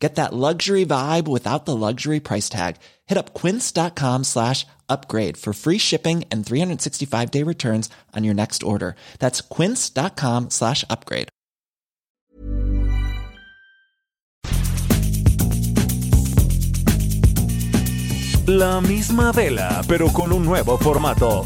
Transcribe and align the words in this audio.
Get 0.00 0.14
that 0.14 0.32
luxury 0.32 0.86
vibe 0.86 1.28
without 1.28 1.66
the 1.66 1.76
luxury 1.76 2.20
price 2.20 2.48
tag. 2.48 2.76
Hit 3.06 3.18
up 3.18 3.34
quince.com 3.34 4.24
slash 4.24 4.66
upgrade 4.88 5.36
for 5.36 5.52
free 5.52 5.78
shipping 5.78 6.24
and 6.32 6.44
365 6.44 7.30
day 7.30 7.44
returns 7.44 7.90
on 8.16 8.24
your 8.24 8.34
next 8.34 8.62
order. 8.62 8.96
That's 9.18 9.42
quince.com 9.42 10.48
slash 10.50 10.84
upgrade. 10.88 11.28
La 18.46 18.80
misma 18.80 19.32
vela, 19.32 19.82
pero 19.86 20.08
con 20.08 20.32
un 20.32 20.44
nuevo 20.44 20.76
formato. 20.78 21.44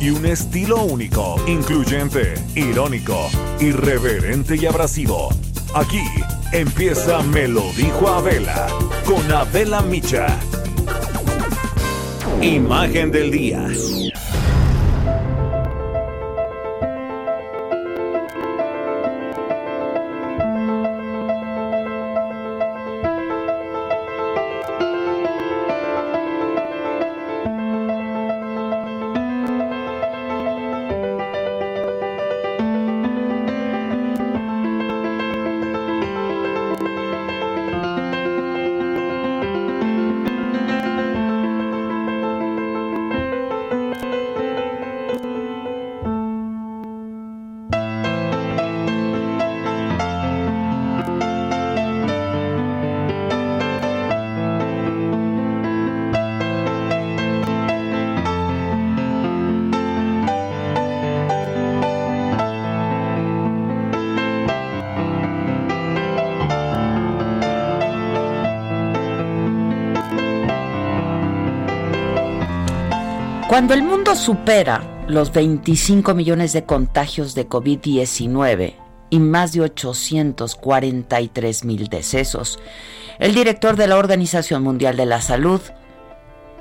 Y 0.00 0.10
un 0.10 0.26
estilo 0.26 0.82
único, 0.82 1.36
incluyente, 1.46 2.34
irónico, 2.56 3.28
irreverente 3.60 4.56
y 4.56 4.66
abrasivo. 4.66 5.28
Aquí 5.74 6.02
empieza 6.52 7.22
Me 7.22 7.48
lo 7.48 7.62
dijo 7.72 8.06
Abela 8.08 8.66
con 9.06 9.32
Abela 9.32 9.80
Micha. 9.80 10.26
Imagen 12.42 13.10
del 13.10 13.30
día. 13.30 13.66
Supera 74.14 75.04
los 75.08 75.32
25 75.32 76.14
millones 76.14 76.52
de 76.52 76.64
contagios 76.64 77.34
de 77.34 77.48
COVID-19 77.48 78.74
y 79.08 79.18
más 79.18 79.52
de 79.52 79.62
843 79.62 81.64
mil 81.64 81.88
decesos, 81.88 82.58
el 83.18 83.34
director 83.34 83.76
de 83.76 83.86
la 83.86 83.96
Organización 83.96 84.62
Mundial 84.62 84.96
de 84.96 85.06
la 85.06 85.22
Salud 85.22 85.62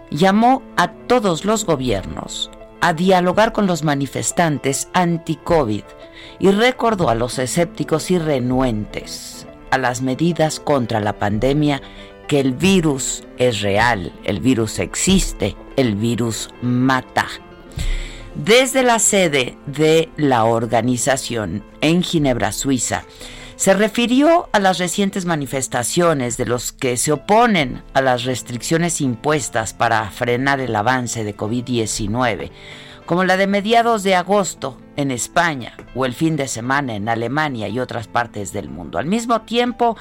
llamó 0.10 0.64
a 0.78 0.94
todos 0.94 1.44
los 1.44 1.66
gobiernos 1.66 2.50
a 2.80 2.94
dialogar 2.94 3.52
con 3.52 3.68
los 3.68 3.84
manifestantes 3.84 4.88
anti-COVID 4.94 5.84
y 6.40 6.52
recordó 6.52 7.10
a 7.10 7.16
los 7.16 7.38
escépticos 7.38 8.12
y 8.12 8.18
renuentes 8.18 9.46
a 9.72 9.78
las 9.78 10.02
medidas 10.02 10.60
contra 10.60 11.00
la 11.00 11.20
pandemia 11.20 11.82
que 12.32 12.40
el 12.40 12.54
virus 12.54 13.26
es 13.38 13.60
real, 13.60 14.14
el 14.24 14.40
virus 14.40 14.80
existe, 14.80 15.58
el 15.76 15.96
virus 15.96 16.50
mata. 16.62 17.28
Desde 18.36 18.84
la 18.84 19.00
sede 19.00 19.58
de 19.66 20.08
la 20.16 20.46
organización 20.46 21.62
en 21.82 22.02
Ginebra, 22.02 22.54
Suiza, 22.54 23.04
se 23.58 23.74
refirió 23.74 24.48
a 24.54 24.60
las 24.60 24.78
recientes 24.78 25.26
manifestaciones 25.26 26.38
de 26.38 26.46
los 26.46 26.72
que 26.72 26.96
se 26.96 27.12
oponen 27.12 27.84
a 27.94 28.00
las 28.00 28.24
restricciones 28.24 29.02
impuestas 29.02 29.74
para 29.74 30.10
frenar 30.10 30.62
el 30.62 30.74
avance 30.74 31.26
de 31.26 31.36
COVID-19 31.36 32.50
como 33.06 33.24
la 33.24 33.38
de 33.38 33.48
mediados 33.48 34.04
de 34.04 34.16
agosto 34.16 34.78
en 34.96 35.12
España 35.12 35.76
o 35.96 36.06
el 36.06 36.14
fin 36.14 36.36
de 36.36 36.48
semana 36.48 36.96
en 36.96 37.10
Alemania 37.10 37.68
y 37.68 37.80
otras 37.80 38.08
partes 38.08 38.54
del 38.54 38.70
mundo. 38.70 39.00
Al 39.00 39.06
mismo 39.06 39.42
tiempo, 39.42 39.98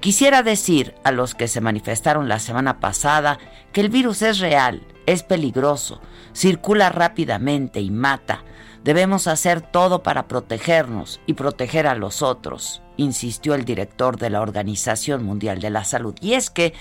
quisiera 0.00 0.42
decir 0.42 0.94
a 1.04 1.12
los 1.12 1.34
que 1.34 1.48
se 1.48 1.60
manifestaron 1.60 2.28
la 2.28 2.38
semana 2.38 2.80
pasada 2.80 3.38
que 3.72 3.80
el 3.80 3.88
virus 3.88 4.22
es 4.22 4.38
real, 4.38 4.86
es 5.06 5.22
peligroso, 5.22 6.00
circula 6.34 6.88
rápidamente 6.88 7.80
y 7.80 7.90
mata. 7.90 8.44
Debemos 8.84 9.28
hacer 9.28 9.62
todo 9.62 10.02
para 10.02 10.28
protegernos 10.28 11.20
y 11.26 11.34
proteger 11.34 11.86
a 11.86 11.94
los 11.94 12.20
otros, 12.20 12.82
insistió 12.98 13.54
el 13.54 13.64
director 13.64 14.18
de 14.18 14.28
la 14.28 14.42
Organización 14.42 15.24
Mundial 15.24 15.58
de 15.60 15.70
la 15.70 15.84
Salud. 15.84 16.14
Y 16.20 16.34
es 16.34 16.50
que 16.50 16.74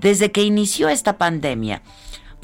desde 0.00 0.32
que 0.32 0.42
inició 0.42 0.88
esta 0.88 1.16
pandemia, 1.16 1.82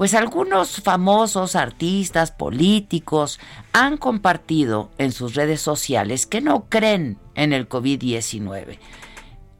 pues 0.01 0.15
algunos 0.15 0.81
famosos 0.81 1.55
artistas, 1.55 2.31
políticos, 2.31 3.39
han 3.75 3.99
compartido 3.99 4.91
en 4.97 5.13
sus 5.13 5.35
redes 5.35 5.61
sociales 5.61 6.25
que 6.25 6.41
no 6.41 6.71
creen 6.71 7.19
en 7.35 7.53
el 7.53 7.69
COVID-19, 7.69 8.79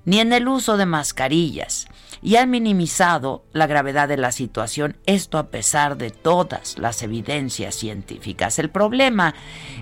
ni 0.07 0.19
en 0.19 0.33
el 0.33 0.49
uso 0.49 0.79
de 0.79 0.87
mascarillas, 0.87 1.89
y 2.23 2.37
han 2.37 2.49
minimizado 2.49 3.45
la 3.53 3.67
gravedad 3.67 4.09
de 4.09 4.17
la 4.17 4.33
situación, 4.33 4.97
esto 5.05 5.37
a 5.37 5.49
pesar 5.49 5.99
de 5.99 6.09
todas 6.09 6.79
las 6.79 7.03
evidencias 7.03 7.75
científicas. 7.75 8.59
El 8.59 8.71
problema 8.71 9.35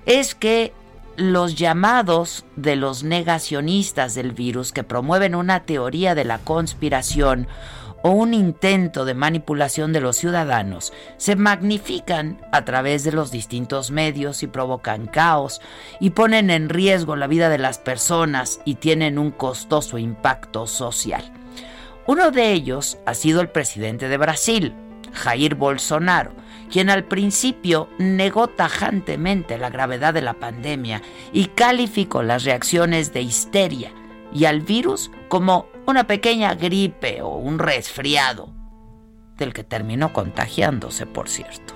es 0.06 0.34
que 0.34 0.72
los 1.14 1.54
llamados 1.54 2.44
de 2.56 2.74
los 2.74 3.04
negacionistas 3.04 4.16
del 4.16 4.32
virus 4.32 4.72
que 4.72 4.82
promueven 4.82 5.36
una 5.36 5.66
teoría 5.66 6.16
de 6.16 6.24
la 6.24 6.38
conspiración 6.38 7.46
o 8.02 8.10
un 8.10 8.34
intento 8.34 9.04
de 9.04 9.14
manipulación 9.14 9.92
de 9.92 10.00
los 10.00 10.16
ciudadanos 10.16 10.92
se 11.16 11.36
magnifican 11.36 12.40
a 12.52 12.64
través 12.64 13.04
de 13.04 13.12
los 13.12 13.30
distintos 13.30 13.90
medios 13.90 14.42
y 14.42 14.46
provocan 14.46 15.06
caos 15.06 15.60
y 16.00 16.10
ponen 16.10 16.50
en 16.50 16.68
riesgo 16.68 17.16
la 17.16 17.26
vida 17.26 17.48
de 17.48 17.58
las 17.58 17.78
personas 17.78 18.60
y 18.64 18.76
tienen 18.76 19.18
un 19.18 19.30
costoso 19.30 19.98
impacto 19.98 20.66
social. 20.66 21.32
Uno 22.06 22.30
de 22.30 22.52
ellos 22.52 22.98
ha 23.06 23.14
sido 23.14 23.40
el 23.40 23.50
presidente 23.50 24.08
de 24.08 24.16
Brasil, 24.16 24.74
Jair 25.12 25.54
Bolsonaro, 25.56 26.32
quien 26.70 26.90
al 26.90 27.04
principio 27.04 27.88
negó 27.98 28.48
tajantemente 28.48 29.58
la 29.58 29.70
gravedad 29.70 30.14
de 30.14 30.22
la 30.22 30.34
pandemia 30.34 31.02
y 31.32 31.46
calificó 31.46 32.22
las 32.22 32.44
reacciones 32.44 33.12
de 33.12 33.22
histeria 33.22 33.92
y 34.32 34.44
al 34.44 34.60
virus 34.60 35.10
como 35.28 35.68
una 35.86 36.06
pequeña 36.06 36.54
gripe 36.54 37.22
o 37.22 37.36
un 37.36 37.58
resfriado, 37.58 38.52
del 39.36 39.52
que 39.52 39.64
terminó 39.64 40.12
contagiándose, 40.12 41.06
por 41.06 41.28
cierto. 41.28 41.74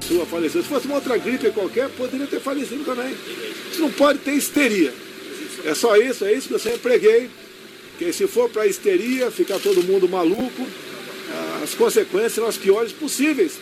Sua 0.00 0.26
faleceu. 0.26 0.62
Se 0.62 0.68
fosse 0.68 0.86
uma 0.86 0.96
outra 0.96 1.16
gripe 1.16 1.50
qualquer, 1.50 1.88
poderia 1.90 2.26
ter 2.26 2.40
falecido 2.40 2.84
também. 2.84 3.14
Isso 3.70 3.80
não 3.80 3.90
pode 3.90 4.18
ter 4.18 4.32
histeria. 4.32 4.92
É 5.64 5.74
só 5.74 5.96
isso, 5.96 6.24
é 6.24 6.32
isso 6.32 6.48
que 6.48 6.54
eu 6.54 6.58
sempre 6.58 6.80
preguei. 6.80 7.30
Que 7.98 8.12
se 8.12 8.26
for 8.26 8.50
para 8.50 8.66
histeria, 8.66 9.30
ficar 9.30 9.58
todo 9.60 9.82
mundo 9.82 10.08
maluco, 10.08 10.66
as 11.62 11.74
consequências 11.74 12.34
são 12.34 12.46
as 12.46 12.56
piores 12.56 12.92
possíveis. 12.92 13.58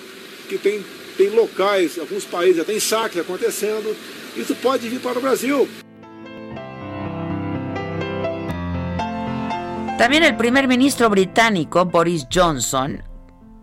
Que 0.48 0.58
tem, 0.58 0.84
tem 1.16 1.30
locais, 1.30 1.98
alguns 1.98 2.24
países 2.24 2.56
já 2.56 2.64
tem 2.64 2.80
saques 2.80 3.20
acontecendo. 3.20 3.94
Isso 4.36 4.54
pode 4.56 4.88
vir 4.88 5.00
para 5.00 5.18
o 5.18 5.22
Brasil. 5.22 5.68
También 9.98 10.24
el 10.24 10.36
primer 10.36 10.66
ministro 10.66 11.10
británico, 11.10 11.84
Boris 11.84 12.26
Johnson, 12.32 13.02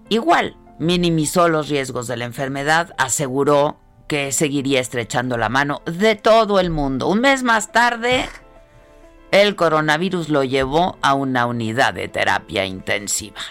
igual 0.07 0.55
minimizó 0.79 1.49
los 1.49 1.67
riesgos 1.67 2.07
de 2.07 2.17
la 2.17 2.25
enfermedad, 2.25 2.93
aseguró 2.97 3.77
que 4.07 4.31
seguiría 4.31 4.79
estrechando 4.79 5.37
la 5.37 5.49
mano 5.49 5.81
de 5.85 6.15
todo 6.15 6.59
el 6.59 6.69
mundo. 6.69 7.07
Un 7.07 7.21
mes 7.21 7.43
más 7.43 7.71
tarde, 7.71 8.25
el 9.31 9.55
coronavirus 9.55 10.29
lo 10.29 10.43
llevó 10.43 10.97
a 11.01 11.13
una 11.13 11.45
unidad 11.45 11.93
de 11.93 12.07
terapia 12.07 12.65
intensiva. 12.65 13.41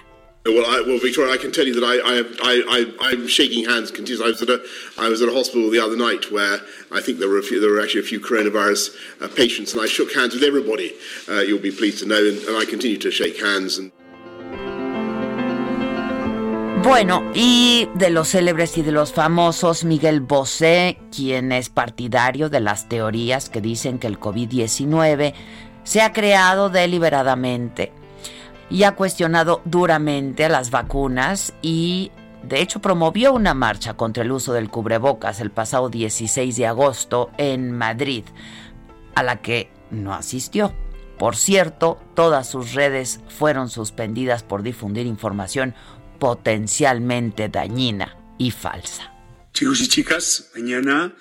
Well, 0.47 0.65
I, 0.65 0.83
well, 0.87 0.99
Victoria, 0.99 1.33
I 1.33 1.37
can 1.37 1.53
tell 1.53 1.67
you 1.67 1.75
that 1.75 1.85
I, 1.85 3.27
shaking 3.27 3.65
hands. 3.65 3.93
I 3.93 4.29
was 4.29 4.41
at 4.41 4.49
a, 4.49 4.65
I 4.97 5.09
was 5.09 5.21
at 5.21 5.29
a 5.29 5.33
hospital 5.33 5.69
the 5.71 5.81
other 5.81 5.97
night 5.97 6.31
where 6.33 6.61
I 6.91 7.01
think 7.01 7.19
there 7.19 7.29
were 7.29 7.39
a 7.39 7.43
few, 7.43 7.61
there 7.61 7.71
were 7.71 7.81
actually 7.81 8.01
a 8.01 8.05
few 8.05 8.21
coronavirus 8.21 8.97
uh, 9.21 9.29
patients, 9.29 9.75
and 9.75 9.83
I 9.83 9.87
shook 9.87 10.15
hands 10.15 10.35
with 10.35 10.45
everybody. 10.45 10.95
Uh, 11.29 11.41
you'll 11.41 11.61
be 11.61 11.71
pleased 11.71 11.99
to 12.01 12.07
know, 12.07 12.17
and, 12.17 12.39
and 12.45 12.57
I 12.57 12.65
continue 12.65 12.99
to 12.99 13.11
shake 13.11 13.39
hands. 13.41 13.79
And... 13.79 13.93
Bueno, 16.83 17.31
y 17.35 17.89
de 17.97 18.09
los 18.09 18.29
célebres 18.29 18.79
y 18.79 18.83
de 18.83 18.93
los 18.93 19.13
famosos, 19.13 19.85
Miguel 19.85 20.21
Bosé, 20.21 20.97
quien 21.15 21.53
es 21.53 21.69
partidario 21.69 22.49
de 22.49 22.61
las 22.61 22.89
teorías 22.89 23.51
que 23.51 23.61
dicen 23.61 23.99
que 23.99 24.07
el 24.07 24.19
COVID-19 24.19 25.35
se 25.83 26.01
ha 26.01 26.13
creado 26.13 26.71
deliberadamente 26.71 27.93
y 28.71 28.83
ha 28.83 28.95
cuestionado 28.95 29.63
duramente 29.65 30.45
a 30.45 30.49
las 30.49 30.71
vacunas 30.71 31.55
y 31.63 32.13
de 32.43 32.61
hecho 32.61 32.81
promovió 32.81 33.33
una 33.33 33.55
marcha 33.55 33.95
contra 33.95 34.23
el 34.23 34.33
uso 34.33 34.53
del 34.53 34.71
cubrebocas 34.71 35.41
el 35.41 35.51
pasado 35.51 35.89
16 35.89 36.57
de 36.57 36.67
agosto 36.67 37.31
en 37.39 37.73
Madrid, 37.73 38.25
a 39.15 39.23
la 39.23 39.41
que 39.41 39.71
no 39.91 40.15
asistió. 40.15 40.75
Por 41.19 41.35
cierto, 41.35 41.99
todas 42.15 42.49
sus 42.49 42.75
redes 42.75 43.21
fueron 43.29 43.71
suspendidas 43.71 44.43
por 44.45 44.63
difundir 44.63 45.07
información 45.07 45.75
potencialmente 46.21 47.49
dañina 47.49 48.17
y 48.39 48.53
falsa. 48.53 49.13
Chicos 49.53 49.81
y 49.81 49.89
chicas, 49.89 50.51
mañana 50.55 51.17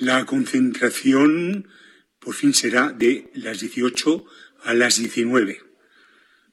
la 0.00 0.24
concentración 0.24 1.68
por 2.18 2.34
fin 2.34 2.52
será 2.52 2.90
de 2.90 3.30
las 3.34 3.60
18 3.60 4.24
a 4.64 4.74
las 4.74 4.96
19 4.96 5.67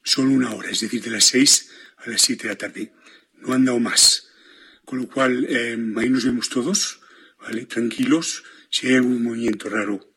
solo 0.06 0.31
una 0.31 0.54
hora, 0.54 0.69
es 0.69 0.80
decir, 0.80 1.02
de 1.04 1.10
las 1.10 1.25
seis 1.25 1.72
a 1.98 2.10
las 2.10 2.22
siete 2.22 2.44
de 2.44 2.54
la 2.54 2.57
tarde. 2.57 2.94
No 3.34 3.54
han 3.54 3.66
dado 3.66 3.80
más. 3.80 4.30
Con 4.86 5.00
lo 5.00 5.07
cual, 5.07 5.46
eh, 5.50 5.78
ahí 5.98 6.10
nos 6.10 6.24
vemos 6.24 6.48
todos, 6.48 7.02
¿vale? 7.42 7.66
Tranquilos. 7.66 8.44
Si 8.69 8.88
hay 8.88 8.96
algún 8.96 9.24
movimiento 9.24 9.68
raro, 9.68 10.13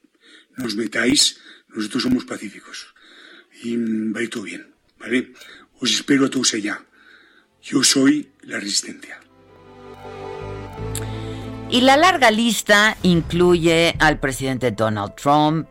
no 0.57 0.67
os 0.67 0.77
metáis. 0.77 1.41
Nosotros 1.69 2.03
somos 2.03 2.25
pacíficos. 2.25 2.95
Y 3.63 3.77
mm, 3.77 4.15
va 4.15 4.21
a 4.21 4.29
todo 4.29 4.43
bien, 4.43 4.75
¿vale? 4.99 5.33
Os 5.81 5.91
espero 5.91 6.27
a 6.27 6.31
todos 6.31 6.55
allá. 6.55 6.85
Yo 7.63 7.83
soy 7.83 8.31
la 8.43 8.61
resistencia. 8.61 9.21
Y 11.71 11.81
la 11.83 11.97
larga 11.97 12.31
lista 12.31 12.97
incluye 13.03 13.95
al 13.99 14.21
presidente 14.21 14.71
Donald 14.71 15.15
Trump, 15.17 15.71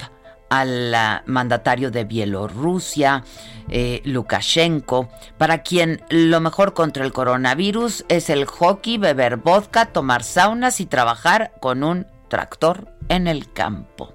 al 0.49 1.23
mandatario 1.25 1.91
de 1.91 2.03
Bielorrusia, 2.03 3.23
eh, 3.69 4.01
Lukashenko, 4.05 5.09
para 5.37 5.63
quien 5.63 6.01
lo 6.09 6.39
mejor 6.39 6.73
contra 6.73 7.03
el 7.03 7.13
coronavirus 7.13 8.05
es 8.09 8.29
el 8.29 8.45
hockey, 8.45 8.97
beber 8.97 9.37
vodka, 9.37 9.87
tomar 9.87 10.23
saunas 10.23 10.79
y 10.79 10.85
trabajar 10.85 11.51
con 11.59 11.83
un 11.83 12.07
tractor 12.27 12.87
en 13.09 13.27
el 13.27 13.51
campo. 13.51 14.13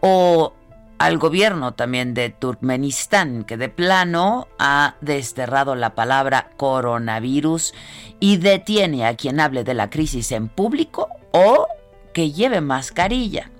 O 0.00 0.54
al 0.98 1.18
gobierno 1.18 1.74
también 1.74 2.14
de 2.14 2.30
Turkmenistán, 2.30 3.44
que 3.44 3.56
de 3.56 3.68
plano 3.68 4.48
ha 4.58 4.94
desterrado 5.00 5.74
la 5.74 5.94
palabra 5.94 6.50
coronavirus 6.56 7.74
y 8.20 8.36
detiene 8.36 9.06
a 9.06 9.16
quien 9.16 9.40
hable 9.40 9.64
de 9.64 9.74
la 9.74 9.90
crisis 9.90 10.32
en 10.32 10.48
público 10.48 11.08
o 11.32 11.66
que 12.12 12.32
lleve 12.32 12.60
mascarilla. 12.60 13.50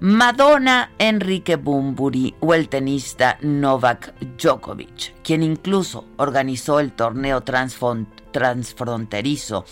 Madonna, 0.00 0.90
Enrique 0.98 1.56
Bumburi 1.56 2.34
o 2.40 2.52
el 2.52 2.68
tenista 2.68 3.38
Novak 3.40 4.12
Djokovic, 4.36 5.14
quien 5.22 5.42
incluso 5.42 6.04
organizó 6.18 6.80
el 6.80 6.92
torneo 6.92 7.42
transfronterizo, 7.42 9.64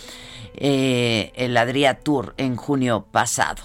eh, 0.55 1.31
el 1.37 1.55
Adria 1.59 2.01
Tour, 2.01 2.33
en 2.39 2.57
junio 2.57 3.05
pasado, 3.11 3.65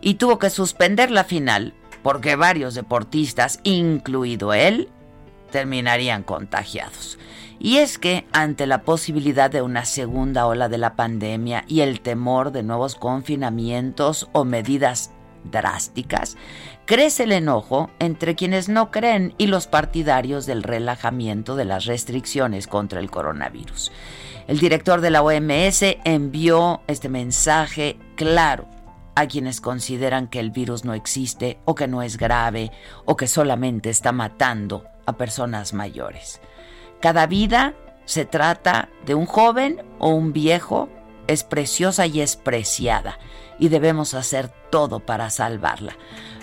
y 0.00 0.14
tuvo 0.14 0.40
que 0.40 0.50
suspender 0.50 1.12
la 1.12 1.22
final 1.22 1.74
porque 2.02 2.34
varios 2.34 2.74
deportistas, 2.74 3.60
incluido 3.62 4.52
él, 4.52 4.88
terminarían 5.52 6.24
contagiados. 6.24 7.20
Y 7.60 7.76
es 7.76 7.98
que 7.98 8.26
ante 8.32 8.66
la 8.66 8.82
posibilidad 8.82 9.48
de 9.50 9.62
una 9.62 9.84
segunda 9.84 10.46
ola 10.46 10.68
de 10.68 10.78
la 10.78 10.96
pandemia 10.96 11.64
y 11.68 11.82
el 11.82 12.00
temor 12.00 12.50
de 12.52 12.64
nuevos 12.64 12.96
confinamientos 12.96 14.28
o 14.32 14.44
medidas 14.44 15.12
drásticas, 15.44 16.36
crece 16.86 17.24
el 17.24 17.32
enojo 17.32 17.90
entre 17.98 18.34
quienes 18.34 18.68
no 18.68 18.90
creen 18.90 19.34
y 19.38 19.46
los 19.46 19.66
partidarios 19.66 20.46
del 20.46 20.62
relajamiento 20.62 21.56
de 21.56 21.64
las 21.64 21.86
restricciones 21.86 22.66
contra 22.66 23.00
el 23.00 23.10
coronavirus. 23.10 23.92
El 24.46 24.58
director 24.58 25.00
de 25.00 25.10
la 25.10 25.22
OMS 25.22 25.82
envió 26.04 26.82
este 26.86 27.08
mensaje 27.08 27.98
claro 28.16 28.66
a 29.14 29.26
quienes 29.26 29.60
consideran 29.60 30.28
que 30.28 30.40
el 30.40 30.50
virus 30.50 30.84
no 30.84 30.94
existe 30.94 31.58
o 31.64 31.74
que 31.74 31.86
no 31.86 32.02
es 32.02 32.16
grave 32.16 32.70
o 33.04 33.16
que 33.16 33.28
solamente 33.28 33.90
está 33.90 34.12
matando 34.12 34.84
a 35.06 35.16
personas 35.16 35.72
mayores. 35.74 36.40
Cada 37.00 37.26
vida 37.26 37.74
se 38.04 38.24
trata 38.24 38.88
de 39.06 39.14
un 39.14 39.26
joven 39.26 39.84
o 39.98 40.08
un 40.08 40.32
viejo, 40.32 40.88
es 41.26 41.44
preciosa 41.44 42.06
y 42.06 42.20
es 42.20 42.36
preciada 42.36 43.18
y 43.60 43.68
debemos 43.68 44.14
hacer 44.14 44.50
todo 44.70 44.98
para 44.98 45.30
salvarla. 45.30 45.96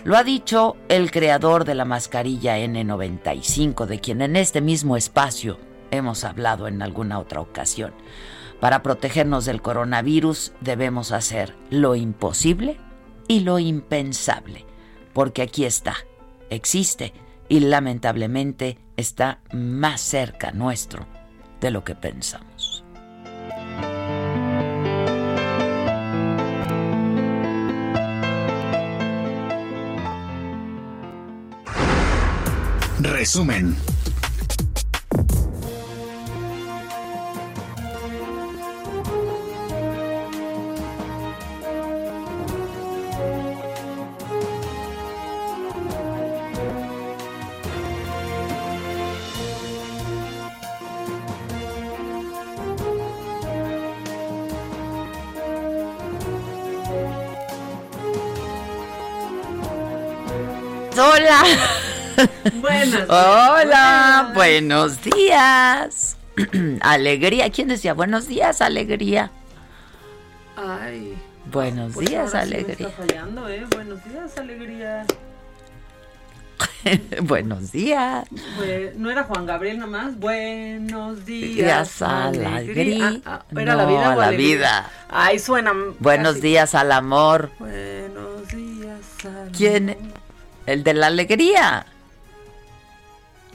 Lo 0.06 0.16
ha 0.16 0.24
dicho 0.24 0.78
el 0.88 1.12
creador 1.12 1.66
de 1.66 1.76
la 1.76 1.84
mascarilla 1.84 2.58
N95, 2.60 3.86
de 3.88 4.00
quien 4.00 4.22
en 4.22 4.38
este 4.38 4.62
mismo 4.62 4.96
espacio 4.96 5.60
hemos 5.92 6.24
hablado 6.24 6.68
en 6.68 6.82
alguna 6.82 7.20
otra 7.20 7.42
ocasión. 7.42 7.94
Para 8.62 8.84
protegernos 8.84 9.46
del 9.46 9.62
coronavirus 9.62 10.54
debemos 10.62 11.12
hacer 11.12 11.56
lo 11.70 11.96
imposible 11.96 12.78
y 13.28 13.42
lo 13.42 13.60
impensable, 13.60 14.66
porque 15.14 15.42
aquí 15.42 15.66
está, 15.66 15.96
existe 16.50 17.14
y 17.50 17.60
lamentablemente 17.62 18.78
está 18.96 19.42
más 19.52 20.02
cerca 20.02 20.52
nuestro 20.52 21.06
de 21.60 21.72
lo 21.72 21.84
que 21.84 21.96
pensamos. 21.96 22.57
Resumen. 33.14 33.76
Hola. 60.98 61.87
Buenas. 62.62 63.10
Hola, 63.10 64.32
buenos 64.34 65.00
días. 65.04 66.18
alegría. 66.82 67.50
¿Quién 67.52 67.68
decía 67.68 67.94
buenos 67.94 68.28
días, 68.28 68.62
alegría? 68.62 69.32
Ay. 70.56 71.16
Buenos 71.52 71.94
pues 71.94 72.10
días, 72.10 72.34
ahora 72.34 72.46
sí 72.46 72.52
me 72.52 72.58
alegría. 72.58 72.88
está 72.88 73.04
fallando, 73.04 73.48
¿eh? 73.50 73.66
Buenos 73.72 74.04
días, 74.04 74.38
alegría. 74.38 75.06
buenos 77.22 77.72
días. 77.72 78.28
No 78.96 79.12
era 79.12 79.24
Juan 79.24 79.46
Gabriel 79.46 79.80
nomás. 79.80 80.18
Buenos 80.18 81.26
días, 81.26 81.56
Días, 81.56 82.02
alegría. 82.02 83.22
Ah, 83.26 83.44
ah, 83.56 83.62
¿Era 83.62 83.76
la 83.76 83.86
vida 83.86 84.14
o 84.14 84.20
la 84.20 84.28
alegría? 84.28 84.56
vida. 84.58 84.92
Ay, 85.10 85.40
suena. 85.40 85.72
Buenos 86.00 86.36
casi. 86.36 86.48
días 86.48 86.76
al 86.76 86.92
amor. 86.92 87.52
Buenos 87.60 88.48
días. 88.50 89.00
¿Quién? 89.56 89.96
El 90.66 90.84
de 90.84 90.94
la 90.94 91.08
alegría. 91.08 91.86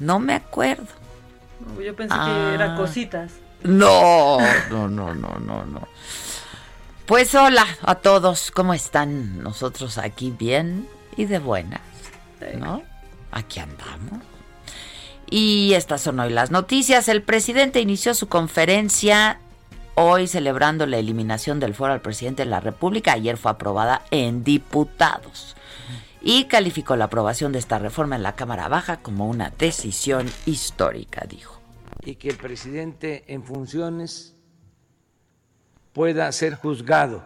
No 0.03 0.19
me 0.19 0.35
acuerdo. 0.35 0.87
Yo 1.83 1.95
pensé 1.95 2.15
Ah. 2.19 2.25
que 2.49 2.55
era 2.55 2.75
cositas. 2.77 3.33
No, 3.63 4.39
no, 4.71 4.89
no, 4.89 5.15
no, 5.15 5.39
no, 5.39 5.65
no. 5.65 5.89
Pues 7.07 7.35
hola 7.35 7.65
a 7.83 7.95
todos, 7.97 8.51
¿cómo 8.51 8.75
están? 8.75 9.43
Nosotros 9.43 9.99
aquí 9.99 10.31
bien 10.37 10.89
y 11.17 11.27
de 11.27 11.39
buenas, 11.39 11.81
¿no? 12.59 12.83
Aquí 13.31 13.61
andamos. 13.61 14.21
Y 15.31 15.73
estas 15.75 16.01
son 16.01 16.19
hoy 16.21 16.31
las 16.31 16.51
noticias. 16.51 17.09
El 17.09 17.23
presidente 17.23 17.81
inició 17.81 18.15
su 18.15 18.29
conferencia 18.29 19.39
hoy 19.95 20.27
celebrando 20.27 20.87
la 20.87 20.99
eliminación 20.99 21.61
del 21.61 21.75
foro 21.75 21.93
al 21.93 22.01
presidente 22.01 22.43
de 22.45 22.51
la 22.51 22.61
República. 22.61 23.13
Ayer 23.13 23.37
fue 23.37 23.53
aprobada 23.53 24.03
en 24.11 24.43
diputados. 24.45 25.55
Y 26.25 26.45
calificó 26.45 26.95
la 26.95 27.07
aprobación 27.07 27.51
de 27.53 27.59
esta 27.59 27.79
reforma 27.79 28.15
en 28.15 28.23
la 28.23 28.37
Cámara 28.37 28.69
Baja 28.69 29.03
como 29.03 29.29
una 29.29 29.51
decisión 29.51 30.29
histórica, 30.47 31.27
dijo. 31.29 31.61
y 32.05 32.17
que 32.17 32.29
el 32.31 32.37
presidente 32.37 33.25
en 33.29 33.45
funciones 33.45 34.35
pueda 35.93 36.31
ser 36.33 36.55
juzgado 36.57 37.23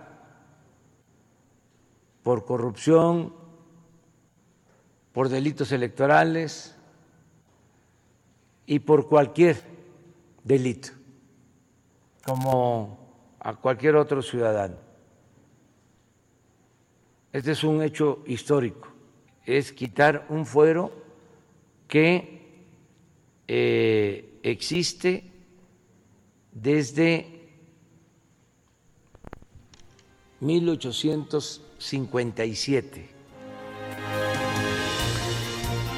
por 2.23 2.45
corrupción, 2.45 3.33
por 5.13 5.29
delitos 5.29 5.73
electorales 5.73 6.75
y 8.67 8.81
por 8.81 9.09
cualquier 9.09 9.63
delito, 10.45 10.89
como 12.27 12.99
a 13.41 13.55
cualquier 13.55 13.97
otro 13.97 14.21
ciudadano. 14.23 14.86
Este 17.37 17.53
es 17.53 17.63
un 17.65 17.83
hecho 17.83 18.23
histórico, 18.27 18.89
es 19.45 19.73
quitar 19.73 20.25
un 20.31 20.47
fuero 20.47 20.91
que 21.87 22.41
eh, 23.47 24.39
existe 24.43 25.31
desde 26.51 27.51
1857. 30.41 33.11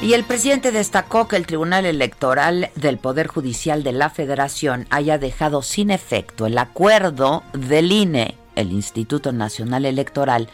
Y 0.02 0.12
el 0.14 0.24
presidente 0.24 0.72
destacó 0.72 1.28
que 1.28 1.36
el 1.36 1.46
Tribunal 1.46 1.86
Electoral 1.86 2.70
del 2.74 2.98
Poder 2.98 3.28
Judicial 3.28 3.84
de 3.84 3.92
la 3.92 4.10
Federación 4.10 4.88
haya 4.90 5.18
dejado 5.18 5.62
sin 5.62 5.92
efecto 5.92 6.46
el 6.46 6.58
acuerdo 6.58 7.44
del 7.52 7.92
INE, 7.92 8.34
el 8.56 8.72
Instituto 8.72 9.30
Nacional 9.30 9.84
Electoral, 9.84 10.48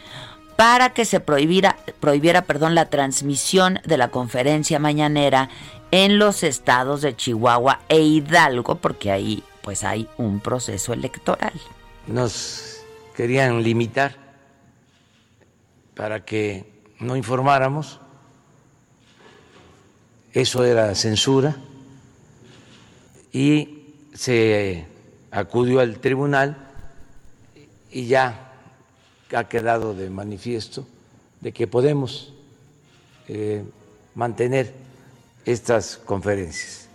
para 0.55 0.93
que 0.93 1.05
se 1.05 1.19
prohibiera, 1.19 1.77
prohibiera 1.99 2.43
perdón, 2.43 2.75
la 2.75 2.89
transmisión 2.89 3.79
de 3.85 3.97
la 3.97 4.09
conferencia 4.09 4.79
mañanera 4.79 5.49
en 5.91 6.17
los 6.17 6.43
estados 6.43 7.01
de 7.01 7.15
Chihuahua 7.15 7.81
e 7.89 7.99
Hidalgo, 8.01 8.75
porque 8.75 9.11
ahí 9.11 9.43
pues 9.61 9.83
hay 9.83 10.07
un 10.17 10.39
proceso 10.39 10.93
electoral. 10.93 11.53
Nos 12.07 12.83
querían 13.15 13.63
limitar 13.63 14.15
para 15.95 16.23
que 16.23 16.83
no 16.99 17.15
informáramos 17.15 17.99
eso 20.35 20.65
era 20.65 20.93
censura 20.95 21.55
y 23.31 23.93
se 24.13 24.85
acudió 25.31 25.79
al 25.79 25.99
tribunal 25.99 26.57
y 27.89 28.07
ya 28.07 28.44
ha 29.35 29.47
quedado 29.47 29.93
de 29.93 30.09
manifiesto 30.09 30.85
de 31.41 31.51
que 31.51 31.67
podemos 31.67 32.33
eh, 33.27 33.63
mantener 34.15 34.73
estas 35.45 35.97
conferencias. 35.97 36.85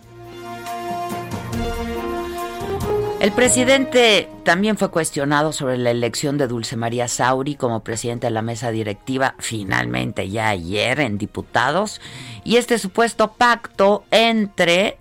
El 3.21 3.31
presidente 3.33 4.27
también 4.43 4.77
fue 4.77 4.89
cuestionado 4.89 5.53
sobre 5.53 5.77
la 5.77 5.91
elección 5.91 6.39
de 6.39 6.47
Dulce 6.47 6.75
María 6.75 7.07
Sauri 7.07 7.53
como 7.53 7.83
presidente 7.83 8.25
de 8.25 8.31
la 8.31 8.41
mesa 8.41 8.71
directiva, 8.71 9.35
finalmente 9.37 10.27
ya 10.29 10.49
ayer 10.49 10.99
en 10.99 11.19
diputados, 11.19 12.01
y 12.43 12.57
este 12.57 12.79
supuesto 12.79 13.33
pacto 13.33 14.03
entre 14.09 14.97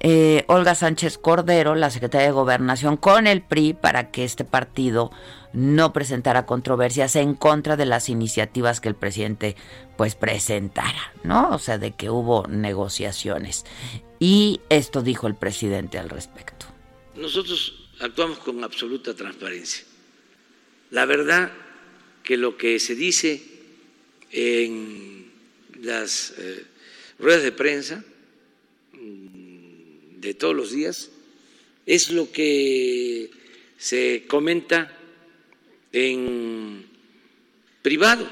eh, 0.00 0.44
Olga 0.48 0.74
Sánchez 0.74 1.16
Cordero, 1.16 1.74
la 1.74 1.88
secretaria 1.88 2.26
de 2.26 2.32
Gobernación, 2.32 2.98
con 2.98 3.26
el 3.26 3.40
PRI 3.40 3.72
para 3.72 4.10
que 4.10 4.24
este 4.24 4.44
partido 4.44 5.10
no 5.52 5.92
presentara 5.92 6.46
controversias 6.46 7.16
en 7.16 7.34
contra 7.34 7.76
de 7.76 7.86
las 7.86 8.08
iniciativas 8.08 8.80
que 8.80 8.88
el 8.88 8.94
presidente 8.94 9.56
pues 9.96 10.14
presentara, 10.14 11.12
¿no? 11.24 11.50
O 11.50 11.58
sea, 11.58 11.78
de 11.78 11.92
que 11.92 12.10
hubo 12.10 12.46
negociaciones. 12.46 13.64
Y 14.18 14.60
esto 14.68 15.02
dijo 15.02 15.26
el 15.26 15.34
presidente 15.34 15.98
al 15.98 16.08
respecto. 16.08 16.66
Nosotros 17.16 17.88
actuamos 18.00 18.38
con 18.38 18.62
absoluta 18.64 19.14
transparencia. 19.14 19.84
La 20.90 21.06
verdad 21.06 21.52
que 22.22 22.36
lo 22.36 22.56
que 22.56 22.78
se 22.78 22.94
dice 22.94 23.42
en 24.30 25.30
las 25.80 26.32
eh, 26.38 26.64
ruedas 27.18 27.42
de 27.42 27.52
prensa 27.52 28.04
mm, 28.92 30.20
de 30.20 30.34
todos 30.34 30.54
los 30.54 30.72
días 30.72 31.10
es 31.86 32.10
lo 32.10 32.30
que 32.30 33.30
se 33.76 34.24
comenta 34.28 34.96
en 35.92 36.86
privado. 37.82 38.26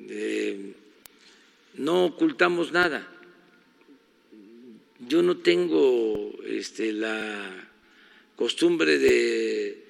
Eh, 0.00 0.74
no 1.74 2.04
ocultamos 2.04 2.72
nada. 2.72 3.06
Yo 5.00 5.22
no 5.22 5.38
tengo 5.38 6.32
este, 6.46 6.92
la 6.92 7.68
costumbre 8.36 8.98
de 8.98 9.84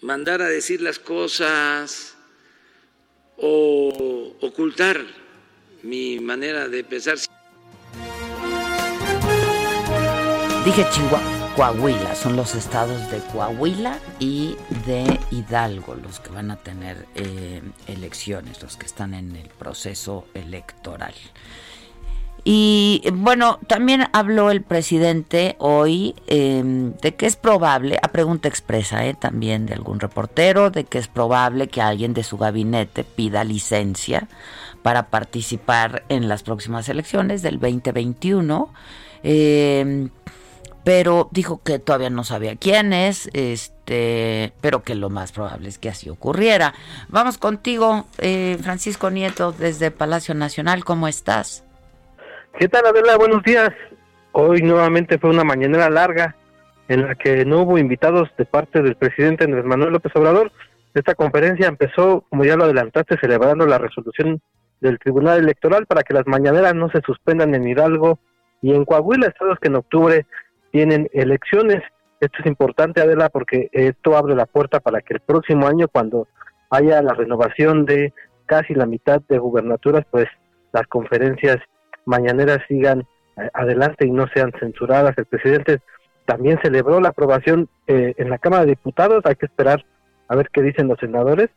mandar 0.00 0.42
a 0.42 0.48
decir 0.48 0.80
las 0.80 0.98
cosas 0.98 2.16
o 3.36 4.36
ocultar 4.40 5.04
mi 5.82 6.20
manera 6.20 6.68
de 6.68 6.84
pensar. 6.84 7.18
Dije 10.64 10.86
Chihuahua. 10.92 11.41
Coahuila, 11.56 12.14
son 12.14 12.34
los 12.34 12.54
estados 12.54 13.10
de 13.10 13.18
Coahuila 13.30 13.98
y 14.18 14.56
de 14.86 15.20
Hidalgo 15.30 15.94
los 15.94 16.18
que 16.18 16.30
van 16.30 16.50
a 16.50 16.56
tener 16.56 17.06
eh, 17.14 17.60
elecciones, 17.86 18.62
los 18.62 18.78
que 18.78 18.86
están 18.86 19.12
en 19.12 19.36
el 19.36 19.48
proceso 19.50 20.24
electoral. 20.32 21.12
Y 22.42 23.02
bueno, 23.12 23.58
también 23.66 24.06
habló 24.14 24.50
el 24.50 24.62
presidente 24.62 25.56
hoy 25.58 26.14
em, 26.26 26.94
de 26.94 27.14
que 27.16 27.26
es 27.26 27.36
probable, 27.36 27.98
a 28.02 28.08
pregunta 28.08 28.48
expresa 28.48 29.04
eh, 29.04 29.12
también 29.12 29.66
de 29.66 29.74
algún 29.74 30.00
reportero, 30.00 30.70
de 30.70 30.84
que 30.84 30.96
es 30.96 31.06
probable 31.06 31.68
que 31.68 31.82
alguien 31.82 32.14
de 32.14 32.24
su 32.24 32.38
gabinete 32.38 33.04
pida 33.04 33.44
licencia 33.44 34.26
para 34.80 35.10
participar 35.10 36.04
en 36.08 36.28
las 36.28 36.42
próximas 36.42 36.88
elecciones 36.88 37.42
del 37.42 37.60
2021. 37.60 38.72
Eh, 39.22 40.08
pero 40.84 41.28
dijo 41.30 41.62
que 41.62 41.78
todavía 41.78 42.10
no 42.10 42.24
sabía 42.24 42.56
quién 42.56 42.92
es, 42.92 43.30
este, 43.34 44.52
pero 44.60 44.82
que 44.82 44.94
lo 44.94 45.10
más 45.10 45.32
probable 45.32 45.68
es 45.68 45.78
que 45.78 45.88
así 45.88 46.10
ocurriera. 46.10 46.74
Vamos 47.08 47.38
contigo, 47.38 48.06
eh, 48.18 48.58
Francisco 48.60 49.10
Nieto, 49.10 49.52
desde 49.52 49.90
Palacio 49.90 50.34
Nacional, 50.34 50.84
¿cómo 50.84 51.08
estás? 51.08 51.64
¿Qué 52.58 52.68
tal, 52.68 52.86
Adela? 52.86 53.16
Buenos 53.16 53.42
días. 53.42 53.70
Hoy 54.32 54.62
nuevamente 54.62 55.18
fue 55.18 55.30
una 55.30 55.44
mañanera 55.44 55.88
larga 55.90 56.36
en 56.88 57.06
la 57.06 57.14
que 57.14 57.44
no 57.44 57.60
hubo 57.62 57.78
invitados 57.78 58.28
de 58.36 58.44
parte 58.44 58.82
del 58.82 58.96
presidente 58.96 59.44
Andrés 59.44 59.64
Manuel 59.64 59.92
López 59.92 60.12
Obrador. 60.16 60.52
Esta 60.94 61.14
conferencia 61.14 61.68
empezó, 61.68 62.24
como 62.28 62.44
ya 62.44 62.56
lo 62.56 62.64
adelantaste, 62.64 63.16
celebrando 63.18 63.66
la 63.66 63.78
resolución 63.78 64.42
del 64.80 64.98
Tribunal 64.98 65.38
Electoral 65.38 65.86
para 65.86 66.02
que 66.02 66.12
las 66.12 66.26
mañaneras 66.26 66.74
no 66.74 66.90
se 66.90 67.00
suspendan 67.02 67.54
en 67.54 67.66
Hidalgo 67.66 68.18
y 68.60 68.74
en 68.74 68.84
Coahuila, 68.84 69.28
estados 69.28 69.58
que 69.60 69.68
en 69.68 69.76
octubre 69.76 70.26
tienen 70.72 71.08
elecciones. 71.12 71.82
Esto 72.20 72.38
es 72.40 72.46
importante, 72.46 73.00
Adela, 73.00 73.28
porque 73.28 73.68
esto 73.72 74.16
abre 74.16 74.34
la 74.34 74.46
puerta 74.46 74.80
para 74.80 75.00
que 75.00 75.14
el 75.14 75.20
próximo 75.20 75.68
año, 75.68 75.86
cuando 75.88 76.26
haya 76.70 77.00
la 77.02 77.14
renovación 77.14 77.84
de 77.84 78.12
casi 78.46 78.74
la 78.74 78.86
mitad 78.86 79.20
de 79.28 79.38
gubernaturas, 79.38 80.04
pues 80.10 80.26
las 80.72 80.86
conferencias 80.88 81.58
mañaneras 82.04 82.58
sigan 82.66 83.02
eh, 83.36 83.50
adelante 83.54 84.06
y 84.06 84.10
no 84.10 84.26
sean 84.34 84.52
censuradas. 84.58 85.16
El 85.16 85.26
presidente 85.26 85.80
también 86.24 86.58
celebró 86.62 87.00
la 87.00 87.10
aprobación 87.10 87.68
eh, 87.86 88.14
en 88.16 88.30
la 88.30 88.38
Cámara 88.38 88.64
de 88.64 88.70
Diputados. 88.70 89.22
Hay 89.24 89.36
que 89.36 89.46
esperar 89.46 89.84
a 90.28 90.36
ver 90.36 90.48
qué 90.52 90.62
dicen 90.62 90.88
los 90.88 90.98
senadores 90.98 91.50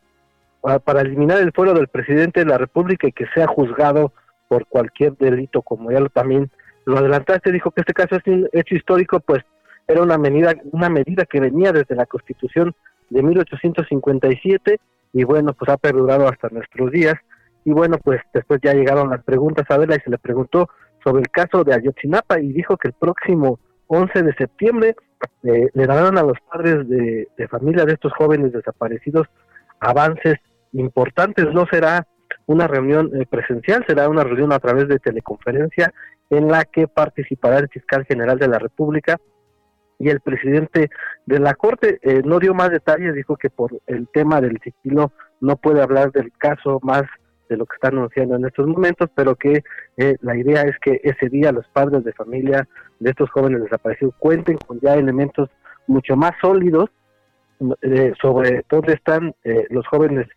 para 0.84 1.02
eliminar 1.02 1.40
el 1.40 1.52
fuero 1.52 1.76
del 1.76 1.88
presidente 1.88 2.40
de 2.40 2.48
la 2.48 2.58
República 2.58 3.08
y 3.08 3.12
que 3.12 3.28
sea 3.36 3.46
juzgado 3.46 4.12
por 4.48 4.66
cualquier 4.66 5.16
delito, 5.16 5.62
como 5.62 5.92
ya 5.92 6.00
lo 6.00 6.10
también 6.10 6.50
lo 6.86 6.98
adelantaste, 6.98 7.52
dijo 7.52 7.72
que 7.72 7.82
este 7.82 7.94
caso 7.94 8.16
es 8.16 8.28
un 8.28 8.48
hecho 8.54 8.76
histórico, 8.76 9.20
pues 9.20 9.44
era 9.88 10.02
una 10.02 10.18
medida, 10.18 10.54
una 10.72 10.90
medida 10.90 11.26
que 11.26 11.40
venía 11.40 11.72
desde 11.72 11.96
la 11.96 12.06
Constitución 12.06 12.76
de 13.10 13.22
1857 13.22 14.80
y 15.14 15.24
bueno, 15.24 15.54
pues 15.54 15.70
ha 15.70 15.78
perdurado 15.78 16.28
hasta 16.28 16.50
nuestros 16.50 16.92
días. 16.92 17.16
Y 17.64 17.72
bueno, 17.72 17.98
pues 18.04 18.22
después 18.34 18.60
ya 18.64 18.74
llegaron 18.74 19.10
las 19.10 19.24
preguntas 19.24 19.66
a 19.70 19.78
verla 19.78 19.96
y 19.96 20.02
se 20.02 20.10
le 20.10 20.18
preguntó 20.18 20.70
sobre 21.04 21.22
el 21.22 21.30
caso 21.30 21.64
de 21.64 21.74
Ayotzinapa 21.74 22.40
y 22.40 22.52
dijo 22.52 22.78
que 22.78 22.90
el 22.90 22.94
próximo 22.94 23.60
11 23.88 24.24
de 24.24 24.34
septiembre 24.36 24.96
eh, 25.44 25.70
le 25.74 25.86
darán 25.88 26.18
a 26.18 26.24
los 26.24 26.38
padres 26.52 26.88
de, 26.88 27.28
de 27.38 27.48
familia 27.48 27.86
de 27.86 27.94
estos 27.94 28.14
jóvenes 28.14 28.52
desaparecidos 28.54 29.28
avances 29.80 30.36
importantes. 30.74 31.46
No 31.54 31.66
será 31.72 32.08
una 32.48 32.68
reunión 32.68 33.12
eh, 33.16 33.26
presencial, 33.30 33.84
será 33.88 34.10
una 34.10 34.24
reunión 34.24 34.52
a 34.52 34.60
través 34.60 34.88
de 34.88 35.00
teleconferencia 35.00 35.94
en 36.30 36.48
la 36.48 36.66
que 36.66 36.88
participará 36.88 37.60
el 37.60 37.70
fiscal 37.70 38.06
general 38.06 38.40
de 38.40 38.48
la 38.48 38.60
República 38.60 39.18
y 40.00 40.10
el 40.10 40.20
presidente 40.20 40.90
de 41.26 41.40
la 41.40 41.54
Corte. 41.54 42.00
Eh, 42.02 42.22
no 42.26 42.40
dio 42.40 42.54
más 42.54 42.70
detalles, 42.72 43.14
dijo 43.14 43.38
que 43.38 43.50
por 43.50 43.72
el 43.88 44.08
tema 44.10 44.42
del 44.42 44.60
sigilo 44.62 45.12
no 45.40 45.56
puede 45.58 45.82
hablar 45.82 46.12
del 46.12 46.32
caso 46.38 46.80
más 46.84 47.04
de 47.50 47.58
lo 47.58 47.66
que 47.66 47.76
está 47.76 47.90
anunciando 47.90 48.36
en 48.36 48.46
estos 48.46 48.68
momentos, 48.68 49.10
pero 49.16 49.36
que 49.36 49.64
eh, 49.98 50.16
la 50.22 50.36
idea 50.36 50.64
es 50.64 50.78
que 50.80 51.00
ese 51.04 51.30
día 51.30 51.52
los 51.52 51.68
padres 51.68 52.04
de 52.04 52.14
familia 52.14 52.68
de 53.00 53.10
estos 53.10 53.30
jóvenes 53.30 53.62
desaparecidos 53.64 54.16
cuenten 54.18 54.58
con 54.58 54.80
ya 54.80 54.96
elementos 54.96 55.50
mucho 55.88 56.16
más 56.16 56.32
sólidos 56.42 56.90
eh, 57.82 58.14
sobre 58.22 58.66
dónde 58.70 58.94
están 58.94 59.36
eh, 59.44 59.66
los 59.70 59.88
jóvenes 59.88 60.28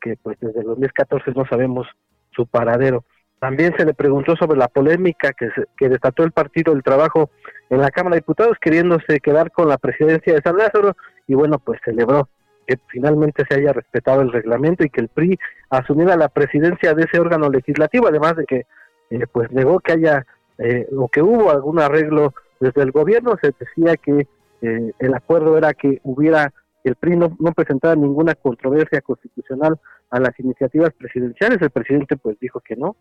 que 0.00 0.16
pues 0.22 0.38
desde 0.40 0.60
el 0.60 0.68
2014 0.68 1.32
no 1.32 1.44
sabemos 1.46 1.86
su 2.30 2.46
paradero. 2.46 3.04
También 3.38 3.74
se 3.76 3.84
le 3.84 3.94
preguntó 3.94 4.34
sobre 4.36 4.58
la 4.58 4.68
polémica 4.68 5.32
que, 5.32 5.50
que 5.76 5.88
desató 5.88 6.24
el 6.24 6.32
Partido 6.32 6.72
del 6.72 6.82
Trabajo 6.82 7.30
en 7.68 7.80
la 7.80 7.90
Cámara 7.90 8.14
de 8.14 8.20
Diputados 8.20 8.56
queriéndose 8.60 9.20
quedar 9.20 9.50
con 9.50 9.68
la 9.68 9.78
presidencia 9.78 10.34
de 10.34 10.40
San 10.40 10.56
Lázaro 10.56 10.96
y 11.26 11.34
bueno, 11.34 11.58
pues 11.58 11.80
celebró 11.84 12.28
que 12.66 12.78
finalmente 12.88 13.44
se 13.48 13.56
haya 13.56 13.72
respetado 13.72 14.22
el 14.22 14.32
reglamento 14.32 14.84
y 14.84 14.90
que 14.90 15.00
el 15.00 15.08
PRI 15.08 15.38
asumiera 15.70 16.16
la 16.16 16.28
presidencia 16.28 16.94
de 16.94 17.04
ese 17.04 17.20
órgano 17.20 17.48
legislativo, 17.48 18.08
además 18.08 18.36
de 18.36 18.44
que 18.44 18.66
eh, 19.10 19.26
pues 19.30 19.50
negó 19.52 19.78
que 19.80 19.92
haya 19.92 20.26
eh, 20.58 20.86
o 20.96 21.08
que 21.08 21.22
hubo 21.22 21.50
algún 21.50 21.78
arreglo 21.78 22.34
desde 22.58 22.82
el 22.82 22.90
gobierno, 22.90 23.36
se 23.40 23.52
decía 23.58 23.96
que 23.96 24.26
eh, 24.62 24.92
el 24.98 25.14
acuerdo 25.14 25.56
era 25.56 25.74
que 25.74 26.00
hubiera 26.02 26.52
el 26.82 26.94
PRI 26.94 27.16
no, 27.16 27.36
no 27.40 27.52
presentara 27.52 27.96
ninguna 27.96 28.34
controversia 28.34 29.00
constitucional 29.00 29.78
a 30.10 30.20
las 30.20 30.38
iniciativas 30.38 30.92
presidenciales, 30.92 31.60
el 31.60 31.70
presidente 31.70 32.16
pues 32.16 32.38
dijo 32.40 32.60
que 32.60 32.76
no, 32.76 32.96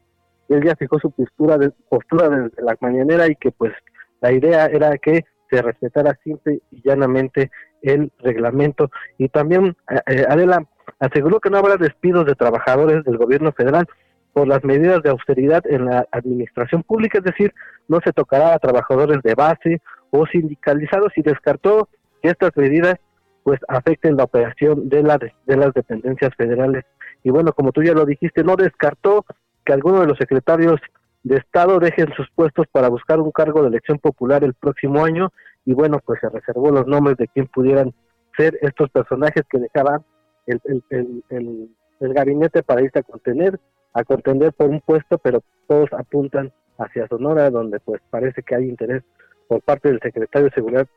él 0.49 0.63
ya 0.63 0.75
fijó 0.75 0.99
su 0.99 1.11
postura 1.11 1.57
de, 1.57 1.71
postura 1.89 2.29
desde 2.29 2.61
la 2.61 2.77
mañanera 2.79 3.27
y 3.27 3.35
que 3.35 3.51
pues 3.51 3.73
la 4.21 4.31
idea 4.31 4.65
era 4.67 4.97
que 4.97 5.25
se 5.49 5.61
respetara 5.61 6.17
simple 6.23 6.61
y 6.71 6.81
llanamente 6.83 7.51
el 7.81 8.11
reglamento. 8.19 8.89
Y 9.17 9.29
también 9.29 9.75
eh, 9.89 9.99
eh, 10.07 10.25
Adela 10.27 10.65
aseguró 10.99 11.39
que 11.39 11.49
no 11.49 11.57
habrá 11.57 11.77
despidos 11.77 12.25
de 12.25 12.35
trabajadores 12.35 13.03
del 13.03 13.17
gobierno 13.17 13.51
federal 13.51 13.87
por 14.33 14.47
las 14.47 14.63
medidas 14.63 15.01
de 15.01 15.11
austeridad 15.11 15.63
en 15.65 15.85
la 15.85 16.07
administración 16.11 16.83
pública, 16.83 17.19
es 17.19 17.23
decir, 17.23 17.53
no 17.87 17.99
se 18.03 18.11
tocará 18.11 18.53
a 18.53 18.59
trabajadores 18.59 19.21
de 19.23 19.33
base 19.33 19.81
o 20.09 20.25
sindicalizados 20.27 21.13
y 21.15 21.21
descartó 21.21 21.87
que 22.21 22.29
estas 22.29 22.51
medidas 22.57 22.95
pues 23.43 23.59
afecten 23.67 24.17
la 24.17 24.23
operación 24.23 24.89
de, 24.89 25.03
la, 25.03 25.17
de 25.17 25.55
las 25.55 25.73
dependencias 25.73 26.33
federales. 26.35 26.83
Y 27.23 27.29
bueno, 27.29 27.53
como 27.53 27.71
tú 27.71 27.83
ya 27.83 27.93
lo 27.93 28.05
dijiste, 28.05 28.43
no 28.43 28.55
descartó 28.55 29.25
que 29.65 29.73
algunos 29.73 30.01
de 30.01 30.07
los 30.07 30.17
secretarios 30.17 30.79
de 31.23 31.37
Estado 31.37 31.79
dejen 31.79 32.13
sus 32.15 32.29
puestos 32.29 32.67
para 32.71 32.87
buscar 32.87 33.19
un 33.19 33.31
cargo 33.31 33.61
de 33.61 33.69
elección 33.69 33.97
popular 33.97 34.43
el 34.43 34.53
próximo 34.53 35.03
año 35.03 35.31
y 35.65 35.73
bueno, 35.73 35.99
pues 36.05 36.19
se 36.21 36.29
reservó 36.29 36.69
los 36.69 36.85
nombres 36.85 37.17
de 37.17 37.27
quien 37.27 37.47
pudieran 37.47 37.93
ser 38.37 38.57
estos 38.61 38.89
personajes 38.91 39.43
que 39.49 39.57
dejaban 39.57 40.05
el, 40.45 40.61
el, 40.65 41.23
el, 41.29 41.69
el, 41.99 42.13
gabinete 42.13 42.61
para 42.61 42.83
irse 42.83 42.99
a 42.99 43.03
contener, 43.03 43.59
a 43.93 44.03
contender 44.03 44.53
por 44.53 44.69
un 44.69 44.81
puesto, 44.81 45.17
pero 45.17 45.41
todos 45.67 45.91
apuntan 45.93 46.51
hacia 46.77 47.07
Sonora, 47.07 47.49
donde 47.49 47.79
pues 47.79 48.01
parece 48.11 48.43
que 48.43 48.55
hay 48.55 48.65
interés 48.65 49.01
por 49.47 49.61
parte 49.61 49.89
del 49.89 49.99
secretario 50.01 50.49
de 50.49 50.55
Seguridad 50.55 50.87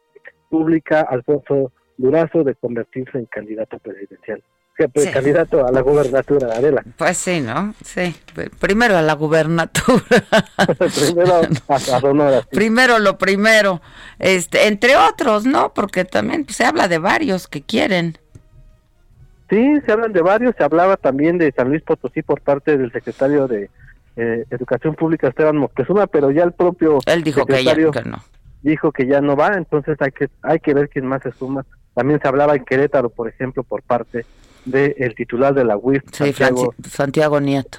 Pública, 0.51 1.01
Alfonso 1.01 1.73
Durazo, 1.97 2.45
de 2.45 2.55
convertirse 2.55 3.17
en 3.17 3.27
candidato 3.27 3.79
presidencial. 3.79 4.43
Pues, 4.87 5.11
candidato 5.11 5.67
a 5.67 5.73
la 5.73 5.81
gubernatura, 5.81 6.55
Adela. 6.55 6.85
Pues 6.97 7.17
sí, 7.17 7.41
¿no? 7.41 7.75
Sí. 7.83 8.15
Primero 8.61 8.97
a 8.97 9.03
la 9.03 9.15
gubernatura. 9.15 10.05
primero 10.79 11.41
a, 11.67 11.79
Sonora. 11.81 12.43
Primero 12.49 13.01
lo 13.01 13.19
primero. 13.19 13.83
Este, 14.21 14.69
entre 14.69 14.97
otros, 14.97 15.47
¿no? 15.47 15.75
Porque 15.75 16.05
también 16.05 16.47
se 16.49 16.65
habla 16.65 16.87
de 16.87 16.99
varios 16.99 17.49
que 17.49 17.63
quieren. 17.63 18.19
Sí, 19.51 19.81
se 19.85 19.91
hablan 19.91 20.13
de 20.13 20.23
varios. 20.23 20.55
Se 20.57 20.63
hablaba 20.63 20.97
también 20.97 21.39
de 21.39 21.51
San 21.51 21.71
Luis 21.71 21.83
Potosí 21.83 22.23
por 22.23 22.41
parte 22.41 22.79
del 22.79 22.93
secretario 22.93 23.49
de 23.49 23.71
eh, 24.15 24.45
Educación 24.49 24.95
Pública, 24.95 25.27
Esteban 25.27 25.57
Moctezuma, 25.57 26.07
pero 26.07 26.31
ya 26.31 26.45
el 26.45 26.53
propio 26.53 27.01
Él 27.07 27.25
dijo 27.25 27.45
que, 27.47 27.65
ya, 27.65 27.75
no. 27.75 28.19
Dijo 28.63 28.93
que 28.93 29.09
ya 29.09 29.21
no 29.21 29.35
va, 29.35 29.55
entonces 29.55 29.97
hay 30.01 30.13
que, 30.13 30.29
hay 30.43 30.61
que 30.61 30.73
ver 30.73 30.89
quién 30.89 31.05
más 31.05 31.23
se 31.23 31.33
suma. 31.33 31.67
También 31.95 32.21
se 32.21 32.29
hablaba 32.29 32.55
en 32.55 32.65
Querétaro, 32.65 33.11
por 33.11 33.29
ejemplo, 33.29 33.65
por 33.65 33.83
parte 33.83 34.25
de 34.71 34.95
el 34.99 35.15
titular 35.15 35.55
de 35.55 35.65
la 35.65 35.77
UIF, 35.77 36.03
Santiago, 36.89 37.41
Nieto. 37.41 37.79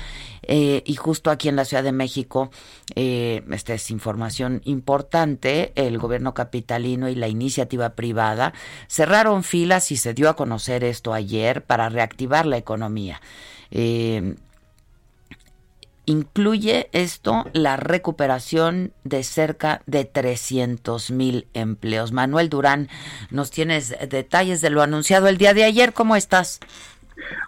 Eh, 0.43 0.83
y 0.85 0.95
justo 0.97 1.31
aquí 1.31 1.49
en 1.49 1.57
la 1.57 1.65
Ciudad 1.65 1.83
de 1.83 1.93
México, 1.93 2.51
eh, 2.95 3.43
esta 3.51 3.75
es 3.75 3.91
información 3.91 4.61
importante, 4.65 5.73
el 5.77 5.99
gobierno 5.99 6.35
capitalino 6.35 7.09
y 7.09 7.15
la 7.15 7.29
iniciativa 7.29 7.91
privada 7.91 8.53
cerraron 8.89 9.45
filas 9.45 9.91
y 9.93 9.97
se 9.97 10.15
dio 10.15 10.29
a 10.29 10.37
conocer 10.37 10.85
esto 10.85 11.15
ayer 11.15 11.65
para 11.65 11.89
reactivar 11.89 12.47
la 12.47 12.59
economía. 12.59 13.21
Eh, 13.71 14.35
Incluye 16.05 16.89
esto 16.93 17.45
la 17.53 17.77
recuperación 17.77 18.93
de 19.05 19.23
cerca 19.23 19.83
de 19.87 20.05
300 20.05 21.11
mil 21.13 21.47
empleos. 21.55 22.11
Manuel 22.13 22.49
Durán, 22.49 22.89
nos 23.31 23.51
tienes 23.51 23.95
detalles 24.09 24.61
de 24.61 24.71
lo 24.71 24.83
anunciado 24.83 25.29
el 25.29 25.39
día 25.39 25.55
de 25.55 25.65
ayer. 25.65 25.93
¿Cómo 25.93 26.17
estás? 26.17 26.59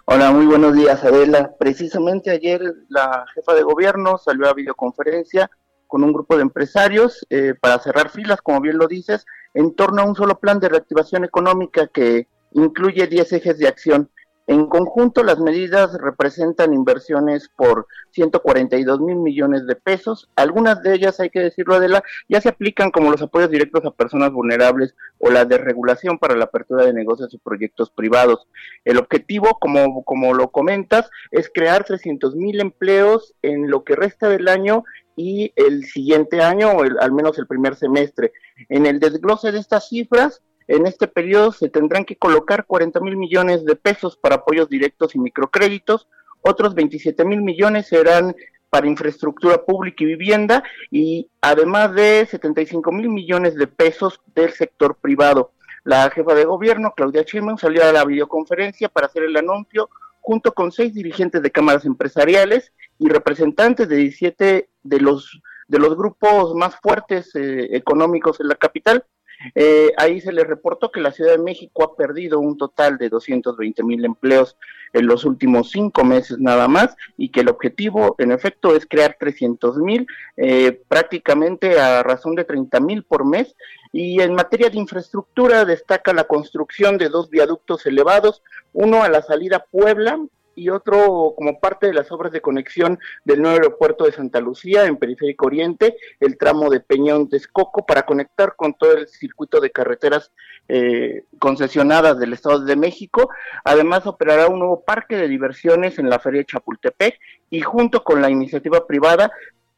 Hola, 0.05 0.31
muy 0.31 0.45
buenos 0.45 0.73
días, 0.73 1.03
Adela. 1.03 1.51
Precisamente 1.59 2.31
ayer 2.31 2.61
la 2.87 3.25
jefa 3.33 3.53
de 3.53 3.63
gobierno 3.63 4.17
salió 4.17 4.47
a 4.47 4.53
videoconferencia 4.53 5.49
con 5.87 6.03
un 6.03 6.13
grupo 6.13 6.35
de 6.35 6.43
empresarios 6.43 7.25
eh, 7.29 7.55
para 7.59 7.79
cerrar 7.79 8.09
filas, 8.09 8.41
como 8.41 8.61
bien 8.61 8.77
lo 8.77 8.87
dices, 8.87 9.25
en 9.53 9.75
torno 9.75 10.01
a 10.01 10.05
un 10.05 10.15
solo 10.15 10.39
plan 10.39 10.59
de 10.59 10.69
reactivación 10.69 11.23
económica 11.23 11.87
que 11.87 12.27
incluye 12.53 13.07
10 13.07 13.33
ejes 13.33 13.57
de 13.57 13.67
acción. 13.67 14.09
En 14.47 14.67
conjunto, 14.67 15.23
las 15.23 15.39
medidas 15.39 15.97
representan 15.99 16.73
inversiones 16.73 17.49
por 17.49 17.87
142 18.11 18.99
mil 18.99 19.15
millones 19.15 19.65
de 19.65 19.75
pesos. 19.75 20.29
Algunas 20.35 20.83
de 20.83 20.93
ellas, 20.93 21.19
hay 21.19 21.31
que 21.31 21.39
decirlo, 21.39 21.73
Adela, 21.73 22.03
ya 22.29 22.39
se 22.41 22.49
aplican 22.49 22.91
como 22.91 23.09
los 23.09 23.23
apoyos 23.23 23.49
directos 23.49 23.83
a 23.85 23.91
personas 23.91 24.31
vulnerables 24.31 24.95
o 25.17 25.31
la 25.31 25.45
desregulación 25.45 26.19
para 26.19 26.35
la 26.35 26.45
apertura 26.45 26.85
de 26.85 26.93
negocios 26.93 27.33
y 27.33 27.39
proyectos 27.39 27.89
privados. 27.89 28.47
El 28.83 28.99
objetivo, 28.99 29.57
como, 29.59 30.03
como 30.03 30.35
lo 30.35 30.51
comentas, 30.51 31.09
es 31.31 31.49
crear 31.51 31.83
300 31.83 32.35
mil 32.35 32.61
empleos 32.61 33.33
en 33.41 33.71
lo 33.71 33.83
que 33.83 33.95
resta 33.95 34.29
del 34.29 34.47
año 34.47 34.83
y 35.15 35.53
el 35.55 35.85
siguiente 35.85 36.41
año, 36.43 36.71
o 36.71 36.83
al 36.83 37.11
menos 37.11 37.39
el 37.39 37.47
primer 37.47 37.75
semestre. 37.75 38.31
En 38.69 38.85
el 38.85 38.99
desglose 38.99 39.51
de 39.51 39.59
estas 39.59 39.89
cifras, 39.89 40.43
En 40.67 40.87
este 40.87 41.07
periodo 41.07 41.51
se 41.51 41.69
tendrán 41.69 42.05
que 42.05 42.15
colocar 42.15 42.65
40 42.65 42.99
mil 43.01 43.17
millones 43.17 43.65
de 43.65 43.75
pesos 43.75 44.17
para 44.17 44.35
apoyos 44.35 44.69
directos 44.69 45.15
y 45.15 45.19
microcréditos, 45.19 46.07
otros 46.41 46.75
27 46.75 47.25
mil 47.25 47.41
millones 47.41 47.87
serán 47.87 48.35
para 48.69 48.87
infraestructura 48.87 49.63
pública 49.63 50.03
y 50.03 50.07
vivienda 50.07 50.63
y 50.91 51.29
además 51.41 51.93
de 51.93 52.27
75 52.29 52.91
mil 52.91 53.09
millones 53.09 53.55
de 53.55 53.67
pesos 53.67 54.21
del 54.35 54.51
sector 54.51 54.95
privado. 54.95 55.51
La 55.83 56.09
jefa 56.09 56.33
de 56.33 56.45
gobierno, 56.45 56.93
Claudia 56.95 57.23
Sheinbaum, 57.23 57.57
salió 57.57 57.83
a 57.83 57.91
la 57.91 58.03
videoconferencia 58.05 58.89
para 58.89 59.07
hacer 59.07 59.23
el 59.23 59.37
anuncio 59.37 59.89
junto 60.21 60.53
con 60.53 60.71
seis 60.71 60.93
dirigentes 60.93 61.41
de 61.41 61.51
cámaras 61.51 61.85
empresariales 61.85 62.73
y 62.97 63.09
representantes 63.09 63.87
de 63.87 63.95
17 63.97 64.69
de 64.83 64.99
los 64.99 65.39
de 65.67 65.79
los 65.79 65.95
grupos 65.95 66.53
más 66.53 66.75
fuertes 66.75 67.35
eh, 67.35 67.75
económicos 67.75 68.39
en 68.39 68.49
la 68.49 68.55
capital. 68.55 69.05
Eh, 69.53 69.91
ahí 69.97 70.21
se 70.21 70.31
le 70.31 70.43
reportó 70.43 70.91
que 70.91 71.01
la 71.01 71.11
Ciudad 71.11 71.31
de 71.31 71.43
México 71.43 71.83
ha 71.83 71.95
perdido 71.95 72.39
un 72.39 72.57
total 72.57 72.97
de 72.97 73.09
220 73.09 73.83
mil 73.83 74.03
empleos 74.05 74.57
en 74.93 75.07
los 75.07 75.25
últimos 75.25 75.71
cinco 75.71 76.03
meses 76.03 76.39
nada 76.39 76.67
más 76.67 76.95
y 77.17 77.29
que 77.29 77.41
el 77.41 77.49
objetivo 77.49 78.15
en 78.17 78.31
efecto 78.31 78.75
es 78.75 78.85
crear 78.85 79.17
300 79.19 79.77
mil 79.77 80.07
eh, 80.37 80.81
prácticamente 80.87 81.79
a 81.79 82.01
razón 82.01 82.35
de 82.35 82.45
30 82.45 82.79
mil 82.79 83.03
por 83.03 83.25
mes. 83.25 83.55
Y 83.91 84.21
en 84.21 84.33
materia 84.33 84.69
de 84.69 84.77
infraestructura 84.77 85.63
destaca 85.63 86.13
la 86.13 86.25
construcción 86.25 86.97
de 86.97 87.09
dos 87.09 87.29
viaductos 87.29 87.85
elevados, 87.85 88.41
uno 88.73 89.03
a 89.03 89.09
la 89.09 89.21
salida 89.21 89.65
Puebla 89.71 90.19
y 90.55 90.69
otro 90.69 91.33
como 91.35 91.59
parte 91.59 91.87
de 91.87 91.93
las 91.93 92.11
obras 92.11 92.31
de 92.31 92.41
conexión 92.41 92.99
del 93.23 93.41
nuevo 93.41 93.57
aeropuerto 93.57 94.05
de 94.05 94.11
Santa 94.11 94.39
Lucía 94.39 94.85
en 94.85 94.97
Periférico 94.97 95.47
Oriente, 95.47 95.97
el 96.19 96.37
tramo 96.37 96.69
de 96.69 96.79
Peñón 96.79 97.29
Texcoco 97.29 97.85
para 97.85 98.05
conectar 98.05 98.55
con 98.55 98.73
todo 98.73 98.93
el 98.93 99.07
circuito 99.07 99.59
de 99.59 99.71
carreteras 99.71 100.31
eh, 100.67 101.25
concesionadas 101.39 102.17
del 102.17 102.33
Estado 102.33 102.59
de 102.59 102.75
México. 102.75 103.29
Además 103.63 104.07
operará 104.07 104.47
un 104.47 104.59
nuevo 104.59 104.81
parque 104.81 105.17
de 105.17 105.27
diversiones 105.27 105.99
en 105.99 106.09
la 106.09 106.19
Feria 106.19 106.43
Chapultepec 106.43 107.19
y 107.49 107.61
junto 107.61 108.03
con 108.03 108.21
la 108.21 108.29
iniciativa 108.29 108.87
privada 108.87 109.31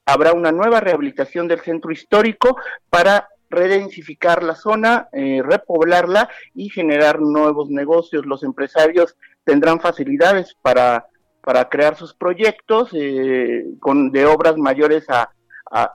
habrá 0.05 0.31
una 0.33 0.51
nueva 0.51 0.79
rehabilitación 0.79 1.47
del 1.47 1.59
centro 1.59 1.91
histórico 1.91 2.57
para 2.89 3.27
redensificar 3.49 4.43
la 4.43 4.55
zona, 4.55 5.09
eh, 5.11 5.41
repoblarla 5.43 6.29
y 6.53 6.69
generar 6.69 7.19
nuevos 7.19 7.69
negocios. 7.69 8.25
Los 8.25 8.43
empresarios 8.43 9.15
tendrán 9.47 9.79
facilidades 9.79 10.57
para, 10.61 11.07
para 11.41 11.69
crear 11.69 11.95
sus 11.95 12.13
proyectos 12.13 12.89
eh, 12.91 13.63
con, 13.79 14.11
de 14.11 14.25
obras 14.25 14.57
mayores 14.57 15.05
a, 15.09 15.31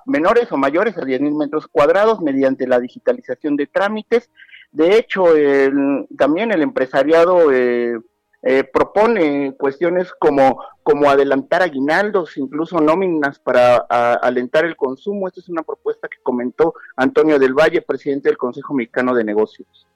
menores 0.06 0.50
o 0.52 0.56
mayores 0.56 0.96
a 0.96 1.04
10 1.04 1.20
mil 1.20 1.34
metros 1.34 1.66
cuadrados 1.66 2.20
mediante 2.20 2.66
la 2.66 2.80
digitalización 2.80 3.56
de 3.56 3.66
trámites. 3.66 4.30
De 4.70 4.96
hecho, 4.96 5.24
también 6.16 6.50
el 6.50 6.62
empresariado 6.62 7.50
eh, 7.52 7.98
eh, 8.42 8.64
propone 8.64 9.54
cuestiones 9.58 10.12
como, 10.18 10.62
como 10.82 11.08
adelantar 11.10 11.62
aguinaldos, 11.62 12.36
incluso 12.36 12.80
nóminas 12.80 13.38
para 13.38 13.76
alentar 13.76 14.64
el 14.64 14.76
consumo. 14.76 15.28
Esta 15.28 15.40
es 15.40 15.48
una 15.48 15.62
propuesta 15.62 16.08
que 16.08 16.22
comentó 16.22 16.74
Antonio 16.96 17.38
del 17.38 17.54
Valle, 17.54 17.82
presidente 17.82 18.28
del 18.28 18.38
Consejo 18.38 18.74
Mexicano 18.74 19.14
de 19.14 19.24
Negocios. 19.24 19.86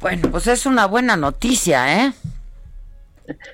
Bueno, 0.00 0.30
pues 0.30 0.46
es 0.46 0.66
una 0.66 0.86
buena 0.86 1.16
noticia, 1.16 2.04
¿eh? 2.04 2.12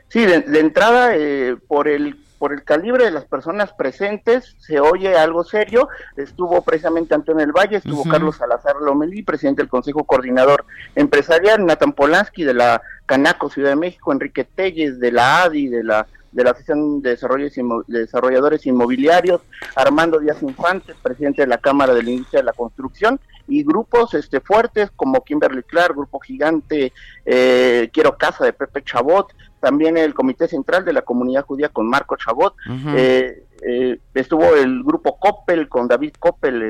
Sí, 0.09 0.25
de, 0.25 0.61
entrada, 0.61 1.15
eh, 1.15 1.57
por 1.69 1.89
el 1.89 2.17
por 2.39 2.53
el 2.53 2.65
calibre 2.65 3.05
de 3.05 3.11
las 3.11 3.25
personas 3.25 3.73
presentes, 3.73 4.57
se 4.59 4.79
oye 4.79 5.17
algo 5.17 5.43
serio. 5.43 5.89
Estuvo 6.17 6.61
precisamente 6.63 7.15
Antonio 7.15 7.41
del 7.41 7.53
Valle, 7.53 7.79
estuvo 7.79 8.05
Carlos 8.05 8.37
Salazar 8.37 8.77
Lomelí, 8.77 9.23
presidente 9.23 9.63
del 9.63 9.71
Consejo 9.71 10.05
Coordinador 10.05 10.67
Empresarial, 10.95 11.65
Nathan 11.65 11.93
Polanski 11.93 12.45
de 12.45 12.55
la 12.55 12.83
Canaco 13.07 13.49
Ciudad 13.49 13.71
de 13.71 13.77
México, 13.77 14.13
Enrique 14.13 14.45
Telles 14.45 15.01
de 15.01 15.13
la 15.13 15.45
ADI, 15.45 15.69
de 15.69 15.83
la 15.83 16.07
de 16.33 16.45
la 16.45 16.51
Asociación 16.51 17.01
de, 17.03 17.17
Desarrolladores 17.87 18.67
Inmobiliarios, 18.67 19.41
Armando 19.75 20.19
Díaz 20.19 20.43
Infante, 20.43 20.95
presidente 21.03 21.43
de 21.43 21.49
la 21.49 21.59
Cámara 21.59 21.95
de 21.95 22.03
la 22.03 22.11
Industria 22.11 22.41
de 22.41 22.47
la 22.47 22.53
Construcción, 22.53 23.21
y 23.49 23.63
grupos 23.63 24.15
este, 24.15 24.41
fuertes 24.41 24.91
como 24.97 25.23
Kimberly 25.23 25.63
Clark, 25.63 25.95
Grupo 25.95 26.19
Gigante, 26.19 26.93
eh, 27.25 27.89
Quiero 27.93 28.17
Casa 28.17 28.45
de 28.45 28.53
Pepe 28.53 28.83
Chabot, 28.83 29.33
también 29.61 29.97
el 29.97 30.15
Comité 30.15 30.49
Central 30.49 30.85
de 30.85 30.93
la 30.93 31.03
Comunidad 31.03 31.45
Judía 31.45 31.69
con 31.69 31.89
Marco 31.89 32.17
Chabot, 32.17 32.55
eh, 32.95 33.45
eh, 33.63 33.99
estuvo 34.15 34.55
el 34.55 34.83
grupo 34.83 35.19
Coppel 35.19 35.69
con 35.69 35.89
David 35.89 36.15
Coppel 36.19 36.63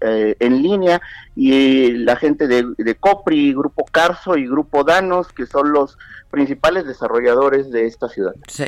eh, 0.00 0.36
en 0.38 0.62
línea 0.62 1.00
y 1.36 1.92
la 1.92 2.16
gente 2.16 2.46
de, 2.46 2.66
de, 2.76 2.94
Copri, 2.94 3.52
Grupo 3.52 3.84
Carso 3.84 4.36
y 4.36 4.46
Grupo 4.46 4.84
Danos, 4.84 5.28
que 5.32 5.46
son 5.46 5.72
los 5.72 5.96
principales 6.30 6.86
desarrolladores 6.86 7.70
de 7.70 7.86
esta 7.86 8.08
ciudad. 8.08 8.34
Sí. 8.46 8.64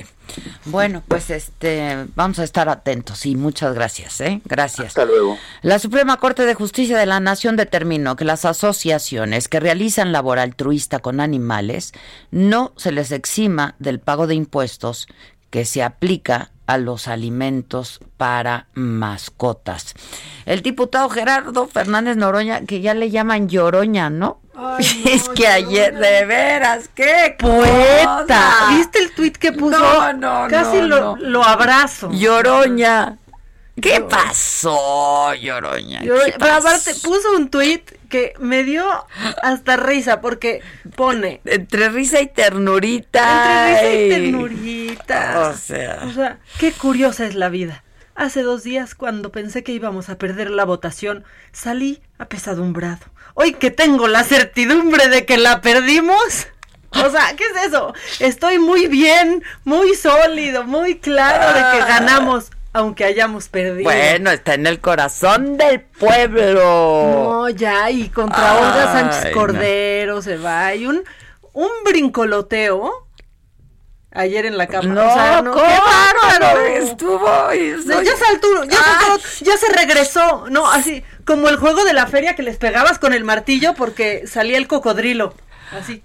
Bueno, 0.65 1.03
pues 1.07 1.31
este 1.31 2.07
vamos 2.15 2.39
a 2.39 2.45
estar 2.45 2.69
atentos 2.69 3.25
y 3.27 3.37
muchas 3.37 3.75
gracias, 3.75 4.21
¿eh? 4.21 4.41
Gracias. 4.45 4.89
Hasta 4.89 5.05
luego. 5.05 5.39
La 5.63 5.79
Suprema 5.79 6.17
Corte 6.17 6.45
de 6.45 6.55
Justicia 6.55 6.99
de 6.99 7.07
la 7.07 7.21
Nación 7.21 7.57
determinó 7.57 8.17
que 8.17 8.25
las 8.25 8.45
asociaciones 8.45 9.49
que 9.49 9.61
realizan 9.61 10.13
labor 10.13 10.39
altruista 10.39 10.99
con 10.99 11.21
animales 11.21 11.93
no 12.31 12.73
se 12.77 12.93
les 12.93 13.13
exima 13.13 13.75
del 13.79 14.01
pago 14.01 14.27
de 14.27 14.35
impuestos 14.35 15.07
que 15.51 15.65
se 15.65 15.83
aplica 15.83 16.51
a 16.67 16.79
los 16.79 17.09
alimentos 17.09 18.01
para 18.17 18.67
mascotas. 18.75 19.95
El 20.47 20.63
diputado 20.63 21.09
Gerardo 21.09 21.67
Fernández 21.67 22.17
Noroña, 22.17 22.63
que 22.63 22.81
ya 22.81 22.95
le 22.95 23.11
llaman 23.11 23.49
Lloroña, 23.49 24.11
¿no? 24.11 24.41
es 24.79 25.29
que 25.31 25.47
ayer, 25.47 25.97
de 25.97 26.25
veras, 26.25 26.89
qué 26.95 27.35
poeta. 27.39 28.69
¿Viste 28.71 28.99
el 29.01 29.15
tuit 29.15 29.37
que 29.37 29.53
puso? 29.53 29.79
No, 29.79 30.13
no, 30.13 30.49
Casi 30.49 30.81
lo, 30.83 31.17
lo 31.17 31.43
abrazo. 31.43 32.11
Lloroña. 32.13 33.19
¿Qué 33.81 34.03
pasó, 34.03 35.35
Lloroña? 35.35 36.01
Pero 36.03 36.55
aparte, 36.55 36.95
puso 36.97 37.33
un 37.37 37.49
tuit 37.49 37.91
que 38.13 38.35
me 38.39 38.63
dio 38.63 38.85
hasta 39.43 39.79
risa 39.79 40.21
porque 40.21 40.61
pone 40.95 41.41
entre 41.47 41.89
risa 41.89 42.21
y 42.21 42.27
ternurita. 42.27 43.71
Entre 43.71 43.95
risa 43.95 43.95
y 43.95 44.23
ternurita. 44.23 45.49
O 45.49 45.57
sea, 45.57 46.03
o 46.07 46.13
sea, 46.13 46.39
qué 46.59 46.73
curiosa 46.73 47.25
es 47.25 47.35
la 47.35 47.49
vida. 47.49 47.83
Hace 48.15 48.43
dos 48.43 48.65
días, 48.65 48.95
cuando 48.95 49.33
pensé 49.33 49.65
que 49.65 49.73
íbamos 49.73 50.11
a 50.11 50.19
perder 50.19 50.51
la 50.51 50.67
votación, 50.67 51.25
salí 51.53 52.03
apesadumbrado. 52.19 53.01
Hoy 53.33 53.55
que 53.55 53.71
tengo 53.71 54.07
la 54.09 54.25
certidumbre 54.25 55.09
de 55.09 55.25
que 55.25 55.39
la 55.39 55.63
perdimos. 55.63 56.49
O 56.91 57.09
sea, 57.09 57.35
¿qué 57.35 57.45
es 57.45 57.69
eso? 57.69 57.95
Estoy 58.21 58.59
muy 58.59 58.89
bien, 58.89 59.43
muy 59.65 59.95
sólido, 59.95 60.65
muy 60.65 60.99
claro 60.99 61.47
de 61.55 61.79
que 61.79 61.87
ganamos 61.87 62.51
aunque 62.73 63.05
hayamos 63.05 63.49
perdido. 63.49 63.85
Bueno, 63.85 64.31
está 64.31 64.55
en 64.55 64.67
el 64.67 64.81
corazón 64.81 65.57
del 65.57 65.81
pueblo. 65.81 66.55
No, 67.13 67.49
ya, 67.51 67.91
y 67.91 68.09
contra 68.09 68.55
Olga 68.55 68.93
Sánchez 68.93 69.33
Cordero 69.33 70.23
se 70.23 70.37
va. 70.39 70.75
Y 70.75 70.87
un, 70.87 71.03
un 71.53 71.71
brincoloteo 71.85 73.09
ayer 74.13 74.47
en 74.47 74.57
la 74.57 74.67
cama. 74.67 74.95
No, 74.95 75.43
no 75.43 75.55
qué 75.55 75.61
bárbaro. 75.61 76.61
Estuvo. 76.61 77.53
Ya 77.53 78.17
saltó, 78.17 78.65
ya, 78.65 78.79
saltó, 78.79 79.25
ya 79.41 79.57
se 79.57 79.69
regresó. 79.73 80.47
No, 80.51 80.71
así 80.71 81.05
como 81.25 81.49
el 81.49 81.57
juego 81.57 81.85
de 81.85 81.93
la 81.93 82.07
feria 82.07 82.35
que 82.35 82.43
les 82.43 82.57
pegabas 82.57 82.99
con 82.99 83.13
el 83.13 83.25
martillo 83.25 83.75
porque 83.75 84.27
salía 84.27 84.59
el 84.59 84.67
cocodrilo. 84.67 85.35
Así. 85.73 86.03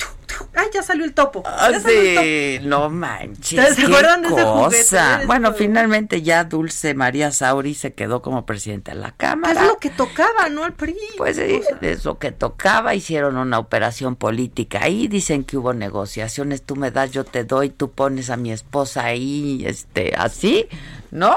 ¡Ay, 0.53 0.67
ya 0.73 0.83
salió 0.83 1.05
el 1.05 1.13
topo! 1.13 1.43
Ah, 1.45 1.71
sí, 1.85 2.59
no 2.63 2.89
manches. 2.89 3.75
¿Se 3.75 3.85
acuerdan 3.85 4.21
de 4.21 4.27
ese 4.29 4.43
juguete? 4.43 5.25
Bueno, 5.25 5.53
finalmente 5.53 6.21
ya 6.21 6.43
Dulce 6.43 6.93
María 6.93 7.31
Sauri 7.31 7.73
se 7.73 7.93
quedó 7.93 8.21
como 8.21 8.45
presidenta 8.45 8.93
de 8.93 8.99
la 8.99 9.11
Cámara. 9.11 9.61
Es 9.61 9.67
lo 9.67 9.77
que 9.77 9.89
tocaba, 9.89 10.49
¿no? 10.49 10.63
Al 10.63 10.73
PRI. 10.73 10.95
Pues 11.17 11.37
sí, 11.37 11.61
es 11.81 12.05
lo 12.05 12.17
que 12.17 12.31
tocaba. 12.31 12.95
Hicieron 12.95 13.37
una 13.37 13.59
operación 13.59 14.15
política. 14.15 14.79
Ahí 14.83 15.07
dicen 15.07 15.43
que 15.43 15.57
hubo 15.57 15.73
negociaciones. 15.73 16.63
Tú 16.63 16.75
me 16.75 16.91
das, 16.91 17.11
yo 17.11 17.23
te 17.23 17.43
doy. 17.43 17.69
Tú 17.69 17.91
pones 17.91 18.29
a 18.29 18.37
mi 18.37 18.51
esposa 18.51 19.05
ahí, 19.05 19.63
este, 19.65 20.13
así, 20.15 20.67
¿no? 21.11 21.35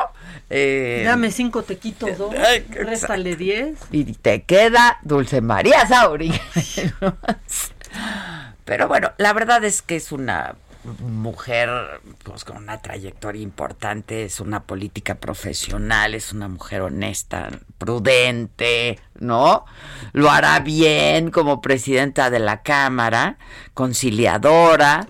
Eh, 0.49 1.03
Dame 1.05 1.31
cinco, 1.31 1.63
te 1.63 1.79
quito 1.79 2.07
dos. 2.19 2.35
Réstale 2.71 3.37
diez. 3.37 3.79
Y 3.93 4.05
te 4.05 4.43
queda 4.43 4.99
Dulce 5.03 5.41
María 5.41 5.87
Sauri. 5.87 6.33
Pero 8.65 8.89
bueno, 8.89 9.13
la 9.19 9.33
verdad 9.33 9.65
es 9.65 9.83
que 9.83 9.97
es 9.97 10.13
una 10.13 10.55
mujer 11.01 11.69
pues, 12.23 12.45
con 12.45 12.57
una 12.57 12.81
trayectoria 12.81 13.43
importante, 13.43 14.25
es 14.25 14.41
una 14.41 14.63
política 14.63 15.17
profesional, 15.17 16.15
es 16.15 16.33
una 16.33 16.49
mujer 16.49 16.83
honesta, 16.83 17.51
prudente, 17.79 18.99
¿no? 19.19 19.65
Lo 20.13 20.31
hará 20.31 20.61
bien 20.61 21.31
como 21.31 21.61
presidenta 21.61 22.31
de 22.31 22.39
la 22.39 22.63
Cámara, 22.63 23.39
conciliadora, 23.75 25.07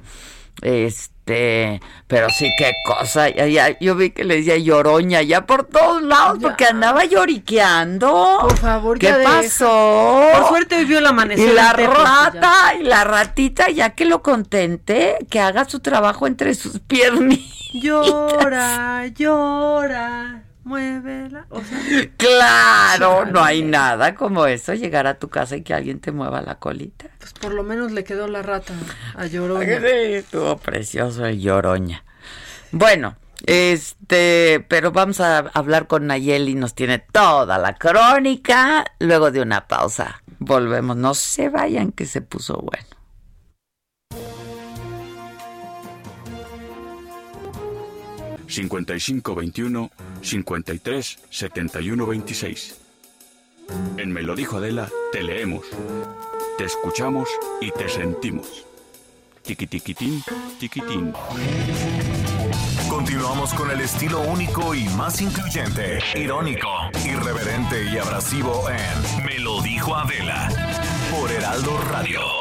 este 0.62 1.19
Este, 1.30 1.80
pero 2.06 2.28
sí, 2.30 2.50
qué 2.58 2.74
cosa. 2.84 3.28
Ya, 3.28 3.78
yo 3.78 3.94
vi 3.94 4.10
que 4.10 4.24
le 4.24 4.36
decía 4.36 4.56
lloroña 4.56 5.22
ya 5.22 5.46
por 5.46 5.64
todos 5.64 6.02
lados 6.02 6.38
porque 6.40 6.66
andaba 6.66 7.04
lloriqueando. 7.04 8.38
Por 8.40 8.56
favor, 8.58 8.98
¿qué 8.98 9.12
pasó? 9.22 10.28
Por 10.32 10.48
suerte 10.48 10.84
vio 10.84 10.98
el 10.98 11.06
amanecer. 11.06 11.48
Y 11.48 11.52
la 11.52 11.72
rata, 11.72 12.74
y 12.78 12.82
la 12.82 13.04
ratita, 13.04 13.70
ya 13.70 13.90
que 13.90 14.04
lo 14.04 14.22
contenté, 14.22 15.18
que 15.30 15.40
haga 15.40 15.64
su 15.64 15.80
trabajo 15.80 16.26
entre 16.26 16.54
sus 16.54 16.80
piernitas. 16.80 17.46
Llora, 17.72 19.06
llora 19.06 20.49
muévela. 20.70 21.46
O 21.50 21.60
sea, 21.60 21.78
claro, 22.16 23.26
no 23.26 23.42
hay 23.42 23.62
nada 23.62 24.14
como 24.14 24.46
eso, 24.46 24.72
llegar 24.74 25.06
a 25.06 25.18
tu 25.18 25.28
casa 25.28 25.56
y 25.56 25.62
que 25.62 25.74
alguien 25.74 26.00
te 26.00 26.12
mueva 26.12 26.40
la 26.42 26.58
colita. 26.58 27.06
Pues 27.18 27.32
por 27.32 27.52
lo 27.52 27.64
menos 27.64 27.90
le 27.92 28.04
quedó 28.04 28.28
la 28.28 28.42
rata 28.42 28.72
a 29.14 29.26
Lloroña. 29.26 29.80
Sí, 29.90 30.14
estuvo 30.14 30.56
precioso 30.58 31.26
el 31.26 31.40
Lloroña. 31.40 32.04
Bueno, 32.70 33.16
este, 33.46 34.64
pero 34.68 34.92
vamos 34.92 35.20
a 35.20 35.38
hablar 35.38 35.86
con 35.86 36.06
Nayeli, 36.06 36.54
nos 36.54 36.74
tiene 36.74 36.98
toda 36.98 37.58
la 37.58 37.74
crónica. 37.74 38.84
Luego 39.00 39.30
de 39.30 39.40
una 39.40 39.66
pausa, 39.66 40.22
volvemos. 40.38 40.96
No 40.96 41.14
se 41.14 41.48
vayan, 41.48 41.90
que 41.90 42.06
se 42.06 42.20
puso 42.20 42.58
bueno. 42.58 42.99
5521 48.50 49.90
53 50.22 51.18
71 51.30 52.06
26. 52.06 52.76
En 53.96 54.12
Me 54.12 54.22
lo 54.22 54.34
dijo 54.34 54.56
Adela, 54.56 54.88
te 55.12 55.22
leemos, 55.22 55.64
te 56.58 56.64
escuchamos 56.64 57.28
y 57.60 57.70
te 57.70 57.88
sentimos. 57.88 58.66
Tiquitiquitín, 59.42 60.22
tiquitín. 60.58 61.12
Continuamos 62.88 63.54
con 63.54 63.70
el 63.70 63.80
estilo 63.80 64.20
único 64.20 64.74
y 64.74 64.84
más 64.90 65.20
incluyente, 65.20 66.00
irónico, 66.16 66.68
irreverente 67.04 67.84
y 67.92 67.98
abrasivo 67.98 68.64
en 68.68 69.24
Me 69.24 69.38
lo 69.38 69.62
dijo 69.62 69.94
Adela 69.94 70.48
por 71.10 71.30
Heraldo 71.30 71.78
Radio. 71.90 72.39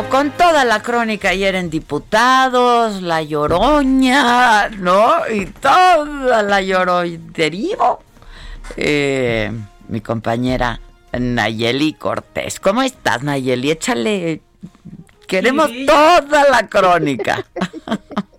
Con 0.00 0.30
toda 0.30 0.64
la 0.64 0.82
crónica 0.82 1.30
ayer 1.30 1.54
en 1.54 1.68
diputados, 1.68 3.02
la 3.02 3.22
lloroña, 3.22 4.70
¿no? 4.70 5.28
Y 5.28 5.44
toda 5.46 6.42
la 6.42 6.62
lloroñería. 6.62 7.76
Eh, 8.78 9.52
mi 9.88 10.00
compañera 10.00 10.80
Nayeli 11.12 11.92
Cortés. 11.92 12.58
¿Cómo 12.58 12.80
estás, 12.82 13.22
Nayeli? 13.22 13.70
Échale. 13.70 14.40
Queremos 15.28 15.70
toda 15.86 16.48
la 16.50 16.66
crónica. 16.68 17.44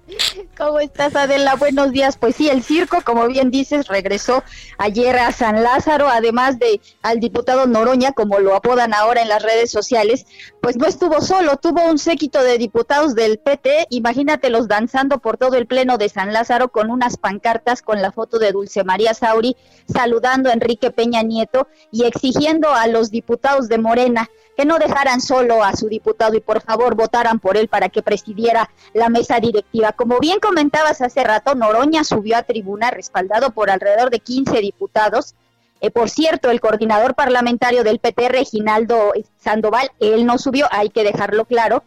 ¿Cómo 0.64 0.80
estás, 0.80 1.14
Adela? 1.18 1.56
Buenos 1.56 1.92
días. 1.92 2.16
Pues 2.16 2.38
sí, 2.38 2.48
el 2.48 2.64
circo, 2.64 3.02
como 3.04 3.28
bien 3.28 3.52
dices, 3.52 3.90
regresó 3.90 4.46
ayer 4.78 5.18
a 5.18 5.34
San 5.34 5.62
Lázaro, 5.62 6.08
además 6.08 6.58
de 6.58 6.80
al 7.02 7.20
diputado 7.20 7.68
Noroña, 7.68 8.14
como 8.14 8.40
lo 8.40 8.56
apodan 8.56 8.94
ahora 8.94 9.22
en 9.22 9.28
las 9.28 9.44
redes 9.44 9.72
sociales, 9.72 10.26
pues 10.62 10.78
no 10.78 10.86
estuvo 10.86 11.20
solo, 11.20 11.58
tuvo 11.58 11.86
un 11.86 12.00
séquito 12.00 12.42
de 12.42 12.58
diputados 12.58 13.14
del 13.14 13.40
PT, 13.40 13.88
imagínatelos 13.90 14.70
danzando 14.70 15.20
por 15.20 15.38
todo 15.38 15.58
el 15.58 15.68
pleno 15.68 15.98
de 15.98 16.08
San 16.08 16.32
Lázaro 16.32 16.70
con 16.70 16.90
unas 16.90 17.18
pancartas 17.18 17.82
con 17.82 18.02
la 18.02 18.14
foto 18.14 18.40
de 18.40 18.54
Dulce 18.54 18.86
María 18.86 19.14
Sauri, 19.14 19.58
saludando 19.92 20.50
a 20.50 20.54
Enrique 20.54 20.92
Peña 20.92 21.24
Nieto 21.24 21.68
y 21.92 22.06
exigiendo 22.06 22.74
a 22.74 22.88
los 22.88 23.12
diputados 23.12 23.68
de 23.68 23.80
Morena 23.80 24.30
que 24.56 24.66
no 24.66 24.78
dejaran 24.78 25.22
solo 25.22 25.64
a 25.64 25.76
su 25.76 25.88
diputado 25.88 26.36
y 26.36 26.42
por 26.42 26.62
favor 26.62 26.96
votaran 26.96 27.40
por 27.40 27.58
él 27.58 27.68
para 27.68 27.90
que 27.90 28.04
presidiera 28.04 28.70
la 28.94 29.10
mesa 29.10 29.40
directiva. 29.40 29.92
Como 29.94 30.20
bien 30.20 30.40
comentabas 30.40 31.02
hace 31.02 31.24
rato, 31.24 31.56
Noroña 31.56 32.04
subió 32.04 32.38
a 32.38 32.44
tribuna 32.44 32.92
respaldado 32.92 33.52
por 33.52 33.70
alrededor 33.70 34.10
de 34.10 34.20
15 34.20 34.60
diputados. 34.60 35.36
Eh, 35.82 35.92
por 35.92 36.10
cierto, 36.10 36.50
el 36.50 36.62
coordinador 36.62 37.16
parlamentario 37.16 37.84
del 37.84 38.00
PT, 38.00 38.30
Reginaldo 38.30 39.14
Sandoval, 39.38 39.92
él 40.00 40.26
no 40.26 40.38
subió, 40.38 40.68
hay 40.72 40.90
que 40.90 41.04
dejarlo 41.04 41.46
claro. 41.46 41.84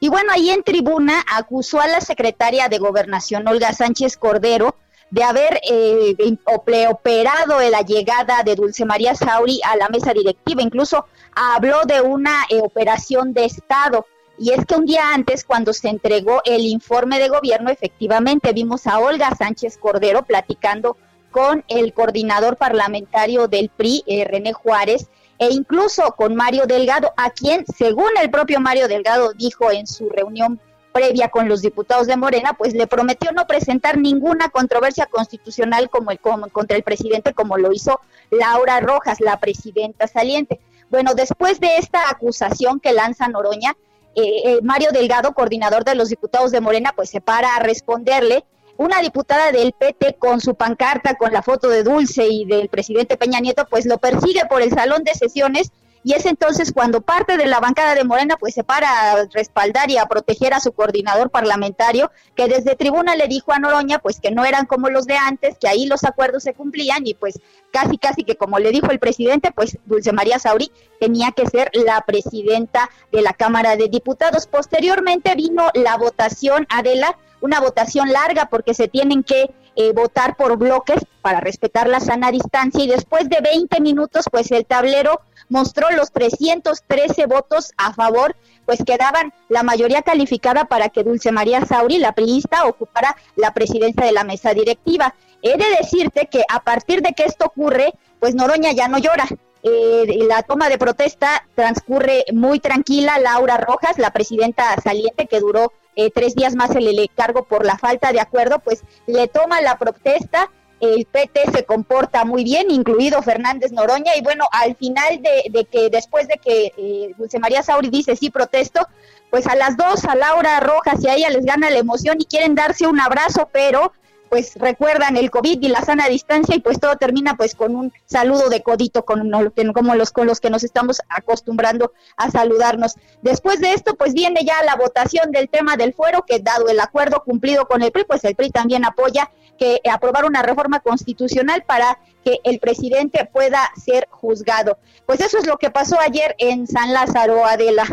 Y 0.00 0.08
bueno, 0.08 0.32
ahí 0.32 0.50
en 0.50 0.62
tribuna 0.62 1.24
acusó 1.32 1.80
a 1.80 1.88
la 1.88 2.00
secretaria 2.00 2.68
de 2.68 2.78
Gobernación, 2.78 3.48
Olga 3.48 3.72
Sánchez 3.72 4.16
Cordero, 4.16 4.76
de 5.10 5.24
haber 5.24 5.60
eh, 5.68 6.16
operado 6.44 7.60
la 7.70 7.80
llegada 7.82 8.42
de 8.44 8.54
Dulce 8.54 8.84
María 8.84 9.14
Sauri 9.14 9.60
a 9.64 9.76
la 9.76 9.88
mesa 9.88 10.12
directiva. 10.12 10.62
Incluso 10.62 11.06
habló 11.34 11.82
de 11.86 12.00
una 12.00 12.44
eh, 12.50 12.60
operación 12.60 13.32
de 13.32 13.44
Estado. 13.44 14.06
Y 14.38 14.52
es 14.52 14.64
que 14.66 14.76
un 14.76 14.86
día 14.86 15.14
antes, 15.14 15.44
cuando 15.44 15.72
se 15.72 15.88
entregó 15.88 16.40
el 16.44 16.62
informe 16.66 17.18
de 17.18 17.28
gobierno, 17.28 17.70
efectivamente 17.70 18.52
vimos 18.52 18.86
a 18.86 19.00
Olga 19.00 19.34
Sánchez 19.34 19.78
Cordero 19.78 20.22
platicando 20.22 20.96
con 21.30 21.64
el 21.68 21.92
coordinador 21.92 22.56
parlamentario 22.56 23.48
del 23.48 23.68
PRI, 23.68 24.04
eh, 24.06 24.24
René 24.24 24.52
Juárez, 24.52 25.08
e 25.38 25.50
incluso 25.50 26.14
con 26.16 26.34
Mario 26.34 26.66
Delgado, 26.66 27.12
a 27.16 27.30
quien, 27.30 27.64
según 27.66 28.10
el 28.20 28.30
propio 28.30 28.60
Mario 28.60 28.88
Delgado 28.88 29.32
dijo 29.34 29.70
en 29.70 29.86
su 29.86 30.08
reunión 30.08 30.60
previa 30.92 31.28
con 31.28 31.48
los 31.48 31.62
diputados 31.62 32.06
de 32.06 32.16
Morena, 32.16 32.54
pues 32.54 32.74
le 32.74 32.86
prometió 32.86 33.32
no 33.32 33.46
presentar 33.46 33.98
ninguna 33.98 34.48
controversia 34.48 35.06
constitucional 35.06 35.90
como 35.90 36.10
el, 36.10 36.18
como, 36.18 36.48
contra 36.48 36.76
el 36.76 36.82
presidente, 36.82 37.34
como 37.34 37.56
lo 37.56 37.72
hizo 37.72 38.00
Laura 38.30 38.80
Rojas, 38.80 39.20
la 39.20 39.38
presidenta 39.38 40.06
saliente. 40.06 40.60
Bueno, 40.90 41.14
después 41.14 41.60
de 41.60 41.76
esta 41.76 42.08
acusación 42.10 42.80
que 42.80 42.92
lanza 42.92 43.28
Noroña, 43.28 43.76
eh, 44.14 44.42
eh, 44.44 44.58
Mario 44.62 44.90
Delgado, 44.90 45.32
coordinador 45.32 45.84
de 45.84 45.94
los 45.94 46.08
diputados 46.08 46.50
de 46.50 46.60
Morena, 46.60 46.92
pues 46.96 47.10
se 47.10 47.20
para 47.20 47.54
a 47.54 47.60
responderle. 47.60 48.44
Una 48.76 49.00
diputada 49.00 49.50
del 49.50 49.72
PT 49.72 50.14
con 50.18 50.40
su 50.40 50.54
pancarta, 50.54 51.14
con 51.16 51.32
la 51.32 51.42
foto 51.42 51.68
de 51.68 51.82
Dulce 51.82 52.28
y 52.28 52.44
del 52.44 52.68
presidente 52.68 53.16
Peña 53.16 53.40
Nieto, 53.40 53.66
pues 53.68 53.86
lo 53.86 53.98
persigue 53.98 54.42
por 54.48 54.62
el 54.62 54.70
salón 54.70 55.02
de 55.02 55.14
sesiones 55.14 55.72
y 56.04 56.14
es 56.14 56.26
entonces 56.26 56.72
cuando 56.72 57.00
parte 57.00 57.36
de 57.36 57.46
la 57.46 57.60
bancada 57.60 57.94
de 57.94 58.04
Morena 58.04 58.36
pues 58.36 58.54
se 58.54 58.64
para 58.64 59.12
a 59.12 59.26
respaldar 59.32 59.90
y 59.90 59.98
a 59.98 60.06
proteger 60.06 60.54
a 60.54 60.60
su 60.60 60.72
coordinador 60.72 61.30
parlamentario 61.30 62.10
que 62.34 62.46
desde 62.46 62.76
tribuna 62.76 63.16
le 63.16 63.28
dijo 63.28 63.52
a 63.52 63.58
Noroña 63.58 63.98
pues 63.98 64.20
que 64.20 64.30
no 64.30 64.44
eran 64.44 64.66
como 64.66 64.88
los 64.88 65.06
de 65.06 65.16
antes, 65.16 65.56
que 65.58 65.68
ahí 65.68 65.86
los 65.86 66.04
acuerdos 66.04 66.42
se 66.42 66.54
cumplían 66.54 67.06
y 67.06 67.14
pues 67.14 67.40
casi 67.72 67.98
casi 67.98 68.24
que 68.24 68.36
como 68.36 68.58
le 68.58 68.70
dijo 68.70 68.90
el 68.90 68.98
presidente 68.98 69.50
pues 69.52 69.78
Dulce 69.86 70.12
María 70.12 70.38
Sauri 70.38 70.70
tenía 71.00 71.32
que 71.32 71.46
ser 71.46 71.70
la 71.72 72.00
presidenta 72.02 72.90
de 73.12 73.22
la 73.22 73.32
Cámara 73.32 73.76
de 73.76 73.88
Diputados. 73.88 74.46
Posteriormente 74.46 75.34
vino 75.34 75.68
la 75.74 75.96
votación 75.96 76.66
Adela, 76.68 77.18
una 77.40 77.60
votación 77.60 78.12
larga 78.12 78.46
porque 78.46 78.74
se 78.74 78.88
tienen 78.88 79.22
que 79.22 79.50
eh, 79.80 79.92
votar 79.92 80.36
por 80.36 80.56
bloques 80.56 81.06
para 81.22 81.38
respetar 81.38 81.88
la 81.88 82.00
sana 82.00 82.32
distancia 82.32 82.82
y 82.82 82.88
después 82.88 83.28
de 83.28 83.40
20 83.40 83.80
minutos 83.80 84.24
pues 84.28 84.50
el 84.50 84.66
tablero 84.66 85.20
mostró 85.48 85.88
los 85.90 86.10
313 86.10 87.26
votos 87.26 87.72
a 87.76 87.92
favor, 87.94 88.34
pues 88.66 88.82
quedaban 88.84 89.32
la 89.48 89.62
mayoría 89.62 90.02
calificada 90.02 90.64
para 90.64 90.88
que 90.88 91.04
Dulce 91.04 91.30
María 91.30 91.64
Sauri, 91.64 91.98
la 91.98 92.12
priista, 92.12 92.64
ocupara 92.66 93.16
la 93.36 93.54
presidencia 93.54 94.04
de 94.04 94.10
la 94.10 94.24
mesa 94.24 94.52
directiva. 94.52 95.14
He 95.42 95.56
de 95.56 95.66
decirte 95.80 96.26
que 96.26 96.42
a 96.48 96.58
partir 96.64 97.00
de 97.00 97.12
que 97.12 97.22
esto 97.22 97.46
ocurre, 97.46 97.92
pues 98.18 98.34
Noroña 98.34 98.72
ya 98.72 98.88
no 98.88 98.98
llora. 98.98 99.28
Eh, 99.62 100.24
la 100.28 100.42
toma 100.42 100.68
de 100.68 100.78
protesta 100.78 101.46
transcurre 101.54 102.24
muy 102.32 102.58
tranquila. 102.58 103.20
Laura 103.20 103.58
Rojas, 103.58 103.96
la 103.96 104.10
presidenta 104.10 104.74
saliente 104.82 105.26
que 105.26 105.38
duró 105.38 105.72
eh, 105.98 106.10
tres 106.10 106.34
días 106.34 106.54
más 106.54 106.74
el 106.76 107.10
cargo 107.14 107.44
por 107.44 107.66
la 107.66 107.76
falta 107.76 108.12
de 108.12 108.20
acuerdo, 108.20 108.60
pues 108.60 108.84
le 109.06 109.28
toma 109.28 109.60
la 109.60 109.78
protesta 109.78 110.48
el 110.80 111.06
PT 111.06 111.50
se 111.52 111.64
comporta 111.64 112.24
muy 112.24 112.44
bien, 112.44 112.70
incluido 112.70 113.20
Fernández 113.22 113.72
Noroña, 113.72 114.14
y 114.16 114.22
bueno, 114.22 114.44
al 114.52 114.76
final 114.76 115.20
de, 115.20 115.64
que 115.64 115.90
después 115.90 116.28
de 116.28 116.36
que 116.36 116.72
eh, 116.76 117.14
Dulce 117.18 117.40
María 117.40 117.62
Sauri 117.62 117.88
dice 117.90 118.14
sí 118.14 118.30
protesto, 118.30 118.86
pues 119.30 119.46
a 119.46 119.56
las 119.56 119.76
dos, 119.76 120.04
a 120.04 120.14
Laura 120.14 120.60
Rojas 120.60 121.02
y 121.02 121.08
a 121.08 121.14
ella 121.14 121.30
les 121.30 121.44
gana 121.44 121.70
la 121.70 121.78
emoción 121.78 122.18
y 122.20 122.26
quieren 122.26 122.54
darse 122.54 122.86
un 122.86 123.00
abrazo, 123.00 123.48
pero 123.52 123.92
pues 124.28 124.54
recuerdan 124.56 125.16
el 125.16 125.30
COVID 125.30 125.62
y 125.62 125.68
la 125.68 125.82
sana 125.82 126.08
distancia 126.08 126.54
y 126.54 126.60
pues 126.60 126.80
todo 126.80 126.96
termina 126.96 127.36
pues 127.36 127.54
con 127.54 127.74
un 127.74 127.92
saludo 128.06 128.48
de 128.48 128.62
codito 128.62 129.04
con 129.04 129.30
como 129.74 129.94
los 129.94 130.10
con 130.10 130.26
los 130.26 130.40
que 130.40 130.50
nos 130.50 130.64
estamos 130.64 131.00
acostumbrando 131.08 131.92
a 132.16 132.30
saludarnos. 132.30 132.96
Después 133.22 133.60
de 133.60 133.72
esto 133.72 133.94
pues 133.94 134.14
viene 134.14 134.44
ya 134.44 134.62
la 134.64 134.76
votación 134.76 135.32
del 135.32 135.48
tema 135.48 135.76
del 135.76 135.94
fuero 135.94 136.24
que 136.26 136.38
dado 136.38 136.68
el 136.68 136.80
acuerdo 136.80 137.22
cumplido 137.24 137.66
con 137.66 137.82
el 137.82 137.92
PRI, 137.92 138.04
pues 138.04 138.24
el 138.24 138.34
PRI 138.34 138.50
también 138.50 138.84
apoya 138.84 139.30
que 139.58 139.80
aprobar 139.90 140.24
una 140.24 140.42
reforma 140.42 140.80
constitucional 140.80 141.64
para 141.66 141.98
que 142.24 142.38
el 142.44 142.60
presidente 142.60 143.28
pueda 143.30 143.70
ser 143.76 144.08
juzgado. 144.10 144.78
Pues 145.04 145.20
eso 145.20 145.38
es 145.38 145.46
lo 145.46 145.58
que 145.58 145.70
pasó 145.70 145.98
ayer 146.00 146.34
en 146.38 146.66
San 146.66 146.92
Lázaro, 146.92 147.44
Adela. 147.44 147.84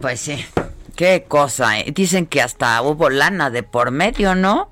Pues 0.00 0.20
sí, 0.20 0.44
qué 0.94 1.24
cosa. 1.26 1.80
¿eh? 1.80 1.92
Dicen 1.92 2.26
que 2.26 2.42
hasta 2.42 2.80
hubo 2.82 3.08
lana 3.08 3.50
de 3.50 3.62
por 3.62 3.90
medio, 3.90 4.34
¿no? 4.34 4.70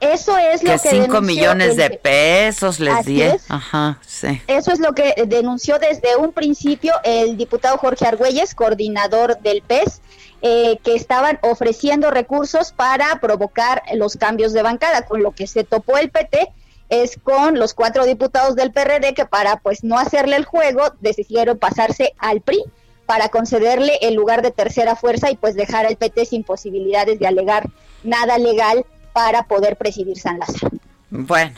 Eso 0.00 0.38
es 0.38 0.62
lo 0.62 0.72
que, 0.72 0.78
que 0.78 0.88
cinco 0.90 1.20
millones 1.20 1.76
de 1.76 1.90
pesos 1.90 2.78
les 2.78 3.04
di. 3.04 3.22
Ajá, 3.48 3.98
sí. 4.06 4.40
Eso 4.46 4.72
es 4.72 4.78
lo 4.78 4.94
que 4.94 5.14
denunció 5.26 5.78
desde 5.78 6.16
un 6.16 6.32
principio 6.32 6.94
el 7.02 7.36
diputado 7.36 7.78
Jorge 7.78 8.06
Argüelles, 8.06 8.54
coordinador 8.54 9.38
del 9.40 9.62
PES, 9.62 10.00
eh, 10.40 10.78
que 10.84 10.94
estaban 10.94 11.40
ofreciendo 11.42 12.10
recursos 12.10 12.70
para 12.70 13.18
provocar 13.20 13.82
los 13.94 14.16
cambios 14.16 14.52
de 14.52 14.62
bancada, 14.62 15.02
con 15.02 15.22
lo 15.22 15.32
que 15.32 15.48
se 15.48 15.64
topó 15.64 15.98
el 15.98 16.10
PT 16.10 16.52
es 16.88 17.18
con 17.22 17.58
los 17.58 17.74
cuatro 17.74 18.06
diputados 18.06 18.56
del 18.56 18.72
PRD 18.72 19.14
que 19.14 19.26
para 19.26 19.56
pues 19.56 19.84
no 19.84 19.98
hacerle 19.98 20.36
el 20.36 20.44
juego 20.44 20.82
decidieron 21.00 21.58
pasarse 21.58 22.14
al 22.18 22.40
PRI 22.40 22.64
para 23.04 23.28
concederle 23.28 23.98
el 24.02 24.14
lugar 24.14 24.42
de 24.42 24.50
tercera 24.50 24.96
fuerza 24.96 25.30
y 25.30 25.36
pues 25.36 25.54
dejar 25.54 25.86
al 25.86 25.96
PT 25.96 26.26
sin 26.26 26.44
posibilidades 26.44 27.18
de 27.18 27.26
alegar 27.26 27.68
nada 28.04 28.38
legal 28.38 28.86
para 29.18 29.42
poder 29.42 29.76
presidir 29.76 30.16
San 30.16 30.38
Lázaro. 30.38 30.78
Bueno, 31.10 31.56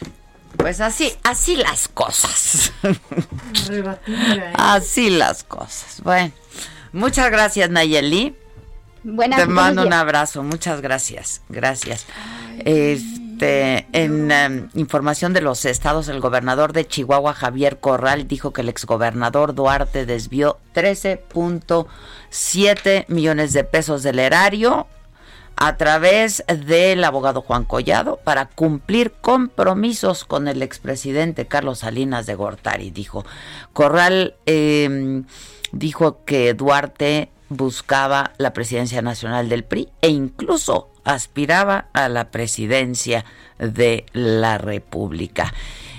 pues 0.57 0.81
así, 0.81 1.13
así 1.23 1.57
las 1.57 1.89
cosas. 1.89 2.73
así 4.55 5.11
las 5.11 5.45
cosas. 5.45 6.01
Bueno, 6.03 6.33
muchas 6.95 7.31
gracias 7.31 7.69
Nayeli. 7.69 8.35
Buenas 9.05 9.41
Te 9.41 9.47
mando 9.47 9.83
un 9.83 9.93
abrazo, 9.93 10.43
muchas 10.43 10.81
gracias, 10.81 11.43
gracias. 11.51 12.07
Este, 12.65 13.87
en 13.93 14.31
em, 14.31 14.71
información 14.73 15.35
de 15.35 15.43
los 15.43 15.67
estados, 15.67 16.09
el 16.09 16.21
gobernador 16.21 16.73
de 16.73 16.87
Chihuahua, 16.87 17.35
Javier 17.35 17.79
Corral, 17.79 18.27
dijo 18.27 18.55
que 18.55 18.63
el 18.63 18.71
exgobernador 18.71 19.55
Duarte 19.55 20.07
desvió 20.07 20.57
13.7 20.75 23.05
millones 23.09 23.53
de 23.53 23.65
pesos 23.65 24.03
del 24.03 24.19
erario 24.19 24.87
a 25.61 25.77
través 25.77 26.43
del 26.49 27.05
abogado 27.05 27.43
Juan 27.43 27.65
Collado 27.67 28.19
para 28.25 28.47
cumplir 28.47 29.13
compromisos 29.13 30.25
con 30.25 30.49
el 30.49 30.63
expresidente 30.63 31.47
Carlos 31.47 31.81
Salinas 31.81 32.25
de 32.25 32.35
Gortari, 32.35 32.91
dijo. 32.91 33.27
Corral 33.75 34.37
em, 34.47 35.27
dijo 35.71 36.25
que 36.25 36.55
Duarte 36.55 37.31
buscaba 37.51 38.33
la 38.39 38.55
presidencia 38.55 39.03
nacional 39.03 39.51
del 39.51 39.65
PRI 39.65 39.91
e 40.01 40.09
incluso 40.09 40.89
aspiraba 41.05 41.89
a 41.93 42.09
la 42.09 42.31
presidencia 42.31 43.27
de 43.59 44.07
la 44.15 44.57
República. 44.57 45.53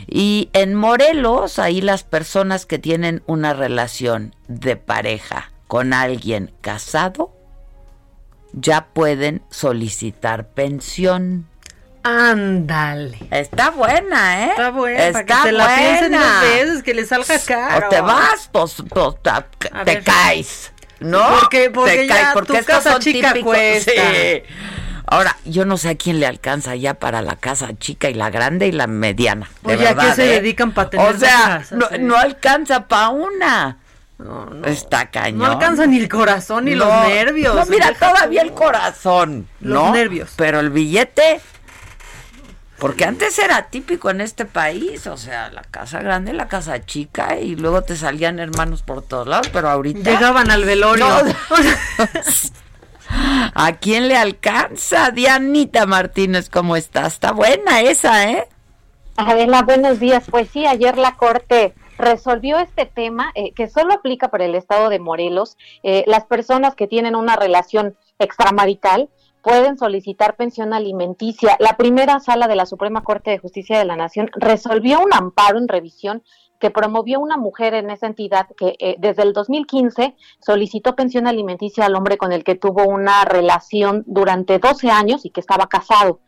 Y 0.07 0.49
en 0.53 0.73
Morelos, 0.73 1.59
ahí 1.59 1.81
las 1.81 2.03
personas 2.03 2.65
que 2.65 2.79
tienen 2.79 3.21
una 3.27 3.53
relación 3.53 4.33
de 4.47 4.75
pareja 4.75 5.51
con 5.67 5.93
alguien 5.93 6.51
casado 6.61 7.40
ya 8.53 8.87
pueden 8.93 9.41
solicitar 9.49 10.47
pensión. 10.47 11.47
Ándale. 12.03 13.19
Está 13.29 13.69
buena, 13.69 14.45
¿eh? 14.45 14.49
Está 14.51 14.71
buena. 14.71 15.07
Está 15.07 15.25
para 15.25 15.43
que 15.43 15.47
se 15.47 15.51
la 15.51 15.75
piensen 15.75 16.11
dos 16.13 16.41
veces, 16.41 16.83
que 16.83 16.93
le 16.93 17.05
salga 17.05 17.39
caro. 17.45 17.87
O 17.87 17.89
te 17.89 18.01
vas, 18.01 18.49
pues, 18.51 18.83
pues 18.89 19.15
te 19.85 20.01
caes. 20.01 20.71
¿No? 20.99 21.39
Porque, 21.39 21.69
porque 21.69 21.97
te 21.97 22.07
ya 22.07 22.31
porque 22.33 22.59
tu 22.59 22.65
casa 22.65 22.99
chica 22.99 23.33
cuesta. 23.41 23.91
Ahora, 25.11 25.35
yo 25.43 25.65
no 25.65 25.75
sé 25.75 25.89
a 25.89 25.95
quién 25.95 26.21
le 26.21 26.25
alcanza 26.25 26.73
ya 26.75 26.93
para 26.93 27.21
la 27.21 27.35
casa 27.35 27.77
chica 27.77 28.09
y 28.09 28.13
la 28.13 28.29
grande 28.29 28.67
y 28.67 28.71
la 28.71 28.87
mediana. 28.87 29.49
De 29.61 29.73
Oye, 29.73 29.83
verdad, 29.83 30.05
¿a 30.05 30.09
qué 30.11 30.15
se 30.15 30.23
¿eh? 30.23 30.39
dedican 30.39 30.71
para 30.71 30.89
tener 30.89 31.05
O 31.05 31.19
sea, 31.19 31.57
casas, 31.59 31.71
no, 31.73 31.89
eh? 31.91 31.99
no 31.99 32.15
alcanza 32.15 32.87
para 32.87 33.09
una. 33.09 33.77
Está 34.65 35.09
cañón. 35.09 35.39
No 35.39 35.45
alcanza 35.45 35.85
ni 35.85 35.97
el 35.97 36.09
corazón 36.09 36.65
ni 36.65 36.75
No, 36.75 36.85
los 36.85 37.07
nervios. 37.07 37.55
No, 37.55 37.65
mira, 37.65 37.93
todavía 37.93 38.41
el 38.41 38.53
corazón. 38.53 39.47
Los 39.59 39.83
¿no? 39.83 39.93
nervios. 39.93 40.31
Pero 40.35 40.59
el 40.59 40.69
billete. 40.69 41.41
Porque 42.77 43.05
antes 43.05 43.37
era 43.37 43.67
típico 43.67 44.09
en 44.09 44.21
este 44.21 44.45
país, 44.45 45.05
o 45.05 45.15
sea, 45.15 45.51
la 45.51 45.61
casa 45.61 45.99
grande, 45.99 46.33
la 46.33 46.47
casa 46.47 46.83
chica, 46.83 47.37
y 47.39 47.55
luego 47.55 47.83
te 47.83 47.95
salían 47.95 48.39
hermanos 48.39 48.81
por 48.81 49.03
todos 49.03 49.27
lados, 49.27 49.49
pero 49.53 49.69
ahorita... 49.69 50.09
Llegaban 50.09 50.49
al 50.49 50.65
velorio. 50.65 51.05
No. 51.05 51.31
¿A 53.53 53.73
quién 53.73 54.07
le 54.07 54.17
alcanza? 54.17 55.11
Dianita 55.11 55.85
Martínez, 55.85 56.49
¿cómo 56.49 56.75
está? 56.75 57.05
Está 57.05 57.33
buena 57.33 57.81
esa, 57.81 58.29
¿eh? 58.31 58.47
Adela, 59.15 59.61
buenos 59.61 59.99
días. 59.99 60.23
Pues 60.29 60.49
sí, 60.51 60.65
ayer 60.65 60.97
la 60.97 61.15
Corte 61.15 61.73
resolvió 62.01 62.57
este 62.57 62.85
tema 62.85 63.31
eh, 63.35 63.53
que 63.53 63.69
solo 63.69 63.93
aplica 63.93 64.29
para 64.29 64.45
el 64.45 64.55
estado 64.55 64.89
de 64.89 64.99
Morelos. 64.99 65.57
Eh, 65.83 66.03
las 66.07 66.25
personas 66.25 66.75
que 66.75 66.87
tienen 66.87 67.15
una 67.15 67.35
relación 67.35 67.95
extramarital 68.19 69.09
pueden 69.41 69.77
solicitar 69.77 70.35
pensión 70.35 70.73
alimenticia. 70.73 71.57
La 71.59 71.77
primera 71.77 72.19
sala 72.19 72.47
de 72.47 72.55
la 72.55 72.65
Suprema 72.65 73.03
Corte 73.03 73.31
de 73.31 73.39
Justicia 73.39 73.79
de 73.79 73.85
la 73.85 73.95
Nación 73.95 74.29
resolvió 74.33 74.99
un 74.99 75.13
amparo 75.13 75.57
en 75.57 75.67
revisión 75.67 76.23
que 76.59 76.69
promovió 76.69 77.19
una 77.19 77.37
mujer 77.37 77.73
en 77.73 77.89
esa 77.89 78.05
entidad 78.05 78.47
que 78.55 78.75
eh, 78.77 78.95
desde 78.99 79.23
el 79.23 79.33
2015 79.33 80.15
solicitó 80.39 80.95
pensión 80.95 81.25
alimenticia 81.25 81.85
al 81.85 81.95
hombre 81.95 82.17
con 82.17 82.31
el 82.31 82.43
que 82.43 82.55
tuvo 82.55 82.85
una 82.85 83.25
relación 83.25 84.03
durante 84.05 84.59
12 84.59 84.91
años 84.91 85.25
y 85.25 85.31
que 85.31 85.39
estaba 85.39 85.67
casado 85.67 86.19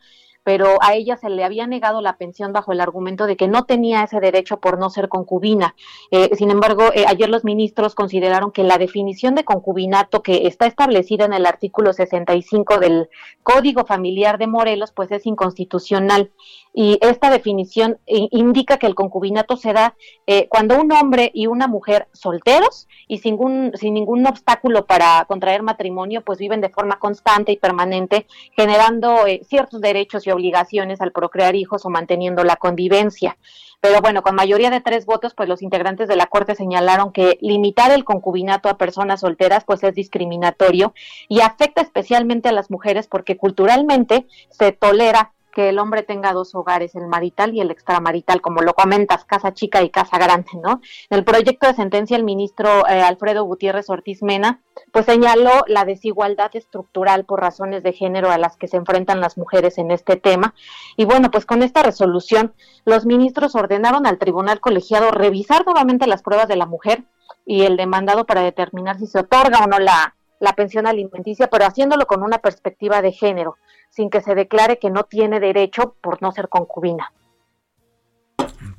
pero 0.44 0.76
a 0.82 0.94
ella 0.94 1.16
se 1.16 1.30
le 1.30 1.42
había 1.42 1.66
negado 1.66 2.00
la 2.02 2.16
pensión 2.16 2.52
bajo 2.52 2.70
el 2.72 2.80
argumento 2.80 3.26
de 3.26 3.36
que 3.36 3.48
no 3.48 3.64
tenía 3.64 4.04
ese 4.04 4.20
derecho 4.20 4.60
por 4.60 4.78
no 4.78 4.90
ser 4.90 5.08
concubina. 5.08 5.74
Eh, 6.10 6.30
sin 6.36 6.50
embargo, 6.50 6.84
eh, 6.94 7.04
ayer 7.08 7.28
los 7.28 7.44
ministros 7.44 7.94
consideraron 7.94 8.52
que 8.52 8.62
la 8.62 8.78
definición 8.78 9.34
de 9.34 9.44
concubinato 9.44 10.22
que 10.22 10.46
está 10.46 10.66
establecida 10.66 11.24
en 11.24 11.32
el 11.32 11.46
artículo 11.46 11.92
65 11.92 12.78
del 12.78 13.08
Código 13.42 13.84
Familiar 13.86 14.38
de 14.38 14.46
Morelos, 14.46 14.92
pues 14.92 15.10
es 15.10 15.26
inconstitucional. 15.26 16.30
Y 16.76 16.98
esta 17.02 17.30
definición 17.30 17.98
eh, 18.06 18.26
indica 18.32 18.78
que 18.78 18.86
el 18.88 18.96
concubinato 18.96 19.56
se 19.56 19.72
da 19.72 19.94
eh, 20.26 20.48
cuando 20.48 20.76
un 20.80 20.90
hombre 20.92 21.30
y 21.32 21.46
una 21.46 21.68
mujer 21.68 22.08
solteros 22.12 22.88
y 23.06 23.18
sin, 23.18 23.36
un- 23.38 23.70
sin 23.76 23.94
ningún 23.94 24.26
obstáculo 24.26 24.84
para 24.84 25.24
contraer 25.26 25.62
matrimonio, 25.62 26.22
pues 26.22 26.38
viven 26.40 26.60
de 26.60 26.70
forma 26.70 26.98
constante 26.98 27.52
y 27.52 27.56
permanente, 27.58 28.26
generando 28.56 29.26
eh, 29.26 29.40
ciertos 29.48 29.80
derechos 29.80 30.26
y 30.26 30.30
obligaciones 30.34 31.00
al 31.00 31.12
procrear 31.12 31.56
hijos 31.56 31.86
o 31.86 31.90
manteniendo 31.90 32.44
la 32.44 32.56
convivencia. 32.56 33.36
Pero 33.84 34.00
bueno, 34.00 34.22
con 34.22 34.34
mayoría 34.34 34.70
de 34.70 34.80
tres 34.80 35.04
votos, 35.04 35.34
pues 35.34 35.46
los 35.46 35.60
integrantes 35.60 36.08
de 36.08 36.16
la 36.16 36.24
Corte 36.24 36.54
señalaron 36.54 37.12
que 37.12 37.36
limitar 37.42 37.90
el 37.90 38.02
concubinato 38.02 38.70
a 38.70 38.78
personas 38.78 39.20
solteras, 39.20 39.64
pues 39.64 39.84
es 39.84 39.94
discriminatorio 39.94 40.94
y 41.28 41.42
afecta 41.42 41.82
especialmente 41.82 42.48
a 42.48 42.52
las 42.52 42.70
mujeres 42.70 43.08
porque 43.08 43.36
culturalmente 43.36 44.26
se 44.48 44.72
tolera 44.72 45.33
que 45.54 45.68
el 45.68 45.78
hombre 45.78 46.02
tenga 46.02 46.32
dos 46.32 46.54
hogares, 46.54 46.94
el 46.96 47.06
marital 47.06 47.54
y 47.54 47.60
el 47.60 47.70
extramarital, 47.70 48.40
como 48.40 48.60
lo 48.60 48.74
comentas, 48.74 49.24
casa 49.24 49.54
chica 49.54 49.82
y 49.82 49.88
casa 49.88 50.18
grande, 50.18 50.50
¿no? 50.62 50.80
En 51.08 51.18
el 51.18 51.24
proyecto 51.24 51.66
de 51.66 51.74
sentencia, 51.74 52.16
el 52.16 52.24
ministro 52.24 52.86
eh, 52.88 53.00
Alfredo 53.00 53.44
Gutiérrez 53.44 53.88
Ortiz 53.88 54.22
Mena, 54.22 54.60
pues 54.92 55.06
señaló 55.06 55.62
la 55.68 55.84
desigualdad 55.84 56.50
estructural 56.54 57.24
por 57.24 57.40
razones 57.40 57.82
de 57.82 57.92
género 57.92 58.30
a 58.30 58.38
las 58.38 58.56
que 58.56 58.68
se 58.68 58.76
enfrentan 58.76 59.20
las 59.20 59.38
mujeres 59.38 59.78
en 59.78 59.92
este 59.92 60.16
tema. 60.16 60.54
Y 60.96 61.04
bueno, 61.04 61.30
pues 61.30 61.46
con 61.46 61.62
esta 61.62 61.82
resolución, 61.82 62.52
los 62.84 63.06
ministros 63.06 63.54
ordenaron 63.54 64.06
al 64.06 64.18
tribunal 64.18 64.60
colegiado 64.60 65.12
revisar 65.12 65.64
nuevamente 65.64 66.08
las 66.08 66.22
pruebas 66.22 66.48
de 66.48 66.56
la 66.56 66.66
mujer 66.66 67.04
y 67.46 67.62
el 67.62 67.76
demandado 67.76 68.24
para 68.24 68.42
determinar 68.42 68.98
si 68.98 69.06
se 69.06 69.20
otorga 69.20 69.60
o 69.64 69.66
no 69.68 69.78
la, 69.78 70.16
la 70.40 70.52
pensión 70.54 70.86
alimenticia, 70.86 71.48
pero 71.48 71.66
haciéndolo 71.66 72.06
con 72.06 72.22
una 72.22 72.38
perspectiva 72.38 73.02
de 73.02 73.12
género, 73.12 73.56
sin 73.90 74.10
que 74.10 74.20
se 74.20 74.34
declare 74.34 74.78
que 74.78 74.90
no 74.90 75.04
tiene 75.04 75.40
derecho 75.40 75.96
por 76.00 76.20
no 76.22 76.32
ser 76.32 76.48
concubina. 76.48 77.12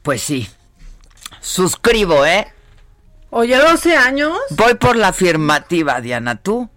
Pues 0.01 0.21
sí. 0.21 0.47
Suscribo, 1.39 2.25
¿eh? 2.25 2.47
Oye, 3.29 3.57
12 3.57 3.95
años. 3.95 4.37
Voy 4.51 4.75
por 4.75 4.95
la 4.95 5.09
afirmativa, 5.09 5.99
Diana, 6.01 6.41
¿tú? 6.41 6.69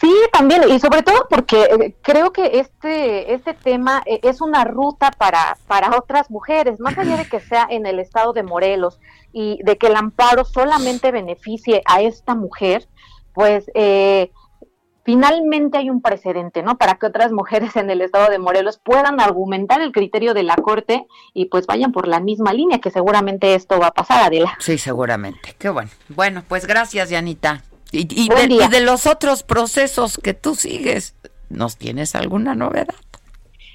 Sí, 0.00 0.12
también, 0.32 0.68
y 0.68 0.80
sobre 0.80 1.02
todo 1.02 1.28
porque 1.30 1.62
eh, 1.62 1.94
creo 2.02 2.32
que 2.32 2.58
este, 2.58 3.34
este 3.34 3.54
tema 3.54 4.02
eh, 4.04 4.18
es 4.24 4.40
una 4.40 4.64
ruta 4.64 5.12
para, 5.12 5.56
para 5.68 5.96
otras 5.96 6.28
mujeres, 6.28 6.80
más 6.80 6.98
allá 6.98 7.16
de 7.16 7.28
que 7.28 7.38
sea 7.38 7.68
en 7.70 7.86
el 7.86 8.00
estado 8.00 8.32
de 8.32 8.42
Morelos 8.42 8.98
y 9.32 9.62
de 9.62 9.78
que 9.78 9.86
el 9.86 9.94
amparo 9.94 10.44
solamente 10.44 11.12
beneficie 11.12 11.82
a 11.84 12.00
esta 12.00 12.34
mujer, 12.34 12.88
pues 13.34 13.70
eh, 13.74 14.30
finalmente 15.04 15.78
hay 15.78 15.90
un 15.90 16.02
precedente, 16.02 16.62
¿no? 16.62 16.78
Para 16.78 16.94
que 16.94 17.06
otras 17.06 17.32
mujeres 17.32 17.76
en 17.76 17.90
el 17.90 18.00
estado 18.00 18.30
de 18.30 18.38
Morelos 18.38 18.80
puedan 18.82 19.20
argumentar 19.20 19.80
el 19.80 19.92
criterio 19.92 20.34
de 20.34 20.42
la 20.42 20.56
Corte 20.56 21.06
y 21.34 21.46
pues 21.46 21.66
vayan 21.66 21.92
por 21.92 22.08
la 22.08 22.20
misma 22.20 22.52
línea, 22.52 22.80
que 22.80 22.90
seguramente 22.90 23.54
esto 23.54 23.78
va 23.78 23.88
a 23.88 23.92
pasar, 23.92 24.24
Adela. 24.24 24.56
Sí, 24.58 24.78
seguramente. 24.78 25.54
Qué 25.58 25.68
bueno. 25.68 25.90
Bueno, 26.08 26.42
pues 26.48 26.66
gracias, 26.66 27.10
Yanita. 27.10 27.62
Y, 27.90 28.08
y, 28.10 28.28
de, 28.28 28.54
y 28.54 28.68
de 28.68 28.80
los 28.80 29.06
otros 29.06 29.42
procesos 29.42 30.18
que 30.22 30.32
tú 30.32 30.54
sigues, 30.54 31.14
¿nos 31.50 31.76
tienes 31.76 32.14
alguna 32.14 32.54
novedad? 32.54 32.94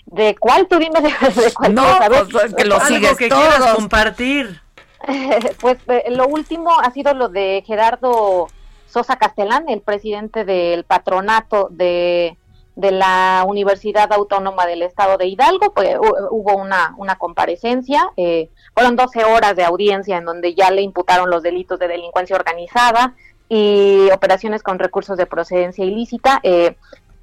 ¿De 0.07 0.35
cuál 0.39 0.67
tú 0.67 0.79
dime 0.79 1.01
de, 1.01 1.13
cuál? 1.53 1.75
No, 1.75 1.85
pues, 2.31 2.55
que 2.55 2.65
lo 2.65 2.79
sigues 2.79 3.17
que 3.17 3.27
todos. 3.27 3.47
quieras 3.47 3.75
compartir. 3.75 4.61
pues 5.61 5.77
eh, 5.87 6.05
lo 6.09 6.27
último 6.27 6.71
ha 6.79 6.91
sido 6.91 7.13
lo 7.13 7.29
de 7.29 7.63
Gerardo 7.67 8.47
Sosa 8.87 9.17
Castellán, 9.17 9.65
el 9.69 9.81
presidente 9.81 10.45
del 10.45 10.83
patronato 10.83 11.67
de, 11.71 12.37
de 12.77 12.91
la 12.91 13.43
Universidad 13.47 14.13
Autónoma 14.13 14.67
del 14.67 14.83
Estado 14.83 15.17
de 15.17 15.25
Hidalgo, 15.25 15.73
pues 15.73 15.97
hubo 15.99 16.55
una, 16.55 17.15
comparecencia, 17.17 18.11
eh, 18.17 18.49
fueron 18.75 18.95
12 18.95 19.25
horas 19.25 19.55
de 19.55 19.63
audiencia 19.63 20.17
en 20.17 20.25
donde 20.25 20.53
ya 20.53 20.69
le 20.69 20.83
imputaron 20.83 21.31
los 21.31 21.41
delitos 21.41 21.79
de 21.79 21.87
delincuencia 21.87 22.35
organizada 22.35 23.15
y 23.49 24.09
operaciones 24.13 24.61
con 24.61 24.77
recursos 24.77 25.17
de 25.17 25.25
procedencia 25.25 25.83
ilícita. 25.85 26.39
Eh, 26.43 26.75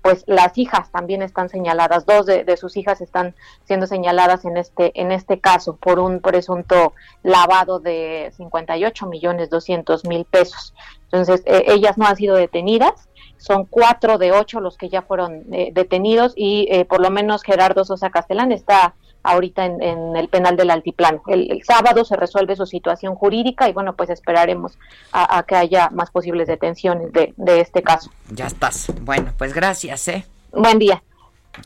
pues 0.02 0.22
las 0.26 0.58
hijas 0.58 0.90
también 0.90 1.22
están 1.22 1.48
señaladas, 1.48 2.04
dos 2.04 2.26
de, 2.26 2.56
sus 2.58 2.76
hijas 2.76 3.00
están 3.00 3.34
siendo 3.64 3.86
señaladas 3.86 4.44
en 4.44 4.58
este 4.58 5.00
en 5.00 5.10
este 5.12 5.40
caso 5.40 5.76
por 5.76 5.98
un 5.98 6.20
presunto 6.20 6.92
lavado 7.22 7.80
de 7.80 8.30
58 8.36 9.06
millones 9.06 9.48
200 9.48 10.04
mil 10.04 10.26
pesos. 10.26 10.74
Entonces 11.14 11.42
eh, 11.46 11.64
ellas 11.68 11.96
no 11.96 12.06
han 12.06 12.16
sido 12.16 12.34
detenidas, 12.34 13.08
son 13.36 13.66
cuatro 13.66 14.18
de 14.18 14.32
ocho 14.32 14.60
los 14.60 14.76
que 14.76 14.88
ya 14.88 15.02
fueron 15.02 15.44
eh, 15.52 15.70
detenidos 15.72 16.32
y 16.34 16.66
eh, 16.70 16.84
por 16.84 17.00
lo 17.00 17.10
menos 17.10 17.42
Gerardo 17.42 17.84
Sosa 17.84 18.10
Castellán 18.10 18.52
está 18.52 18.94
ahorita 19.22 19.64
en, 19.64 20.16
el 20.16 20.28
penal 20.28 20.56
del 20.56 20.70
altiplano. 20.70 21.22
El, 21.28 21.62
sábado 21.64 22.04
se 22.04 22.16
resuelve 22.16 22.56
su 22.56 22.66
situación 22.66 23.14
jurídica 23.14 23.68
y 23.68 23.72
bueno, 23.72 23.94
pues 23.94 24.10
esperaremos 24.10 24.76
a, 25.12 25.42
que 25.44 25.56
haya 25.56 25.88
más 25.90 26.10
posibles 26.10 26.46
detenciones 26.46 27.10
de, 27.12 27.60
este 27.60 27.82
caso. 27.82 28.10
Ya 28.30 28.46
estás. 28.46 28.92
Bueno, 29.00 29.32
pues 29.38 29.54
gracias, 29.54 30.08
¿eh? 30.08 30.26
Buen 30.52 30.78
día. 30.78 31.02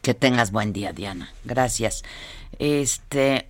Que 0.03 0.15
tengas 0.15 0.53
buen 0.53 0.73
día, 0.73 0.93
Diana. 0.93 1.33
Gracias. 1.45 2.05
Este, 2.61 3.49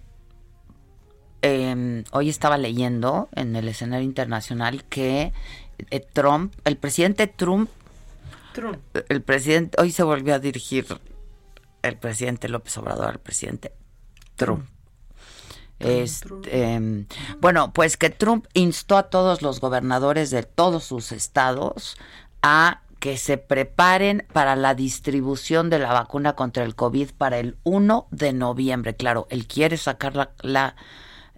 em, 1.43 2.05
hoy 2.13 2.31
estaba 2.31 2.57
leyendo 2.57 3.29
en 3.35 3.57
el 3.57 3.69
escenario 3.69 4.07
internacional 4.07 4.85
que 4.85 5.33
eh, 5.91 6.01
Trump, 6.01 6.55
el 6.65 6.77
presidente 6.77 7.27
Trump, 7.27 7.71
Trump, 8.53 8.79
el 9.09 9.23
presidente, 9.23 9.81
hoy 9.81 9.93
se 9.93 10.03
volvió 10.03 10.35
a 10.35 10.39
dirigir 10.39 10.87
el 11.83 11.97
presidente 11.97 12.49
López 12.49 12.77
Obrador 12.79 13.09
al 13.09 13.21
presidente 13.21 13.73
Trump. 14.37 14.69
Este, 15.79 16.75
em, 16.75 17.07
bueno, 17.41 17.73
pues 17.73 17.97
que 17.97 18.11
Trump 18.11 18.47
instó 18.53 18.97
a 18.97 19.11
todos 19.11 19.43
los 19.43 19.61
gobernadores 19.61 20.31
de 20.31 20.43
todos 20.43 20.83
sus 20.85 21.13
estados 21.13 21.97
a 22.43 22.83
que 22.99 23.17
se 23.17 23.39
preparen 23.39 24.27
para 24.33 24.57
la 24.57 24.75
distribución 24.75 25.71
de 25.71 25.79
la 25.79 25.93
vacuna 25.93 26.35
contra 26.35 26.65
el 26.65 26.75
COVID 26.75 27.11
para 27.17 27.39
el 27.39 27.57
1 27.63 28.09
de 28.11 28.33
noviembre. 28.33 28.97
Claro, 28.97 29.29
él 29.31 29.47
quiere 29.47 29.77
sacar 29.77 30.33
la, 30.43 30.75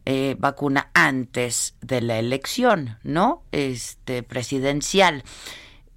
eh, 0.07 0.37
vacuna 0.39 0.91
antes 0.95 1.75
de 1.81 2.01
la 2.01 2.19
elección, 2.19 2.99
¿no? 3.03 3.43
Este 3.53 4.23
presidencial. 4.23 5.25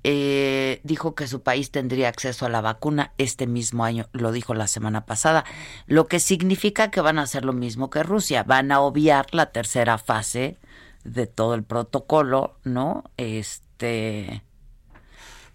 Eh, 0.05 0.81
dijo 0.83 1.15
que 1.15 1.27
su 1.27 1.43
país 1.43 1.71
tendría 1.71 2.09
acceso 2.09 2.45
a 2.45 2.49
la 2.49 2.59
vacuna 2.59 3.13
este 3.17 3.47
mismo 3.47 3.85
año, 3.85 4.09
lo 4.11 4.33
dijo 4.33 4.53
la 4.53 4.67
semana 4.67 5.05
pasada, 5.05 5.45
lo 5.87 6.07
que 6.07 6.19
significa 6.19 6.91
que 6.91 6.99
van 6.99 7.19
a 7.19 7.21
hacer 7.21 7.45
lo 7.45 7.53
mismo 7.53 7.89
que 7.89 8.03
Rusia, 8.03 8.43
van 8.43 8.73
a 8.73 8.81
obviar 8.81 9.27
la 9.31 9.51
tercera 9.51 9.97
fase 9.97 10.57
de 11.05 11.25
todo 11.25 11.53
el 11.53 11.63
protocolo, 11.63 12.57
¿no? 12.65 13.05
Este 13.15 14.43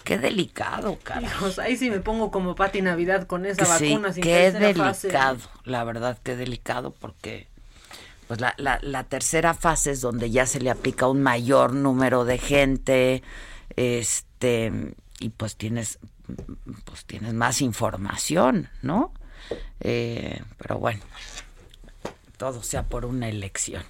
qué 0.02 0.16
delicado, 0.16 0.98
cara. 1.02 1.30
ahí 1.62 1.76
sí 1.76 1.90
me 1.90 2.00
pongo 2.00 2.30
como 2.30 2.54
Pati 2.54 2.80
Navidad 2.80 3.26
con 3.26 3.44
esa 3.44 3.66
vacuna 3.66 4.14
sin 4.14 4.22
qué 4.22 4.50
delicado, 4.50 5.40
la 5.64 5.84
verdad, 5.84 6.18
qué 6.22 6.36
delicado 6.36 6.94
porque 6.94 7.48
pues 8.28 8.40
la, 8.40 8.54
la, 8.58 8.78
la 8.82 9.04
tercera 9.04 9.54
fase 9.54 9.90
es 9.90 10.00
donde 10.00 10.30
ya 10.30 10.46
se 10.46 10.60
le 10.60 10.70
aplica 10.70 11.08
un 11.08 11.22
mayor 11.22 11.72
número 11.72 12.24
de 12.24 12.38
gente, 12.38 13.22
este 13.76 14.94
y 15.18 15.30
pues 15.30 15.56
tienes 15.56 15.98
pues 16.84 17.04
tienes 17.04 17.34
más 17.34 17.60
información, 17.62 18.68
¿no? 18.82 19.12
Eh, 19.80 20.42
pero 20.58 20.78
bueno, 20.78 21.00
todo 22.36 22.62
sea 22.62 22.84
por 22.84 23.04
una 23.04 23.28
elección. 23.28 23.82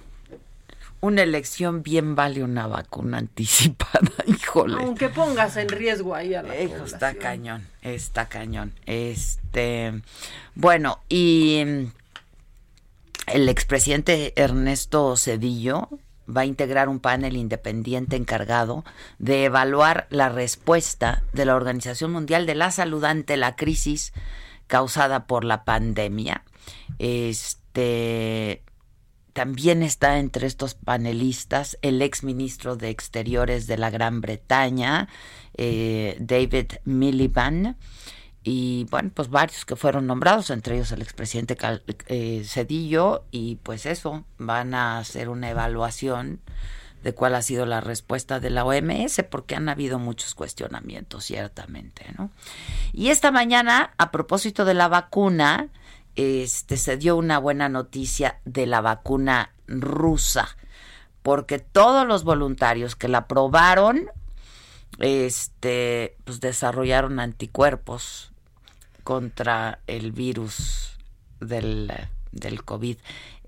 Una 1.01 1.23
elección 1.23 1.81
bien 1.81 2.15
vale 2.15 2.43
una 2.43 2.67
vacuna 2.67 3.19
anticipada, 3.19 4.11
híjole. 4.25 4.83
Aunque 4.83 5.09
pongas 5.09 5.55
en 5.55 5.69
riesgo 5.69 6.13
ahí 6.13 6.33
a 6.33 6.43
la 6.43 6.59
Hijo, 6.59 6.83
Está 6.83 7.13
cañón, 7.13 7.67
está 7.81 8.27
cañón. 8.27 8.73
Este, 8.85 10.01
bueno, 10.55 10.99
y 11.07 11.89
el 13.33 13.49
expresidente 13.49 14.33
Ernesto 14.35 15.15
Cedillo 15.15 15.89
va 16.29 16.41
a 16.41 16.45
integrar 16.45 16.89
un 16.89 16.99
panel 16.99 17.37
independiente 17.37 18.15
encargado 18.15 18.83
de 19.17 19.45
evaluar 19.45 20.07
la 20.09 20.29
respuesta 20.29 21.23
de 21.33 21.45
la 21.45 21.55
Organización 21.55 22.11
Mundial 22.11 22.45
de 22.45 22.55
la 22.55 22.71
Salud 22.71 23.03
ante 23.03 23.37
la 23.37 23.55
crisis 23.55 24.13
causada 24.67 25.25
por 25.25 25.43
la 25.43 25.63
pandemia. 25.63 26.43
Este 26.99 28.63
también 29.33 29.83
está 29.83 30.19
entre 30.19 30.47
estos 30.47 30.73
panelistas 30.73 31.77
el 31.81 32.01
ex 32.01 32.23
ministro 32.23 32.75
de 32.75 32.89
Exteriores 32.89 33.67
de 33.67 33.77
la 33.77 33.89
Gran 33.89 34.21
Bretaña, 34.21 35.07
eh, 35.55 36.17
David 36.19 36.73
Miliband, 36.83 37.77
y 38.51 38.87
bueno, 38.89 39.11
pues 39.13 39.29
varios 39.29 39.63
que 39.63 39.75
fueron 39.75 40.07
nombrados, 40.07 40.49
entre 40.49 40.73
ellos 40.73 40.91
el 40.91 41.03
expresidente 41.03 41.55
eh, 42.07 42.41
Cedillo, 42.43 43.23
y 43.29 43.57
pues 43.57 43.85
eso, 43.85 44.25
van 44.39 44.73
a 44.73 44.97
hacer 44.97 45.29
una 45.29 45.51
evaluación 45.51 46.39
de 47.03 47.13
cuál 47.13 47.35
ha 47.35 47.43
sido 47.43 47.67
la 47.67 47.79
respuesta 47.79 48.39
de 48.39 48.49
la 48.49 48.65
OMS, 48.65 49.23
porque 49.29 49.53
han 49.53 49.69
habido 49.69 49.99
muchos 49.99 50.33
cuestionamientos, 50.33 51.25
ciertamente, 51.25 52.07
¿no? 52.17 52.31
Y 52.91 53.09
esta 53.09 53.29
mañana, 53.29 53.93
a 53.99 54.09
propósito 54.09 54.65
de 54.65 54.73
la 54.73 54.87
vacuna, 54.87 55.67
este, 56.15 56.77
se 56.77 56.97
dio 56.97 57.17
una 57.17 57.37
buena 57.37 57.69
noticia 57.69 58.39
de 58.45 58.65
la 58.65 58.81
vacuna 58.81 59.53
rusa, 59.67 60.57
porque 61.21 61.59
todos 61.59 62.07
los 62.07 62.23
voluntarios 62.23 62.95
que 62.95 63.09
la 63.09 63.27
probaron, 63.27 64.09
este, 64.97 66.17
pues 66.23 66.39
desarrollaron 66.39 67.19
anticuerpos 67.19 68.29
contra 69.03 69.79
el 69.87 70.11
virus 70.11 70.97
del, 71.39 71.91
del 72.31 72.63
COVID. 72.63 72.97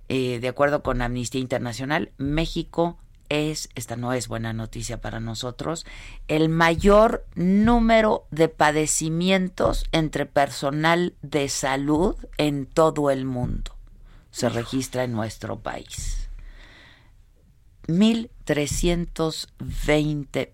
Eh, 0.09 0.39
de 0.39 0.47
acuerdo 0.47 0.81
con 0.83 1.01
Amnistía 1.01 1.41
Internacional, 1.41 2.11
México 2.17 2.99
es, 3.29 3.69
esta 3.75 3.95
no 3.95 4.13
es 4.13 4.27
buena 4.27 4.51
noticia 4.51 4.99
para 4.99 5.21
nosotros, 5.21 5.85
el 6.27 6.49
mayor 6.49 7.25
número 7.35 8.25
de 8.29 8.49
padecimientos 8.49 9.85
entre 9.93 10.25
personal 10.25 11.13
de 11.21 11.47
salud 11.47 12.17
en 12.37 12.65
todo 12.65 13.09
el 13.09 13.23
mundo. 13.23 13.77
Se 14.31 14.49
registra 14.49 15.05
en 15.05 15.13
nuestro 15.13 15.59
país. 15.59 16.27
1.320 17.87 20.49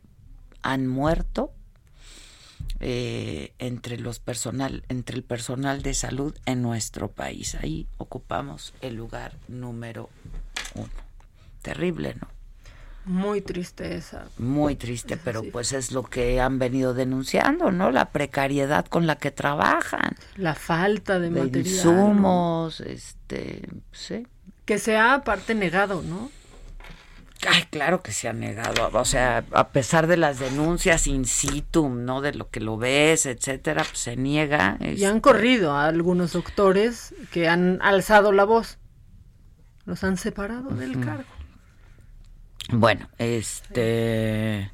han 0.61 0.87
muerto 0.87 1.51
eh, 2.80 3.53
entre 3.60 3.97
los 3.97 4.20
personal, 4.20 4.84
entre 4.89 5.16
el 5.16 5.24
personal 5.24 5.82
de 5.82 5.93
salud 5.93 6.36
en 6.45 6.62
nuestro 6.62 7.10
país. 7.10 7.55
Ahí 7.55 7.88
ocupamos 7.97 8.74
el 8.82 8.95
lugar 8.95 9.34
número 9.47 10.10
uno. 10.76 10.89
Terrible, 11.62 12.16
¿no? 12.22 12.28
Muy 13.05 13.41
triste 13.41 13.95
esa. 13.95 14.26
Muy 14.38 14.76
triste, 14.76 15.18
pero 15.24 15.43
pues 15.43 15.74
es 15.74 15.91
lo 15.91 16.03
que 16.03 16.41
han 16.41 16.60
venido 16.60 16.93
denunciando, 16.93 17.72
¿no? 17.72 17.89
La 17.89 18.12
precariedad 18.12 18.86
con 18.86 19.08
la 19.08 19.16
que 19.16 19.32
trabajan. 19.32 20.16
La 20.36 20.53
falta 20.53 21.20
de, 21.20 21.30
de 21.30 21.60
insumos, 21.60 22.82
este, 22.82 23.68
sí. 23.91 24.28
Que 24.66 24.78
se 24.78 24.97
ha 24.97 25.14
aparte 25.14 25.55
negado, 25.55 26.01
¿no? 26.03 26.30
Ay, 27.47 27.63
claro 27.69 28.01
que 28.01 28.11
se 28.11 28.27
ha 28.27 28.33
negado, 28.33 28.89
o 28.91 29.05
sea, 29.05 29.43
a 29.51 29.69
pesar 29.69 30.07
de 30.07 30.17
las 30.17 30.39
denuncias 30.39 31.05
in 31.07 31.25
situ, 31.25 31.89
¿no? 31.89 32.21
De 32.21 32.33
lo 32.33 32.49
que 32.49 32.59
lo 32.59 32.77
ves, 32.77 33.25
etcétera, 33.25 33.83
pues 33.83 33.99
se 33.99 34.15
niega. 34.15 34.77
Y 34.79 35.03
han 35.03 35.17
este 35.17 35.21
corrido 35.21 35.73
a 35.73 35.85
algunos 35.85 36.33
doctores 36.33 37.13
que 37.31 37.47
han 37.47 37.79
alzado 37.81 38.31
la 38.31 38.43
voz. 38.43 38.79
Los 39.85 40.03
han 40.03 40.17
separado 40.17 40.69
del 40.71 40.99
cargo. 40.99 41.29
Bueno, 42.69 43.07
este... 43.17 44.71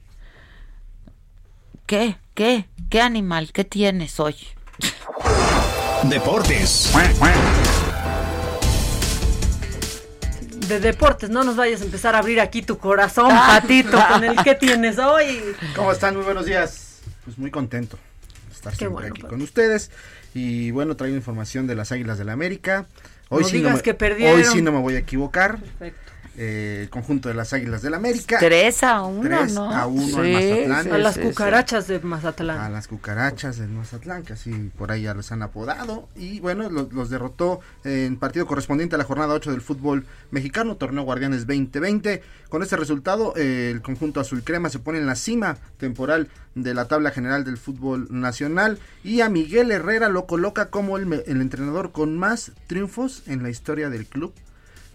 ¿Qué? 1.86 2.18
¿Qué? 2.34 2.68
¿Qué 2.90 3.02
animal? 3.02 3.52
¿Qué 3.52 3.64
tienes 3.66 4.20
hoy? 4.20 4.36
Deportes. 6.04 6.92
De 10.74 10.80
deportes, 10.80 11.30
no 11.30 11.44
nos 11.44 11.56
vayas 11.56 11.82
a 11.82 11.86
empezar 11.86 12.16
a 12.16 12.18
abrir 12.18 12.42
aquí 12.42 12.64
tu 12.64 12.80
corazón, 12.80 13.30
Patito, 13.30 13.96
con 14.12 14.24
el 14.24 14.36
que 14.44 14.56
tienes 14.60 14.98
hoy. 14.98 15.40
¿Cómo 15.76 15.92
están? 15.92 16.16
Muy 16.16 16.26
buenos 16.26 16.48
días. 16.48 17.02
Pues 17.24 17.38
muy 17.38 17.52
contento 17.52 18.00
de 18.48 18.56
estar 18.56 18.76
siempre 18.76 19.10
aquí 19.10 19.22
con 19.22 19.40
ustedes. 19.44 19.92
Y 20.34 20.72
bueno, 20.72 20.96
traigo 20.96 21.16
información 21.16 21.68
de 21.68 21.76
las 21.76 21.92
Águilas 21.92 22.18
del 22.18 22.26
la 22.26 22.34
América. 22.34 22.88
Hoy 23.30 23.44
no 23.44 23.50
sí 23.50 23.58
digas 23.58 23.72
no 23.74 23.78
me, 23.78 23.84
que 23.84 23.94
perdieron. 23.94 24.36
Hoy 24.36 24.46
sí 24.46 24.64
no 24.64 24.72
me 24.72 24.80
voy 24.80 24.96
a 24.96 24.98
equivocar. 24.98 25.60
Perfecto. 25.60 26.03
Eh, 26.36 26.80
el 26.84 26.90
conjunto 26.90 27.30
de 27.30 27.36
las 27.36 27.54
Águilas 27.54 27.84
del 27.84 27.92
la 27.92 27.98
América. 27.98 28.38
3 28.40 28.84
a 28.84 29.04
1, 29.04 29.22
Tres 29.30 29.54
¿no? 29.54 29.70
a 29.72 29.86
1 29.86 30.18
al 30.18 30.26
Sí, 30.26 30.32
Mazatlán. 30.34 30.84
sí, 30.84 30.90
A 30.90 30.98
las 30.98 31.14
sí, 31.16 31.22
cucarachas 31.22 31.88
de 31.88 32.00
Mazatlán. 32.00 32.60
A 32.60 32.70
las 32.70 32.88
cucarachas 32.88 33.58
del 33.60 33.70
Mazatlán, 33.70 34.24
que 34.24 34.34
así 34.34 34.72
por 34.76 34.92
ahí 34.92 35.04
ya 35.04 35.14
los 35.14 35.32
han 35.32 35.44
apodado. 35.44 36.10
Y 36.16 36.40
bueno, 36.40 36.70
los, 36.72 36.92
los 36.92 37.10
derrotó 37.12 37.60
en 37.84 38.18
partido 38.18 38.48
correspondiente 38.48 38.96
a 38.96 38.98
la 38.98 39.04
jornada 39.04 39.34
8 39.36 39.52
del 39.52 39.62
fútbol 39.62 40.06
mexicano, 40.32 40.76
torneo 40.76 41.04
Guardianes 41.04 41.46
2020. 41.46 42.24
Con 42.50 42.64
este 42.64 42.78
resultado, 42.78 43.34
eh, 43.38 43.70
el 43.72 43.82
conjunto 43.84 44.20
azul 44.20 44.44
crema 44.44 44.70
se 44.70 44.80
pone 44.80 44.98
en 44.98 45.06
la 45.06 45.16
cima 45.16 45.58
temporal 45.78 46.30
de 46.56 46.74
la 46.74 46.88
tabla 46.88 47.12
general 47.12 47.44
del 47.44 47.58
fútbol 47.58 48.08
nacional. 48.10 48.80
Y 49.04 49.22
a 49.22 49.30
Miguel 49.30 49.70
Herrera 49.72 50.10
lo 50.10 50.26
coloca 50.26 50.70
como 50.72 50.98
el, 50.98 51.06
me- 51.06 51.24
el 51.28 51.42
entrenador 51.42 51.92
con 51.92 52.18
más 52.18 52.52
triunfos 52.66 53.22
en 53.28 53.44
la 53.44 53.50
historia 53.52 53.90
del 53.92 54.08
club 54.08 54.34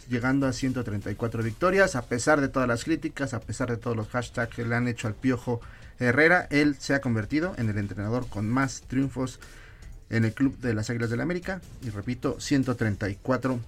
llegando 0.08 0.46
a 0.46 0.52
134 0.52 1.42
victorias, 1.42 1.96
a 1.96 2.02
pesar 2.02 2.40
de 2.40 2.48
todas 2.48 2.68
las 2.68 2.84
críticas, 2.84 3.34
a 3.34 3.40
pesar 3.40 3.70
de 3.70 3.76
todos 3.76 3.96
los 3.96 4.08
hashtags 4.08 4.54
que 4.54 4.64
le 4.64 4.74
han 4.74 4.88
hecho 4.88 5.08
al 5.08 5.14
Piojo 5.14 5.60
Herrera, 5.98 6.46
él 6.50 6.76
se 6.78 6.94
ha 6.94 7.00
convertido 7.00 7.54
en 7.58 7.68
el 7.68 7.78
entrenador 7.78 8.28
con 8.28 8.48
más 8.48 8.82
triunfos 8.82 9.40
en 10.10 10.24
el 10.24 10.32
club 10.32 10.58
de 10.58 10.74
las 10.74 10.88
Águilas 10.90 11.10
del 11.10 11.18
la 11.18 11.24
América, 11.24 11.60
y 11.82 11.90
repito, 11.90 12.40
134 12.40 13.60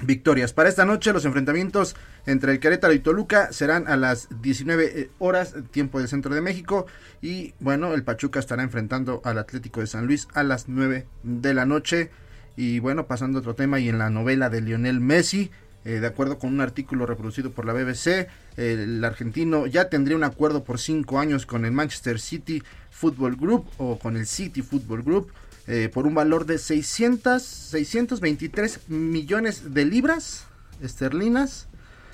victorias. 0.00 0.52
Para 0.52 0.68
esta 0.68 0.84
noche 0.84 1.12
los 1.12 1.24
enfrentamientos 1.24 1.96
entre 2.26 2.52
el 2.52 2.60
Querétaro 2.60 2.92
y 2.92 2.98
Toluca 2.98 3.52
serán 3.52 3.88
a 3.88 3.96
las 3.96 4.28
19 4.42 5.10
horas, 5.18 5.54
tiempo 5.70 5.98
del 5.98 6.08
centro 6.08 6.34
de 6.34 6.40
México, 6.40 6.86
y 7.22 7.54
bueno, 7.60 7.94
el 7.94 8.04
Pachuca 8.04 8.40
estará 8.40 8.62
enfrentando 8.62 9.20
al 9.24 9.38
Atlético 9.38 9.80
de 9.80 9.86
San 9.86 10.06
Luis 10.06 10.28
a 10.34 10.42
las 10.42 10.68
9 10.68 11.06
de 11.22 11.54
la 11.54 11.66
noche. 11.66 12.10
Y 12.56 12.78
bueno, 12.78 13.06
pasando 13.06 13.38
a 13.38 13.40
otro 13.40 13.54
tema 13.54 13.80
y 13.80 13.88
en 13.88 13.98
la 13.98 14.10
novela 14.10 14.48
de 14.48 14.60
Lionel 14.60 15.00
Messi, 15.00 15.50
eh, 15.84 16.00
de 16.00 16.06
acuerdo 16.06 16.38
con 16.38 16.52
un 16.52 16.60
artículo 16.60 17.06
reproducido 17.06 17.50
por 17.50 17.66
la 17.66 17.72
BBC, 17.72 18.28
el 18.56 19.04
argentino 19.04 19.66
ya 19.66 19.88
tendría 19.88 20.16
un 20.16 20.24
acuerdo 20.24 20.64
por 20.64 20.78
cinco 20.78 21.18
años 21.18 21.46
con 21.46 21.64
el 21.64 21.72
Manchester 21.72 22.20
City 22.20 22.62
Football 22.90 23.36
Group 23.36 23.66
o 23.78 23.98
con 23.98 24.16
el 24.16 24.26
City 24.26 24.62
Football 24.62 25.02
Group 25.02 25.32
eh, 25.66 25.90
por 25.92 26.06
un 26.06 26.14
valor 26.14 26.44
de 26.44 26.58
600, 26.58 27.42
623 27.42 28.88
millones 28.88 29.72
de 29.72 29.86
libras 29.86 30.46
esterlinas, 30.82 31.68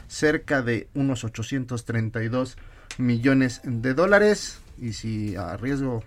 cerca 0.06 0.62
de 0.62 0.88
unos 0.94 1.24
832 1.24 2.56
millones 2.98 3.60
de 3.64 3.94
dólares. 3.94 4.60
Y 4.78 4.92
si 4.92 5.34
arriesgo 5.34 6.04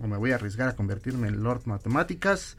o 0.00 0.06
me 0.06 0.18
voy 0.18 0.32
a 0.32 0.34
arriesgar 0.34 0.68
a 0.68 0.76
convertirme 0.76 1.28
en 1.28 1.42
Lord 1.42 1.62
Matemáticas, 1.64 2.56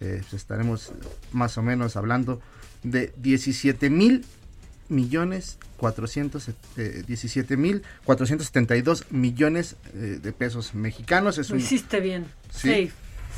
eh, 0.00 0.18
pues 0.20 0.34
estaremos 0.34 0.92
más 1.32 1.56
o 1.56 1.62
menos 1.62 1.96
hablando 1.96 2.42
de 2.84 3.12
17 3.16 3.90
mil 3.90 4.24
millones 4.88 5.58
400, 5.78 6.50
eh, 6.76 7.02
17 7.06 7.56
mil 7.56 7.82
472 8.04 9.06
millones 9.10 9.76
eh, 9.94 10.18
de 10.22 10.32
pesos 10.32 10.74
mexicanos. 10.74 11.38
Es 11.38 11.50
Lo 11.50 11.56
un, 11.56 11.62
hiciste 11.62 12.00
bien. 12.00 12.26
Sí. 12.50 12.68
Safe. 12.68 12.92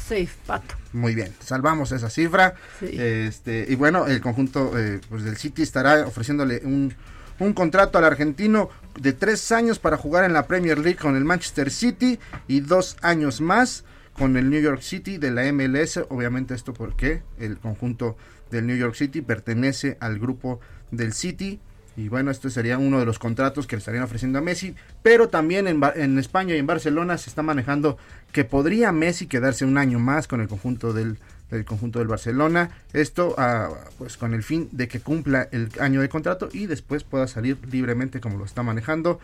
Safe, 0.07 0.29
pato. 0.47 0.77
muy 0.93 1.17
bien, 1.17 1.33
salvamos 1.43 1.91
esa 1.91 2.11
cifra. 2.11 2.55
Sí. 2.79 2.91
Este, 2.93 3.67
y 3.69 3.75
bueno, 3.75 4.07
el 4.07 4.21
conjunto 4.21 4.79
eh, 4.79 5.01
pues 5.09 5.25
del 5.25 5.37
City 5.37 5.63
estará 5.63 6.07
ofreciéndole 6.07 6.61
un, 6.63 6.95
un 7.41 7.53
contrato 7.55 7.99
al 7.99 8.05
argentino 8.05 8.71
de 9.01 9.13
tres 9.13 9.51
años 9.51 9.81
para 9.81 9.97
jugar 9.97 10.23
en 10.25 10.33
la 10.33 10.47
Premier 10.47 10.79
League 10.79 10.99
con 10.99 11.17
el 11.17 11.25
Manchester 11.25 11.73
City 11.73 12.21
y 12.47 12.61
dos 12.61 12.97
años 13.03 13.41
más 13.41 13.83
con 14.13 14.37
el 14.37 14.49
New 14.49 14.61
York 14.61 14.83
City 14.83 15.19
de 15.19 15.33
la 15.33 15.51
MLS. 15.53 15.99
Obviamente 16.09 16.55
esto 16.55 16.73
porque 16.73 17.23
el 17.41 17.59
conjunto 17.59 18.17
del 18.51 18.67
New 18.67 18.77
York 18.77 18.95
City 18.95 19.21
pertenece 19.23 19.97
al 20.01 20.19
grupo 20.19 20.61
del 20.91 21.13
City. 21.13 21.61
Y 21.97 22.09
bueno, 22.09 22.31
este 22.31 22.51
sería 22.51 22.77
uno 22.77 22.99
de 22.99 23.07
los 23.07 23.19
contratos 23.19 23.67
que 23.67 23.77
le 23.77 23.79
estarían 23.79 24.05
ofreciendo 24.05 24.39
a 24.39 24.43
Messi. 24.43 24.75
Pero 25.03 25.29
también 25.29 25.67
en, 25.67 25.81
en 25.95 26.19
España 26.19 26.55
y 26.55 26.59
en 26.59 26.67
Barcelona 26.67 27.17
se 27.17 27.31
está 27.31 27.43
manejando 27.43 27.97
que 28.33 28.45
podría 28.45 28.93
Messi 28.93 29.27
quedarse 29.27 29.65
un 29.65 29.79
año 29.79 29.99
más 29.99 30.29
con 30.29 30.41
el 30.43 30.49
conjunto 30.49 30.93
del, 30.93 31.19
del 31.51 31.65
conjunto 31.65 31.99
del 31.99 32.09
Barcelona. 32.09 32.71
Esto 32.93 33.35
ah, 33.39 33.71
pues 33.99 34.17
con 34.17 34.35
el 34.35 34.43
fin 34.43 34.69
de 34.73 34.89
que 34.89 35.01
cumpla 35.01 35.49
el 35.53 35.71
año 35.81 36.01
de 36.01 36.09
contrato 36.09 36.49
y 36.53 36.67
después 36.67 37.05
pueda 37.05 37.27
salir 37.29 37.59
libremente 37.71 38.21
como 38.21 38.39
lo 38.39 38.45
está 38.45 38.63
manejando. 38.63 39.21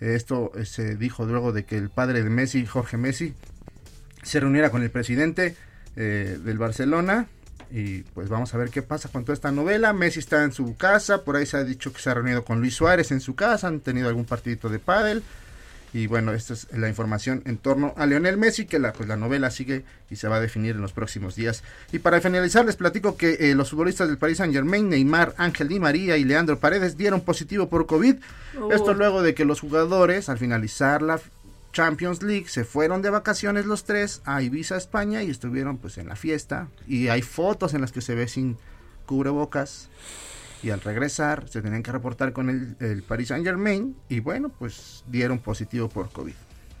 Esto 0.00 0.52
eh, 0.56 0.64
se 0.64 0.96
dijo 0.96 1.24
luego 1.24 1.52
de 1.52 1.64
que 1.64 1.76
el 1.76 1.88
padre 1.88 2.22
de 2.22 2.30
Messi, 2.30 2.66
Jorge 2.66 2.96
Messi, 2.96 3.34
se 4.22 4.40
reuniera 4.40 4.70
con 4.70 4.82
el 4.82 4.90
presidente 4.90 5.56
eh, 5.96 6.38
del 6.42 6.58
Barcelona 6.58 7.26
y 7.72 8.02
pues 8.02 8.28
vamos 8.28 8.52
a 8.54 8.58
ver 8.58 8.68
qué 8.70 8.82
pasa 8.82 9.08
con 9.08 9.24
toda 9.24 9.34
esta 9.34 9.50
novela. 9.50 9.92
Messi 9.92 10.18
está 10.18 10.44
en 10.44 10.52
su 10.52 10.76
casa, 10.76 11.24
por 11.24 11.36
ahí 11.36 11.46
se 11.46 11.56
ha 11.56 11.64
dicho 11.64 11.92
que 11.92 12.00
se 12.00 12.10
ha 12.10 12.14
reunido 12.14 12.44
con 12.44 12.60
Luis 12.60 12.74
Suárez 12.74 13.10
en 13.12 13.20
su 13.20 13.34
casa, 13.34 13.68
han 13.68 13.80
tenido 13.80 14.08
algún 14.08 14.26
partidito 14.26 14.68
de 14.68 14.78
pádel 14.78 15.22
y 15.94 16.06
bueno, 16.06 16.32
esta 16.32 16.54
es 16.54 16.68
la 16.72 16.88
información 16.88 17.42
en 17.44 17.58
torno 17.58 17.92
a 17.98 18.06
Lionel 18.06 18.38
Messi, 18.38 18.64
que 18.64 18.78
la, 18.78 18.94
pues, 18.94 19.08
la 19.08 19.16
novela 19.16 19.50
sigue 19.50 19.84
y 20.10 20.16
se 20.16 20.26
va 20.26 20.36
a 20.36 20.40
definir 20.40 20.76
en 20.76 20.80
los 20.80 20.92
próximos 20.92 21.34
días. 21.34 21.62
Y 21.92 21.98
para 21.98 22.20
finalizar, 22.20 22.64
les 22.64 22.76
platico 22.76 23.16
que 23.16 23.50
eh, 23.50 23.54
los 23.54 23.70
futbolistas 23.70 24.08
del 24.08 24.16
Paris 24.16 24.38
Saint 24.38 24.54
Germain, 24.54 24.88
Neymar, 24.88 25.34
Ángel 25.36 25.68
Di 25.68 25.78
María 25.78 26.16
y 26.16 26.24
Leandro 26.24 26.58
Paredes 26.58 26.96
dieron 26.96 27.20
positivo 27.20 27.68
por 27.68 27.86
COVID. 27.86 28.16
Esto 28.70 28.94
luego 28.94 29.22
de 29.22 29.34
que 29.34 29.44
los 29.44 29.60
jugadores, 29.60 30.30
al 30.30 30.38
finalizar 30.38 31.02
la 31.02 31.20
Champions 31.72 32.22
League, 32.22 32.48
se 32.48 32.64
fueron 32.64 33.02
de 33.02 33.10
vacaciones 33.10 33.66
los 33.66 33.84
tres 33.84 34.20
a 34.24 34.42
Ibiza, 34.42 34.76
España, 34.76 35.22
y 35.22 35.30
estuvieron 35.30 35.78
pues 35.78 35.98
en 35.98 36.08
la 36.08 36.16
fiesta. 36.16 36.68
Y 36.86 37.08
hay 37.08 37.22
fotos 37.22 37.74
en 37.74 37.80
las 37.80 37.92
que 37.92 38.00
se 38.00 38.14
ve 38.14 38.28
sin 38.28 38.56
cubrebocas. 39.06 39.88
Y 40.62 40.70
al 40.70 40.80
regresar 40.80 41.48
se 41.48 41.60
tenían 41.62 41.82
que 41.82 41.90
reportar 41.90 42.32
con 42.32 42.48
el, 42.48 42.76
el 42.78 43.02
Paris 43.02 43.28
Saint 43.28 43.44
Germain. 43.44 43.96
Y 44.08 44.20
bueno, 44.20 44.50
pues 44.50 45.02
dieron 45.08 45.38
positivo 45.38 45.88
por 45.88 46.10
COVID. 46.10 46.34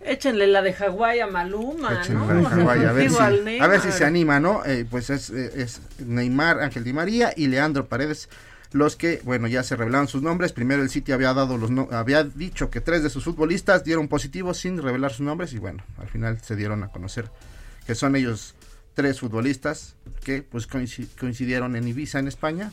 Échenle 0.04 0.46
la 0.48 0.62
de 0.62 0.72
Hawái 0.72 1.20
a 1.20 1.26
Maluma, 1.28 2.00
Échenle 2.00 2.26
¿no? 2.26 2.42
la 2.42 2.56
de 2.56 2.62
Hawái, 2.62 2.84
a 2.84 2.92
ver 2.92 3.10
si, 3.10 3.16
al 3.18 3.34
a 3.60 3.66
ver 3.68 3.80
si 3.80 3.86
Neymar. 3.86 3.92
se 3.92 4.04
anima, 4.04 4.40
¿no? 4.40 4.64
Eh, 4.64 4.84
pues 4.88 5.10
es, 5.10 5.30
eh, 5.30 5.52
es 5.56 5.80
Neymar, 6.04 6.60
Ángel 6.60 6.82
Di 6.84 6.92
María 6.92 7.32
y 7.36 7.46
Leandro 7.46 7.86
Paredes 7.86 8.28
los 8.72 8.96
que, 8.96 9.20
bueno, 9.24 9.46
ya 9.48 9.62
se 9.62 9.76
revelaron 9.76 10.08
sus 10.08 10.22
nombres. 10.22 10.52
Primero 10.52 10.82
el 10.82 10.90
City 10.90 11.12
había 11.12 11.34
dado 11.34 11.58
los 11.58 11.70
no- 11.70 11.88
había 11.92 12.24
dicho 12.24 12.70
que 12.70 12.80
tres 12.80 13.02
de 13.02 13.10
sus 13.10 13.24
futbolistas 13.24 13.84
dieron 13.84 14.08
positivo 14.08 14.54
sin 14.54 14.80
revelar 14.82 15.12
sus 15.12 15.20
nombres 15.20 15.52
y 15.52 15.58
bueno, 15.58 15.82
al 15.98 16.08
final 16.08 16.40
se 16.42 16.56
dieron 16.56 16.82
a 16.82 16.88
conocer 16.88 17.30
que 17.86 17.94
son 17.94 18.16
ellos 18.16 18.54
tres 18.94 19.20
futbolistas 19.20 19.94
que 20.24 20.42
pues 20.42 20.68
coinci- 20.68 21.08
coincidieron 21.18 21.76
en 21.76 21.88
Ibiza 21.88 22.18
en 22.18 22.28
España 22.28 22.72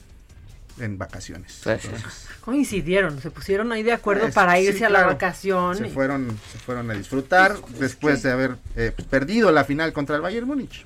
en 0.79 0.97
vacaciones. 0.97 1.61
Entonces, 1.65 2.27
Coincidieron, 2.41 3.19
se 3.21 3.31
pusieron 3.31 3.71
ahí 3.73 3.83
de 3.83 3.91
acuerdo 3.91 4.21
pues, 4.23 4.33
para 4.35 4.55
sí, 4.55 4.61
irse 4.67 4.85
a 4.85 4.87
claro. 4.87 5.07
la 5.07 5.13
vacación. 5.13 5.75
Se 5.77 5.87
y- 5.87 5.89
fueron, 5.91 6.29
se 6.51 6.57
fueron 6.59 6.89
a 6.89 6.93
disfrutar 6.93 7.57
después 7.79 8.23
de 8.23 8.31
haber 8.31 8.55
eh, 8.77 8.93
perdido 9.09 9.51
la 9.51 9.65
final 9.65 9.91
contra 9.91 10.15
el 10.15 10.21
Bayern 10.21 10.47
Múnich. 10.47 10.85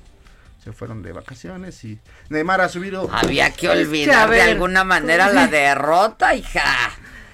Se 0.64 0.72
fueron 0.72 1.02
de 1.02 1.12
vacaciones 1.12 1.84
y 1.84 1.98
Neymar 2.30 2.62
ha 2.62 2.70
subido. 2.70 3.10
Había 3.12 3.50
que 3.50 3.66
Es 3.66 3.72
que, 3.74 3.84
olvidar 3.84 4.30
de 4.30 4.40
alguna 4.40 4.82
manera 4.82 5.30
la 5.30 5.46
derrota, 5.48 6.34
hija. 6.34 6.90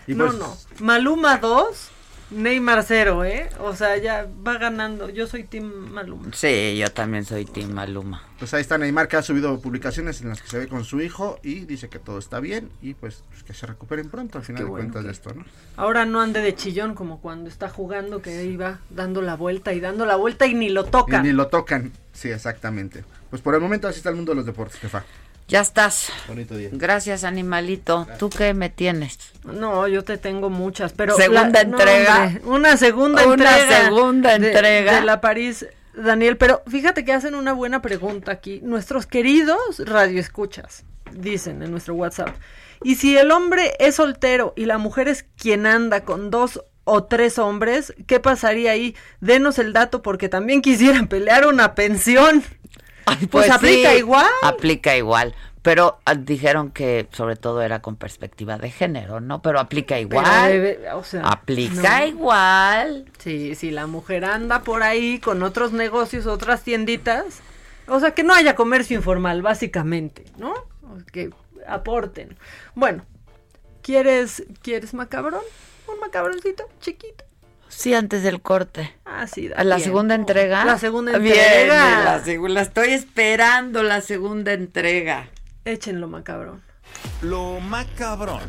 Y 0.09 0.15
no, 0.15 0.27
pues, 0.27 0.37
no. 0.37 0.57
Maluma 0.81 1.39
2, 1.39 1.90
Neymar 2.31 2.85
0, 2.85 3.25
¿eh? 3.25 3.49
O 3.59 3.75
sea, 3.75 3.97
ya 3.97 4.27
va 4.47 4.57
ganando. 4.57 5.09
Yo 5.11 5.27
soy 5.27 5.45
Team 5.45 5.65
Maluma. 5.91 6.29
Sí, 6.33 6.79
yo 6.79 6.89
también 6.93 7.25
soy 7.25 7.45
Team 7.45 7.73
Maluma. 7.73 8.23
Pues 8.39 8.55
ahí 8.55 8.61
está 8.61 8.79
Neymar 8.79 9.09
que 9.09 9.17
ha 9.17 9.23
subido 9.23 9.61
publicaciones 9.61 10.21
en 10.23 10.29
las 10.29 10.41
que 10.41 10.49
se 10.49 10.59
ve 10.59 10.69
con 10.69 10.85
su 10.85 11.01
hijo 11.01 11.41
y 11.43 11.61
dice 11.67 11.89
que 11.89 11.99
todo 11.99 12.19
está 12.19 12.39
bien 12.41 12.71
y 12.81 12.95
pues, 12.95 13.25
pues, 13.31 13.43
que 13.43 13.53
se 13.53 13.67
recuperen 13.67 14.09
pronto 14.11 14.39
al 14.39 14.45
final 14.45 14.61
qué 14.61 14.65
de 14.65 14.71
bueno 14.71 14.93
cuentas 14.93 15.03
que- 15.03 15.07
de 15.09 15.13
esto, 15.13 15.35
¿no? 15.35 15.45
Ahora 15.77 16.05
no 16.07 16.21
ande 16.21 16.41
de 16.41 16.55
chillón 16.55 16.95
como 16.95 17.21
cuando 17.21 17.49
está 17.51 17.69
jugando 17.69 18.23
que 18.23 18.45
iba 18.45 18.79
dando 18.91 19.23
la 19.23 19.35
vuelta 19.35 19.73
y 19.73 19.81
dando 19.81 20.07
la 20.07 20.17
vuelta 20.17 20.47
y 20.47 20.55
ni 20.55 20.69
lo 20.69 20.85
toca. 20.85 21.19
Y 21.19 21.23
ni 21.23 21.33
lo 21.33 21.49
tocan. 21.49 21.93
Sí, 22.13 22.31
exactamente. 22.31 23.05
Pues 23.29 23.43
por 23.43 23.55
el 23.55 23.61
momento 23.61 23.89
así 23.89 23.99
está 23.99 24.11
el 24.11 24.17
mundo 24.17 24.33
de 24.33 24.37
los 24.37 24.47
deportes, 24.47 24.79
jefa. 24.79 25.05
Ya 25.51 25.61
estás. 25.61 26.13
Bonito 26.29 26.57
día. 26.57 26.69
Gracias, 26.73 27.25
animalito. 27.25 28.07
¿Tú 28.19 28.31
qué 28.31 28.55
me 28.55 28.71
tienes? 28.71 29.19
No, 29.45 29.89
yo 29.89 30.05
te 30.05 30.17
tengo 30.17 30.49
muchas, 30.49 30.93
pero 30.93 31.17
Segunda 31.17 31.61
entrega. 31.63 32.25
hombre, 32.27 32.43
una 32.45 32.77
segunda 32.77 33.27
Una 33.27 33.57
entrega. 33.59 33.85
segunda 33.85 34.39
de- 34.39 34.47
entrega. 34.49 35.01
de 35.01 35.05
la 35.07 35.21
París, 35.21 35.67
Daniel. 35.95 36.37
Pero 36.37 36.63
fíjate 36.69 37.05
que 37.05 37.13
hacen 37.13 37.35
una 37.35 37.53
buena 37.53 37.83
pregunta 37.83 38.31
aquí. 38.31 38.61
Nuestros 38.63 39.07
queridos 39.07 39.59
radioescuchas 39.85 40.85
dicen 41.13 41.63
en 41.65 41.73
nuestro 41.73 41.95
WhatsApp. 41.95 42.29
Y 42.85 42.95
si 42.95 43.19
el 43.19 43.33
hombre 43.33 43.75
es 43.81 43.97
soltero 43.97 44.55
y 44.57 44.67
la 44.67 44.79
mujer 44.79 45.09
es 45.09 45.25
quien 45.37 45.67
anda 45.67 46.05
con 46.05 46.31
dos 46.31 46.63
o 46.85 47.05
tres 47.05 47.39
hombres, 47.39 47.93
¿qué 48.07 48.21
pasaría 48.21 48.71
ahí? 48.71 48.95
Denos 49.21 49.59
el 49.59 49.73
dato 49.73 50.01
porque 50.03 50.29
también 50.29 50.63
quisieran 50.63 51.09
pelear 51.09 51.47
una 51.47 51.75
pensión. 51.75 52.43
Pues, 53.17 53.29
Pues 53.31 53.51
aplica 53.51 53.93
sí, 53.93 53.99
igual. 53.99 54.31
Aplica 54.43 54.97
igual. 54.97 55.35
Pero 55.63 55.99
ah, 56.07 56.15
dijeron 56.15 56.71
que 56.71 57.07
sobre 57.13 57.37
todo 57.37 57.61
era 57.61 57.83
con 57.83 57.97
perspectiva 57.97 58.57
de 58.57 58.71
género, 58.71 59.21
¿no? 59.21 59.43
Pero 59.43 59.61
aplica 59.61 59.97
Pero, 59.97 60.09
igual. 60.09 60.53
bebé, 60.53 60.81
o 60.95 61.05
sea, 61.05 61.23
aplica 61.23 62.01
no. 62.01 62.07
igual. 62.07 63.05
Sí, 63.19 63.55
si 63.55 63.71
la 63.71 63.87
mujer 63.87 64.25
anda 64.25 64.63
por 64.63 64.83
ahí 64.83 65.19
con 65.19 65.43
otros 65.43 65.73
negocios, 65.73 66.27
otras 66.27 66.63
tienditas, 66.63 67.41
o 67.89 68.01
sea, 68.01 68.13
que 68.13 68.23
no 68.23 68.33
haya 68.33 68.55
comercio 68.55 68.97
informal, 68.97 69.43
básicamente, 69.43 70.25
¿no? 70.39 70.55
Que 71.13 71.31
aporten. 71.67 72.39
Bueno, 72.75 73.05
¿quieres, 73.83 74.45
¿quieres 74.63 74.95
macabrón? 74.95 75.43
Un 75.89 76.01
macabroncito 76.01 76.65
chiquito. 76.81 77.25
Sí, 77.71 77.95
antes 77.95 78.23
del 78.23 78.43
corte. 78.43 78.93
Ah, 79.05 79.27
sí, 79.27 79.49
da 79.49 79.57
¿A 79.57 79.65
la 79.65 79.77
tiempo. 79.77 79.91
segunda 79.91 80.15
entrega? 80.17 80.65
La 80.65 80.77
segunda 80.79 81.17
Viene 81.19 81.41
entrega. 81.41 82.05
la 82.05 82.25
segunda. 82.25 82.61
Estoy 82.63 82.91
esperando 82.91 83.83
la 83.83 84.01
segunda 84.01 84.53
entrega. 84.53 85.29
Échenlo, 85.65 86.09
macabrón. 86.09 86.63
Lo 87.23 87.61
macabrón. 87.61 88.41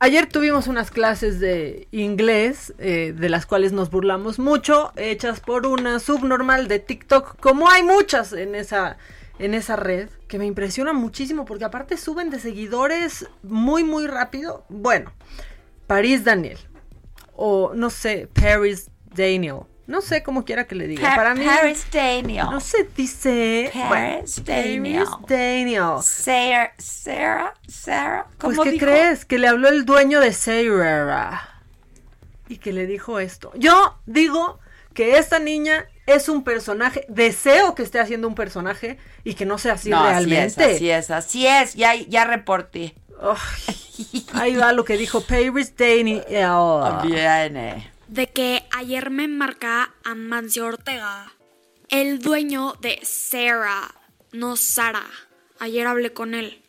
Ayer 0.00 0.26
tuvimos 0.26 0.66
unas 0.66 0.90
clases 0.90 1.40
de 1.40 1.88
inglés, 1.90 2.74
eh, 2.78 3.14
de 3.16 3.28
las 3.30 3.46
cuales 3.46 3.72
nos 3.72 3.90
burlamos 3.90 4.38
mucho, 4.38 4.92
hechas 4.96 5.40
por 5.40 5.66
una 5.66 5.98
subnormal 5.98 6.68
de 6.68 6.78
TikTok, 6.78 7.40
como 7.40 7.70
hay 7.70 7.82
muchas 7.82 8.34
en 8.34 8.54
esa, 8.54 8.98
en 9.38 9.54
esa 9.54 9.76
red, 9.76 10.10
que 10.28 10.38
me 10.38 10.44
impresiona 10.44 10.92
muchísimo, 10.92 11.46
porque 11.46 11.64
aparte 11.64 11.96
suben 11.96 12.28
de 12.28 12.38
seguidores 12.38 13.26
muy, 13.42 13.82
muy 13.82 14.06
rápido. 14.06 14.66
Bueno, 14.68 15.10
Paris 15.86 16.22
Daniel, 16.22 16.58
o 17.36 17.72
no 17.74 17.90
sé, 17.90 18.28
Paris 18.32 18.90
Daniel, 19.14 19.60
no 19.86 20.00
sé 20.00 20.22
cómo 20.22 20.44
quiera 20.44 20.66
que 20.66 20.74
le 20.74 20.86
diga. 20.86 21.08
Pa- 21.10 21.16
Para 21.16 21.34
mí, 21.34 21.44
Paris 21.44 21.86
Daniel. 21.92 22.46
no 22.50 22.60
se 22.60 22.84
dice 22.96 23.70
Paris 23.72 24.42
Daniel. 24.44 25.04
Paris 25.04 25.28
Daniel. 25.28 26.02
Sarah, 26.02 26.72
Sarah, 26.78 27.54
Sarah. 27.68 28.26
Pues, 28.38 28.56
¿Cómo 28.56 28.62
¿qué 28.64 28.70
dijo? 28.72 28.86
crees? 28.86 29.24
Que 29.24 29.38
le 29.38 29.48
habló 29.48 29.68
el 29.68 29.84
dueño 29.84 30.20
de 30.20 30.32
Sarah. 30.32 31.50
Y 32.48 32.58
que 32.58 32.72
le 32.72 32.86
dijo 32.86 33.18
esto. 33.20 33.52
Yo 33.56 33.98
digo 34.06 34.58
que 34.94 35.18
esta 35.18 35.38
niña 35.38 35.86
es 36.06 36.28
un 36.28 36.44
personaje. 36.44 37.04
Deseo 37.08 37.74
que 37.74 37.82
esté 37.82 37.98
haciendo 38.00 38.28
un 38.28 38.34
personaje 38.34 38.98
y 39.24 39.34
que 39.34 39.44
no 39.46 39.58
sea 39.58 39.74
así 39.74 39.90
no, 39.90 40.02
realmente. 40.02 40.64
Así 40.64 40.90
es, 40.90 41.10
así 41.10 41.46
es, 41.46 41.46
así 41.46 41.46
es. 41.46 41.74
Ya, 41.74 41.94
ya 41.94 42.24
reporté. 42.24 42.94
Ay, 43.20 43.74
ahí 44.32 44.56
va 44.56 44.72
lo 44.72 44.84
que 44.84 44.96
dijo 44.96 45.20
Paris 45.20 45.76
Daniel. 45.76 46.24
Viene. 47.02 47.92
de 48.08 48.28
que 48.28 48.64
ayer 48.72 49.10
me 49.10 49.28
marca 49.28 49.94
Amancio 50.04 50.66
Ortega, 50.66 51.32
el 51.88 52.18
dueño 52.18 52.74
de 52.80 53.00
Sarah, 53.02 53.94
no 54.32 54.56
Sara. 54.56 55.06
Ayer 55.58 55.86
hablé 55.86 56.12
con 56.12 56.34
él. 56.34 56.60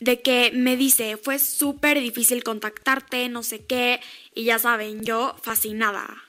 De 0.00 0.20
que 0.20 0.50
me 0.52 0.76
dice, 0.76 1.16
fue 1.16 1.38
súper 1.38 2.00
difícil 2.00 2.42
contactarte, 2.42 3.28
no 3.28 3.42
sé 3.42 3.64
qué, 3.64 4.00
y 4.34 4.44
ya 4.44 4.58
saben, 4.58 5.04
yo 5.04 5.36
fascinada. 5.42 6.24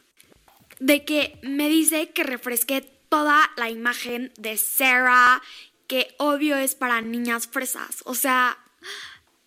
De 0.80 1.06
que 1.06 1.40
me 1.42 1.70
dice 1.70 2.10
que 2.10 2.24
refresque 2.24 2.82
toda 3.10 3.50
la 3.58 3.70
imagen 3.70 4.32
de 4.38 4.58
Sarah, 4.58 5.42
que 5.88 6.14
obvio 6.18 6.58
es 6.58 6.76
para 6.76 7.02
niñas 7.02 7.48
fresas. 7.48 8.04
O 8.06 8.14
sea, 8.14 8.58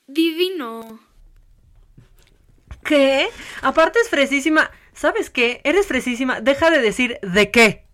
divino. 0.06 1.00
¿Qué? 2.84 3.28
Aparte 3.62 3.98
es 4.00 4.08
fresísima. 4.08 4.70
¿Sabes 4.94 5.30
qué? 5.30 5.60
Eres 5.64 5.86
fresísima. 5.86 6.40
Deja 6.40 6.70
de 6.70 6.80
decir 6.80 7.18
de 7.22 7.50
qué. 7.50 7.86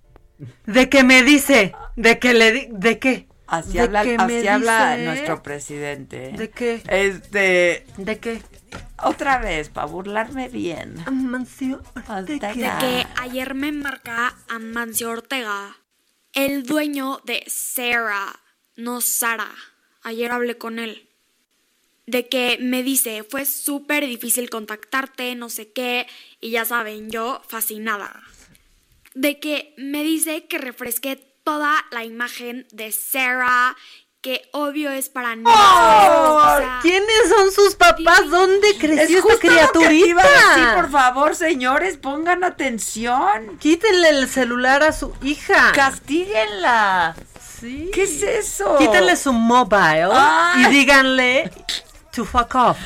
De 0.66 0.88
que 0.88 1.04
me 1.04 1.22
dice. 1.22 1.74
De 1.96 2.18
que 2.18 2.34
le 2.34 2.52
di. 2.52 2.68
¿De 2.70 2.98
qué? 2.98 3.28
Así 3.46 3.72
¿De 3.72 3.80
habla, 3.80 4.02
qué 4.02 4.16
así 4.16 4.32
me 4.32 4.48
habla 4.48 4.96
dice? 4.96 5.06
nuestro 5.06 5.42
presidente. 5.42 6.32
¿De 6.32 6.50
qué? 6.50 6.82
Este. 6.88 7.84
¿De 7.96 8.18
qué? 8.18 8.42
Otra 9.02 9.38
vez, 9.38 9.68
para 9.68 9.86
burlarme 9.86 10.48
bien. 10.48 10.94
Amancio 11.06 11.82
De 12.24 12.38
que 12.38 13.06
ayer 13.20 13.54
me 13.54 13.72
marca 13.72 14.34
Amancio 14.48 15.10
Ortega, 15.10 15.76
el 16.32 16.62
dueño 16.62 17.20
de 17.24 17.44
Sarah, 17.46 18.40
no 18.76 19.00
Sara. 19.00 19.50
Ayer 20.02 20.30
hablé 20.32 20.56
con 20.56 20.78
él. 20.78 21.10
De 22.12 22.28
que 22.28 22.58
me 22.60 22.82
dice, 22.82 23.24
fue 23.24 23.46
súper 23.46 24.06
difícil 24.06 24.50
contactarte, 24.50 25.34
no 25.34 25.48
sé 25.48 25.72
qué, 25.72 26.06
y 26.42 26.50
ya 26.50 26.66
saben, 26.66 27.10
yo 27.10 27.40
fascinada. 27.48 28.20
De 29.14 29.40
que 29.40 29.72
me 29.78 30.02
dice 30.02 30.44
que 30.44 30.58
refresque 30.58 31.16
toda 31.42 31.72
la 31.90 32.04
imagen 32.04 32.66
de 32.70 32.92
Sarah, 32.92 33.74
que 34.20 34.42
obvio 34.52 34.90
es 34.90 35.08
para 35.08 35.34
niños. 35.36 35.54
¡Oh! 35.56 36.38
O 36.54 36.58
sea, 36.58 36.80
¿Quiénes 36.82 37.30
son 37.34 37.50
sus 37.50 37.76
papás? 37.76 38.28
¿Dónde 38.28 38.76
creció 38.78 39.18
Es 39.20 39.24
esta 39.24 39.38
criaturita? 39.38 40.22
decir, 40.22 40.68
por 40.74 40.90
favor, 40.90 41.34
señores, 41.34 41.96
pongan 41.96 42.44
atención. 42.44 43.56
Quítenle 43.58 44.10
el 44.10 44.28
celular 44.28 44.82
a 44.82 44.92
su 44.92 45.14
hija. 45.22 45.72
Castíguenla. 45.74 47.16
Sí. 47.58 47.90
¿Qué 47.94 48.02
es 48.02 48.22
eso? 48.22 48.76
Quítenle 48.76 49.16
su 49.16 49.32
mobile 49.32 50.10
Ay. 50.12 50.66
y 50.66 50.68
díganle 50.68 51.50
to 52.12 52.24
fuck 52.24 52.54
off. 52.54 52.78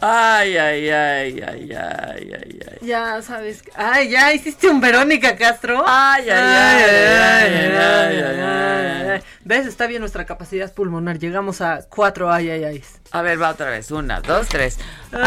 Ay, 0.00 0.56
ay, 0.56 0.88
ay, 0.90 1.40
ay, 1.40 1.72
ay, 1.72 2.32
ay, 2.34 2.60
ay. 2.70 2.78
Ya 2.86 3.20
sabes. 3.22 3.62
que- 3.62 3.72
Ay, 3.74 4.10
ya 4.10 4.32
hiciste 4.32 4.68
un 4.68 4.80
Verónica 4.80 5.36
Castro. 5.36 5.82
Ay, 5.86 6.28
ay, 6.28 6.30
ay, 6.30 6.84
ay, 6.84 7.54
ay, 7.54 8.16
ay, 8.16 8.40
ay, 8.40 9.10
ay. 9.10 9.20
¿Ves? 9.44 9.66
Está 9.66 9.86
bien 9.86 10.00
nuestra 10.00 10.24
capacidad 10.26 10.72
pulmonar. 10.72 11.18
Llegamos 11.18 11.60
a 11.60 11.80
cuatro 11.88 12.30
ay, 12.32 12.50
ay, 12.50 12.64
ay. 12.64 12.84
A 13.14 13.22
ver, 13.22 13.40
va 13.40 13.50
otra 13.50 13.70
vez. 13.70 13.90
Una, 13.92 14.20
dos, 14.20 14.48
tres. 14.48 14.76
Ay, 15.12 15.22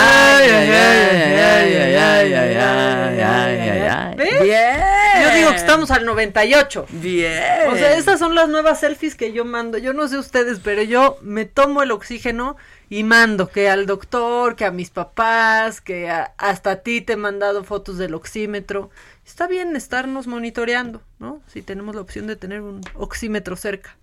ay, 0.49 0.69
ay, 0.69 0.71
ay, 0.71 1.73
ay, 1.73 2.33
ay, 2.33 2.33
ay, 2.33 3.19
ay, 3.21 3.59
ay, 3.59 3.79
ay. 3.89 4.15
¿Ves? 4.17 4.41
Bien. 4.43 5.23
Yo 5.23 5.33
digo 5.35 5.49
que 5.51 5.55
estamos 5.55 5.89
al 5.91 6.03
98. 6.05 6.85
Bien. 6.89 7.69
O 7.71 7.77
sea, 7.77 7.93
estas 7.95 8.19
son 8.19 8.35
las 8.35 8.49
nuevas 8.49 8.81
selfies 8.81 9.15
que 9.15 9.31
yo 9.31 9.45
mando. 9.45 9.77
Yo 9.77 9.93
no 9.93 10.07
sé 10.09 10.17
ustedes, 10.17 10.59
pero 10.61 10.81
yo 10.83 11.17
me 11.21 11.45
tomo 11.45 11.81
el 11.81 11.91
oxígeno 11.91 12.57
y 12.89 13.03
mando 13.05 13.47
que 13.47 13.69
al 13.69 13.85
doctor, 13.85 14.57
que 14.57 14.65
a 14.65 14.71
mis 14.71 14.89
papás, 14.89 15.79
que 15.79 16.09
a- 16.09 16.33
hasta 16.37 16.71
a 16.71 16.75
ti 16.77 16.99
te 16.99 17.13
he 17.13 17.17
mandado 17.17 17.63
fotos 17.63 17.97
del 17.97 18.15
oxímetro. 18.15 18.89
Está 19.25 19.47
bien 19.47 19.75
estarnos 19.77 20.27
monitoreando, 20.27 21.01
¿no? 21.19 21.41
Si 21.47 21.61
tenemos 21.61 21.95
la 21.95 22.01
opción 22.01 22.27
de 22.27 22.35
tener 22.35 22.59
un 22.61 22.81
oxímetro 22.95 23.55
cerca. 23.55 23.95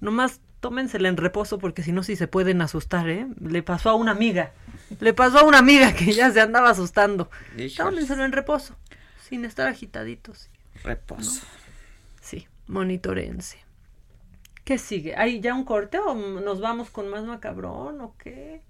Nomás 0.00 0.40
tómensela 0.68 1.08
en 1.08 1.16
reposo 1.16 1.58
porque 1.58 1.82
si 1.84 1.92
no, 1.92 2.02
sí 2.02 2.16
se 2.16 2.26
pueden 2.26 2.60
asustar, 2.60 3.08
¿eh? 3.08 3.26
Le 3.40 3.62
pasó 3.62 3.90
a 3.90 3.94
una 3.94 4.10
amiga. 4.10 4.50
Le 4.98 5.14
pasó 5.14 5.38
a 5.38 5.44
una 5.44 5.58
amiga 5.58 5.92
que 5.94 6.12
ya 6.12 6.30
se 6.32 6.40
andaba 6.40 6.70
asustando. 6.70 7.30
Tómenselo 7.76 8.24
en 8.24 8.32
reposo, 8.32 8.74
sin 9.28 9.44
estar 9.44 9.68
agitaditos. 9.68 10.48
Reposo. 10.82 11.42
Sí, 12.20 12.48
monitorense. 12.66 13.58
¿Qué 14.64 14.78
sigue? 14.78 15.14
¿Hay 15.14 15.38
ya 15.40 15.54
un 15.54 15.64
corte 15.64 15.98
o 16.00 16.14
nos 16.14 16.60
vamos 16.60 16.90
con 16.90 17.08
más 17.08 17.22
macabrón 17.22 18.00
o 18.00 18.14
qué? 18.18 18.60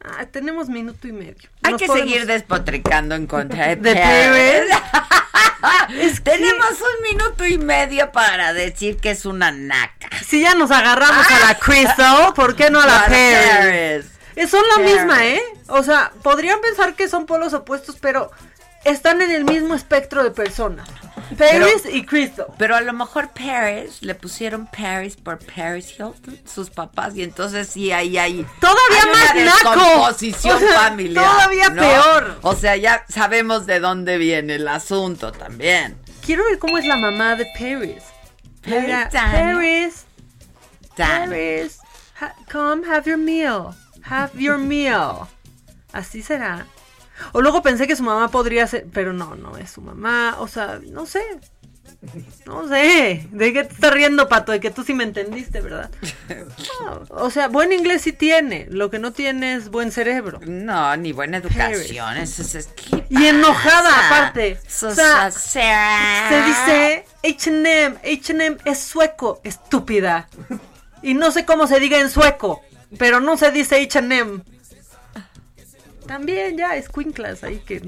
Ah, 0.00 0.26
tenemos 0.26 0.68
minuto 0.68 1.06
y 1.06 1.12
medio. 1.12 1.48
Hay 1.62 1.72
Nos 1.72 1.80
que 1.82 1.86
podemos- 1.86 2.10
seguir 2.10 2.26
despotricando 2.26 3.14
en 3.14 3.26
contra 3.28 3.68
de 3.68 3.76
De 3.82 3.94
Pérez. 3.94 4.68
Es 5.88 6.20
que- 6.20 6.30
Tenemos 6.32 6.70
un 6.72 7.02
minuto 7.02 7.46
y 7.46 7.58
medio 7.58 8.10
para 8.12 8.52
decir 8.52 8.96
que 8.98 9.10
es 9.10 9.24
una 9.26 9.50
naca. 9.50 10.08
Si 10.26 10.40
ya 10.42 10.54
nos 10.54 10.70
agarramos 10.70 11.26
a 11.30 11.38
la 11.48 11.54
Crystal, 11.58 12.32
¿por 12.34 12.54
qué 12.56 12.70
no 12.70 12.80
a 12.80 12.86
la 12.86 13.00
Paris? 13.06 13.36
Paris. 13.58 14.06
Eh, 14.36 14.46
Son 14.46 14.62
la 14.68 14.74
Paris. 14.76 14.94
misma, 14.94 15.26
¿eh? 15.26 15.42
O 15.68 15.82
sea, 15.82 16.12
podrían 16.22 16.60
pensar 16.60 16.94
que 16.94 17.08
son 17.08 17.26
polos 17.26 17.52
opuestos, 17.54 17.96
pero 18.00 18.30
están 18.84 19.20
en 19.22 19.30
el 19.32 19.44
mismo 19.44 19.74
espectro 19.74 20.22
de 20.22 20.30
personas. 20.30 20.88
Paris 21.36 21.82
y 21.92 22.04
Crystal. 22.04 22.46
Pero 22.56 22.76
a 22.76 22.80
lo 22.80 22.92
mejor 22.92 23.30
Paris, 23.30 23.98
le 24.02 24.14
pusieron 24.14 24.66
Paris 24.66 25.16
por 25.16 25.38
Paris 25.38 25.90
Hilton, 25.92 26.38
sus 26.46 26.70
papás, 26.70 27.14
y 27.16 27.22
entonces 27.22 27.68
sí, 27.68 27.92
ahí 27.92 28.16
hay... 28.16 28.46
Todavía 28.60 29.02
hay 29.02 29.10
más 29.10 29.30
una 29.34 29.44
naco. 29.44 29.70
descomposición 29.80 30.56
O 30.56 30.58
sea, 30.60 30.80
familiar. 30.80 31.24
todavía 31.24 31.68
¿no? 31.70 31.82
peor. 31.82 32.38
O 32.42 32.54
sea, 32.54 32.76
ya 32.76 33.04
sabemos 33.08 33.66
de 33.66 33.80
dónde 33.80 34.18
viene 34.18 34.54
el 34.56 34.68
asunto 34.68 35.32
también. 35.32 35.98
Quiero 36.24 36.44
ver 36.44 36.58
cómo 36.58 36.78
es 36.78 36.86
la 36.86 36.96
mamá 36.96 37.34
de 37.36 37.46
Paris. 37.58 38.02
Paris, 38.62 38.82
Mira. 38.84 39.08
Paris, 39.10 40.04
Paris, 40.96 41.78
ha- 42.20 42.34
come 42.50 42.86
have 42.86 43.08
your 43.08 43.18
meal, 43.18 43.74
have 44.02 44.30
your 44.38 44.58
meal. 44.58 45.26
Así 45.92 46.22
será. 46.22 46.66
O 47.32 47.40
luego 47.40 47.62
pensé 47.62 47.86
que 47.86 47.96
su 47.96 48.02
mamá 48.02 48.30
podría 48.30 48.66
ser, 48.66 48.86
pero 48.92 49.12
no, 49.12 49.34
no 49.34 49.56
es 49.56 49.70
su 49.70 49.80
mamá. 49.80 50.36
O 50.38 50.48
sea, 50.48 50.80
no 50.90 51.06
sé. 51.06 51.22
No 52.46 52.68
sé, 52.68 53.26
¿de 53.32 53.52
qué 53.52 53.64
te 53.64 53.74
estás 53.74 53.92
riendo, 53.92 54.28
Pato? 54.28 54.52
De 54.52 54.60
que 54.60 54.70
tú 54.70 54.84
sí 54.84 54.94
me 54.94 55.02
entendiste, 55.02 55.60
¿verdad? 55.60 55.90
o 57.10 57.28
sea, 57.30 57.48
buen 57.48 57.72
inglés 57.72 58.02
sí 58.02 58.12
tiene, 58.12 58.66
lo 58.70 58.88
que 58.88 59.00
no 59.00 59.12
tiene 59.12 59.54
es 59.54 59.68
buen 59.68 59.90
cerebro. 59.90 60.38
No, 60.46 60.96
ni 60.96 61.10
buena 61.10 61.38
educación. 61.38 61.82
y 63.10 63.26
enojada, 63.26 64.06
aparte. 64.06 64.58
o 64.64 64.90
sea, 64.94 65.30
se 65.32 66.42
dice 66.46 67.04
H&M, 67.24 67.96
H&M 67.96 68.58
es 68.64 68.78
sueco, 68.78 69.40
estúpida. 69.42 70.28
Y 71.02 71.14
no 71.14 71.32
sé 71.32 71.44
cómo 71.44 71.66
se 71.66 71.80
diga 71.80 71.98
en 71.98 72.10
sueco, 72.10 72.62
pero 72.96 73.20
no 73.20 73.36
se 73.36 73.50
dice 73.50 73.82
H&M. 73.82 74.42
También 76.08 76.56
ya, 76.56 76.80
Squinklas 76.80 77.44
ahí 77.44 77.58
que 77.58 77.80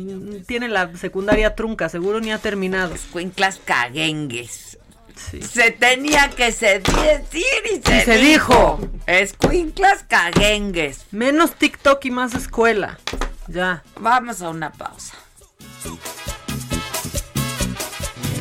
tiene 0.47 0.69
la 0.69 0.95
secundaria 0.95 1.55
trunca, 1.55 1.89
seguro 1.89 2.21
ni 2.21 2.31
ha 2.31 2.39
terminado. 2.39 2.95
Squinklas 2.95 3.59
caguengues. 3.65 4.79
Se 5.17 5.71
tenía 5.71 6.29
que 6.29 6.45
decir 6.45 6.83
y 7.65 7.83
se, 7.83 7.97
y 7.97 8.01
se 8.03 8.19
dijo. 8.19 8.79
Escuinclas 9.07 10.05
caguengues. 10.07 11.07
Menos 11.11 11.55
TikTok 11.55 12.05
y 12.05 12.11
más 12.11 12.35
escuela. 12.35 12.99
Ya. 13.49 13.83
Vamos 13.99 14.43
a 14.43 14.51
una 14.51 14.71
pausa. 14.71 15.15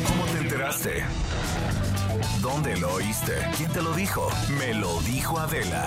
¿Cómo 0.06 0.24
te 0.32 0.38
enteraste? 0.40 1.04
¿Dónde 2.42 2.76
lo 2.76 2.92
oíste? 2.94 3.32
¿Quién 3.56 3.72
te 3.72 3.80
lo 3.80 3.94
dijo? 3.94 4.30
Me 4.58 4.74
lo 4.74 5.00
dijo 5.02 5.38
Adela. 5.38 5.86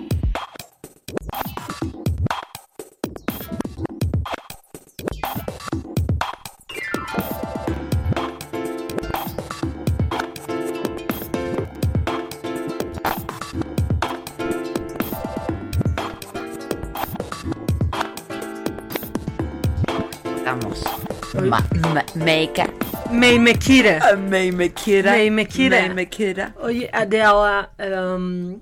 Ma, 21.51 21.59
ma, 21.93 22.01
Meika. 22.15 22.65
May 23.11 23.37
Mekira. 23.37 23.99
Uh, 24.13 24.17
May 24.17 24.51
Mekira. 24.51 25.11
May 25.11 25.29
Mekira. 25.29 25.81
May 25.81 25.89
Mekira. 25.89 26.55
Oye, 26.61 26.89
Adela, 26.93 27.71
um, 27.77 28.61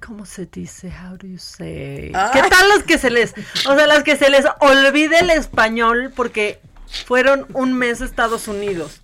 ¿cómo 0.00 0.26
se 0.26 0.46
dice? 0.46 0.90
How 0.90 1.16
do 1.16 1.28
you 1.28 1.38
say? 1.38 2.10
Ah. 2.12 2.32
¿Qué 2.32 2.42
tal 2.42 2.68
los 2.70 2.82
que 2.82 2.98
se 2.98 3.10
les, 3.10 3.32
o 3.64 3.76
sea, 3.76 3.86
las 3.86 4.02
que 4.02 4.16
se 4.16 4.28
les 4.28 4.44
olvide 4.58 5.20
el 5.20 5.30
español 5.30 6.12
porque 6.16 6.60
fueron 7.06 7.46
un 7.52 7.74
mes 7.74 8.02
a 8.02 8.06
Estados 8.06 8.48
Unidos? 8.48 9.02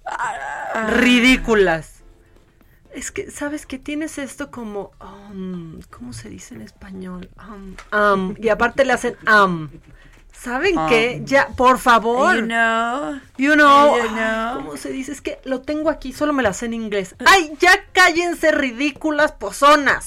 Ridículas. 0.89 2.03
Es 2.93 3.13
que, 3.13 3.31
¿sabes 3.31 3.67
que 3.67 3.79
Tienes 3.79 4.19
esto 4.19 4.51
como, 4.51 4.91
um, 5.01 5.81
¿cómo 5.91 6.13
se 6.13 6.29
dice 6.29 6.57
en 6.57 6.63
español? 6.63 7.31
Um, 7.39 7.77
um, 7.97 8.35
y 8.41 8.49
aparte 8.49 8.85
le 8.85 8.95
hacen 8.95 9.17
um. 9.33 9.69
¿Saben 10.41 10.78
Um. 10.78 10.89
qué? 10.89 11.22
Ya, 11.24 11.49
por 11.57 11.78
favor. 11.78 12.37
You 12.37 12.43
know. 12.47 13.20
You 13.37 13.55
know. 13.55 13.97
You 13.97 14.09
know. 14.11 14.55
¿Cómo 14.57 14.76
se 14.76 14.91
dice? 14.91 15.12
Es 15.12 15.20
que 15.20 15.39
lo 15.45 15.61
tengo 15.62 15.91
aquí, 15.91 16.12
solo 16.12 16.32
me 16.32 16.43
la 16.43 16.53
sé 16.53 16.66
en 16.66 16.74
inglés. 16.74 17.14
¡Ay, 17.26 17.53
ya 17.59 17.72
cállense, 17.93 18.53
ridículas 18.53 19.32
pozonas! 19.32 20.07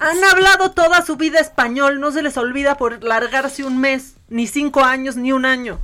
Han 0.00 0.24
hablado 0.24 0.70
toda 0.72 1.02
su 1.04 1.16
vida 1.16 1.38
español, 1.40 2.00
no 2.00 2.10
se 2.10 2.22
les 2.22 2.36
olvida 2.38 2.76
por 2.76 3.04
largarse 3.04 3.64
un 3.64 3.78
mes, 3.78 4.14
ni 4.28 4.46
cinco 4.46 4.82
años, 4.82 5.16
ni 5.16 5.32
un 5.32 5.44
año. 5.44 5.80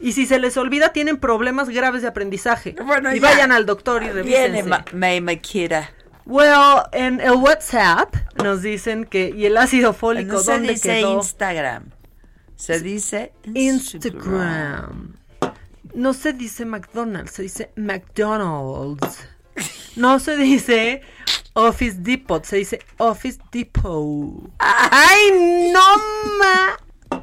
Y 0.00 0.12
si 0.12 0.26
se 0.26 0.38
les 0.38 0.56
olvida, 0.56 0.92
tienen 0.92 1.16
problemas 1.18 1.68
graves 1.68 2.02
de 2.02 2.08
aprendizaje. 2.08 2.76
Bueno, 2.86 3.12
y 3.12 3.18
ya. 3.20 3.28
vayan 3.28 3.50
al 3.50 3.66
doctor 3.66 4.02
y 4.04 4.06
Viene 4.06 4.22
revísense. 4.22 4.62
Ma- 4.62 4.84
May 4.92 5.20
Mekira. 5.20 5.90
Well, 6.28 6.82
en 6.92 7.22
el 7.22 7.36
WhatsApp 7.36 8.14
nos 8.44 8.60
dicen 8.60 9.06
que... 9.06 9.32
¿Y 9.34 9.46
el 9.46 9.56
ácido 9.56 9.94
fólico 9.94 10.34
No 10.34 10.40
se 10.40 10.52
dónde 10.52 10.72
dice 10.74 11.00
quedó? 11.00 11.14
Instagram. 11.14 11.90
Se 12.54 12.80
dice 12.80 13.32
Instagram. 13.54 15.16
No 15.94 16.12
se 16.12 16.34
dice 16.34 16.66
McDonald's, 16.66 17.32
se 17.32 17.42
dice 17.42 17.72
McDonald's. 17.76 19.26
No 19.96 20.18
se 20.18 20.36
dice 20.36 21.00
Office 21.54 21.96
Depot, 22.00 22.44
se 22.44 22.56
dice 22.56 22.80
Office 22.98 23.38
Depot. 23.50 24.50
¡Ay, 24.58 25.70
no 25.72 25.80
ma! 26.38 27.22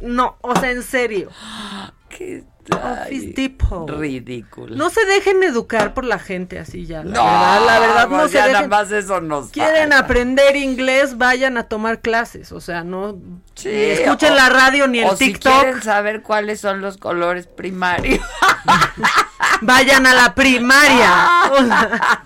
No, 0.00 0.38
o 0.40 0.58
sea, 0.58 0.70
en 0.70 0.82
serio. 0.82 1.30
¿Qué 2.08 2.44
Office 2.74 3.32
Depot. 3.36 3.88
Ridículo. 3.90 4.74
No 4.76 4.90
se 4.90 5.04
dejen 5.06 5.42
educar 5.42 5.94
por 5.94 6.04
la 6.04 6.18
gente 6.18 6.58
así 6.58 6.86
ya. 6.86 7.04
La 7.04 7.12
No, 7.12 7.24
verdad, 7.24 7.66
la 7.66 7.78
verdad 7.80 8.08
no 8.08 8.18
pues 8.18 8.30
se 8.32 8.36
ya 8.38 8.46
nada 8.46 8.52
dejen. 8.58 8.70
más 8.70 8.90
eso 8.92 9.20
nos 9.20 9.48
Quieren 9.50 9.92
aprender 9.92 10.56
inglés, 10.56 11.16
vayan 11.18 11.56
a 11.58 11.64
tomar 11.64 12.00
clases. 12.00 12.52
O 12.52 12.60
sea, 12.60 12.82
no 12.84 13.16
Sí, 13.54 13.68
ni 13.68 13.74
escuchen 13.82 14.32
o- 14.32 14.36
la 14.36 14.48
radio 14.48 14.86
ni 14.88 14.98
el 15.00 15.08
o 15.08 15.16
si 15.16 15.26
TikTok. 15.32 15.60
quieren 15.62 15.82
saber 15.82 16.22
cuáles 16.22 16.60
son 16.60 16.80
los 16.80 16.96
colores 16.96 17.46
primarios. 17.46 18.24
Vayan 19.62 20.06
a 20.06 20.14
la 20.14 20.34
primaria. 20.34 21.14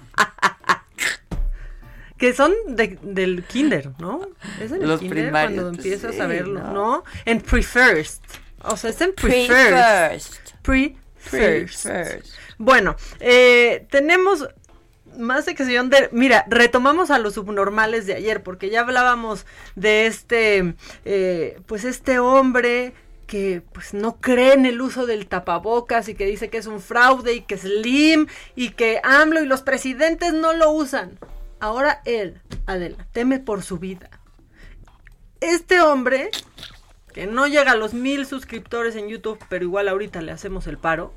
Que 2.19 2.35
son 2.35 2.53
de- 2.69 2.99
del 3.01 3.45
kinder, 3.45 3.93
¿no? 3.99 4.21
Es 4.61 4.71
en 4.73 4.83
el 4.83 4.89
Los 4.89 5.01
kinder 5.01 5.23
primarios, 5.25 5.55
cuando 5.63 5.79
empiezas 5.79 6.15
sí, 6.15 6.21
a 6.21 6.27
verlo. 6.27 6.61
¿no? 6.65 7.03
En 7.25 7.41
pre-first. 7.41 8.23
O 8.65 8.77
sea, 8.77 8.91
es 8.91 9.01
en 9.01 9.15
pre-first. 9.15 10.35
Pre-first. 10.63 11.01
Pre-first. 11.31 11.87
Pre-first. 11.87 12.35
Bueno, 12.59 12.97
eh, 13.21 13.87
tenemos 13.91 14.49
más 15.19 15.45
sección 15.45 15.91
de... 15.91 16.09
Mira, 16.13 16.45
retomamos 16.49 17.11
a 17.11 17.19
los 17.19 17.35
subnormales 17.35 18.07
de 18.07 18.15
ayer, 18.15 18.43
porque 18.43 18.71
ya 18.71 18.81
hablábamos 18.81 19.47
de 19.75 20.07
este, 20.07 20.75
eh, 21.05 21.61
pues 21.67 21.85
este 21.85 22.19
hombre 22.19 22.93
que 23.27 23.63
pues 23.73 23.95
no 23.95 24.17
cree 24.21 24.55
en 24.55 24.67
el 24.67 24.81
uso 24.81 25.07
del 25.07 25.29
tapabocas 25.29 26.09
y 26.09 26.15
que 26.17 26.27
dice 26.27 26.51
que 26.51 26.59
es 26.59 26.67
un 26.67 26.81
fraude 26.81 27.35
y 27.35 27.43
que 27.43 27.55
es 27.55 27.61
Slim 27.61 28.27
y 28.57 28.71
que 28.71 29.01
AMLO 29.05 29.41
y 29.41 29.47
los 29.47 29.63
presidentes 29.63 30.33
no 30.33 30.53
lo 30.53 30.73
usan. 30.73 31.17
Ahora 31.61 32.03
él, 32.07 32.41
Adela, 32.67 33.07
teme 33.13 33.39
por 33.39 33.63
su 33.63 33.79
vida. 33.79 34.11
Este 35.41 35.81
hombre, 35.81 36.31
que 37.21 37.27
no 37.27 37.47
llega 37.47 37.73
a 37.73 37.77
los 37.77 37.93
mil 37.93 38.25
suscriptores 38.25 38.97
en 38.97 39.09
YouTube, 39.09 39.39
pero 39.51 39.63
igual 39.63 39.89
ahorita 39.91 40.23
le 40.23 40.33
hacemos 40.33 40.67
el 40.67 40.79
paro, 40.79 41.13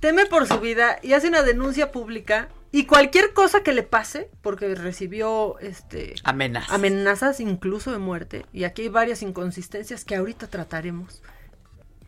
teme 0.00 0.26
por 0.26 0.48
su 0.48 0.58
vida 0.58 0.98
y 1.00 1.12
hace 1.12 1.28
una 1.28 1.44
denuncia 1.44 1.92
pública 1.92 2.48
y 2.72 2.86
cualquier 2.86 3.32
cosa 3.32 3.62
que 3.62 3.72
le 3.72 3.84
pase, 3.84 4.28
porque 4.42 4.74
recibió 4.74 5.60
este 5.60 6.16
Amenazas. 6.24 6.72
amenazas 6.72 7.38
incluso 7.38 7.92
de 7.92 7.98
muerte, 7.98 8.46
y 8.52 8.64
aquí 8.64 8.82
hay 8.82 8.88
varias 8.88 9.22
inconsistencias 9.22 10.04
que 10.04 10.16
ahorita 10.16 10.48
trataremos. 10.48 11.22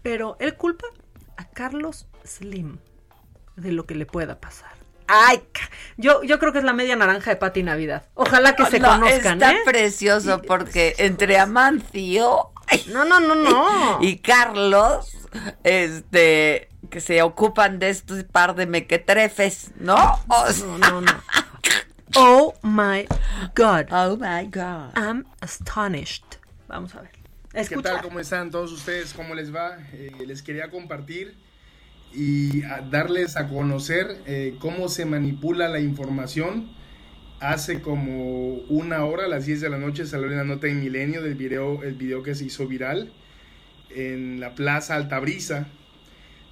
Pero 0.02 0.36
él 0.40 0.56
culpa 0.56 0.88
a 1.36 1.44
Carlos 1.48 2.08
Slim 2.24 2.78
de 3.54 3.70
lo 3.70 3.86
que 3.86 3.94
le 3.94 4.06
pueda 4.06 4.40
pasar. 4.40 4.72
Ay, 5.06 5.40
yo, 5.98 6.24
yo 6.24 6.40
creo 6.40 6.52
que 6.52 6.58
es 6.58 6.64
la 6.64 6.72
media 6.72 6.96
naranja 6.96 7.30
de 7.30 7.36
Pati 7.36 7.62
Navidad. 7.62 8.06
Ojalá 8.14 8.56
que 8.56 8.66
se 8.66 8.80
No, 8.80 8.88
conozcan, 8.88 9.34
Está 9.40 9.52
¿eh? 9.52 9.60
precioso 9.64 10.42
porque 10.42 10.96
entre 10.98 11.38
Amancio 11.38 12.50
No, 12.88 13.04
no, 13.04 13.20
no, 13.20 13.34
no. 13.34 13.98
y 14.02 14.18
Carlos, 14.18 15.12
este, 15.64 16.68
que 16.90 17.00
se 17.00 17.22
ocupan 17.22 17.78
de 17.78 17.90
estos 17.90 18.24
par 18.24 18.54
de 18.54 18.66
mequetrefes, 18.66 19.72
¿no? 19.76 19.96
O 20.28 20.46
sea, 20.50 20.66
No, 20.66 20.78
no, 20.78 21.00
no. 21.02 21.12
Oh 22.16 22.54
my 22.62 23.06
God. 23.54 23.86
Oh 23.92 24.16
my 24.16 24.46
God. 24.46 24.96
I'm 24.96 25.26
astonished. 25.40 26.24
Vamos 26.66 26.94
a 26.94 27.02
ver. 27.02 27.10
¿Qué 27.52 27.60
Escucha. 27.60 27.94
tal? 27.94 28.02
¿Cómo 28.02 28.18
están 28.18 28.50
todos 28.50 28.72
ustedes? 28.72 29.12
¿Cómo 29.12 29.34
les 29.34 29.54
va? 29.54 29.76
Eh, 29.92 30.10
les 30.26 30.42
quería 30.42 30.70
compartir 30.70 31.36
y 32.14 32.62
a- 32.64 32.80
darles 32.80 33.36
a 33.36 33.46
conocer 33.48 34.22
eh, 34.26 34.56
cómo 34.58 34.88
se 34.88 35.04
manipula 35.04 35.68
la 35.68 35.80
información. 35.80 36.74
Hace 37.40 37.80
como 37.80 38.54
una 38.68 39.04
hora, 39.04 39.26
a 39.26 39.28
las 39.28 39.46
10 39.46 39.60
de 39.60 39.70
la 39.70 39.78
noche, 39.78 40.06
salió 40.06 40.28
la 40.28 40.44
nota 40.44 40.66
en 40.66 40.80
Milenio 40.80 41.22
del 41.22 41.34
video, 41.34 41.82
el 41.84 41.94
video 41.94 42.22
que 42.22 42.34
se 42.34 42.44
hizo 42.44 42.66
viral 42.66 43.12
en 43.90 44.40
la 44.40 44.54
Plaza 44.54 44.96
Altabrisa. 44.96 45.68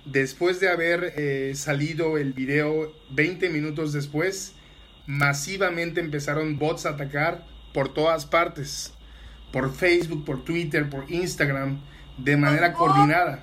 Después 0.05 0.61
de 0.61 0.69
haber 0.69 1.13
eh, 1.17 1.53
salido 1.57 2.19
el 2.19 2.33
video 2.33 2.95
20 3.11 3.51
minutos 3.51 3.93
después, 3.93 4.55
masivamente 5.07 6.01
empezaron 6.01 6.59
bots 6.59 6.87
a 6.87 6.91
atacar 6.91 7.45
por 7.73 7.93
todas 7.93 8.27
partes 8.27 8.97
por 9.57 9.73
Facebook, 9.73 10.25
por 10.25 10.45
Twitter, 10.45 10.89
por 10.91 11.11
Instagram, 11.11 11.81
de 12.19 12.37
manera 12.37 12.73
coordinada. 12.73 13.43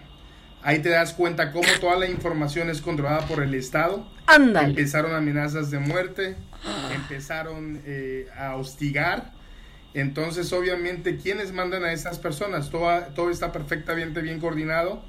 Ahí 0.64 0.80
te 0.80 0.90
das 0.90 1.14
cuenta 1.14 1.52
cómo 1.52 1.68
toda 1.82 1.98
la 1.98 2.08
información 2.08 2.70
es 2.70 2.82
controlada 2.82 3.28
por 3.28 3.44
el 3.44 3.54
Estado. 3.54 4.08
Empezaron 4.70 5.14
amenazas 5.14 5.70
de 5.72 5.80
muerte, 5.80 6.38
empezaron 6.96 7.82
eh, 7.86 8.28
a 8.38 8.56
hostigar. 8.56 9.34
Entonces, 9.94 10.54
obviamente, 10.54 11.18
¿quiénes 11.18 11.52
mandan 11.52 11.84
a 11.84 11.92
esas 11.92 12.18
personas? 12.18 12.70
Todo, 12.70 12.90
todo 13.14 13.30
está 13.30 13.52
perfectamente 13.52 14.22
bien 14.22 14.40
coordinado. 14.40 15.04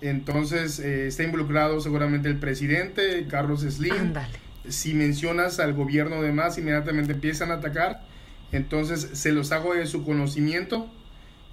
Entonces, 0.00 0.80
eh, 0.80 1.06
está 1.06 1.22
involucrado 1.22 1.80
seguramente 1.80 2.28
el 2.28 2.38
presidente, 2.38 3.26
Carlos 3.28 3.60
Slim. 3.60 3.92
Ándale. 3.92 4.34
Si 4.68 4.94
mencionas 4.94 5.60
al 5.60 5.72
gobierno 5.72 6.20
de 6.20 6.32
más, 6.32 6.58
inmediatamente 6.58 7.12
empiezan 7.12 7.52
a 7.52 7.54
atacar. 7.54 8.02
Entonces, 8.50 9.08
se 9.12 9.30
los 9.30 9.52
hago 9.52 9.74
de 9.74 9.86
su 9.86 10.04
conocimiento 10.04 10.90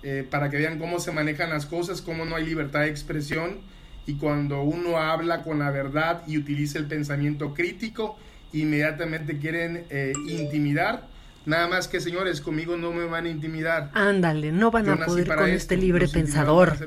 eh, 0.04 0.26
para 0.30 0.50
que 0.50 0.58
vean 0.58 0.80
cómo 0.80 1.00
se 1.00 1.12
manejan 1.12 1.50
las 1.50 1.66
cosas, 1.66 2.02
cómo 2.02 2.26
no 2.26 2.36
hay 2.36 2.46
libertad 2.46 2.82
de 2.82 2.90
expresión. 2.90 3.62
Y 4.06 4.16
cuando 4.16 4.62
uno 4.62 4.98
habla 4.98 5.44
con 5.44 5.60
la 5.60 5.70
verdad 5.70 6.24
y 6.28 6.38
utiliza 6.38 6.80
el 6.80 6.86
pensamiento 6.86 7.54
crítico, 7.54 8.18
inmediatamente 8.54 9.38
quieren 9.38 9.86
eh, 9.90 10.14
intimidar. 10.28 11.08
Nada 11.46 11.68
más 11.68 11.88
que, 11.88 12.00
señores, 12.00 12.42
conmigo 12.42 12.78
no 12.78 12.92
me 12.92 13.06
van 13.06 13.26
a 13.26 13.30
intimidar. 13.30 13.92
Ándale, 13.94 14.52
no 14.52 14.70
van 14.72 14.86
Yo 14.86 14.94
a 14.94 15.06
poder 15.06 15.28
con 15.28 15.40
esto, 15.40 15.56
este 15.56 15.78
libre 15.78 16.08
pensador. 16.08 16.78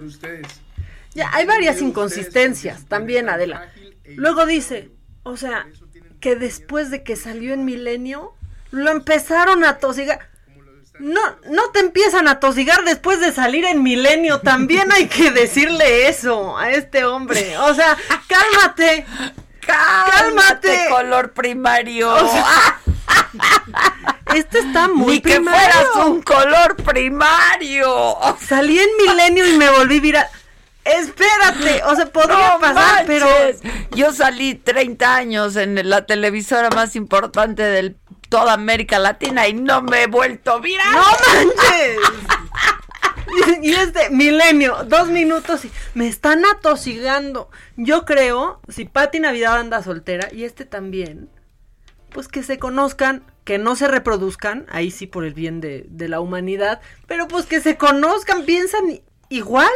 Ya, 1.15 1.31
hay 1.33 1.47
varias 1.47 1.81
inconsistencias 1.83 2.85
también, 2.87 3.29
Adela. 3.29 3.71
Luego 4.17 4.47
dice, 4.47 4.91
o 5.23 5.37
sea, 5.37 5.67
que 6.21 6.37
después 6.37 6.91
de 6.91 7.03
que 7.03 7.17
salió 7.17 7.55
en 7.55 7.65
Milenio, 7.65 8.35
lo 8.71 8.91
empezaron 8.91 9.65
a 9.65 9.79
tosigar. 9.79 10.30
No, 11.01 11.21
no 11.49 11.71
te 11.71 11.81
empiezan 11.81 12.29
a 12.29 12.41
tosigar 12.41 12.85
después 12.85 13.21
de 13.21 13.33
salir 13.33 13.65
en 13.65 13.83
Milenio. 13.83 14.41
También 14.41 14.93
hay 14.93 15.09
que 15.09 15.31
decirle 15.31 16.09
eso 16.09 16.59
a 16.59 16.71
este 16.71 17.07
hombre. 17.07 17.57
O 17.59 17.75
sea, 17.75 17.97
cálmate. 18.29 19.07
Cálmate, 19.61 20.87
color 20.91 21.33
primario. 21.33 22.13
O 22.13 22.29
sea, 22.29 22.81
este 24.35 24.59
está 24.59 24.89
muy 24.89 25.15
Ni 25.15 25.21
que 25.21 25.41
fueras 25.41 25.87
un 26.05 26.21
color 26.23 26.77
primario. 26.77 28.17
Salí 28.47 28.79
en 28.79 28.89
Milenio 28.99 29.47
y 29.47 29.57
me 29.57 29.71
volví 29.71 30.01
viral. 30.01 30.27
Espérate, 30.85 31.83
o 31.85 31.95
sea, 31.95 32.07
podría 32.07 32.55
No 32.55 32.61
pasar, 32.61 33.05
pero. 33.07 33.27
Yo 33.95 34.13
salí 34.13 34.55
30 34.55 35.15
años 35.15 35.57
en 35.57 35.89
la 35.89 36.07
televisora 36.07 36.71
más 36.71 36.97
importante 36.97 37.63
de 37.63 37.95
toda 38.31 38.55
América 38.55 38.99
Latina 38.99 39.47
y 39.47 39.53
no 39.53 39.83
me 39.83 40.05
he 40.05 40.07
vuelto 40.07 40.61
viral. 40.61 40.93
¡No 40.93 41.03
manches! 41.03 41.99
Y 43.63 43.73
este 43.73 44.11
milenio, 44.11 44.85
dos 44.87 45.09
minutos 45.09 45.65
y 45.65 45.71
me 45.95 46.09
están 46.09 46.45
atosigando. 46.45 47.51
Yo 47.77 48.05
creo, 48.05 48.61
si 48.69 48.87
Patti 48.87 49.21
Navidad 49.21 49.59
anda 49.59 49.83
soltera 49.83 50.29
y 50.33 50.45
este 50.45 50.65
también, 50.65 51.31
pues 52.11 52.29
que 52.29 52.43
se 52.43 52.59
conozcan, 52.59 53.25
que 53.45 53.59
no 53.59 53.77
se 53.77 53.89
reproduzcan, 53.89 54.67
ahí 54.71 54.91
sí 54.91 55.07
por 55.07 55.25
el 55.25 55.35
bien 55.35 55.61
de, 55.61 55.87
la 56.09 56.21
humanidad, 56.21 56.81
pero 57.07 57.29
pues 57.29 57.47
que 57.47 57.61
se 57.61 57.77
conozcan, 57.77 58.45
piensan 58.45 59.01
igual. 59.29 59.71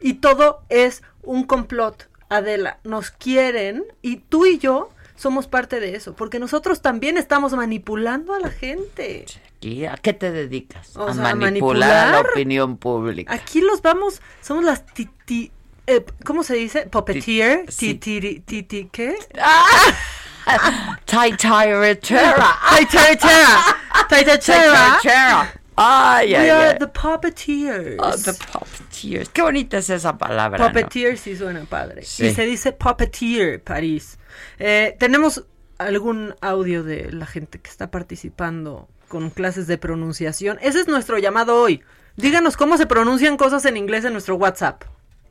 Y 0.00 0.14
todo 0.14 0.62
es 0.68 1.02
un 1.22 1.44
complot, 1.44 2.08
Adela. 2.28 2.78
Nos 2.84 3.10
quieren 3.10 3.84
y 4.00 4.16
tú 4.16 4.46
y 4.46 4.58
yo 4.58 4.90
somos 5.18 5.48
parte 5.48 5.80
de 5.80 5.96
eso, 5.96 6.14
porque 6.14 6.38
nosotros 6.38 6.80
también 6.80 7.18
estamos 7.18 7.52
manipulando 7.52 8.34
a 8.34 8.38
la 8.38 8.50
gente. 8.50 9.26
¿Y 9.60 9.84
a 9.84 9.96
qué 9.96 10.12
te 10.12 10.30
dedicas? 10.30 10.96
O 10.96 11.08
a 11.08 11.14
sea, 11.14 11.34
manipular, 11.34 11.90
a 11.90 11.94
la 11.94 12.12
manipular. 12.12 12.30
opinión 12.32 12.76
pública. 12.78 13.34
Aquí 13.34 13.60
los 13.60 13.82
vamos, 13.82 14.22
somos 14.40 14.64
las 14.64 14.86
titi, 14.86 15.50
eh, 15.88 16.04
¿cómo 16.24 16.44
se 16.44 16.54
dice? 16.54 16.86
Puppeteer, 16.86 17.66
titi, 17.66 18.40
titi, 18.40 18.88
¿qué? 18.92 19.16
Taitarechera. 21.04 22.34
Taitarechera. 22.70 23.76
Taitarechera. 24.08 24.98
Taitarechera. 24.98 25.54
Ay, 25.80 26.30
We 26.32 26.36
ay, 26.36 26.50
are 26.50 26.68
ay. 26.72 26.78
the 26.78 26.88
puppeteers. 26.88 27.96
Oh, 28.00 28.16
the 28.16 28.32
puppeteers. 28.32 29.28
Qué 29.28 29.42
bonita 29.42 29.78
es 29.78 29.88
esa 29.90 30.18
palabra. 30.18 30.58
¿no? 30.58 30.66
Puppeteer 30.66 31.16
sí 31.16 31.36
suena 31.36 31.64
padre. 31.66 32.02
Sí. 32.04 32.26
Y 32.26 32.34
se 32.34 32.44
dice 32.46 32.72
puppeteer, 32.72 33.62
París. 33.62 34.17
Eh, 34.58 34.96
Tenemos 34.98 35.44
algún 35.78 36.34
audio 36.40 36.82
de 36.82 37.12
la 37.12 37.26
gente 37.26 37.60
que 37.60 37.70
está 37.70 37.90
participando 37.90 38.88
con 39.08 39.30
clases 39.30 39.66
de 39.66 39.78
pronunciación. 39.78 40.58
Ese 40.60 40.80
es 40.80 40.88
nuestro 40.88 41.18
llamado 41.18 41.60
hoy. 41.60 41.82
Díganos 42.16 42.56
cómo 42.56 42.76
se 42.76 42.86
pronuncian 42.86 43.36
cosas 43.36 43.64
en 43.64 43.76
inglés 43.76 44.04
en 44.04 44.12
nuestro 44.12 44.34
WhatsApp. 44.36 44.82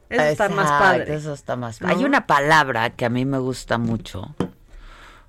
Eso 0.09 0.23
está 0.23 0.47
más 0.49 0.69
padre. 0.71 1.13
Eso 1.13 1.33
está 1.33 1.57
más 1.57 1.81
¿No? 1.81 1.89
Hay 1.89 2.05
una 2.05 2.25
palabra 2.27 2.91
que 2.91 3.03
a 3.05 3.09
mí 3.09 3.25
me 3.25 3.39
gusta 3.39 3.77
mucho 3.77 4.33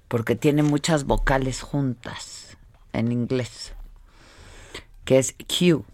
porque 0.06 0.36
tiene 0.36 0.62
muchas 0.62 1.04
vocales 1.04 1.60
juntas 1.62 2.56
en 2.92 3.10
inglés, 3.12 3.74
que 5.04 5.18
es 5.18 5.34
Q, 5.48 5.84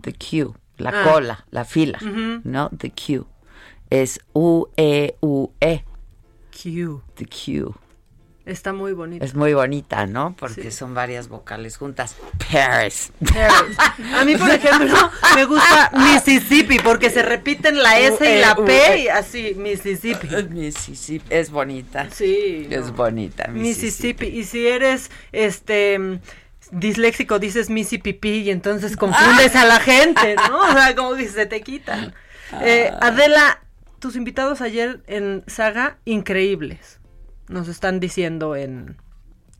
the 0.00 0.12
Q, 0.14 0.54
la 0.78 0.90
Ah. 0.90 1.12
cola, 1.12 1.44
la 1.50 1.64
fila. 1.64 1.98
¿no? 2.44 2.70
The 2.70 2.90
Q. 2.92 3.26
Es 3.90 4.20
U-E-U-E, 4.32 5.84
Q. 6.62 7.02
the 7.16 7.26
Q. 7.26 7.74
Está 8.46 8.74
muy 8.74 8.92
bonito. 8.92 9.24
Es 9.24 9.34
muy 9.34 9.54
bonita, 9.54 10.04
¿no? 10.06 10.36
Porque 10.38 10.64
Sí. 10.64 10.70
son 10.72 10.92
varias 10.92 11.28
vocales 11.28 11.78
juntas. 11.78 12.14
Paris. 12.52 13.10
Paris. 13.32 13.78
A 14.14 14.22
mí, 14.26 14.36
por 14.36 14.50
ejemplo, 14.50 14.94
me 15.34 15.46
gusta 15.46 15.90
Mississippi 15.94 16.78
porque 16.80 17.08
se 17.08 17.22
repiten 17.22 17.82
la 17.82 17.98
S 17.98 18.36
y 18.36 18.40
la 18.42 18.54
P 18.54 18.98
y 18.98 19.08
así, 19.08 19.54
Mississippi. 19.56 20.28
Mississippi. 20.50 21.24
Es 21.34 21.50
bonita. 21.50 22.08
Sí. 22.10 22.68
Es 22.70 22.90
bonita. 22.90 23.48
Mississippi. 23.48 24.26
Y 24.26 24.44
si 24.44 24.66
eres 24.66 25.10
este 25.32 26.20
disléxico, 26.70 27.38
dices 27.38 27.70
Mississippi 27.70 28.28
y 28.40 28.50
entonces 28.50 28.98
confundes 28.98 29.56
a 29.56 29.64
la 29.64 29.80
gente, 29.80 30.36
¿no? 30.50 30.58
O 30.68 30.72
sea, 30.72 30.94
como 30.94 31.14
que 31.14 31.28
se 31.30 31.46
te 31.46 31.62
quitan. 31.62 32.14
Eh, 32.60 32.92
Adela, 33.00 33.60
tus 34.04 34.16
invitados 34.16 34.60
ayer 34.60 35.02
en 35.06 35.44
Saga, 35.46 35.96
increíbles. 36.04 37.00
Nos 37.48 37.68
están 37.68 38.00
diciendo 38.00 38.54
en. 38.54 38.98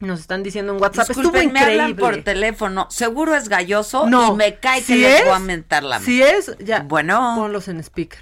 Nos 0.00 0.20
están 0.20 0.42
diciendo 0.42 0.74
en 0.74 0.82
WhatsApp. 0.82 1.08
Disculpen, 1.08 1.48
Estuvo 1.48 1.52
me 1.54 1.60
hablan 1.60 1.90
increíble. 1.92 2.02
por 2.18 2.24
teléfono. 2.24 2.86
Seguro 2.90 3.34
es 3.34 3.48
galloso 3.48 4.06
No. 4.06 4.34
y 4.34 4.36
me 4.36 4.58
cae 4.60 4.80
que 4.80 4.86
Si 4.86 4.98
les 4.98 5.20
es, 5.20 5.24
voy 5.26 5.34
a 5.34 5.38
mentar 5.38 5.82
la 5.82 5.98
Si 5.98 6.22
es, 6.22 6.54
ya. 6.58 6.80
Bueno. 6.82 7.36
Ponlos 7.38 7.68
en 7.68 7.80
speaker. 7.82 8.20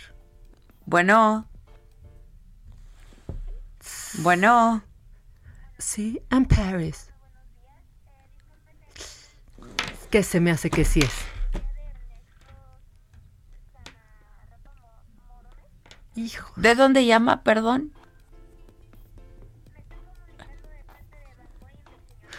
Bueno. 0.87 1.49
Bueno. 4.19 4.85
Sí, 5.79 6.21
I'm 6.31 6.45
Paris. 6.47 7.09
Que 10.09 10.23
se 10.23 10.39
me 10.39 10.53
hace 10.53 10.71
que 10.71 10.85
sí 10.85 11.01
es. 11.01 11.11
Hijo. 16.15 16.53
¿De 16.57 16.75
dónde 16.75 17.07
llama, 17.07 17.43
perdón? 17.43 17.93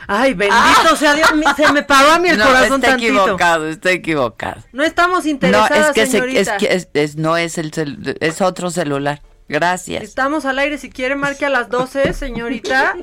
Ay, 0.06 0.34
bendito 0.34 0.96
sea 0.98 1.14
Dios. 1.16 1.34
mi- 1.34 1.46
Se 1.56 1.72
me 1.72 1.82
paró 1.84 2.12
a 2.12 2.20
mí 2.20 2.28
el 2.30 2.42
Ah. 2.42 2.44
no, 2.44 2.52
corazón 2.52 2.76
está 2.82 2.88
tantito. 2.90 3.22
equivocado, 3.24 3.70
está 3.70 3.92
equivocado. 3.92 4.62
No 4.74 4.84
estamos 4.84 5.24
No, 5.24 5.30
interesadas, 5.30 5.88
es 5.90 5.94
que, 5.94 6.06
se- 6.06 6.12
señorita. 6.12 6.40
es 6.42 6.50
que 6.60 6.74
es- 6.76 6.90
es- 6.94 7.16
no 7.16 7.38
es 7.38 7.58
el 7.58 7.72
cel- 7.72 8.18
es 8.20 8.42
otro 8.42 8.70
celular. 8.70 9.22
Gracias. 9.48 10.04
Estamos 10.04 10.46
al 10.46 10.58
aire, 10.60 10.78
si 10.78 10.90
quiere 10.90 11.16
marque 11.16 11.46
a 11.46 11.50
las 11.50 11.70
12, 11.70 12.14
señorita. 12.14 12.96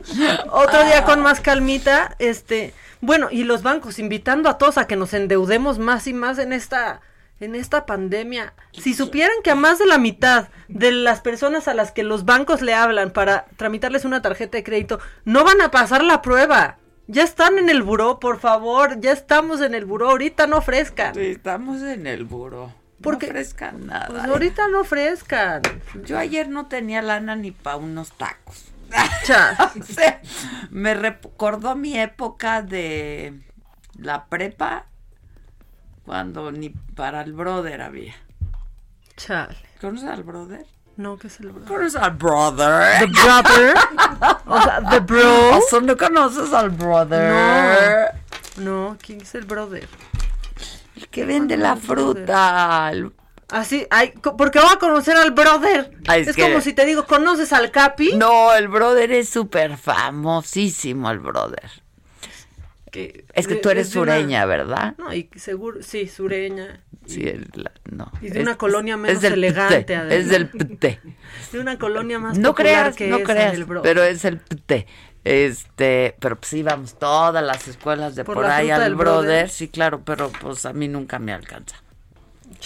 Otro 0.50 0.84
día 0.84 1.04
con 1.04 1.20
más 1.20 1.40
calmita, 1.40 2.16
este, 2.18 2.74
bueno, 3.00 3.28
y 3.30 3.44
los 3.44 3.62
bancos 3.62 3.98
invitando 3.98 4.48
a 4.50 4.58
todos 4.58 4.76
a 4.78 4.86
que 4.86 4.96
nos 4.96 5.12
endeudemos 5.14 5.78
más 5.78 6.06
y 6.06 6.12
más 6.12 6.38
en 6.38 6.52
esta 6.52 7.00
en 7.40 7.54
esta 7.54 7.86
pandemia. 7.86 8.52
Si 8.72 8.94
supieran 8.94 9.36
que 9.42 9.50
a 9.50 9.54
más 9.54 9.78
de 9.78 9.86
la 9.86 9.98
mitad 9.98 10.48
de 10.68 10.92
las 10.92 11.20
personas 11.20 11.68
a 11.68 11.74
las 11.74 11.90
que 11.90 12.02
los 12.02 12.24
bancos 12.24 12.60
le 12.62 12.74
hablan 12.74 13.10
para 13.10 13.46
tramitarles 13.56 14.04
una 14.04 14.22
tarjeta 14.22 14.58
de 14.58 14.64
crédito 14.64 15.00
no 15.24 15.44
van 15.44 15.60
a 15.60 15.70
pasar 15.70 16.04
la 16.04 16.22
prueba. 16.22 16.76
Ya 17.06 17.24
están 17.24 17.58
en 17.58 17.68
el 17.68 17.82
buró, 17.82 18.20
por 18.20 18.38
favor, 18.38 19.00
ya 19.00 19.10
estamos 19.10 19.60
en 19.62 19.74
el 19.74 19.84
buró, 19.84 20.10
ahorita 20.10 20.46
no 20.46 20.58
ofrezcan. 20.58 21.18
Estamos 21.18 21.82
en 21.82 22.06
el. 22.06 22.28
Porque- 23.02 23.26
no 23.26 23.32
ofrezcan 23.32 23.86
nada. 23.86 24.06
Pues 24.08 24.24
ahorita 24.24 24.68
no 24.68 24.82
ofrezcan. 24.82 25.62
Yo 26.04 26.18
ayer 26.18 26.48
no 26.48 26.66
tenía 26.66 27.02
lana 27.02 27.34
ni 27.34 27.50
para 27.50 27.76
unos 27.78 28.12
tacos. 28.12 28.66
Cha. 29.24 29.72
O 29.80 29.82
sea, 29.82 30.20
me 30.70 30.94
recordó 30.94 31.74
mi 31.74 31.98
época 31.98 32.62
de 32.62 33.40
la 33.96 34.26
prepa 34.26 34.86
cuando 36.04 36.50
ni 36.52 36.70
para 36.70 37.22
el 37.22 37.32
brother 37.32 37.82
había. 37.82 38.14
Chale. 39.16 39.56
¿Conoces 39.80 40.08
al 40.08 40.22
brother? 40.22 40.64
No, 40.96 41.16
¿qué 41.16 41.28
es 41.28 41.40
el 41.40 41.50
brother? 41.52 41.68
¿Conoces 41.68 42.00
al 42.00 42.10
brother? 42.12 42.98
The 43.00 43.06
brother. 43.06 43.74
O 44.46 44.62
sea, 44.62 44.82
the 44.90 45.00
bro. 45.00 45.56
O 45.56 45.60
sea, 45.68 45.80
¿no 45.80 45.96
conoces 45.96 46.52
al 46.52 46.70
brother? 46.70 48.12
No, 48.56 48.96
¿quién 49.04 49.20
es 49.20 49.34
el 49.34 49.44
brother? 49.44 49.88
El 50.96 51.08
que 51.08 51.24
vende 51.24 51.56
la 51.56 51.76
fruta. 51.76 52.90
el- 52.92 53.12
Así, 53.48 53.84
ay, 53.90 54.12
porque 54.38 54.60
voy 54.60 54.68
a 54.72 54.78
conocer 54.78 55.16
al 55.16 55.32
brother. 55.32 55.96
es, 56.14 56.36
como 56.36 56.60
si 56.60 56.72
te 56.72 56.84
digo, 56.86 57.04
¿conoces 57.06 57.52
al 57.52 57.70
Capi? 57.72 58.12
No, 58.14 58.54
el 58.54 58.68
brother 58.68 59.10
es 59.10 59.28
súper 59.28 59.76
famosísimo, 59.76 61.10
el 61.10 61.18
brother. 61.18 61.68
Es 62.92 63.46
que 63.46 63.56
tú 63.56 63.70
eres 63.70 63.88
sureña, 63.88 64.44
¿verdad? 64.46 64.94
No, 64.98 65.12
y 65.14 65.28
seguro, 65.36 65.82
sí, 65.82 66.06
sureña. 66.08 66.80
Sí, 67.06 67.32
no. 67.90 68.10
Y 68.20 68.28
de 68.28 68.40
una 68.40 68.56
colonia 68.56 68.96
menos 68.96 69.22
elegante. 69.24 69.86
Es 70.10 70.28
del 70.28 70.48
PT. 70.48 71.00
De 71.52 71.58
una 71.58 71.78
colonia 71.78 72.18
más 72.18 72.38
no 72.38 72.54
creas, 72.54 72.94
que 72.94 73.08
no 73.08 73.20
creas, 73.20 73.58
pero 73.82 74.02
es 74.02 74.24
el 74.24 74.38
PT. 74.38 74.86
Este, 75.24 76.14
pero 76.18 76.36
pues 76.36 76.52
íbamos 76.52 76.98
todas 76.98 77.44
las 77.44 77.66
escuelas 77.68 78.14
de 78.14 78.24
por, 78.24 78.44
ahí 78.44 78.70
al 78.70 78.94
brother. 78.94 79.50
sí, 79.50 79.68
claro, 79.68 80.02
pero 80.04 80.30
pues 80.30 80.64
a 80.64 80.72
mí 80.72 80.88
nunca 80.88 81.18
me 81.18 81.32
alcanza. 81.32 81.76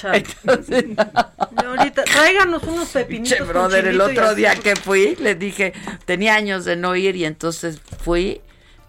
Entonces, 0.02 0.84
ahorita, 1.56 2.04
tráiganos 2.04 2.62
unos 2.64 2.88
pepinitos. 2.88 3.46
brother, 3.46 3.86
el 3.86 4.00
otro 4.00 4.34
día 4.34 4.54
que 4.56 4.76
fui, 4.76 5.16
le 5.16 5.34
dije, 5.34 5.72
tenía 6.04 6.34
años 6.34 6.64
de 6.64 6.76
no 6.76 6.96
ir 6.96 7.16
y 7.16 7.24
entonces 7.24 7.80
fui 7.80 8.40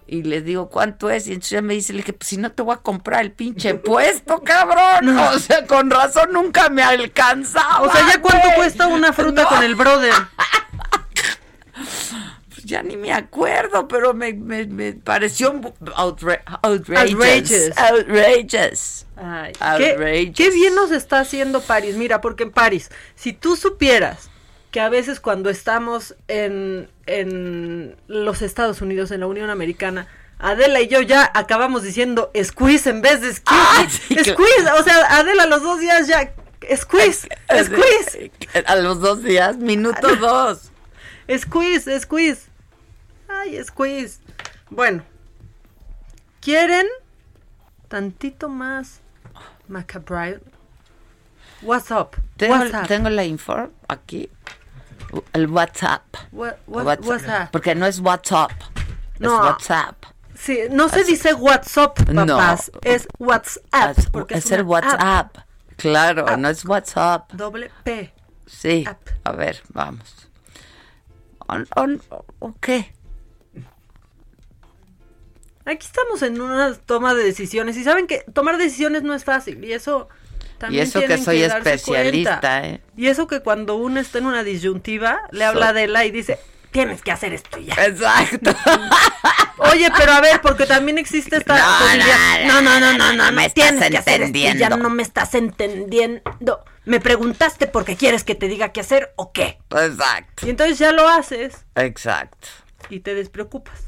y 0.08 0.24
le 0.24 0.41
digo, 0.41 0.70
¿cuánto 0.70 1.10
es? 1.10 1.28
Y 1.28 1.34
entonces 1.34 1.64
me 1.64 1.74
dice, 1.74 1.93
le 1.93 1.97
dije, 1.97 2.14
pues 2.14 2.30
si 2.30 2.38
no 2.38 2.51
te 2.51 2.62
voy 2.62 2.76
a 2.76 2.78
comprar 2.78 3.22
el 3.22 3.32
pinche 3.32 3.74
puesto, 3.76 4.39
cabrón. 4.43 5.18
O 5.18 5.39
sea, 5.39 5.66
con 5.66 5.89
razón 5.89 6.32
nunca 6.32 6.70
me 6.70 6.84
alcanzaba. 6.84 7.82
O 7.82 7.91
sea, 7.91 8.08
¿ya 8.08 8.22
cuánto 8.22 8.49
cuesta 8.56 8.88
una 8.88 9.14
fruta 9.14 9.45
con 9.45 9.64
el 9.64 9.76
brother? 9.76 10.14
ya 12.64 12.84
ni 12.84 12.97
me 12.97 13.14
acuerdo, 13.14 13.88
pero 13.88 14.14
me, 14.14 14.34
me, 14.34 14.66
me 14.66 14.93
pareció 14.93 15.60
outrageous. 15.95 17.74
Outrageous. 17.78 19.06
Qué, 19.78 20.32
qué 20.36 20.49
bien 20.51 20.76
nos 20.76 20.91
está 20.91 21.20
haciendo 21.20 21.62
París. 21.62 21.95
Mira, 21.95 22.22
porque 22.22 22.43
en 22.43 22.51
París, 22.51 22.91
si 23.16 23.34
tú 23.34 23.56
supieras 23.56 24.30
que 24.76 24.82
a 24.82 24.89
veces 24.89 25.21
cuando 25.21 25.49
estamos 25.49 26.15
en, 26.28 26.89
en 27.05 27.95
los 28.09 28.41
Estados 28.41 28.82
Unidos, 28.82 29.09
en 29.11 29.21
la 29.21 29.28
Unión 29.28 29.49
Americana, 29.49 30.09
Adela 30.38 30.82
y 30.82 30.89
yo 30.89 30.99
ya 31.01 31.32
acabamos 31.34 31.82
diciendo 31.82 32.30
squeeze 32.43 32.89
en 32.89 33.01
vez 33.01 33.21
de 33.21 33.34
squeeze. 33.34 33.45
Ah, 33.47 33.88
squeeze, 33.89 34.71
o 34.78 34.84
sea, 34.84 35.17
Adela 35.17 35.45
los 35.45 35.63
dos 35.63 35.80
días 35.80 36.07
ya 36.07 36.30
squeeze, 36.76 37.30
squeeze. 37.63 38.32
A 38.65 38.76
los 38.76 38.99
dos 38.99 39.23
días, 39.23 39.55
minuto 39.55 40.13
dos. 40.19 40.71
Squeeze, 41.34 41.97
squeeze. 42.01 42.49
Ay, 43.30 43.63
squeeze. 43.63 44.19
Bueno, 44.69 45.03
¿quieren 46.41 46.88
tantito 47.88 48.49
más 48.49 48.99
macabre? 49.69 50.41
What's 51.61 51.91
up? 51.91 52.17
Tengo, 52.36 52.86
tengo 52.89 53.09
la 53.09 53.23
info 53.23 53.69
aquí. 53.88 54.30
El 55.34 55.47
WhatsApp. 55.47 56.03
WhatsApp. 56.68 57.51
Porque 57.51 57.76
no 57.76 57.86
es 57.86 57.99
WhatsApp. 57.99 58.51
No. 59.20 59.36
Es 59.36 59.41
WhatsApp. 59.51 59.95
Sí, 60.36 60.59
no 60.70 60.89
se 60.89 61.03
dice 61.03 61.34
WhatsApp, 61.34 61.97
papás. 62.13 62.72
Es 62.82 63.07
WhatsApp. 63.20 63.97
es, 64.30 64.51
el 64.51 64.63
WhatsApp. 64.63 65.38
Claro, 65.78 66.38
no 66.38 66.49
es 66.49 66.66
WhatsApp. 66.66 67.32
Doble 67.34 67.72
P. 67.84 68.13
Sí. 68.45 68.86
A 69.24 69.32
ver, 69.32 69.61
vamos. 69.70 70.30
On, 71.47 71.68
on, 71.76 72.01
ok. 72.39 72.70
Aquí 75.66 75.86
estamos 75.86 76.22
en 76.22 76.39
una 76.39 76.74
toma 76.76 77.16
de 77.16 77.24
decisiones 77.24 77.76
y 77.78 77.84
saben 77.84 78.05
que 78.05 78.20
tomar 78.34 78.57
decisiones 78.57 79.01
no 79.01 79.16
es 79.16 79.24
fácil 79.24 79.63
y 79.63 79.74
eso 79.74 80.09
también 80.58 80.86
y 80.86 80.88
eso 80.88 81.01
que 81.01 81.18
soy 81.18 81.43
especialista, 81.43 82.66
¿eh? 82.68 82.82
Y 82.95 83.08
eso 83.08 83.28
que 83.28 83.41
cuando 83.41 83.76
uno 83.76 83.99
está 83.99 84.18
en 84.18 84.26
una 84.26 84.43
disyuntiva 84.43 85.22
le 85.32 85.45
habla 85.45 85.74
de 85.74 85.88
la 85.88 86.06
y 86.06 86.12
dice, 86.12 86.39
tienes 86.72 87.01
que 87.01 87.12
hacer 87.12 87.34
esto 87.34 87.58
ya. 87.58 87.74
Exacto. 87.86 88.53
Oye, 89.58 89.89
pero 89.97 90.12
a 90.12 90.20
ver, 90.20 90.41
porque 90.41 90.66
también 90.66 90.97
existe 90.97 91.38
esta 91.38 91.58
no, 91.58 91.80
posibilidad. 91.80 92.45
No, 92.47 92.62
no, 92.62 92.80
no, 92.80 92.97
no, 92.97 93.14
no, 93.14 93.32
me 93.32 93.49
tienes 93.49 93.89
que 93.89 93.97
hacer 93.97 94.24
esto 94.24 94.38
ya 94.58 94.70
no 94.70 94.89
me 94.89 95.01
estás 95.01 95.36
entendiendo. 95.36 96.66
Me 96.84 96.99
preguntaste 96.99 97.68
porque 97.68 97.95
quieres 97.95 98.24
que 98.24 98.36
te 98.36 98.47
diga 98.47 98.74
qué 98.74 98.82
hacer 98.82 99.14
o 99.16 99.32
qué. 99.32 99.58
Exacto. 99.70 100.45
Y 100.45 100.49
entonces 100.49 100.78
ya 100.78 100.91
lo 100.91 101.08
haces. 101.08 101.66
Exacto. 101.76 102.47
Y 102.89 102.99
te 102.99 103.16
despreocupas. 103.16 103.86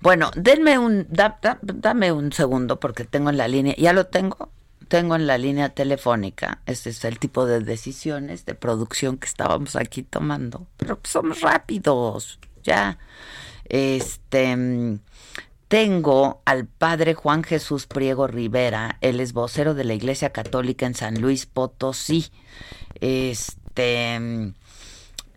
Bueno, 0.00 0.30
denme 0.34 0.78
un, 0.78 1.06
dame 1.08 2.12
un 2.12 2.32
segundo 2.32 2.80
porque 2.80 3.04
tengo 3.04 3.30
en 3.30 3.36
la 3.36 3.48
línea, 3.48 3.74
ya 3.76 3.92
lo 3.92 4.06
tengo, 4.06 4.50
tengo 4.88 5.16
en 5.16 5.26
la 5.26 5.38
línea 5.38 5.70
telefónica. 5.70 6.60
Este 6.66 6.90
es 6.90 7.04
el 7.04 7.18
tipo 7.18 7.46
de 7.46 7.60
decisiones 7.60 8.46
de 8.46 8.54
producción 8.54 9.18
que 9.18 9.26
estábamos 9.26 9.76
aquí 9.76 10.02
tomando. 10.02 10.66
Pero 10.76 10.98
somos 11.04 11.40
rápidos, 11.40 12.38
ya. 12.62 12.98
Este, 13.64 14.98
tengo 15.68 16.42
al 16.44 16.66
padre 16.66 17.14
Juan 17.14 17.42
Jesús 17.42 17.86
Priego 17.86 18.26
Rivera, 18.28 18.98
él 19.00 19.20
es 19.20 19.32
vocero 19.32 19.74
de 19.74 19.84
la 19.84 19.94
Iglesia 19.94 20.30
Católica 20.30 20.86
en 20.86 20.94
San 20.94 21.20
Luis 21.20 21.46
Potosí. 21.46 22.30
Este, 23.00 24.52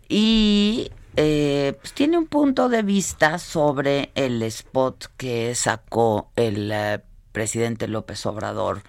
y 0.08 0.92
eh, 1.16 1.74
pues 1.82 1.94
tiene 1.94 2.18
un 2.18 2.28
punto 2.28 2.70
de 2.70 2.84
vista 2.84 3.40
sobre 3.40 4.12
el 4.16 4.42
spot 4.44 5.08
que 5.18 5.56
sacó 5.56 6.32
el 6.36 6.72
eh, 6.72 7.00
presidente 7.32 7.88
López 7.88 8.26
Obrador, 8.26 8.84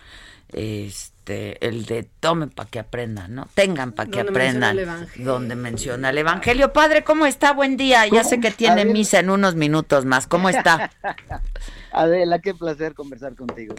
este, 0.53 1.65
el 1.67 1.87
de 1.87 2.03
tomen 2.03 2.51
para 2.51 2.69
que 2.69 2.79
aprendan, 2.79 3.35
¿no? 3.35 3.49
Tengan 3.55 3.93
para 3.93 4.11
que 4.11 4.21
aprendan, 4.21 4.77
donde 5.17 5.55
menciona 5.55 6.11
el 6.11 6.19
Evangelio. 6.19 6.73
Padre, 6.73 7.05
¿cómo 7.05 7.27
está? 7.27 7.53
Buen 7.53 7.77
día. 7.77 8.07
Ya 8.07 8.25
sé 8.25 8.41
que 8.41 8.51
tiene 8.51 8.85
misa 8.85 9.21
en 9.21 9.31
unos 9.31 9.55
minutos 9.55 10.05
más. 10.05 10.27
¿Cómo 10.27 10.49
está? 10.49 10.91
Adela, 11.93 12.39
qué 12.39 12.55
placer 12.55 12.95
conversar 12.95 13.35
contigo. 13.35 13.75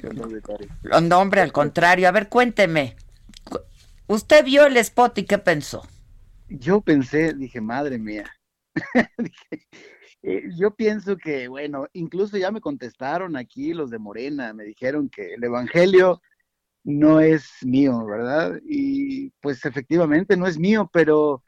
No, 1.01 1.19
hombre, 1.19 1.41
al 1.41 1.51
contrario. 1.51 2.07
A 2.07 2.11
ver, 2.11 2.29
cuénteme. 2.29 2.95
¿Usted 4.07 4.43
vio 4.43 4.65
el 4.65 4.77
spot 4.77 5.17
y 5.19 5.23
qué 5.23 5.37
pensó? 5.37 5.83
yo 6.51 6.81
pensé, 6.81 7.33
dije, 7.33 7.61
madre 7.61 7.97
mía. 7.97 8.25
Eh, 10.23 10.51
yo 10.55 10.69
pienso 10.69 11.17
que, 11.17 11.47
bueno, 11.47 11.87
incluso 11.93 12.37
ya 12.37 12.51
me 12.51 12.61
contestaron 12.61 13.35
aquí 13.35 13.73
los 13.73 13.89
de 13.89 13.97
Morena, 13.97 14.53
me 14.53 14.63
dijeron 14.63 15.09
que 15.09 15.33
el 15.33 15.43
Evangelio 15.43 16.21
no 16.83 17.19
es 17.19 17.49
mío, 17.63 18.05
¿verdad? 18.05 18.59
Y 18.65 19.29
pues 19.41 19.65
efectivamente 19.65 20.37
no 20.37 20.47
es 20.47 20.57
mío, 20.57 20.89
pero 20.91 21.43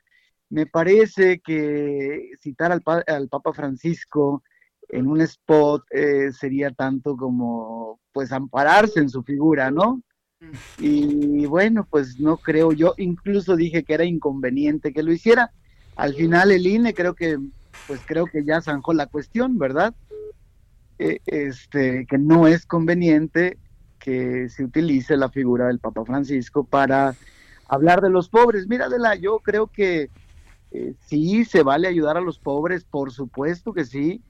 me 0.50 0.66
parece 0.66 1.40
que 1.40 2.32
citar 2.40 2.72
al, 2.72 2.84
al 3.08 3.30
Papa 3.30 3.54
Francisco 3.54 4.44
en 4.90 5.08
un 5.08 5.22
spot 5.22 5.84
eh, 5.92 6.32
sería 6.32 6.72
tanto 6.72 7.18
como 7.18 8.00
pues 8.12 8.32
ampararse 8.32 9.00
en 9.00 9.10
su 9.10 9.24
figura, 9.24 9.72
¿no? 9.72 10.02
Y 10.78 11.46
bueno, 11.46 11.88
pues 11.90 12.20
no 12.20 12.38
creo 12.38 12.74
yo, 12.74 12.94
incluso 12.98 13.56
dije 13.56 13.84
que 13.84 13.94
era 13.94 14.04
inconveniente 14.04 14.94
que 14.94 15.04
lo 15.04 15.12
hiciera. 15.12 15.52
Al 15.96 16.14
final 16.14 16.52
el 16.52 16.68
INE 16.68 16.94
creo 16.94 17.16
que, 17.16 17.38
pues 17.88 18.02
creo 18.06 18.26
que 18.26 18.44
ya 18.44 18.62
zanjó 18.62 18.94
la 18.94 19.08
cuestión, 19.08 19.58
¿verdad? 19.58 19.96
E, 21.00 21.22
este, 21.26 22.06
que 22.08 22.18
no 22.18 22.48
es 22.48 22.66
conveniente 22.66 23.58
que 24.04 24.50
se 24.50 24.66
utilice 24.66 25.16
la 25.16 25.30
figura 25.30 25.68
del 25.68 25.80
Papa 25.80 26.04
Francisco 26.04 26.66
para 26.66 27.16
hablar 27.70 28.02
de 28.02 28.10
los 28.10 28.28
pobres. 28.28 28.68
Mira, 28.68 28.88
Adela, 28.88 29.16
yo 29.16 29.40
creo 29.40 29.68
que 29.68 30.10
eh, 30.72 30.94
sí 31.08 31.46
se 31.46 31.64
vale 31.64 31.88
ayudar 31.88 32.18
a 32.18 32.22
los 32.22 32.38
pobres, 32.38 32.84
por 32.84 33.14
supuesto 33.14 33.72
que 33.72 33.86
sí. 33.86 34.22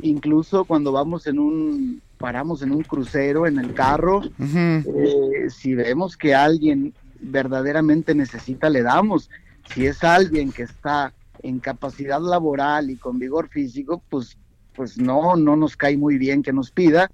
Incluso 0.00 0.64
cuando 0.64 0.90
vamos 0.90 1.28
en 1.28 1.38
un 1.38 2.02
paramos 2.18 2.62
en 2.62 2.72
un 2.72 2.82
crucero, 2.82 3.46
en 3.46 3.58
el 3.58 3.72
carro, 3.72 4.22
eh, 4.40 5.46
si 5.48 5.74
vemos 5.76 6.16
que 6.16 6.34
alguien 6.34 6.92
verdaderamente 7.20 8.16
necesita, 8.16 8.68
le 8.68 8.82
damos. 8.82 9.30
Si 9.72 9.86
es 9.86 10.02
alguien 10.02 10.50
que 10.50 10.64
está 10.64 11.12
en 11.42 11.60
capacidad 11.60 12.20
laboral 12.20 12.90
y 12.90 12.96
con 12.96 13.20
vigor 13.20 13.48
físico, 13.48 14.02
pues, 14.08 14.36
pues 14.74 14.98
no, 14.98 15.36
no 15.36 15.54
nos 15.54 15.76
cae 15.76 15.96
muy 15.96 16.18
bien 16.18 16.42
que 16.42 16.52
nos 16.52 16.72
pida, 16.72 17.12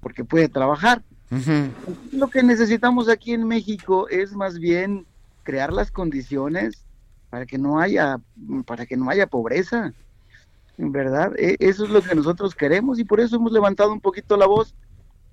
porque 0.00 0.24
puede 0.24 0.48
trabajar. 0.48 1.02
Lo 2.12 2.28
que 2.28 2.42
necesitamos 2.42 3.08
aquí 3.08 3.32
en 3.32 3.46
México 3.46 4.08
es 4.08 4.32
más 4.32 4.58
bien 4.58 5.06
crear 5.42 5.72
las 5.72 5.90
condiciones 5.90 6.84
para 7.30 7.46
que 7.46 7.58
no 7.58 7.78
haya, 7.78 8.18
para 8.66 8.86
que 8.86 8.96
no 8.96 9.08
haya 9.10 9.26
pobreza. 9.26 9.94
¿verdad? 10.88 11.34
E, 11.38 11.56
eso 11.58 11.84
es 11.84 11.90
lo 11.90 12.02
que 12.02 12.14
nosotros 12.14 12.54
queremos 12.54 12.98
y 12.98 13.04
por 13.04 13.20
eso 13.20 13.36
hemos 13.36 13.52
levantado 13.52 13.92
un 13.92 14.00
poquito 14.00 14.36
la 14.36 14.46
voz 14.46 14.74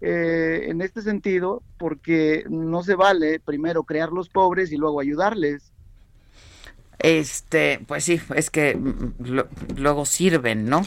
eh, 0.01 0.65
en 0.67 0.81
este 0.81 1.01
sentido, 1.01 1.63
porque 1.77 2.45
no 2.49 2.83
se 2.83 2.95
vale 2.95 3.39
primero 3.39 3.83
crear 3.83 4.11
los 4.11 4.29
pobres 4.29 4.71
y 4.71 4.77
luego 4.77 4.99
ayudarles. 4.99 5.71
Este, 6.99 7.79
pues 7.85 8.03
sí, 8.03 8.19
es 8.35 8.49
que 8.49 8.75
mm, 8.75 9.77
luego 9.77 10.05
sirven, 10.05 10.67
¿no? 10.67 10.81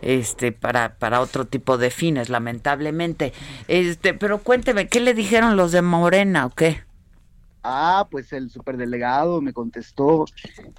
Este, 0.00 0.52
para, 0.52 0.96
para 0.96 1.20
otro 1.20 1.46
tipo 1.46 1.76
de 1.76 1.90
fines, 1.90 2.28
lamentablemente. 2.28 3.32
Este, 3.68 4.14
pero 4.14 4.38
cuénteme, 4.38 4.88
¿qué 4.88 5.00
le 5.00 5.14
dijeron 5.14 5.56
los 5.56 5.72
de 5.72 5.82
Morena 5.82 6.46
o 6.46 6.50
qué? 6.50 6.84
Ah, 7.64 8.06
pues 8.08 8.32
el 8.32 8.48
superdelegado 8.48 9.40
me 9.40 9.52
contestó, 9.52 10.24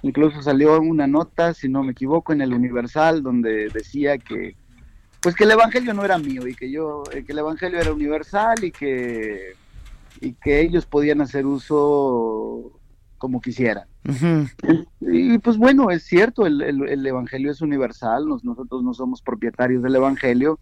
incluso 0.00 0.40
salió 0.40 0.80
una 0.80 1.06
nota, 1.06 1.52
si 1.52 1.68
no 1.68 1.82
me 1.82 1.92
equivoco, 1.92 2.32
en 2.32 2.40
el 2.40 2.54
Universal, 2.54 3.22
donde 3.22 3.68
decía 3.68 4.16
que, 4.16 4.56
pues 5.20 5.34
que 5.34 5.44
el 5.44 5.50
Evangelio 5.50 5.92
no 5.92 6.02
era 6.02 6.16
mío 6.16 6.46
y 6.46 6.54
que 6.54 6.70
yo, 6.70 7.02
eh, 7.12 7.24
que 7.24 7.32
el 7.32 7.40
Evangelio 7.40 7.78
era 7.78 7.92
universal 7.92 8.64
y 8.64 8.70
que, 8.70 9.52
y 10.22 10.32
que 10.32 10.62
ellos 10.62 10.86
podían 10.86 11.20
hacer 11.20 11.44
uso 11.44 12.77
como 13.18 13.40
quisieran. 13.40 13.86
Y 15.00 15.38
pues 15.38 15.58
bueno, 15.58 15.90
es 15.90 16.04
cierto, 16.04 16.46
el, 16.46 16.62
el, 16.62 17.06
Evangelio 17.06 17.50
es 17.50 17.60
universal, 17.60 18.26
nosotros 18.42 18.82
no 18.82 18.94
somos 18.94 19.20
propietarios 19.20 19.82
del 19.82 19.96
Evangelio, 19.96 20.58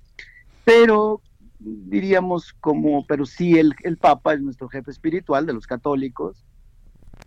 pero 0.65 1.21
diríamos 1.59 2.53
como, 2.55 3.07
pero 3.07 3.25
sí 3.25 3.59
el, 3.59 3.75
el 3.83 3.97
Papa 3.97 4.35
es 4.35 4.41
nuestro 4.41 4.69
jefe 4.69 4.91
espiritual 4.91 5.47
de 5.47 5.53
los 5.53 5.67
católicos 5.67 6.45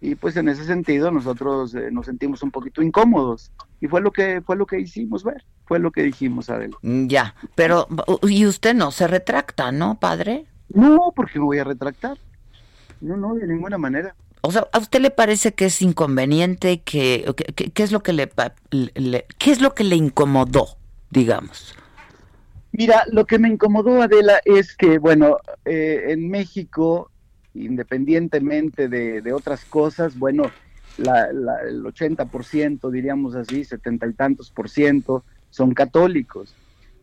y 0.01 0.15
pues 0.15 0.37
en 0.37 0.47
ese 0.47 0.63
sentido 0.63 1.11
nosotros 1.11 1.75
eh, 1.75 1.89
nos 1.91 2.05
sentimos 2.05 2.41
un 2.43 2.51
poquito 2.51 2.81
incómodos 2.81 3.51
y 3.81 3.87
fue 3.87 4.01
lo 4.01 4.11
que 4.11 4.41
fue 4.41 4.55
lo 4.55 4.65
que 4.65 4.79
hicimos 4.79 5.23
ver, 5.23 5.43
fue 5.65 5.79
lo 5.79 5.91
que 5.91 6.03
dijimos 6.03 6.49
a 6.49 6.63
él. 6.63 6.71
Mm, 6.81 7.07
ya, 7.07 7.35
pero 7.55 7.87
y 8.23 8.45
usted 8.45 8.75
no 8.75 8.91
se 8.91 9.07
retracta, 9.07 9.71
¿no, 9.71 9.99
padre? 9.99 10.45
No, 10.69 11.11
porque 11.15 11.39
me 11.39 11.45
voy 11.45 11.59
a 11.59 11.63
retractar. 11.63 12.17
No, 13.01 13.17
no, 13.17 13.35
de 13.35 13.47
ninguna 13.47 13.77
manera. 13.77 14.15
O 14.41 14.51
sea, 14.51 14.67
¿a 14.71 14.79
usted 14.79 15.01
le 15.01 15.11
parece 15.11 15.53
que 15.53 15.65
es 15.65 15.81
inconveniente 15.81 16.81
que, 16.81 17.33
qué 17.73 17.83
es 17.83 17.91
lo 17.91 18.01
que 18.01 18.13
le, 18.13 18.29
es 18.71 19.61
lo 19.61 19.73
que 19.73 19.83
le 19.83 19.95
incomodó, 19.95 20.77
digamos? 21.09 21.75
Mira, 22.71 23.03
lo 23.11 23.25
que 23.25 23.39
me 23.39 23.49
incomodó, 23.49 24.01
Adela, 24.01 24.39
es 24.45 24.75
que, 24.75 24.97
bueno, 24.97 25.37
eh, 25.65 26.05
en 26.09 26.29
México, 26.29 27.11
independientemente 27.53 28.87
de, 28.87 29.33
otras 29.33 29.65
cosas, 29.65 30.17
bueno, 30.17 30.43
la, 30.97 31.25
el 31.25 31.83
80%, 31.83 32.89
diríamos 32.91 33.35
así, 33.35 33.65
setenta 33.65 34.07
y 34.07 34.13
tantos 34.13 34.51
por 34.51 34.69
ciento, 34.69 35.25
son 35.49 35.73
católicos. 35.73 36.53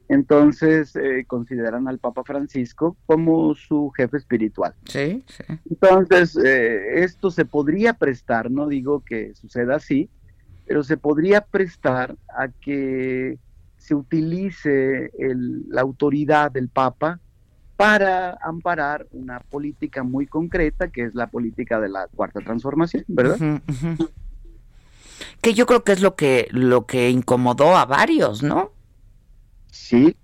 Entonces 0.08 0.94
eh, 0.96 1.24
consideran 1.26 1.88
al 1.88 1.98
Papa 1.98 2.22
Francisco 2.24 2.96
como 3.06 3.54
su 3.54 3.90
jefe 3.90 4.16
espiritual. 4.18 4.74
Sí, 4.84 5.24
sí. 5.26 5.44
Entonces, 5.68 6.36
eh, 6.36 7.02
esto 7.02 7.30
se 7.30 7.44
podría 7.44 7.94
prestar, 7.94 8.50
no 8.50 8.68
digo 8.68 9.02
que 9.04 9.34
suceda 9.34 9.76
así, 9.76 10.08
pero 10.66 10.82
se 10.84 10.96
podría 10.96 11.40
prestar 11.40 12.16
a 12.28 12.48
que 12.48 13.38
se 13.78 13.94
utilice 13.94 15.10
la 15.68 15.80
autoridad 15.80 16.50
del 16.50 16.68
Papa 16.68 17.20
para 17.76 18.38
amparar 18.42 19.06
una 19.12 19.40
política 19.40 20.02
muy 20.02 20.26
concreta, 20.26 20.88
que 20.88 21.04
es 21.04 21.14
la 21.14 21.28
política 21.28 21.78
de 21.78 21.88
la 21.88 22.08
cuarta 22.08 22.40
transformación, 22.40 23.04
¿verdad? 23.06 23.60
Que 25.40 25.54
yo 25.54 25.66
creo 25.66 25.84
que 25.84 25.92
es 25.92 26.00
lo 26.00 26.16
que 26.16 26.48
lo 26.50 26.86
que 26.86 27.10
incomodó 27.10 27.76
a 27.76 27.84
varios, 27.84 28.42
¿no? 28.42 28.72
Sí, 29.70 30.16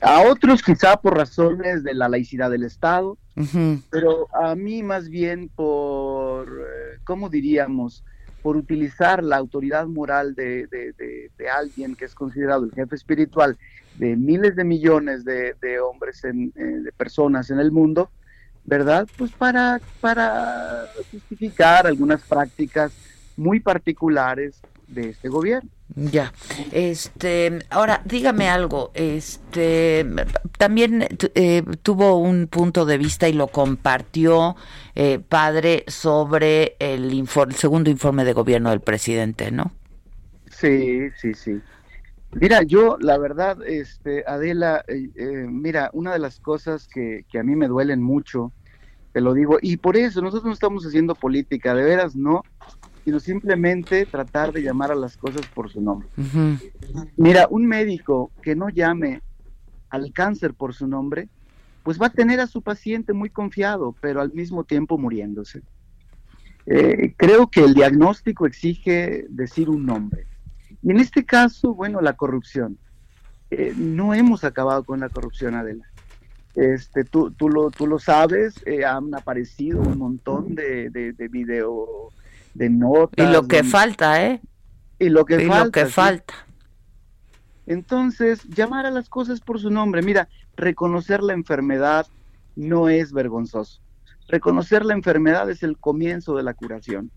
a 0.00 0.22
otros 0.22 0.62
quizá 0.62 0.96
por 0.96 1.16
razones 1.16 1.84
de 1.84 1.94
la 1.94 2.08
laicidad 2.08 2.50
del 2.50 2.64
Estado, 2.64 3.18
pero 3.90 4.28
a 4.34 4.54
mí 4.54 4.82
más 4.82 5.08
bien 5.08 5.48
por, 5.48 6.48
eh, 6.48 6.98
¿cómo 7.04 7.28
diríamos? 7.28 8.04
por 8.42 8.56
utilizar 8.56 9.22
la 9.22 9.36
autoridad 9.36 9.86
moral 9.86 10.34
de, 10.34 10.68
alguien 11.54 11.94
que 11.94 12.06
es 12.06 12.14
considerado 12.14 12.64
el 12.64 12.72
jefe 12.72 12.96
espiritual 12.96 13.56
de 13.98 14.16
miles 14.16 14.56
de 14.56 14.64
millones 14.64 15.24
de, 15.24 15.80
hombres, 15.80 16.24
en, 16.24 16.52
eh, 16.56 16.62
de 16.62 16.92
personas 16.92 17.50
en 17.50 17.58
el 17.58 17.70
mundo, 17.70 18.10
¿verdad? 18.64 19.06
Pues 19.16 19.32
para, 19.32 19.80
para 20.00 20.86
justificar 21.10 21.86
algunas 21.86 22.22
prácticas 22.22 22.92
muy 23.36 23.60
particulares 23.60 24.60
de 24.88 25.10
este 25.10 25.28
gobierno. 25.28 25.70
Ya, 25.96 26.32
este, 26.70 27.58
ahora 27.68 28.00
dígame 28.04 28.48
algo, 28.48 28.92
este, 28.94 30.06
también 30.56 31.08
eh, 31.34 31.64
tuvo 31.82 32.18
un 32.18 32.46
punto 32.46 32.86
de 32.86 32.96
vista 32.96 33.28
y 33.28 33.32
lo 33.32 33.48
compartió 33.48 34.54
eh, 34.94 35.18
padre 35.18 35.84
sobre 35.88 36.76
el, 36.78 37.28
segundo 37.56 37.90
informe 37.90 38.24
de 38.24 38.32
gobierno 38.32 38.70
del 38.70 38.80
presidente, 38.80 39.50
¿no? 39.50 39.72
Sí, 40.48 41.10
sí, 41.20 41.34
sí. 41.34 41.60
Mira, 42.32 42.62
yo 42.62 42.96
la 43.00 43.18
verdad, 43.18 43.58
este, 43.66 44.22
Adela, 44.28 44.84
eh, 44.86 45.46
mira, 45.48 45.90
una 45.92 46.12
de 46.12 46.20
las 46.20 46.38
cosas 46.38 46.86
que, 46.86 47.24
que 47.28 47.40
a 47.40 47.42
mí 47.42 47.56
me 47.56 47.66
duelen 47.66 48.00
mucho, 48.00 48.52
te 49.12 49.20
lo 49.20 49.34
digo, 49.34 49.58
y 49.60 49.76
por 49.78 49.96
eso 49.96 50.22
nosotros 50.22 50.44
no 50.44 50.52
estamos 50.52 50.86
haciendo 50.86 51.16
política, 51.16 51.74
de 51.74 51.82
veras 51.82 52.14
no, 52.14 52.44
sino 53.10 53.18
simplemente 53.18 54.06
tratar 54.06 54.52
de 54.52 54.62
llamar 54.62 54.92
a 54.92 54.94
las 54.94 55.16
cosas 55.16 55.44
por 55.52 55.68
su 55.68 55.80
nombre. 55.80 56.08
Mira, 57.16 57.48
un 57.50 57.66
médico 57.66 58.30
que 58.40 58.54
no 58.54 58.68
llame 58.68 59.20
al 59.88 60.12
cáncer 60.12 60.54
por 60.54 60.74
su 60.74 60.86
nombre, 60.86 61.28
pues 61.82 62.00
va 62.00 62.06
a 62.06 62.12
tener 62.12 62.38
a 62.38 62.46
su 62.46 62.62
paciente 62.62 63.12
muy 63.12 63.28
confiado, 63.28 63.96
pero 64.00 64.20
al 64.20 64.32
mismo 64.32 64.62
tiempo 64.62 64.96
muriéndose. 64.96 65.62
Eh, 66.66 67.14
creo 67.16 67.48
que 67.48 67.64
el 67.64 67.74
diagnóstico 67.74 68.46
exige 68.46 69.26
decir 69.28 69.68
un 69.68 69.84
nombre. 69.86 70.28
Y 70.80 70.92
en 70.92 71.00
este 71.00 71.24
caso, 71.24 71.74
bueno, 71.74 72.00
la 72.00 72.12
corrupción. 72.12 72.78
Eh, 73.50 73.74
no 73.76 74.14
hemos 74.14 74.44
acabado 74.44 74.84
con 74.84 75.00
la 75.00 75.08
corrupción, 75.08 75.56
Adela. 75.56 75.84
Este, 76.54 77.02
tú, 77.02 77.32
tú, 77.32 77.48
lo, 77.48 77.72
tú 77.72 77.88
lo 77.88 77.98
sabes, 77.98 78.54
eh, 78.66 78.84
han 78.84 79.12
aparecido 79.16 79.80
un 79.80 79.98
montón 79.98 80.54
de, 80.54 80.90
de, 80.90 81.12
de 81.12 81.26
video 81.26 82.12
de 82.54 82.70
notas. 82.70 83.26
Y 83.26 83.32
lo 83.32 83.46
que 83.46 83.64
falta, 83.64 84.24
¿eh? 84.24 84.40
Y 84.98 85.08
lo 85.08 85.24
que 85.24 85.40
falta. 85.40 85.64
Lo 85.64 85.70
que 85.70 85.86
falta. 85.86 86.34
Entonces, 87.66 88.42
llamar 88.44 88.86
a 88.86 88.90
las 88.90 89.08
cosas 89.08 89.40
por 89.40 89.60
su 89.60 89.70
nombre. 89.70 90.02
Mira, 90.02 90.28
reconocer 90.56 91.22
la 91.22 91.32
enfermedad 91.32 92.06
no 92.56 92.88
es 92.88 93.12
vergonzoso. 93.12 93.80
Reconocer 94.28 94.84
la 94.84 94.94
enfermedad 94.94 95.50
es 95.50 95.62
el 95.62 95.76
comienzo 95.76 96.36
de 96.36 96.42
la 96.42 96.54
curación. 96.54 97.10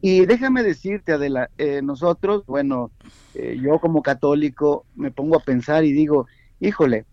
Y 0.00 0.26
déjame 0.26 0.62
decirte, 0.62 1.12
Adela, 1.12 1.50
eh, 1.58 1.82
nosotros, 1.82 2.44
bueno, 2.46 2.90
eh, 3.34 3.58
yo 3.60 3.80
como 3.80 4.02
católico 4.02 4.84
me 4.94 5.10
pongo 5.10 5.36
a 5.36 5.42
pensar 5.42 5.84
y 5.84 5.92
digo, 5.92 6.26
híjole, 6.60 7.04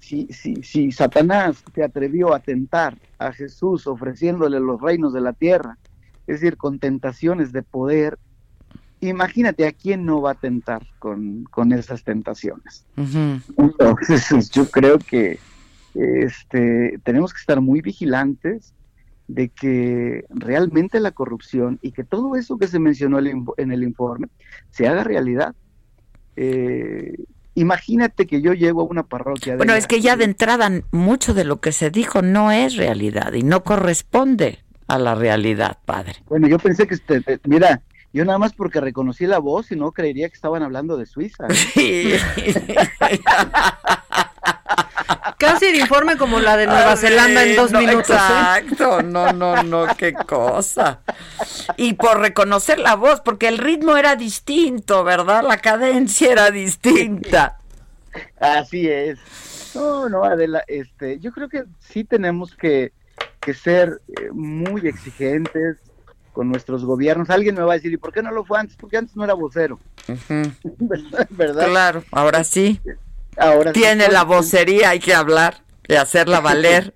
si, 0.00 0.26
si, 0.28 0.62
si 0.62 0.90
Satanás 0.92 1.62
se 1.74 1.84
atrevió 1.84 2.34
a 2.34 2.40
tentar 2.40 2.96
a 3.18 3.32
Jesús 3.32 3.86
ofreciéndole 3.86 4.58
los 4.60 4.80
reinos 4.80 5.12
de 5.12 5.20
la 5.20 5.32
tierra, 5.32 5.78
es 6.26 6.40
decir, 6.40 6.56
con 6.56 6.78
tentaciones 6.78 7.52
de 7.52 7.62
poder, 7.62 8.18
imagínate 9.00 9.66
a 9.66 9.72
quién 9.72 10.04
no 10.04 10.20
va 10.20 10.32
a 10.32 10.34
tentar 10.34 10.82
con, 10.98 11.46
esas 11.72 12.04
tentaciones. 12.04 12.84
Entonces, 12.96 14.50
yo 14.50 14.70
creo 14.70 14.98
que 14.98 15.38
este, 15.94 16.98
tenemos 17.02 17.32
que 17.32 17.40
estar 17.40 17.60
muy 17.60 17.80
vigilantes 17.80 18.72
de 19.28 19.48
que 19.48 20.24
realmente 20.30 21.00
la 21.00 21.12
corrupción 21.12 21.78
y 21.82 21.92
que 21.92 22.04
todo 22.04 22.36
eso 22.36 22.58
que 22.58 22.66
se 22.66 22.78
mencionó 22.78 23.18
en 23.18 23.72
el 23.72 23.82
informe 23.82 24.28
se 24.70 24.86
haga 24.86 25.04
realidad. 25.04 25.54
Eh, 26.36 27.16
imagínate 27.54 28.26
que 28.26 28.40
yo 28.40 28.52
llego 28.52 28.82
a 28.82 28.84
una 28.84 29.02
parroquia. 29.02 29.56
bueno, 29.56 29.74
es 29.74 29.86
que 29.86 30.00
ya 30.00 30.16
de 30.16 30.24
entrada 30.24 30.70
mucho 30.90 31.34
de 31.34 31.44
lo 31.44 31.60
que 31.60 31.72
se 31.72 31.90
dijo 31.90 32.22
no 32.22 32.50
es 32.50 32.76
realidad 32.76 33.32
y 33.32 33.42
no 33.42 33.62
corresponde 33.62 34.60
a 34.92 34.98
la 34.98 35.14
realidad, 35.14 35.78
padre. 35.86 36.16
Bueno, 36.26 36.48
yo 36.48 36.58
pensé 36.58 36.86
que, 36.86 36.94
este, 36.94 37.22
mira, 37.44 37.80
yo 38.12 38.26
nada 38.26 38.38
más 38.38 38.52
porque 38.52 38.78
reconocí 38.78 39.26
la 39.26 39.38
voz 39.38 39.72
y 39.72 39.76
no 39.76 39.92
creería 39.92 40.28
que 40.28 40.34
estaban 40.34 40.62
hablando 40.62 40.98
de 40.98 41.06
Suiza. 41.06 41.46
Sí. 41.72 42.12
Casi 45.38 45.72
de 45.72 45.78
informe 45.78 46.16
como 46.16 46.38
la 46.40 46.56
de 46.56 46.66
Nueva 46.66 46.96
Zelanda 46.96 47.42
en 47.42 47.56
dos 47.56 47.72
minutos. 47.72 48.10
¿eh? 48.10 48.12
Exacto, 48.12 49.02
no, 49.02 49.32
no, 49.32 49.62
no, 49.62 49.86
qué 49.96 50.12
cosa. 50.12 51.00
Y 51.76 51.94
por 51.94 52.20
reconocer 52.20 52.78
la 52.78 52.94
voz, 52.94 53.20
porque 53.22 53.48
el 53.48 53.58
ritmo 53.58 53.96
era 53.96 54.14
distinto, 54.14 55.02
¿verdad? 55.02 55.42
La 55.42 55.56
cadencia 55.56 56.30
era 56.30 56.50
distinta. 56.52 57.58
Así 58.38 58.88
es. 58.88 59.18
No, 59.74 60.08
no, 60.08 60.22
Adela, 60.22 60.62
este, 60.68 61.18
yo 61.18 61.32
creo 61.32 61.48
que 61.48 61.64
sí 61.80 62.04
tenemos 62.04 62.54
que 62.54 62.92
que 63.40 63.54
ser 63.54 64.00
eh, 64.08 64.30
muy 64.32 64.86
exigentes 64.86 65.78
con 66.32 66.48
nuestros 66.48 66.84
gobiernos. 66.84 67.30
Alguien 67.30 67.54
me 67.54 67.62
va 67.62 67.72
a 67.72 67.76
decir, 67.76 67.92
¿y 67.92 67.96
por 67.96 68.12
qué 68.12 68.22
no 68.22 68.30
lo 68.30 68.44
fue 68.44 68.58
antes? 68.58 68.76
Porque 68.76 68.96
antes 68.96 69.16
no 69.16 69.24
era 69.24 69.34
vocero. 69.34 69.78
¿Verdad? 71.30 71.66
Claro, 71.68 72.04
ahora 72.10 72.44
sí. 72.44 72.80
Ahora 73.36 73.72
Tiene 73.72 74.08
la 74.08 74.24
vocería, 74.24 74.90
hay 74.90 75.00
que 75.00 75.14
hablar 75.14 75.62
y 75.86 75.94
hacerla 75.94 76.40
valer. 76.40 76.94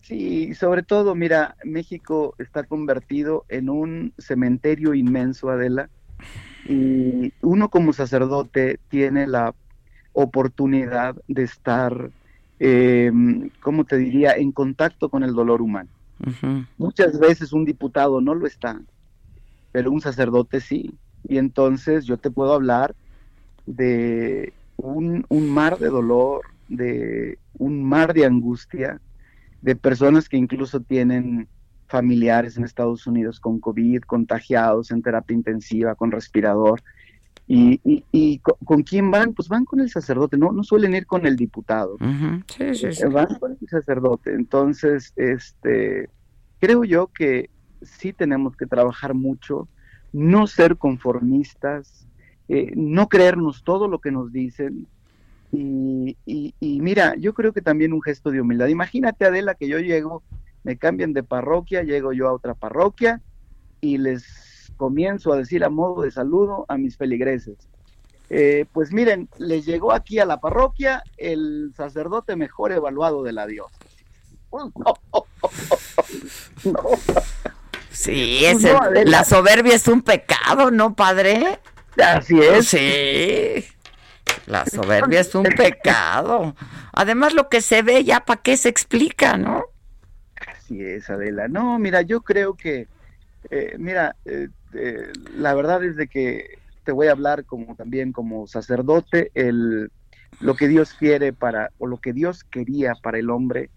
Sí, 0.00 0.54
sobre 0.54 0.82
todo, 0.82 1.14
mira, 1.14 1.56
México 1.64 2.34
está 2.38 2.64
convertido 2.64 3.44
en 3.48 3.70
un 3.70 4.12
cementerio 4.18 4.94
inmenso, 4.94 5.48
Adela, 5.48 5.88
y 6.66 7.32
uno 7.40 7.70
como 7.70 7.92
sacerdote 7.92 8.78
tiene 8.88 9.26
la 9.26 9.54
oportunidad 10.12 11.16
de 11.28 11.44
estar 11.44 12.10
eh, 12.64 13.10
¿cómo 13.60 13.84
te 13.84 13.96
diría?, 13.96 14.34
en 14.36 14.52
contacto 14.52 15.08
con 15.08 15.24
el 15.24 15.34
dolor 15.34 15.60
humano. 15.60 15.90
Muchas 16.78 17.18
veces 17.18 17.52
un 17.52 17.64
diputado 17.64 18.20
no 18.20 18.36
lo 18.36 18.46
está, 18.46 18.80
pero 19.72 19.90
un 19.90 20.00
sacerdote 20.00 20.60
sí. 20.60 20.94
Y 21.28 21.38
entonces 21.38 22.04
yo 22.04 22.18
te 22.18 22.30
puedo 22.30 22.52
hablar 22.52 22.94
de 23.66 24.52
un, 24.76 25.26
un 25.28 25.50
mar 25.50 25.76
de 25.78 25.88
dolor, 25.88 26.42
de 26.68 27.36
un 27.58 27.82
mar 27.82 28.14
de 28.14 28.26
angustia, 28.26 29.00
de 29.60 29.74
personas 29.74 30.28
que 30.28 30.36
incluso 30.36 30.78
tienen 30.78 31.48
familiares 31.88 32.56
en 32.56 32.64
Estados 32.64 33.08
Unidos 33.08 33.40
con 33.40 33.58
COVID, 33.58 34.02
contagiados 34.02 34.92
en 34.92 35.02
terapia 35.02 35.34
intensiva, 35.34 35.96
con 35.96 36.12
respirador. 36.12 36.80
Y, 37.54 38.02
y, 38.12 38.38
con, 38.38 38.82
quién 38.82 39.10
van? 39.10 39.34
Pues 39.34 39.48
van 39.48 39.66
con 39.66 39.80
el 39.80 39.90
sacerdote, 39.90 40.38
no, 40.38 40.52
no 40.52 40.64
suelen 40.64 40.94
ir 40.94 41.04
con 41.04 41.26
el 41.26 41.36
diputado. 41.36 41.98
sí, 42.46 42.74
sí, 42.74 42.92
sí. 42.92 43.04
Van 43.08 43.38
con 43.38 43.58
el 43.60 43.68
sacerdote. 43.68 44.32
Entonces, 44.32 45.12
este, 45.16 46.08
creo 46.60 46.84
yo 46.84 47.08
que 47.08 47.50
sí 47.82 48.14
tenemos 48.14 48.56
que 48.56 48.64
trabajar 48.64 49.12
mucho, 49.12 49.68
no 50.14 50.46
ser 50.46 50.78
conformistas, 50.78 52.06
eh, 52.48 52.72
no 52.74 53.10
creernos 53.10 53.64
todo 53.64 53.86
lo 53.86 53.98
que 53.98 54.12
nos 54.12 54.32
dicen. 54.32 54.86
Y, 55.52 56.16
y, 56.24 56.80
mira, 56.80 57.16
yo 57.16 57.34
creo 57.34 57.52
que 57.52 57.60
también 57.60 57.92
un 57.92 58.00
gesto 58.00 58.30
de 58.30 58.40
humildad. 58.40 58.68
Imagínate, 58.68 59.26
Adela, 59.26 59.56
que 59.56 59.68
yo 59.68 59.78
llego, 59.78 60.22
me 60.64 60.78
cambian 60.78 61.12
de 61.12 61.22
parroquia, 61.22 61.82
llego 61.82 62.14
yo 62.14 62.28
a 62.28 62.32
otra 62.32 62.54
parroquia 62.54 63.20
y 63.82 63.98
les 63.98 64.51
comienzo 64.82 65.32
a 65.32 65.36
decir 65.36 65.62
a 65.62 65.70
modo 65.70 66.02
de 66.02 66.10
saludo 66.10 66.66
a 66.66 66.76
mis 66.76 66.96
feligreses. 66.96 67.56
Eh, 68.30 68.66
pues 68.72 68.92
miren, 68.92 69.28
les 69.38 69.64
llegó 69.64 69.92
aquí 69.92 70.18
a 70.18 70.24
la 70.24 70.40
parroquia 70.40 71.04
el 71.18 71.72
sacerdote 71.76 72.34
mejor 72.34 72.72
evaluado 72.72 73.22
de 73.22 73.32
la 73.32 73.46
diosa. 73.46 73.78
Sí, 77.90 78.44
es 78.46 78.62
la 79.04 79.22
soberbia 79.22 79.74
es 79.74 79.86
un 79.86 80.00
pecado, 80.00 80.70
¿no, 80.70 80.96
padre? 80.96 81.60
Así 82.02 82.40
es. 82.40 82.68
Sí. 82.68 83.66
La 84.46 84.64
soberbia 84.64 85.20
es 85.20 85.34
un 85.34 85.44
pecado. 85.44 86.56
Además, 86.94 87.34
lo 87.34 87.50
que 87.50 87.60
se 87.60 87.82
ve 87.82 88.02
ya, 88.02 88.20
¿para 88.20 88.40
qué 88.40 88.56
se 88.56 88.70
explica, 88.70 89.36
no? 89.36 89.62
Así 90.48 90.82
es, 90.82 91.10
Adela. 91.10 91.48
No, 91.48 91.78
mira, 91.78 92.00
yo 92.00 92.22
creo 92.22 92.54
que, 92.54 92.88
eh, 93.50 93.76
mira, 93.78 94.16
eh, 94.24 94.48
eh, 94.74 95.12
la 95.36 95.54
verdad 95.54 95.84
es 95.84 95.96
de 95.96 96.08
que 96.08 96.58
te 96.84 96.92
voy 96.92 97.08
a 97.08 97.12
hablar 97.12 97.44
como 97.44 97.74
también 97.74 98.12
como 98.12 98.46
sacerdote, 98.46 99.30
el, 99.34 99.90
lo 100.40 100.56
que 100.56 100.68
Dios 100.68 100.94
quiere 100.94 101.32
para, 101.32 101.70
o 101.78 101.86
lo 101.86 101.98
que 101.98 102.12
Dios 102.12 102.44
quería 102.44 102.94
para 103.02 103.18
el 103.18 103.30
hombre 103.30 103.70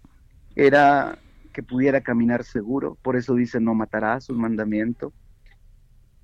era 0.54 1.18
que 1.52 1.62
pudiera 1.62 2.00
caminar 2.00 2.44
seguro, 2.44 2.98
por 3.02 3.16
eso 3.16 3.34
dice 3.34 3.60
no 3.60 3.74
matarás, 3.74 4.28
un 4.28 4.38
mandamiento, 4.38 5.12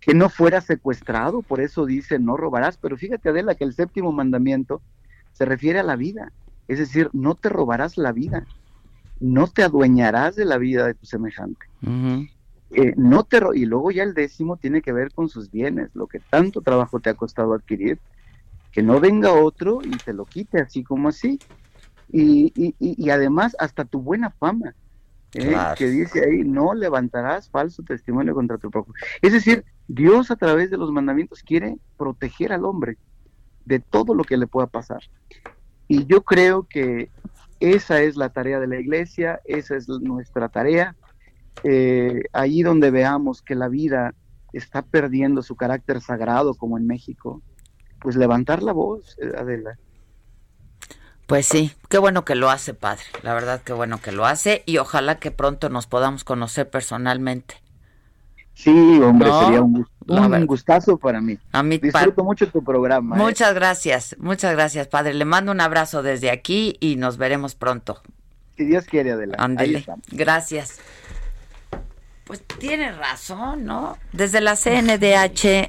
que 0.00 0.14
no 0.14 0.28
fuera 0.28 0.60
secuestrado, 0.60 1.42
por 1.42 1.60
eso 1.60 1.86
dice 1.86 2.18
no 2.18 2.36
robarás, 2.36 2.76
pero 2.76 2.96
fíjate 2.96 3.28
Adela 3.28 3.54
que 3.54 3.64
el 3.64 3.72
séptimo 3.72 4.12
mandamiento 4.12 4.82
se 5.32 5.44
refiere 5.44 5.78
a 5.78 5.84
la 5.84 5.96
vida, 5.96 6.32
es 6.68 6.78
decir, 6.78 7.08
no 7.12 7.34
te 7.34 7.48
robarás 7.48 7.96
la 7.96 8.12
vida, 8.12 8.44
no 9.20 9.46
te 9.46 9.62
adueñarás 9.62 10.36
de 10.36 10.44
la 10.44 10.58
vida 10.58 10.86
de 10.86 10.94
tu 10.94 11.06
semejante. 11.06 11.66
Eh, 12.74 12.94
no 12.96 13.24
te 13.24 13.40
y 13.54 13.66
luego 13.66 13.90
ya 13.90 14.02
el 14.02 14.14
décimo 14.14 14.56
tiene 14.56 14.80
que 14.80 14.92
ver 14.92 15.12
con 15.12 15.28
sus 15.28 15.50
bienes, 15.50 15.90
lo 15.94 16.06
que 16.06 16.20
tanto 16.20 16.62
trabajo 16.62 17.00
te 17.00 17.10
ha 17.10 17.14
costado 17.14 17.54
adquirir, 17.54 17.98
que 18.70 18.82
no 18.82 18.98
venga 19.00 19.32
otro 19.32 19.80
y 19.82 19.90
te 19.98 20.12
lo 20.12 20.24
quite 20.24 20.60
así 20.60 20.82
como 20.82 21.08
así. 21.08 21.38
Y, 22.10 22.52
y, 22.54 22.74
y 22.78 23.10
además 23.10 23.56
hasta 23.58 23.84
tu 23.84 24.00
buena 24.00 24.30
fama, 24.30 24.74
¿eh? 25.34 25.56
que 25.76 25.88
dice 25.88 26.24
ahí, 26.24 26.44
no 26.44 26.74
levantarás 26.74 27.48
falso 27.48 27.82
testimonio 27.82 28.34
contra 28.34 28.58
tu 28.58 28.70
propio. 28.70 28.94
Es 29.20 29.32
decir, 29.32 29.64
Dios 29.88 30.30
a 30.30 30.36
través 30.36 30.70
de 30.70 30.76
los 30.76 30.90
mandamientos 30.92 31.42
quiere 31.42 31.76
proteger 31.96 32.52
al 32.52 32.64
hombre 32.64 32.98
de 33.64 33.80
todo 33.80 34.14
lo 34.14 34.24
que 34.24 34.36
le 34.36 34.46
pueda 34.46 34.66
pasar. 34.66 35.00
Y 35.88 36.06
yo 36.06 36.22
creo 36.22 36.66
que 36.68 37.10
esa 37.60 38.00
es 38.00 38.16
la 38.16 38.30
tarea 38.30 38.58
de 38.60 38.66
la 38.66 38.80
iglesia, 38.80 39.40
esa 39.44 39.76
es 39.76 39.88
nuestra 39.88 40.48
tarea. 40.48 40.96
Eh, 41.64 42.22
ahí 42.32 42.62
donde 42.62 42.90
veamos 42.90 43.42
que 43.42 43.54
la 43.54 43.68
vida 43.68 44.14
está 44.52 44.82
perdiendo 44.82 45.42
su 45.42 45.56
carácter 45.56 46.00
sagrado, 46.00 46.54
como 46.54 46.78
en 46.78 46.86
México, 46.86 47.42
pues 48.00 48.16
levantar 48.16 48.62
la 48.62 48.72
voz, 48.72 49.16
eh, 49.20 49.32
Adela. 49.36 49.78
Pues 51.26 51.46
sí, 51.46 51.72
qué 51.88 51.98
bueno 51.98 52.24
que 52.24 52.34
lo 52.34 52.50
hace, 52.50 52.74
padre. 52.74 53.04
La 53.22 53.32
verdad, 53.32 53.62
qué 53.64 53.72
bueno 53.72 53.98
que 54.00 54.12
lo 54.12 54.26
hace 54.26 54.62
y 54.66 54.78
ojalá 54.78 55.18
que 55.18 55.30
pronto 55.30 55.70
nos 55.70 55.86
podamos 55.86 56.24
conocer 56.24 56.68
personalmente. 56.68 57.54
Sí, 58.54 59.00
hombre, 59.02 59.30
sería 59.32 59.62
un, 59.62 60.46
gustazo 60.46 60.98
para 60.98 61.20
mí. 61.22 61.38
A 61.52 61.62
mí 61.62 61.78
Disfruto 61.78 62.22
mucho 62.22 62.48
tu 62.48 62.62
programa. 62.62 63.16
¿eh? 63.16 63.18
Muchas 63.18 63.54
gracias, 63.54 64.14
muchas 64.18 64.52
gracias, 64.52 64.88
padre. 64.88 65.14
Le 65.14 65.24
mando 65.24 65.52
un 65.52 65.60
abrazo 65.60 66.02
desde 66.02 66.30
aquí 66.30 66.76
y 66.80 66.96
nos 66.96 67.16
veremos 67.16 67.54
pronto. 67.54 68.02
Si 68.56 68.64
Dios 68.64 68.84
quiere, 68.84 69.12
adelante. 69.12 69.84
Gracias. 70.10 70.80
Pues 72.32 72.46
tiene 72.58 72.90
razón, 72.92 73.66
¿no? 73.66 73.98
Desde 74.14 74.40
la 74.40 74.56
CNDH, 74.56 75.68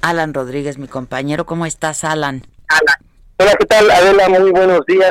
Alan 0.00 0.32
Rodríguez, 0.32 0.78
mi 0.78 0.86
compañero. 0.86 1.44
¿Cómo 1.44 1.66
estás, 1.66 2.04
Alan? 2.04 2.42
Alan. 2.68 2.94
Hola, 3.36 3.50
¿qué 3.58 3.66
tal? 3.66 3.90
Adela, 3.90 4.28
muy 4.28 4.52
buenos 4.52 4.86
días. 4.86 5.10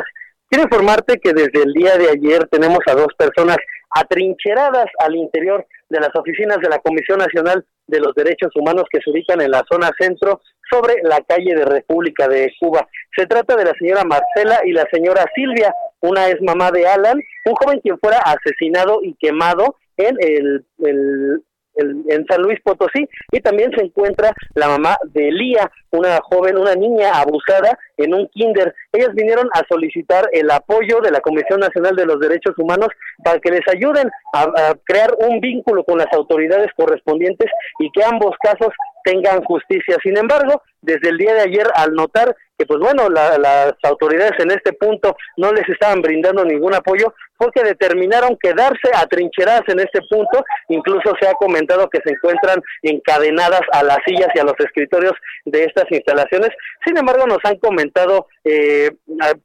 Quiero 0.49 0.63
informarte 0.63 1.19
que 1.19 1.34
desde 1.34 1.61
el 1.61 1.73
día 1.73 1.97
de 1.97 2.09
ayer 2.09 2.47
tenemos 2.49 2.80
a 2.88 2.93
dos 2.93 3.09
personas 3.17 3.57
atrincheradas 3.89 4.85
al 4.99 5.15
interior 5.15 5.67
de 5.89 5.99
las 5.99 6.15
oficinas 6.15 6.59
de 6.61 6.69
la 6.69 6.80
Comisión 6.80 7.19
Nacional 7.19 7.65
de 7.88 7.99
los 7.99 8.15
Derechos 8.15 8.55
Humanos 8.55 8.85
que 8.89 9.01
se 9.03 9.11
ubican 9.11 9.41
en 9.41 9.51
la 9.51 9.65
zona 9.69 9.91
centro 9.99 10.39
sobre 10.71 11.03
la 11.03 11.19
calle 11.27 11.53
de 11.53 11.65
República 11.65 12.30
de 12.30 12.49
Cuba. 12.61 12.88
Se 13.13 13.25
trata 13.25 13.57
de 13.57 13.65
la 13.65 13.73
señora 13.77 14.05
Marcela 14.05 14.61
y 14.63 14.71
la 14.71 14.88
señora 14.89 15.25
Silvia. 15.35 15.75
Una 15.99 16.30
es 16.30 16.41
mamá 16.41 16.71
de 16.71 16.88
Alan, 16.88 17.19
un 17.43 17.55
joven 17.55 17.81
quien 17.81 17.99
fuera 17.99 18.19
asesinado 18.19 18.99
y 19.03 19.15
quemado 19.19 19.75
en 19.97 20.17
el, 20.19 20.65
el 20.79 21.43
en 21.75 22.25
San 22.27 22.41
Luis 22.41 22.59
Potosí 22.63 23.07
y 23.31 23.39
también 23.39 23.71
se 23.75 23.83
encuentra 23.83 24.33
la 24.55 24.67
mamá 24.67 24.97
de 25.13 25.29
Elía, 25.29 25.71
una 25.91 26.19
joven, 26.21 26.57
una 26.57 26.75
niña 26.75 27.11
abusada 27.19 27.77
en 27.97 28.13
un 28.13 28.27
kinder. 28.29 28.73
Ellas 28.91 29.13
vinieron 29.13 29.47
a 29.53 29.63
solicitar 29.67 30.29
el 30.31 30.49
apoyo 30.51 30.99
de 31.01 31.11
la 31.11 31.21
Comisión 31.21 31.59
Nacional 31.59 31.95
de 31.95 32.05
los 32.05 32.19
Derechos 32.19 32.55
Humanos 32.57 32.89
para 33.23 33.39
que 33.39 33.51
les 33.51 33.67
ayuden 33.67 34.09
a 34.33 34.75
crear 34.83 35.13
un 35.19 35.39
vínculo 35.39 35.83
con 35.83 35.97
las 35.97 36.11
autoridades 36.13 36.69
correspondientes 36.75 37.49
y 37.79 37.89
que 37.91 38.03
ambos 38.03 38.35
casos 38.41 38.69
tengan 39.03 39.43
justicia. 39.43 39.97
Sin 40.01 40.17
embargo, 40.17 40.61
desde 40.81 41.09
el 41.09 41.17
día 41.17 41.33
de 41.33 41.41
ayer, 41.41 41.67
al 41.75 41.93
notar 41.93 42.35
que, 42.57 42.65
pues 42.65 42.80
bueno, 42.80 43.09
las 43.09 43.73
autoridades 43.84 44.34
en 44.39 44.51
este 44.51 44.73
punto 44.73 45.15
no 45.38 45.51
les 45.51 45.67
estaban 45.69 46.01
brindando 46.01 46.45
ningún 46.45 46.73
apoyo, 46.73 47.13
fue 47.38 47.51
que 47.51 47.63
determinaron 47.63 48.38
quedarse 48.41 48.89
atrincheradas 48.93 49.63
en 49.67 49.80
este 49.80 50.01
punto. 50.09 50.43
Incluso 50.69 51.13
se 51.19 51.27
ha 51.27 51.34
comentado 51.34 51.89
que 51.89 51.99
se 52.03 52.11
encuentran 52.11 52.61
encadenadas 52.81 53.61
a 53.71 53.84
las 53.84 53.97
sillas 54.05 54.30
y 54.35 54.39
a 54.39 54.43
los 54.43 54.55
escritorios 54.59 55.13
de 55.45 55.63
estas 55.63 55.85
instalaciones. 55.89 56.49
Sin 56.85 56.97
embargo, 56.97 57.25
nos 57.27 57.39
han 57.43 57.57
comentado 57.57 58.27
eh, 58.43 58.91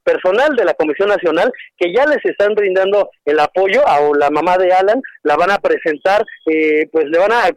personal 0.03 0.55
de 0.55 0.65
la 0.65 0.73
Comisión 0.73 1.09
Nacional 1.09 1.51
que 1.77 1.93
ya 1.93 2.05
les 2.05 2.23
están 2.23 2.53
brindando 2.53 3.09
el 3.25 3.39
apoyo 3.39 3.87
a 3.87 3.99
la 4.17 4.29
mamá 4.29 4.57
de 4.57 4.71
Alan, 4.71 5.01
la 5.23 5.35
van 5.35 5.51
a 5.51 5.59
presentar, 5.59 6.23
eh, 6.45 6.87
pues 6.91 7.05
le 7.05 7.17
van 7.17 7.31
a 7.31 7.49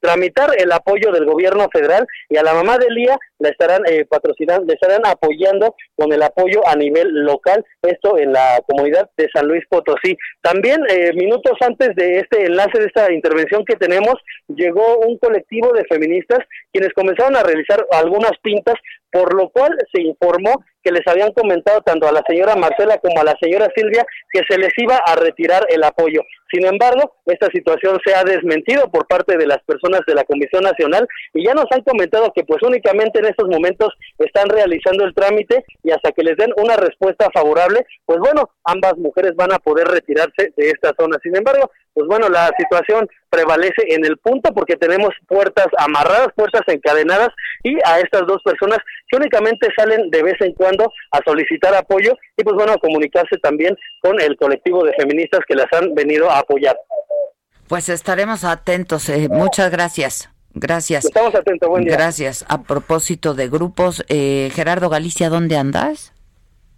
tramitar 0.00 0.50
el 0.56 0.70
apoyo 0.72 1.10
del 1.10 1.24
gobierno 1.24 1.68
federal 1.72 2.06
y 2.28 2.36
a 2.36 2.42
la 2.42 2.54
mamá 2.54 2.78
de 2.78 2.90
Lía 2.90 3.18
la 3.38 3.50
estarán 3.50 3.82
eh, 3.86 4.04
patrocinando, 4.04 4.66
le 4.66 4.74
estarán 4.74 5.02
apoyando 5.04 5.74
con 5.96 6.12
el 6.12 6.22
apoyo 6.22 6.66
a 6.66 6.76
nivel 6.76 7.08
local, 7.24 7.64
esto 7.82 8.18
en 8.18 8.32
la 8.32 8.60
comunidad 8.66 9.10
de 9.16 9.28
San 9.32 9.46
Luis 9.46 9.64
Potosí. 9.68 10.16
También 10.40 10.80
eh, 10.88 11.12
minutos 11.14 11.52
antes 11.60 11.94
de 11.96 12.18
este 12.20 12.46
enlace, 12.46 12.78
de 12.78 12.86
esta 12.86 13.12
intervención 13.12 13.64
que 13.64 13.76
tenemos, 13.76 14.14
llegó 14.48 14.98
un 14.98 15.18
colectivo 15.18 15.72
de 15.72 15.84
feministas 15.84 16.38
quienes 16.72 16.92
comenzaron 16.92 17.36
a 17.36 17.42
realizar 17.42 17.86
algunas 17.92 18.32
pintas, 18.42 18.74
por 19.10 19.34
lo 19.34 19.48
cual 19.50 19.72
se 19.92 20.02
informó 20.02 20.64
que 20.82 20.92
les 20.92 21.06
habían 21.06 21.32
comentado 21.32 21.80
tanto 21.80 22.06
a 22.06 22.12
la 22.12 22.22
señora 22.28 22.54
Marcela 22.54 22.98
como 22.98 23.20
a 23.20 23.24
la 23.24 23.34
señora 23.40 23.68
Silvia 23.74 24.04
que 24.30 24.42
se 24.48 24.58
les 24.58 24.70
iba 24.76 25.00
a 25.04 25.16
retirar 25.16 25.66
el 25.68 25.82
apoyo. 25.82 26.20
Sin 26.52 26.64
embargo, 26.64 27.16
esta 27.26 27.48
situación 27.48 27.98
se 28.04 28.14
ha 28.14 28.22
desmentido 28.22 28.88
por 28.90 29.08
parte 29.08 29.36
de 29.36 29.46
las 29.46 29.58
personas 29.64 30.02
de 30.06 30.14
la 30.14 30.22
Comisión 30.22 30.62
Nacional 30.62 31.08
y 31.34 31.44
ya 31.44 31.54
nos 31.54 31.66
han 31.72 31.82
comentado 31.82 32.32
que 32.32 32.44
pues 32.44 32.62
únicamente 32.62 33.18
en 33.18 33.25
estos 33.26 33.48
momentos 33.48 33.92
están 34.18 34.48
realizando 34.48 35.04
el 35.04 35.14
trámite 35.14 35.64
y 35.82 35.90
hasta 35.90 36.12
que 36.12 36.22
les 36.22 36.36
den 36.36 36.52
una 36.56 36.76
respuesta 36.76 37.28
favorable, 37.32 37.86
pues 38.04 38.18
bueno, 38.18 38.50
ambas 38.64 38.96
mujeres 38.96 39.32
van 39.36 39.52
a 39.52 39.58
poder 39.58 39.86
retirarse 39.88 40.52
de 40.56 40.70
esta 40.70 40.92
zona. 40.98 41.18
Sin 41.22 41.36
embargo, 41.36 41.70
pues 41.94 42.06
bueno, 42.08 42.28
la 42.28 42.50
situación 42.58 43.08
prevalece 43.30 43.82
en 43.88 44.04
el 44.04 44.18
punto 44.18 44.52
porque 44.52 44.76
tenemos 44.76 45.10
puertas 45.26 45.66
amarradas, 45.78 46.28
puertas 46.36 46.62
encadenadas 46.66 47.28
y 47.62 47.76
a 47.84 48.00
estas 48.00 48.26
dos 48.26 48.42
personas 48.44 48.78
que 49.08 49.16
únicamente 49.16 49.68
salen 49.76 50.10
de 50.10 50.22
vez 50.22 50.40
en 50.40 50.52
cuando 50.52 50.92
a 51.12 51.20
solicitar 51.24 51.74
apoyo 51.74 52.12
y 52.36 52.44
pues 52.44 52.54
bueno, 52.54 52.72
a 52.72 52.78
comunicarse 52.78 53.36
también 53.38 53.76
con 54.02 54.20
el 54.20 54.36
colectivo 54.36 54.84
de 54.84 54.92
feministas 54.94 55.40
que 55.48 55.54
las 55.54 55.72
han 55.72 55.94
venido 55.94 56.30
a 56.30 56.40
apoyar. 56.40 56.76
Pues 57.68 57.88
estaremos 57.88 58.44
atentos. 58.44 59.08
Eh. 59.08 59.28
Muchas 59.28 59.70
gracias. 59.70 60.30
Gracias. 60.58 61.04
Estamos 61.04 61.34
atentos, 61.34 61.68
buen 61.68 61.84
día. 61.84 61.92
Gracias. 61.92 62.46
A 62.48 62.62
propósito 62.62 63.34
de 63.34 63.46
grupos, 63.50 64.02
eh, 64.08 64.50
Gerardo 64.54 64.88
Galicia, 64.88 65.28
¿dónde 65.28 65.58
andas? 65.58 66.14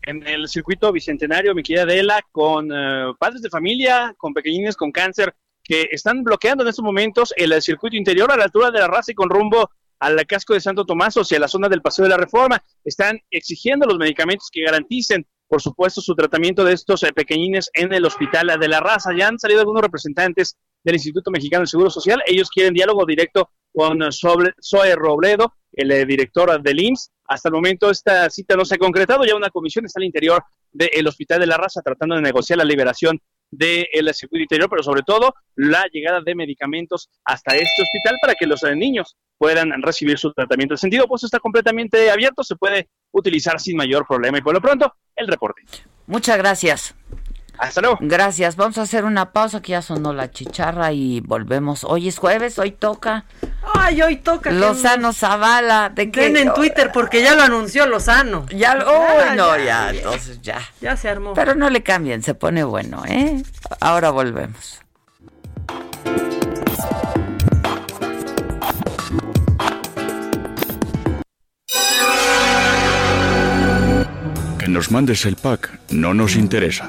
En 0.03 0.27
el 0.27 0.49
circuito 0.49 0.91
bicentenario, 0.91 1.55
mi 1.55 1.63
querida 1.63 1.85
Adela, 1.85 2.21
con 2.33 2.73
eh, 2.73 3.13
padres 3.21 3.41
de 3.41 3.51
familia, 3.51 4.15
con 4.19 4.35
pequeñines 4.35 4.77
con 4.77 4.91
cáncer, 4.91 5.33
que 5.63 5.89
están 5.93 6.25
bloqueando 6.25 6.65
en 6.65 6.71
estos 6.71 6.85
momentos 6.85 7.33
el 7.37 7.63
circuito 7.63 7.97
interior 7.97 8.33
a 8.33 8.37
la 8.37 8.45
altura 8.45 8.73
de 8.73 8.81
la 8.81 8.89
raza 8.89 9.13
y 9.13 9.15
con 9.15 9.31
rumbo 9.31 9.71
al 10.01 10.27
casco 10.27 10.55
de 10.55 10.61
Santo 10.61 10.85
Tomás 10.85 11.17
o 11.17 11.21
hacia 11.21 11.39
la 11.39 11.47
zona 11.47 11.69
del 11.69 11.81
Paseo 11.81 12.03
de 12.03 12.09
la 12.09 12.17
Reforma. 12.17 12.61
Están 12.85 13.21
exigiendo 13.31 13.87
los 13.87 13.99
medicamentos 13.99 14.49
que 14.51 14.63
garanticen, 14.63 15.25
por 15.47 15.63
supuesto, 15.63 16.01
su 16.01 16.17
tratamiento 16.17 16.65
de 16.65 16.73
estos 16.73 17.05
eh, 17.05 17.13
pequeñines 17.13 17.71
en 17.75 17.93
el 17.93 18.05
Hospital 18.05 18.59
de 18.59 18.69
la 18.69 18.81
Raza. 18.81 19.11
Ya 19.17 19.29
han 19.29 19.39
salido 19.39 19.61
algunos 19.61 19.83
representantes 19.83 20.57
del 20.89 20.97
Instituto 20.97 21.31
Mexicano 21.31 21.61
del 21.61 21.69
Seguro 21.69 21.91
Social. 21.91 22.23
Ellos 22.27 22.51
quieren 22.51 22.75
diálogo 22.75 23.05
directo 23.05 23.51
con 23.73 24.01
Zoe 24.11 24.95
Robledo, 24.97 25.55
el 25.73 25.91
eh, 25.93 26.07
director 26.07 26.61
del 26.63 26.81
IMSS. 26.81 27.13
Hasta 27.27 27.49
el 27.51 27.55
momento 27.55 27.91
esta 27.91 28.31
cita 28.31 28.57
no 28.57 28.65
se 28.65 28.77
ha 28.77 28.79
concretado, 28.79 29.25
ya 29.25 29.37
una 29.37 29.51
comisión 29.51 29.85
está 29.85 30.01
al 30.01 30.07
interior 30.07 30.43
del 30.73 31.07
Hospital 31.07 31.41
de 31.41 31.47
la 31.47 31.59
Raza 31.59 31.83
tratando 31.83 32.15
de 32.15 32.23
negociar 32.23 32.59
la 32.59 32.65
liberación 32.65 33.21
del 33.51 34.15
circuito 34.15 34.43
interior, 34.43 34.69
pero 34.69 34.83
sobre 34.83 35.03
todo 35.03 35.35
la 35.57 35.85
llegada 35.93 36.21
de 36.25 36.35
medicamentos 36.35 37.09
hasta 37.25 37.55
este 37.55 37.83
hospital 37.83 38.17
para 38.21 38.35
que 38.35 38.47
los 38.47 38.63
eh, 38.63 38.75
niños 38.75 39.17
puedan 39.37 39.71
recibir 39.83 40.19
su 40.19 40.33
tratamiento. 40.33 40.75
El 40.75 40.79
sentido 40.79 41.07
pues 41.07 41.25
está 41.25 41.39
completamente 41.39 42.11
abierto, 42.11 42.43
se 42.43 42.57
puede 42.57 42.89
utilizar 43.13 43.61
sin 43.61 43.77
mayor 43.77 44.07
problema. 44.07 44.39
Y 44.39 44.43
por 44.43 44.55
lo 44.55 44.61
pronto, 44.61 44.95
el 45.15 45.29
reporte. 45.29 45.63
Muchas 46.07 46.39
gracias. 46.39 46.95
Hasta 47.59 47.81
luego. 47.81 47.99
Gracias. 48.01 48.57
Vamos 48.57 48.79
a 48.79 48.83
hacer 48.83 49.05
una 49.05 49.33
pausa 49.33 49.61
que 49.61 49.73
ya 49.73 49.83
sonó 49.83 50.13
la 50.13 50.31
chicharra 50.31 50.93
y 50.93 51.21
volvemos. 51.21 51.85
Hoy 51.85 52.09
es 52.09 52.19
jueves, 52.19 52.59
hoy 52.59 52.71
toca. 52.71 53.25
Ay, 53.75 54.01
hoy 54.01 54.17
toca. 54.17 54.51
Lozano 54.51 55.13
Zavala. 55.13 55.91
¿De 55.91 56.11
qué? 56.11 56.27
en 56.27 56.55
Twitter 56.55 56.91
porque 56.93 57.23
ya 57.23 57.35
lo 57.35 57.43
anunció 57.43 57.87
Lozano. 57.87 58.47
Ya 58.51 58.75
lo. 58.75 58.89
Oh, 58.91 59.35
no, 59.35 59.59
ya, 59.59 59.91
entonces 59.91 60.41
ya. 60.41 60.61
Ya 60.81 60.97
se 60.97 61.09
armó. 61.09 61.35
Pero 61.35 61.55
no 61.55 61.69
le 61.69 61.83
cambien, 61.83 62.23
se 62.23 62.35
pone 62.35 62.63
bueno, 62.63 63.03
¿eh? 63.07 63.43
Ahora 63.81 64.11
volvemos. 64.11 64.81
Que 74.59 74.69
nos 74.69 74.91
mandes 74.91 75.25
el 75.27 75.37
pack 75.37 75.81
no 75.91 76.15
nos 76.15 76.37
interesa. 76.37 76.89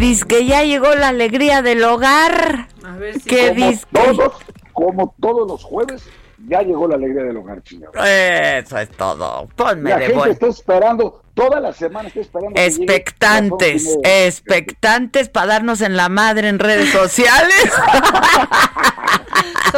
Dice 0.00 0.24
que 0.26 0.46
ya 0.46 0.62
llegó 0.62 0.94
la 0.94 1.08
alegría 1.08 1.60
del 1.62 1.84
hogar. 1.84 2.68
A 2.82 2.96
ver 2.96 3.14
si 3.20 3.28
¿Qué 3.28 3.78
como 3.92 4.14
todos, 4.14 4.32
como 4.72 5.14
todos 5.20 5.46
los 5.46 5.62
jueves, 5.62 6.02
ya 6.48 6.62
llegó 6.62 6.88
la 6.88 6.94
alegría 6.96 7.22
del 7.24 7.36
hogar, 7.36 7.60
señor. 7.64 7.90
Eso 8.06 8.78
es 8.78 8.88
todo. 8.92 9.46
Ponme 9.54 9.90
La 9.90 9.96
de 9.96 10.02
gente 10.06 10.16
buen. 10.18 10.30
está 10.32 10.46
esperando, 10.46 11.22
toda 11.34 11.60
la 11.60 11.72
semana 11.74 12.08
está 12.08 12.20
esperando. 12.20 12.54
que 12.54 12.62
llegue 12.70 12.82
Expectantes, 12.82 13.84
media. 13.84 14.26
expectantes 14.26 15.28
para 15.28 15.46
darnos 15.48 15.82
en 15.82 15.96
la 15.98 16.08
madre 16.08 16.48
en 16.48 16.58
redes 16.58 16.90
sociales. 16.90 17.70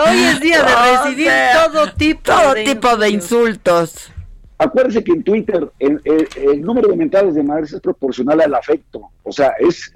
Hoy 0.09 0.19
es 0.25 0.41
día 0.41 0.63
de 0.63 0.73
O 0.73 1.03
recibir 1.05 1.27
sea, 1.29 1.67
todo 1.69 1.93
tipo 1.95 2.33
todo 2.33 2.55
de 2.55 2.65
tipo 2.65 2.97
de 2.97 3.11
insultos. 3.11 4.13
Acuérdense 4.59 5.03
que 5.03 5.13
en 5.13 5.25
Twitter 5.25 5.69
el, 5.81 6.01
el- 6.05 6.29
el 6.37 6.63
número 6.63 6.89
de 6.89 6.97
mentadas 6.97 7.35
de 7.35 7.43
madres 7.43 7.73
es 7.73 7.81
proporcional 7.81 8.41
al 8.41 8.55
afecto. 8.55 9.11
O 9.25 9.33
sea, 9.33 9.53
es 9.59 9.93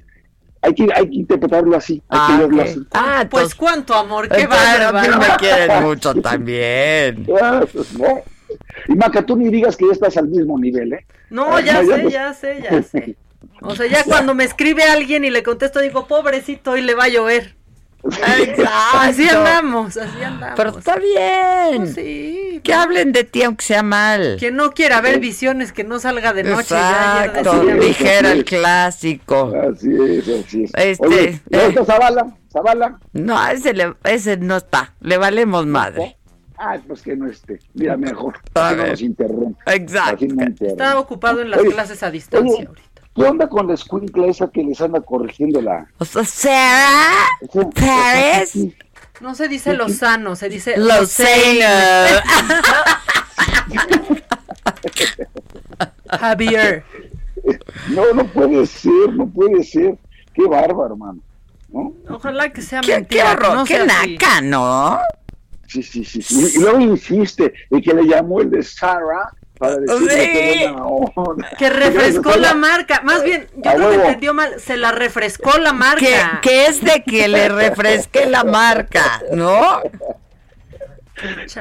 hay 0.62 0.74
que, 0.74 0.88
hay 0.94 1.08
que 1.08 1.14
interpretarlo 1.16 1.76
así. 1.76 2.02
Hay 2.08 2.18
que 2.26 2.32
Ah, 2.32 2.38
verlo 2.40 2.62
ok. 2.62 2.68
así. 2.68 2.86
Ah, 2.92 3.26
Pues 3.30 3.54
cuánto 3.54 3.94
amor, 3.94 4.28
qué 4.28 4.42
Entonces, 4.42 4.68
a 4.80 4.92
mí 4.92 4.98
bárbaro. 5.08 5.18
me 5.18 5.26
quieren 5.38 5.82
mucho 5.84 6.14
también. 6.14 7.26
Ah, 7.42 7.64
pues, 7.72 7.92
no. 7.98 8.22
Y 8.88 8.94
Maca, 8.94 9.24
tú 9.24 9.36
ni 9.36 9.48
digas 9.50 9.76
que 9.76 9.86
ya 9.86 9.92
estás 9.92 10.16
al 10.16 10.28
mismo 10.28 10.58
nivel, 10.58 10.92
¿eh? 10.94 11.04
No, 11.30 11.58
ya 11.60 11.82
No, 11.82 11.82
ya 11.82 11.96
sé, 11.96 12.02
pues- 12.02 12.12
ya 12.14 12.34
sé, 12.34 12.62
ya 12.62 12.82
sé. 12.90 13.16
O 13.62 13.74
sea, 13.74 13.86
ya 13.86 14.04
cuando 14.04 14.34
me 14.34 14.44
escribe 14.44 14.82
alguien 14.84 15.24
y 15.24 15.30
le 15.30 15.42
contesto, 15.42 15.80
digo, 15.80 16.06
pobrecito, 16.06 16.72
hoy 16.72 16.82
le 16.82 16.94
va 16.94 17.04
a 17.04 17.08
llover. 17.08 17.56
Así 18.94 19.28
andamos, 19.28 19.96
así 19.96 20.22
andamos. 20.22 20.54
Pero 20.56 20.78
está 20.78 20.96
bien. 20.96 21.76
Pues 21.82 21.94
sí. 21.94 22.60
Que 22.62 22.74
hablen 22.74 23.12
de 23.12 23.24
ti 23.24 23.42
aunque 23.42 23.64
sea 23.64 23.82
mal. 23.82 24.36
Quien 24.38 24.56
no 24.56 24.72
quiera 24.72 25.00
ver 25.00 25.20
visiones, 25.20 25.72
que 25.72 25.84
no 25.84 25.98
salga 25.98 26.32
de 26.32 26.44
noche. 26.44 26.70
ya 26.74 27.24
Exacto, 27.26 27.60
decía- 27.64 27.74
dijera 27.76 28.32
el 28.32 28.44
clásico. 28.44 29.52
Así 29.70 29.88
es, 30.00 30.28
así 30.28 30.64
es. 30.64 30.70
Este, 30.74 31.06
Oye, 31.06 31.40
¿y 31.50 31.56
ahorita 31.56 31.80
eh. 31.82 31.84
Zavala? 31.86 32.26
¿Zavala? 32.52 32.98
No, 33.12 33.48
ese, 33.48 33.72
le- 33.74 33.94
ese 34.04 34.36
no 34.36 34.56
está. 34.56 34.94
Le 35.00 35.16
valemos 35.18 35.66
madre. 35.66 36.16
Ah, 36.58 36.78
pues 36.88 37.02
que 37.02 37.14
no 37.14 37.28
esté. 37.30 37.58
Mira, 37.74 37.98
mejor. 37.98 38.38
A 38.54 38.70
que 38.70 38.76
no 38.76 38.86
nos 38.86 39.02
interrumpa. 39.02 39.74
Exacto. 39.74 40.24
No 40.26 40.42
interrumpa. 40.44 40.64
Está 40.84 40.98
ocupado 40.98 41.42
en 41.42 41.50
las 41.50 41.60
Oye, 41.60 41.70
clases 41.72 42.02
a 42.02 42.10
distancia 42.10 42.50
oye, 42.54 42.66
ahorita. 42.66 42.85
¿Qué 43.16 43.22
onda 43.22 43.48
con 43.48 43.66
la 43.66 43.74
escuincla 43.74 44.26
esa 44.26 44.48
que 44.48 44.62
les 44.62 44.80
anda 44.80 45.00
corrigiendo 45.00 45.60
la... 45.62 45.86
O 45.98 46.04
sea, 46.04 46.22
Sarah 46.24 47.28
Paris 47.74 48.68
No 49.20 49.34
se 49.34 49.48
dice 49.48 49.72
Lozano, 49.74 50.36
se 50.36 50.48
dice 50.50 50.76
Lozano. 50.76 51.30
Javier. 56.20 56.84
No, 57.88 58.12
no 58.12 58.26
puede 58.26 58.66
ser, 58.66 59.12
no 59.14 59.26
puede 59.28 59.62
ser. 59.64 59.96
Qué 60.34 60.42
bárbaro, 60.44 60.86
hermano. 60.92 61.20
¿No? 61.68 61.92
Ojalá 62.10 62.52
que 62.52 62.62
sea 62.62 62.80
Qué, 62.80 62.86
qué 62.88 62.94
mentira. 62.96 63.32
horror, 63.32 63.54
no 63.56 63.64
qué 63.64 63.74
sea 63.76 64.00
así. 64.00 64.12
naca, 64.12 64.40
¿no? 64.40 64.98
Sí, 65.66 65.82
sí, 65.82 66.04
sí. 66.04 66.22
sí. 66.22 66.52
Y, 66.54 66.58
y 66.58 66.60
luego 66.60 66.80
insiste, 66.80 67.52
y 67.70 67.80
que 67.82 67.92
le 67.94 68.04
llamó 68.06 68.40
el 68.40 68.50
de 68.50 68.62
Sarah 68.62 69.32
para 69.58 69.76
decirle 69.76 70.68
Sí. 70.68 70.74
que 71.58 71.70
refrescó 71.70 72.36
la 72.36 72.54
marca. 72.54 73.00
Más 73.02 73.22
bien, 73.22 73.46
yo 73.56 73.72
creo 73.72 73.90
que 73.90 73.94
entendió 73.96 74.34
mal. 74.34 74.60
Se 74.60 74.76
la 74.76 74.92
refrescó 74.92 75.58
la 75.58 75.72
marca. 75.72 76.40
Que, 76.42 76.48
que 76.48 76.66
es 76.66 76.82
de 76.84 77.02
que 77.02 77.28
le 77.28 77.48
refresque 77.48 78.26
la 78.26 78.44
marca, 78.44 79.22
¿no? 79.32 79.80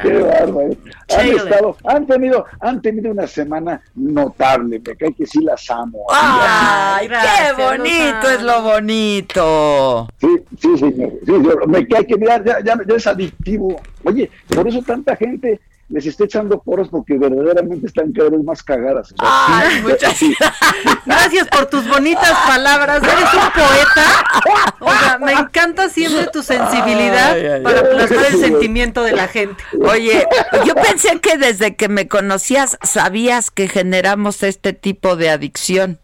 Qué 0.01 0.11
bárbaro. 0.17 0.69
Han 1.17 1.27
estado, 1.29 1.77
han 1.85 2.05
tenido, 2.05 2.45
han 2.59 2.81
tenido 2.81 3.11
una 3.11 3.25
semana 3.25 3.81
notable, 3.95 4.81
me 4.85 4.95
cae 4.97 5.13
que 5.13 5.25
sí 5.25 5.41
las 5.41 5.69
amo. 5.69 6.05
¡Ay, 6.11 7.07
Gracias, 7.07 7.53
qué 7.53 7.63
bonito 7.63 8.29
es 8.31 8.41
lo 8.41 8.61
bonito! 8.63 10.09
Sí, 10.19 10.27
sí, 10.59 10.77
señor. 10.77 11.11
Sí, 11.25 11.31
señor. 11.31 11.67
Me 11.69 11.87
cae 11.87 12.05
que 12.05 12.15
ya, 12.19 12.43
ya, 12.43 12.57
ya 12.61 12.95
es 12.97 13.07
adictivo. 13.07 13.81
Oye, 14.03 14.29
por 14.53 14.67
eso 14.67 14.81
tanta 14.81 15.15
gente 15.15 15.61
les 15.89 16.05
está 16.05 16.23
echando 16.25 16.61
poros 16.61 16.89
porque 16.89 17.17
verdaderamente 17.17 17.87
están 17.87 18.11
cada 18.11 18.29
vez 18.29 18.43
más 18.43 18.63
cagadas. 18.63 19.11
O 19.11 19.15
sea, 19.15 19.27
Ay, 19.47 19.75
sí, 19.75 19.81
muchas 19.83 20.17
sí. 20.17 20.35
Gracias 21.05 21.47
por 21.47 21.67
tus 21.67 21.87
bonitas 21.87 22.33
palabras. 22.47 23.03
Eres 23.03 23.33
un 23.33 23.51
poeta. 23.51 24.75
O 24.79 24.89
sea, 24.89 25.19
me 25.19 25.33
encanta 25.33 25.89
siempre 25.89 26.27
tu 26.31 26.41
sensibilidad 26.41 27.33
Ay, 27.33 27.63
para 27.63 27.89
plasmar 27.89 28.25
el 28.25 28.39
sentimiento 28.39 29.03
de 29.03 29.11
la 29.11 29.27
gente. 29.27 29.63
Oye, 29.79 30.25
yo 30.65 30.75
pensé 30.75 31.19
que 31.19 31.37
desde 31.37 31.75
que 31.75 31.87
me 31.87 32.07
conocías 32.07 32.77
sabías 32.81 33.51
que 33.51 33.67
generamos 33.67 34.41
este 34.43 34.73
tipo 34.73 35.15
de 35.15 35.29
adicción. 35.29 35.99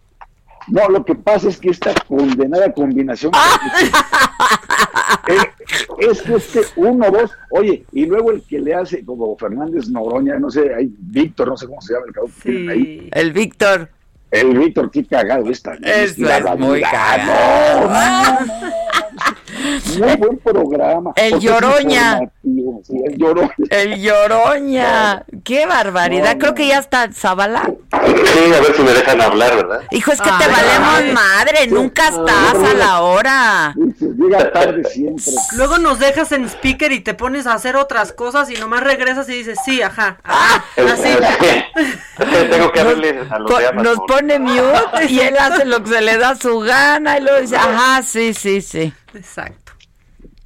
No, 0.68 0.88
lo 0.90 1.04
que 1.04 1.16
pasa 1.16 1.50
es 1.50 1.58
que 1.58 1.70
esta 1.70 1.94
condenada 2.08 2.72
combinación 2.72 3.32
Eh, 5.28 5.38
es 6.00 6.22
que 6.22 6.36
este, 6.36 6.62
uno, 6.78 7.12
dos, 7.12 7.32
oye, 7.52 7.86
y 7.92 8.06
luego 8.06 8.32
el 8.32 8.42
que 8.44 8.60
le 8.60 8.74
hace, 8.74 9.04
como 9.06 9.38
Fernández 9.38 9.88
Noroña, 9.90 10.40
no 10.40 10.50
sé, 10.50 10.74
hay 10.74 10.92
Víctor, 10.98 11.50
no 11.50 11.58
sé 11.58 11.68
cómo 11.68 11.82
se 11.82 11.94
llama 11.94 12.06
el 12.08 12.14
cabrón 12.14 12.34
que 12.34 12.42
tienen 12.42 12.70
ahí. 12.70 13.10
El 13.12 13.34
Víctor. 13.34 13.90
El 14.32 14.58
Víctor, 14.58 14.90
qué 14.90 15.06
cagado 15.06 15.50
está. 15.50 15.74
Eso 15.84 16.26
es 16.26 16.60
muy 16.60 16.82
cagado. 16.82 17.90
no, 17.90 17.90
no, 17.90 18.40
no. 18.42 18.82
Muy 20.00 20.16
buen 20.16 20.38
programa. 20.40 21.12
El 21.16 21.40
Lloroña. 21.40 22.20
sí, 22.44 22.94
el 23.06 23.18
Lloroña. 23.18 23.54
El 23.70 24.02
Lloroña. 24.02 25.26
Qué 25.44 25.66
barbaridad. 25.66 26.38
Creo 26.38 26.54
que 26.56 26.68
ya 26.68 26.80
está 26.80 27.12
Zabala. 27.12 27.64
Sí, 27.92 28.54
a 28.54 28.62
ver 28.62 28.76
si 28.76 28.82
me 28.84 28.92
dejan 28.92 29.22
hablar, 29.22 29.56
¿verdad? 29.56 29.82
Hijo, 29.92 30.12
es 30.12 30.22
que 30.22 30.30
te 30.30 30.44
Ay. 30.46 30.52
valemos 30.52 31.14
madre. 31.22 31.68
Nunca 31.68 32.08
estás 32.10 32.56
a 32.56 32.74
la 32.74 33.02
hora. 33.02 33.76
Llega 34.00 34.52
tarde 34.52 34.84
siempre. 34.86 35.24
Luego 35.58 35.78
nos 35.78 36.00
dejas 36.00 36.32
en 36.32 36.46
speaker 36.46 36.92
y 36.92 37.02
te 37.02 37.14
pones 37.14 37.48
a 37.48 37.54
hacer 37.54 37.76
otras 37.76 38.14
cosas 38.14 38.50
y 38.50 38.54
nomás 38.56 38.84
regresas 38.84 39.28
y 39.30 39.34
dices, 39.34 39.60
sí, 39.66 39.82
ajá. 39.82 40.18
Ah, 40.24 40.64
así. 40.78 41.10
Tengo 42.50 42.72
que 42.72 42.80
abrirle 42.80 43.22
a 43.30 43.40
los 43.40 43.52
Po- 43.52 43.58
de 43.60 43.68
Amazon. 43.68 43.84
Nos 43.84 44.00
pone 44.08 44.40
mute 44.40 45.06
y 45.10 45.20
él 45.20 45.38
hace 45.38 45.66
lo 45.66 45.84
que 45.84 45.90
se 45.90 46.02
le 46.02 46.18
da 46.18 46.36
su 46.36 46.60
gana 46.60 47.18
y 47.18 47.22
luego 47.22 47.42
dice, 47.42 47.58
ajá, 47.58 48.02
sí, 48.04 48.34
sí, 48.34 48.62
sí. 48.62 48.94
Exacto. 49.14 49.61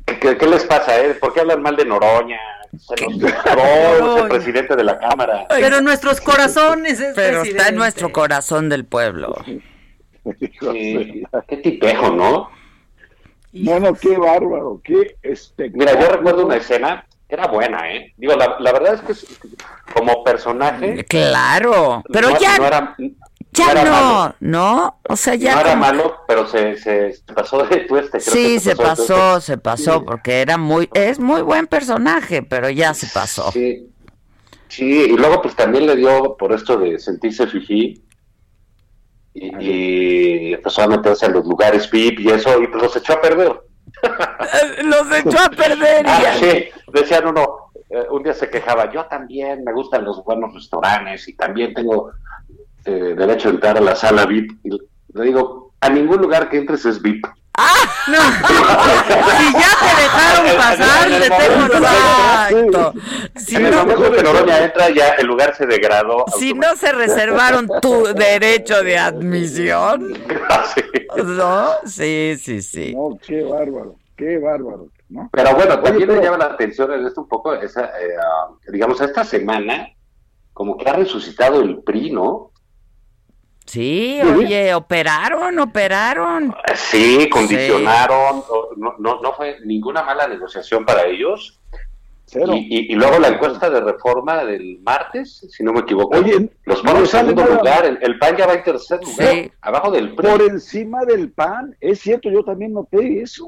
¿Qué, 0.05 0.37
qué 0.37 0.47
les 0.47 0.63
pasa, 0.65 0.99
eh? 0.99 1.15
¿Por 1.15 1.33
qué 1.33 1.41
hablan 1.41 1.61
mal 1.61 1.75
de 1.75 1.85
Noroña? 1.85 2.39
Se 2.77 3.05
nos 3.05 3.23
es 3.23 4.21
el 4.23 4.27
presidente 4.27 4.75
de 4.75 4.83
la 4.83 4.99
Cámara. 4.99 5.45
Pero 5.49 5.77
en 5.77 5.83
nuestros 5.85 6.19
corazones 6.21 6.99
es 6.99 7.15
Pero 7.15 7.43
está 7.43 7.69
en 7.69 7.75
nuestro 7.75 8.11
corazón 8.11 8.69
del 8.69 8.85
pueblo. 8.85 9.35
Sí, 10.59 11.23
qué 11.47 11.57
tipejo, 11.57 12.09
¿no? 12.11 12.49
No, 13.53 13.79
no, 13.79 13.93
qué 13.93 14.17
bárbaro, 14.17 14.81
qué 14.83 15.15
espectáculo. 15.23 15.85
Mira, 15.91 15.99
yo 16.01 16.11
recuerdo 16.11 16.45
una 16.45 16.57
escena, 16.57 17.05
era 17.29 17.47
buena, 17.47 17.89
¿eh? 17.89 18.13
Digo, 18.17 18.35
la, 18.35 18.57
la 18.59 18.71
verdad 18.73 18.95
es 18.95 19.01
que 19.01 19.13
como 19.93 20.23
personaje... 20.25 21.05
Claro, 21.05 22.03
pero 22.11 22.31
no- 22.31 22.39
ya, 22.39 22.57
no 22.57 22.65
era, 22.67 22.95
ya 23.55 23.73
no, 23.83 23.91
malo. 23.91 24.35
¿no? 24.39 24.99
O 25.07 25.15
sea, 25.15 25.35
ya 25.35 25.55
no 25.55 25.61
era 25.61 25.69
como- 25.71 25.81
malo, 25.81 26.15
pero 26.27 26.47
se, 26.47 26.77
se 26.77 27.13
se 27.13 27.33
pasó 27.33 27.63
de 27.63 27.77
tueste. 27.81 28.19
creo 28.19 28.33
Sí, 28.33 28.53
que 28.55 28.59
se 28.59 28.75
pasó, 28.75 29.39
se 29.41 29.57
pasó, 29.57 30.03
porque 30.05 30.41
era 30.41 30.57
muy, 30.57 30.89
es 30.93 31.19
muy 31.19 31.41
buen 31.41 31.67
personaje, 31.67 32.43
pero 32.43 32.69
ya 32.69 32.93
se 32.93 33.07
pasó. 33.07 33.51
Sí. 33.51 33.89
Sí, 34.67 34.83
y 35.09 35.15
luego 35.17 35.41
pues 35.41 35.55
también 35.55 35.85
le 35.85 35.95
dio 35.95 36.35
por 36.37 36.51
esto 36.51 36.75
de 36.77 36.97
sentirse 36.99 37.47
fifí 37.47 38.03
y, 39.33 39.51
y 39.63 40.53
empezó 40.53 40.81
a 40.83 40.87
meterse 40.87 41.25
en 41.27 41.33
los 41.33 41.45
lugares 41.45 41.89
VIP 41.89 42.19
y 42.21 42.29
eso, 42.31 42.61
y 42.61 42.67
pues 42.67 42.81
los 42.83 42.95
echó 42.95 43.13
a 43.13 43.21
perder. 43.21 43.53
Los 44.83 45.09
echó 45.15 45.39
a 45.39 45.49
perder. 45.49 46.05
Ah, 46.07 46.33
sí, 46.39 46.65
decían 46.91 47.27
uno, 47.27 47.71
eh, 47.89 48.03
un 48.11 48.23
día 48.23 48.33
se 48.33 48.49
quejaba, 48.49 48.91
yo 48.91 49.05
también 49.05 49.63
me 49.63 49.71
gustan 49.73 50.03
los 50.03 50.23
buenos 50.25 50.53
restaurantes 50.53 51.27
y 51.27 51.35
también 51.35 51.73
tengo 51.73 52.11
eh, 52.85 53.15
derecho 53.17 53.49
a 53.49 53.51
entrar 53.51 53.77
a 53.77 53.81
la 53.81 53.95
sala 53.95 54.25
VIP. 54.25 54.51
Y 54.63 54.69
le 54.69 55.25
digo, 55.25 55.73
a 55.81 55.89
ningún 55.89 56.21
lugar 56.21 56.49
que 56.49 56.57
entres 56.57 56.85
es 56.85 57.01
VIP. 57.01 57.25
No. 58.07 58.17
si 59.37 59.53
ya 59.53 59.71
te 59.81 60.01
dejaron 60.01 60.57
pasar, 60.57 61.07
te 61.09 61.29
tengo 61.29 61.65
Exacto. 61.65 62.93
Si 63.35 63.55
en 63.55 63.65
el 63.65 63.71
no, 63.71 63.85
momento 63.85 64.11
que 64.11 64.23
Noroña 64.23 64.59
entra, 64.63 64.89
ya 64.89 65.09
el 65.13 65.25
lugar 65.27 65.55
se 65.55 65.65
degradó. 65.65 66.25
si 66.37 66.53
no 66.53 66.75
se 66.75 66.91
reservaron 66.91 67.67
tu 67.81 68.03
derecho 68.13 68.83
de 68.83 68.97
admisión, 68.97 70.13
¿no? 71.25 71.69
Sí, 71.85 72.35
sí, 72.39 72.61
sí. 72.61 72.93
No, 72.93 73.17
qué 73.25 73.43
bárbaro, 73.43 73.95
qué 74.15 74.37
bárbaro, 74.37 74.89
¿no? 75.09 75.29
Pero 75.31 75.55
bueno, 75.55 75.81
también 75.81 76.07
me 76.09 76.21
llama 76.21 76.37
la 76.37 76.45
atención 76.45 76.91
en 76.93 77.07
esto 77.07 77.21
un 77.21 77.27
poco, 77.27 77.53
esa, 77.55 77.85
eh, 77.85 78.15
ah, 78.21 78.49
digamos, 78.71 79.01
esta 79.01 79.23
semana, 79.23 79.87
como 80.53 80.77
que 80.77 80.87
ha 80.87 80.93
resucitado 80.93 81.61
el 81.61 81.81
PRI, 81.81 82.11
¿no? 82.11 82.51
Sí, 83.65 84.19
oye, 84.21 84.73
operaron, 84.75 85.57
operaron. 85.59 86.55
Sí, 86.75 87.27
condicionaron, 87.31 88.43
no, 88.77 88.95
no, 88.99 89.21
no 89.21 89.33
fue 89.33 89.57
ninguna 89.65 90.03
mala 90.03 90.27
negociación 90.27 90.85
para 90.85 91.05
ellos. 91.05 91.59
Cero. 92.27 92.53
Y, 92.55 92.67
y- 92.69 92.91
y 92.93 92.95
luego 92.95 93.19
la 93.19 93.27
encuesta 93.29 93.69
de 93.69 93.81
reforma 93.81 94.43
del 94.45 94.79
martes, 94.83 95.45
si 95.51 95.63
no 95.63 95.73
me 95.73 95.81
equivoco, 95.81 96.17
Oye, 96.17 96.49
los 96.65 96.83
no 96.83 96.97
en 96.97 97.05
sale 97.07 97.29
segundo 97.29 97.43
nada. 97.43 97.57
lugar, 97.57 97.85
el, 97.85 97.99
el 98.01 98.17
PAN 98.19 98.35
ya 98.37 98.47
va 98.47 98.53
en 98.55 98.63
tercer 98.63 98.99
lugar, 99.03 99.29
Sí. 99.33 99.51
abajo 99.61 99.91
del 99.91 100.15
PRI. 100.15 100.27
Por 100.29 100.41
encima 100.41 101.05
del 101.05 101.31
PAN, 101.31 101.75
es 101.79 101.99
cierto, 101.99 102.29
yo 102.31 102.43
también 102.43 102.73
noté 102.73 103.21
eso. 103.21 103.47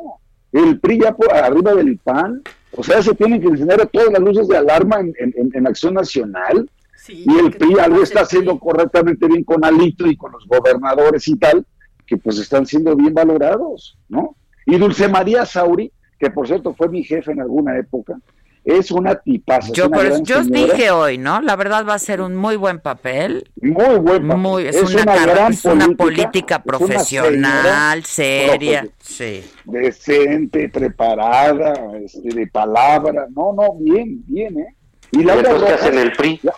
El 0.52 0.80
PRI 0.80 1.00
ya 1.02 1.12
por 1.16 1.34
arriba 1.34 1.74
del 1.74 1.98
PAN, 1.98 2.44
o 2.76 2.84
sea, 2.84 3.02
se 3.02 3.16
tienen 3.16 3.42
que 3.42 3.48
encender 3.48 3.84
todas 3.88 4.10
las 4.12 4.22
luces 4.22 4.48
de 4.48 4.58
alarma 4.58 5.00
en- 5.00 5.14
en- 5.36 5.52
en 5.54 5.68
acción 5.68 5.96
nacional. 5.96 6.70
Y 7.10 7.38
el 7.40 7.52
PRI 7.52 7.80
algo 7.80 8.04
está 8.04 8.22
haciendo 8.22 8.58
correctamente 8.60 9.28
bien 9.28 9.44
con 9.44 9.64
Alito 9.64 10.06
y 10.08 10.16
con 10.18 10.32
los 10.32 10.46
gobernadores 10.48 11.28
y 11.28 11.36
tal, 11.38 11.66
que 12.06 12.18
pues 12.18 12.38
están 12.40 12.66
siendo 12.66 12.96
bien 12.96 13.14
valorados, 13.14 13.98
¿no? 14.10 14.36
Y 14.66 14.78
Dulce 14.78 15.08
María 15.08 15.46
Sauri, 15.46 15.92
que 16.20 16.30
por 16.30 16.48
cierto 16.48 16.74
fue 16.74 16.90
mi 16.90 17.04
jefe 17.04 17.32
en 17.32 17.42
alguna 17.42 17.78
época, 17.78 18.18
es 18.66 18.92
una 18.92 19.16
tipaza. 19.16 19.68
es 19.68 19.74
Yo, 19.74 19.88
una 19.88 20.04
gran 20.04 20.24
yo 20.26 20.40
os 20.40 20.52
dije 20.52 20.92
hoy, 20.92 21.18
¿no? 21.18 21.40
La 21.42 21.56
verdad 21.56 21.86
va 21.88 21.94
a 21.94 22.00
ser 22.00 22.20
un 22.20 22.36
muy 22.36 22.58
buen 22.58 22.80
papel. 22.80 23.50
Muy 23.62 23.96
buen 24.00 24.28
papel. 24.28 24.38
Muy, 24.42 24.64
es, 24.66 24.76
Es 24.76 24.94
una, 24.94 25.04
una 25.14 25.26
gran 25.26 25.54
es 25.54 25.64
una 25.64 25.86
política, 25.86 26.04
política 26.04 26.56
es 26.56 26.62
una 26.66 26.78
profesional, 26.78 28.04
señora 28.04 28.50
seria. 28.50 28.84
profe- 28.84 28.92
Sí. 29.00 29.44
decente, 29.64 30.68
preparada, 30.70 31.74
este, 32.04 32.28
de 32.34 32.48
palabra. 32.48 33.28
No, 33.34 33.54
no, 33.54 33.74
bien, 33.80 34.24
bien, 34.28 34.60
¿eh? 34.60 34.76
Y 35.12 35.22
¿Y 35.22 35.24
Laura 35.24 35.50
entonces 35.50 35.64
qué 35.64 35.72
Rojas- 35.74 35.82
hacen 35.88 36.00
el 36.00 36.12
PRI? 36.14 36.42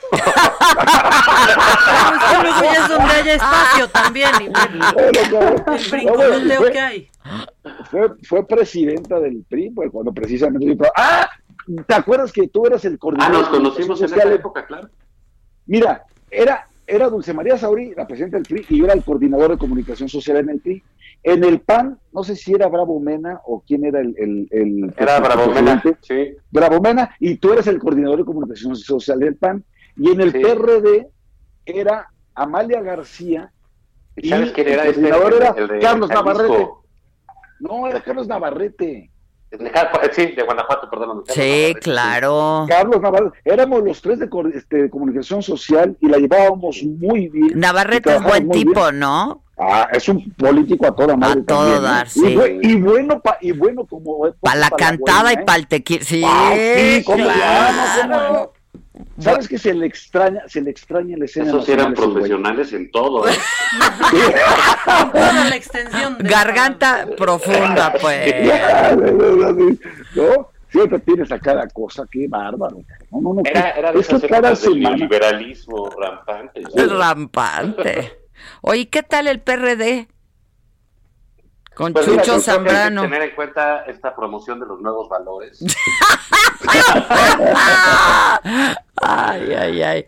Es 0.90 2.24
que 2.30 2.42
luego 2.44 2.62
ya 2.64 2.74
es 2.84 2.90
donde 2.90 3.14
haya 3.14 3.34
espacio 3.36 3.90
también. 3.90 4.30
El 4.98 5.92
brincoluteo 5.92 6.58
fue- 6.62 6.72
que 6.72 6.80
hay. 6.80 7.08
Fue, 7.92 8.10
fue 8.28 8.48
presidenta 8.48 9.20
del 9.20 9.44
PRI, 9.48 9.70
pues 9.72 9.90
cuando 9.92 10.12
precisamente 10.14 10.66
dijo, 10.68 10.86
ah, 10.96 11.30
¿te 11.88 11.94
acuerdas 11.94 12.32
que 12.32 12.48
tú 12.48 12.66
eras 12.66 12.84
el 12.86 12.96
Ah, 12.96 12.98
coordinador? 13.00 13.34
nos 13.42 13.52
de 13.52 13.58
conocimos 13.58 14.02
en 14.02 14.06
esa 14.14 14.34
época, 14.34 14.66
claro. 14.66 14.90
Mira, 15.68 16.04
era, 16.32 16.66
era 16.88 17.10
Dulce 17.10 17.34
María 17.34 17.58
Sauri, 17.58 17.94
la 17.96 18.08
presidenta 18.08 18.38
del 18.38 18.46
PRI, 18.48 18.66
y 18.70 18.78
yo 18.80 18.86
era 18.86 18.94
el 18.94 19.04
coordinador 19.04 19.52
de 19.52 19.58
comunicación 19.58 20.10
social 20.10 20.38
en 20.38 20.50
el 20.50 20.60
PRI. 20.60 20.82
En 21.24 21.44
el 21.44 21.60
PAN, 21.62 22.00
no 22.14 22.24
sé 22.24 22.36
si 22.36 22.54
era 22.54 22.68
Bravo 22.68 23.00
Mena 23.00 23.42
o 23.46 23.62
quién 23.68 23.84
era 23.86 24.00
el... 24.00 24.16
el, 24.18 24.48
el 24.52 24.94
Era 24.98 25.20
Bravo 25.20 25.52
Mena, 25.54 25.84
sí. 26.02 26.30
Bravo 26.50 26.80
Mena, 26.80 27.14
y 27.20 27.36
tú 27.36 27.52
eres 27.54 27.68
el 27.68 27.78
coordinador 27.80 28.20
de 28.20 28.26
comunicación 28.26 28.76
social 28.76 29.20
del 29.20 29.36
PAN. 29.36 29.64
Y 29.98 30.12
en 30.12 30.22
el 30.22 30.32
Sí. 30.32 30.40
PRD 30.40 31.08
era 31.66 32.08
Amalia 32.36 32.82
García. 32.82 33.52
¿Y 34.16 34.30
sabes 34.30 34.52
quién 34.54 34.68
era 34.70 34.84
el 34.84 34.90
este? 34.90 35.10
coordinador 35.10 35.34
era 35.42 35.50
el 35.62 35.68
de 35.68 35.80
Carlos. 35.80 36.10
Navarrete. 36.10 36.70
No, 37.60 37.88
era 37.88 38.02
Carlos 38.02 38.28
Navarrete. 38.28 39.12
Jar- 39.52 40.12
Sí, 40.14 40.28
de 40.28 40.44
Guanajuato, 40.44 40.90
perdón. 40.90 41.24
Sí, 41.28 41.74
claro. 41.82 42.66
Carlos 42.68 43.02
Navarrete. 43.02 43.38
Éramos 43.46 43.84
los 43.84 44.02
tres 44.02 44.20
de, 44.20 44.30
este, 44.54 44.84
de 44.84 44.90
comunicación 44.90 45.42
social 45.42 45.96
y 46.00 46.08
la 46.08 46.18
llevábamos 46.18 46.82
muy 46.84 47.28
bien. 47.30 47.60
Navarrete 47.60 48.16
es 48.16 48.22
buen 48.24 48.50
tipo, 48.52 48.82
bien. 48.84 49.00
¿no? 49.00 49.44
Ah, 49.58 49.90
es 49.92 50.08
un 50.08 50.32
político 50.36 50.88
a 50.88 50.96
toda 50.96 51.18
madre. 51.18 51.42
A 51.42 51.46
todo 51.46 51.58
también, 51.60 51.78
¿eh? 51.80 51.82
dar, 51.82 52.08
Y 52.08 52.10
sí. 52.12 52.36
bu- 52.36 52.60
Y, 52.62 52.76
bueno, 52.82 53.20
pa- 53.22 53.38
y 53.42 53.52
bueno 53.52 53.86
como. 53.86 54.20
Para 54.40 54.60
la 54.60 54.70
cantada 54.70 55.22
buena, 55.24 55.34
y 55.34 55.42
¿eh? 55.42 55.46
para 55.46 55.58
el 55.60 55.68
tequila. 55.68 56.04
Sí, 56.06 56.22
Ah, 56.26 56.52
sí, 56.56 57.04
claro. 57.06 58.54
¿Sabes 59.20 59.48
que 59.48 59.58
se 59.58 59.74
le 59.74 59.86
extraña, 59.86 60.42
se 60.48 60.62
le 60.62 60.72
extraña 60.72 61.16
la 61.18 61.26
escena? 61.26 61.48
Esos 61.48 61.66
sí 61.66 61.72
eran 61.72 61.94
profesionales 61.94 62.72
en 62.74 62.90
todo. 62.92 63.28
¿eh? 63.28 63.34
Toda 65.12 65.34
la 65.50 65.56
extensión. 65.56 66.18
de- 66.18 66.30
Garganta 66.30 67.08
profunda, 67.18 67.94
pues. 68.02 68.34
¿No? 70.16 70.50
Siempre 70.72 71.00
tienes 71.00 71.32
a 71.32 71.40
cada 71.40 71.68
cosa, 71.70 72.04
qué 72.12 72.28
bárbaro. 72.28 72.78
No, 73.12 73.22
no, 73.22 73.34
no, 73.34 73.42
Era, 73.44 73.72
era 73.72 73.92
de 73.92 74.04
cada 74.28 74.56
semana. 74.56 74.90
neoliberalismo 74.96 75.90
rampante. 75.90 76.62
rampante. 76.88 78.14
Oye, 78.62 78.88
¿qué 78.90 79.02
tal 79.04 79.28
el 79.28 79.40
PRD? 79.40 80.08
Con 81.80 81.94
Pues 81.94 82.06
Chucho 82.08 82.18
yo 82.18 82.24
creo 82.24 82.26
que 82.26 82.32
hay 82.32 82.36
que 82.40 82.42
Zambrano. 82.52 83.02
tener 83.04 83.22
en 83.22 83.36
cuenta 83.36 83.86
esta 83.86 84.14
promoción 84.14 84.60
de 84.60 84.66
los 84.66 84.82
nuevos 84.82 85.08
valores. 85.08 85.64
Ay, 89.02 89.54
ay, 89.54 89.82
ay. 89.82 90.06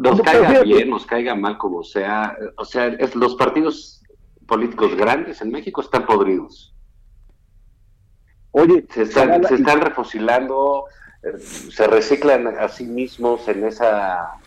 Nos, 0.00 0.22
caiga 0.22 0.62
bien, 0.62 0.88
nos 0.88 1.04
caiga 1.04 1.34
mal, 1.34 1.58
como 1.58 1.84
sea. 1.84 2.34
O 2.56 2.64
sea, 2.64 2.86
es- 2.86 3.14
los 3.14 3.34
partidos 3.36 4.02
políticos 4.46 4.94
grandes 4.96 5.42
en 5.42 5.50
México 5.50 5.82
están 5.82 6.06
podridos. 6.06 6.74
Oye, 8.52 8.86
Se 8.88 9.02
están, 9.02 9.44
se 9.44 9.56
están 9.56 9.82
refocilando, 9.82 10.84
eh, 11.22 11.38
se 11.38 11.86
reciclan 11.86 12.46
a 12.46 12.68
sí 12.68 12.86
mismos 12.86 13.46
en 13.48 13.66
esa... 13.66 14.38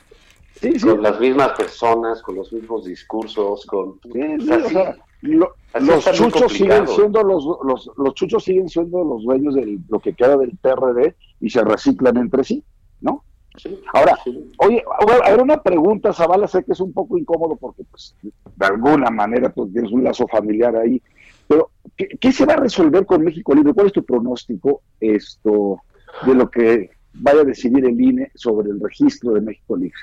Sí, 0.59 0.71
sí. 0.79 0.87
Con 0.87 1.03
las 1.03 1.19
mismas 1.19 1.49
personas, 1.51 2.23
con 2.23 2.33
los 2.35 2.51
mismos 2.51 2.85
discursos, 2.85 3.63
con... 3.67 3.99
Sí, 4.11 4.19
o 4.19 4.39
sí, 4.39 4.47
sea, 4.47 4.57
o 4.57 4.67
sí, 4.67 4.73
sea, 4.73 4.95
lo- 5.21 5.53
así 5.73 5.85
los 5.85 6.11
chuchos 6.11 6.53
siguen 6.53 6.87
siendo 6.87 7.23
los, 7.23 7.45
los, 7.63 7.91
los 7.97 8.13
chuchos 8.13 8.43
siguen 8.43 8.69
siendo 8.69 9.03
los 9.03 9.23
dueños 9.23 9.55
de 9.55 9.79
lo 9.87 9.99
que 9.99 10.13
queda 10.13 10.37
del 10.37 10.57
PRD 10.57 11.15
y 11.39 11.49
se 11.49 11.63
reciclan 11.63 12.17
entre 12.17 12.43
sí, 12.43 12.63
¿no? 13.01 13.23
Ahora, 13.93 14.17
oye, 14.57 14.83
a 15.25 15.31
ver, 15.31 15.41
una 15.41 15.61
pregunta, 15.61 16.13
Zavala, 16.13 16.47
sé 16.47 16.63
que 16.63 16.71
es 16.71 16.79
un 16.79 16.93
poco 16.93 17.17
incómodo 17.17 17.55
porque, 17.55 17.83
pues, 17.83 18.15
de 18.21 18.65
alguna 18.65 19.09
manera 19.09 19.49
pues, 19.49 19.71
tienes 19.73 19.91
un 19.91 20.03
lazo 20.03 20.27
familiar 20.27 20.75
ahí, 20.75 21.01
pero 21.47 21.71
¿qué, 21.95 22.31
se 22.31 22.45
va 22.45 22.53
a 22.53 22.57
resolver 22.57 23.05
con 23.05 23.23
México 23.23 23.53
Libre? 23.53 23.73
¿Cuál 23.73 23.87
es 23.87 23.93
tu 23.93 24.05
pronóstico 24.05 24.83
esto 24.99 25.81
de 26.25 26.35
lo 26.35 26.49
que 26.49 26.91
vaya 27.13 27.41
a 27.41 27.45
decidir 27.45 27.85
el 27.85 27.99
INE 27.99 28.31
sobre 28.35 28.69
el 28.69 28.79
registro 28.79 29.33
de 29.33 29.41
México 29.41 29.75
Libre? 29.75 29.99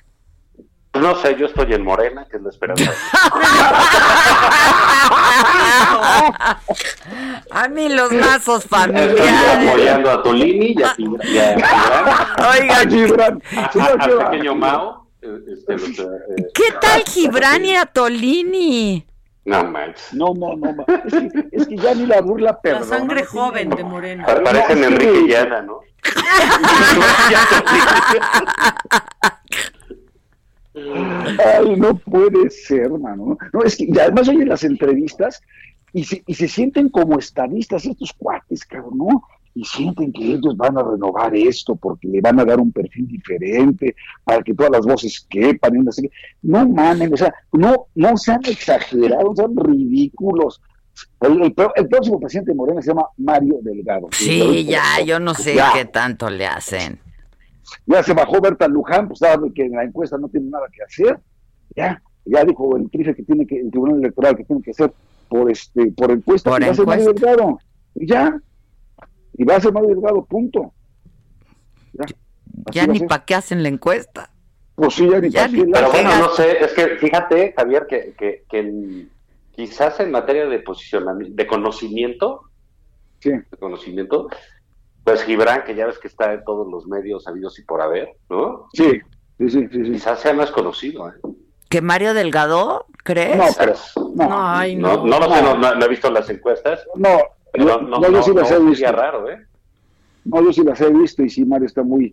No 1.01 1.16
sé, 1.16 1.36
yo 1.36 1.47
estoy 1.47 1.74
en 1.74 1.85
Morena, 1.85 2.27
que 2.31 2.36
es 2.36 2.43
la 2.43 2.51
esperanza. 2.51 2.93
a 7.51 7.68
mí 7.68 7.89
los 7.89 8.12
lazos 8.12 8.64
familiares. 8.64 9.20
Estoy 9.20 9.68
apoyando 9.68 10.10
a 10.10 10.23
Tolini 10.23 10.74
y 10.77 10.82
a, 10.82 10.94
Gibran. 10.94 11.62
Oiga, 12.52 12.77
Gibran. 12.89 13.43
al 13.52 14.31
pequeño 14.31 14.55
Mao. 14.55 15.06
Eh, 15.23 15.39
este, 15.52 15.74
eh, 15.74 16.47
¿Qué 16.55 16.73
tal 16.81 17.02
Gibran 17.02 17.64
y 17.64 17.77
a 17.77 17.86
Tolini? 17.86 19.06
No 19.44 19.64
manches. 19.64 20.12
No, 20.12 20.35
no, 20.35 20.56
no. 20.56 20.74
Es 21.05 21.14
que, 21.14 21.48
es 21.52 21.68
que 21.68 21.77
ya 21.77 21.94
ni 21.94 22.06
la 22.06 22.20
burla 22.20 22.60
perdona. 22.60 22.85
La 22.85 22.98
sangre 22.98 23.24
joven 23.24 23.70
de 23.70 23.85
Morena. 23.85 24.27
Parecen 24.27 24.82
Enrique 24.82 25.27
y 25.28 25.35
Ana, 25.35 25.62
¿no? 25.62 25.78
Ay, 30.77 31.77
no 31.77 31.97
puede 31.98 32.51
ser, 32.51 32.90
mano. 32.90 33.39
No, 33.53 33.62
es 33.62 33.77
que 33.77 33.89
además 33.98 34.28
oyen 34.28 34.48
las 34.48 34.62
entrevistas 34.62 35.40
y 35.93 36.05
se, 36.05 36.23
y 36.27 36.35
se 36.35 36.48
sienten 36.48 36.90
como 36.90 37.19
estadistas 37.19 37.86
estos 37.86 38.12
cuates, 38.12 38.65
cabrón, 38.65 38.98
¿no? 38.98 39.23
Y 39.55 39.65
sienten 39.65 40.12
que 40.12 40.35
ellos 40.35 40.55
van 40.55 40.77
a 40.77 40.82
renovar 40.82 41.35
esto 41.35 41.77
porque 41.77 42.09
le 42.09 42.20
van 42.20 42.39
a 42.39 42.44
dar 42.44 42.61
un 42.61 42.73
perfil 42.73 43.09
diferente 43.09 43.97
para 44.23 44.43
que 44.43 44.53
todas 44.53 44.73
las 44.73 44.85
voces 44.85 45.27
quepan 45.31 45.77
y 45.77 45.78
no 45.78 45.93
sé 45.93 46.11
No 46.43 46.69
mamen, 46.69 47.15
o 47.15 47.16
sea, 47.16 47.32
no, 47.53 47.86
no 47.94 48.16
sean 48.19 48.40
exagerados, 48.44 49.36
sean 49.36 49.57
ridículos. 49.57 50.61
El, 51.20 51.55
próximo 51.55 52.20
presidente 52.20 52.51
de 52.51 52.57
Morena 52.57 52.82
se 52.82 52.89
llama 52.89 53.07
Mario 53.16 53.59
Delgado. 53.62 54.09
Sí, 54.12 54.66
ya, 54.66 55.01
yo 55.05 55.19
no 55.20 55.32
sé 55.35 55.57
qué 55.74 55.86
tanto 55.86 56.28
le 56.28 56.47
hacen. 56.47 57.01
Ya 57.86 58.02
se 58.02 58.14
bajó 58.14 58.40
Berta 58.40 58.68
Luján, 58.68 59.09
pues 59.09 59.20
sabe 59.20 59.52
que 59.52 59.64
en 59.64 59.72
la 59.72 59.84
encuesta 59.84 60.18
no 60.18 60.28
tiene 60.28 60.51
nada 60.51 60.66
que 60.72 60.82
hacer. 60.82 61.18
Ya, 61.74 62.02
ya 62.24 62.44
dijo 62.44 62.76
el 62.76 62.90
trife 62.90 63.14
que 63.14 63.22
tiene 63.22 63.47
que, 63.47 63.60
el 63.60 63.70
Tribunal 63.70 63.98
Electoral 63.98 64.36
que 64.36 64.44
tiene 64.44 64.62
que 64.62 64.70
hacer 64.70 64.93
por 65.28 65.51
este, 65.51 65.93
por 65.93 66.10
encuesta, 66.10 66.51
por 66.51 66.62
y 66.62 66.66
va 66.66 66.70
a 66.70 66.74
ser 66.74 66.86
Mario 66.86 67.12
Delgado. 67.12 67.59
Y 67.94 68.06
ya. 68.06 68.40
Y 69.34 69.44
va 69.44 69.56
a 69.56 69.60
ser 69.60 69.72
Mario 69.72 69.90
Delgado, 69.90 70.24
punto. 70.24 70.72
Ya, 71.93 72.06
ya 72.72 72.86
ni 72.86 73.01
para 73.01 73.24
qué 73.24 73.34
hacen 73.34 73.62
la 73.62 73.68
encuesta. 73.68 74.30
Pues 74.74 74.94
sí, 74.94 75.09
ya 75.09 75.20
ni 75.20 75.30
para 75.30 75.51
qué. 75.51 75.66
Pero 75.72 75.90
bueno, 75.90 76.18
no 76.18 76.28
sé, 76.30 76.64
es 76.64 76.72
que 76.72 76.97
fíjate, 76.97 77.55
Javier, 77.56 77.86
que, 77.88 78.14
que, 78.16 78.44
que 78.48 79.09
quizás 79.52 79.98
en 80.01 80.10
materia 80.10 80.47
de 80.47 80.59
posicionamiento, 80.60 81.34
de 81.34 81.47
conocimiento, 81.47 82.43
sí. 83.20 83.30
de 83.30 83.56
conocimiento, 83.59 84.28
pues 85.07 85.23
Gibran, 85.23 85.62
que 85.62 85.77
ya 85.77 85.87
ves 85.87 86.01
que 86.01 86.09
está 86.09 86.33
en 86.33 86.43
todos 86.43 86.66
los 86.66 86.89
medios 86.89 87.28
habidos 87.28 87.57
y 87.61 87.62
por 87.62 87.81
haber, 87.81 88.16
¿no? 88.28 88.66
Sí, 88.73 89.01
sí, 89.39 89.49
sí. 89.51 89.69
sí, 89.70 89.83
Quizás 89.93 90.19
sea 90.19 90.35
más 90.35 90.51
conocido, 90.51 91.09
¿eh? 91.09 91.12
¿Que 91.69 91.81
Mario 91.81 92.12
Delgado, 92.12 92.87
crees? 93.05 93.37
No, 93.37 93.45
pero, 93.57 93.74
no, 94.16 94.28
no, 94.28 94.49
Ay, 94.49 94.74
no, 94.74 95.07
no, 95.07 95.20
lo 95.20 95.33
sé, 95.33 95.43
no, 95.43 95.85
he 95.85 95.89
visto 95.89 96.11
las 96.11 96.28
encuestas. 96.28 96.85
No, 96.97 97.20
pero 97.53 97.81
no, 97.83 98.03
yo 98.11 98.20
sí 98.20 98.35
las 98.35 98.51
he 98.51 98.59
visto. 98.59 98.91
raro, 98.91 99.31
¿eh? 99.31 99.47
No, 100.24 100.43
yo 100.43 100.53
sí 100.53 100.65
las 100.65 100.81
he 100.81 100.91
visto 100.91 101.23
y 101.23 101.31
sí, 101.31 101.45
Mario 101.45 101.66
está 101.66 101.85
muy, 101.85 102.12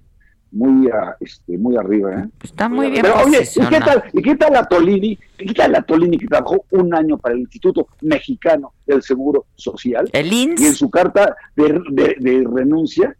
muy, 0.53 0.87
uh, 0.87 1.15
este, 1.19 1.57
muy 1.57 1.75
arriba, 1.75 2.13
¿eh? 2.13 2.29
Está 2.43 2.69
muy 2.69 2.91
bien 2.91 3.01
Pero, 3.01 3.15
oye, 3.25 3.41
¿y 3.41 3.65
qué, 3.67 3.79
tal, 3.79 4.03
¿y 4.13 4.21
qué 4.21 4.35
tal 4.35 4.53
la 4.53 4.65
Tolini? 4.65 5.17
¿Y 5.39 5.47
qué 5.47 5.53
tal 5.53 5.71
la 5.71 5.81
Tolini 5.81 6.17
que 6.17 6.27
trabajó 6.27 6.63
un 6.71 6.93
año 6.93 7.17
para 7.17 7.33
el 7.33 7.41
Instituto 7.41 7.87
Mexicano 8.01 8.73
del 8.85 9.01
Seguro 9.01 9.47
Social? 9.55 10.07
El 10.13 10.31
INS. 10.31 10.61
Y 10.61 10.65
en 10.67 10.75
su 10.75 10.89
carta 10.89 11.35
de, 11.55 11.81
de, 11.89 12.15
de 12.19 12.47
renuncia, 12.47 13.17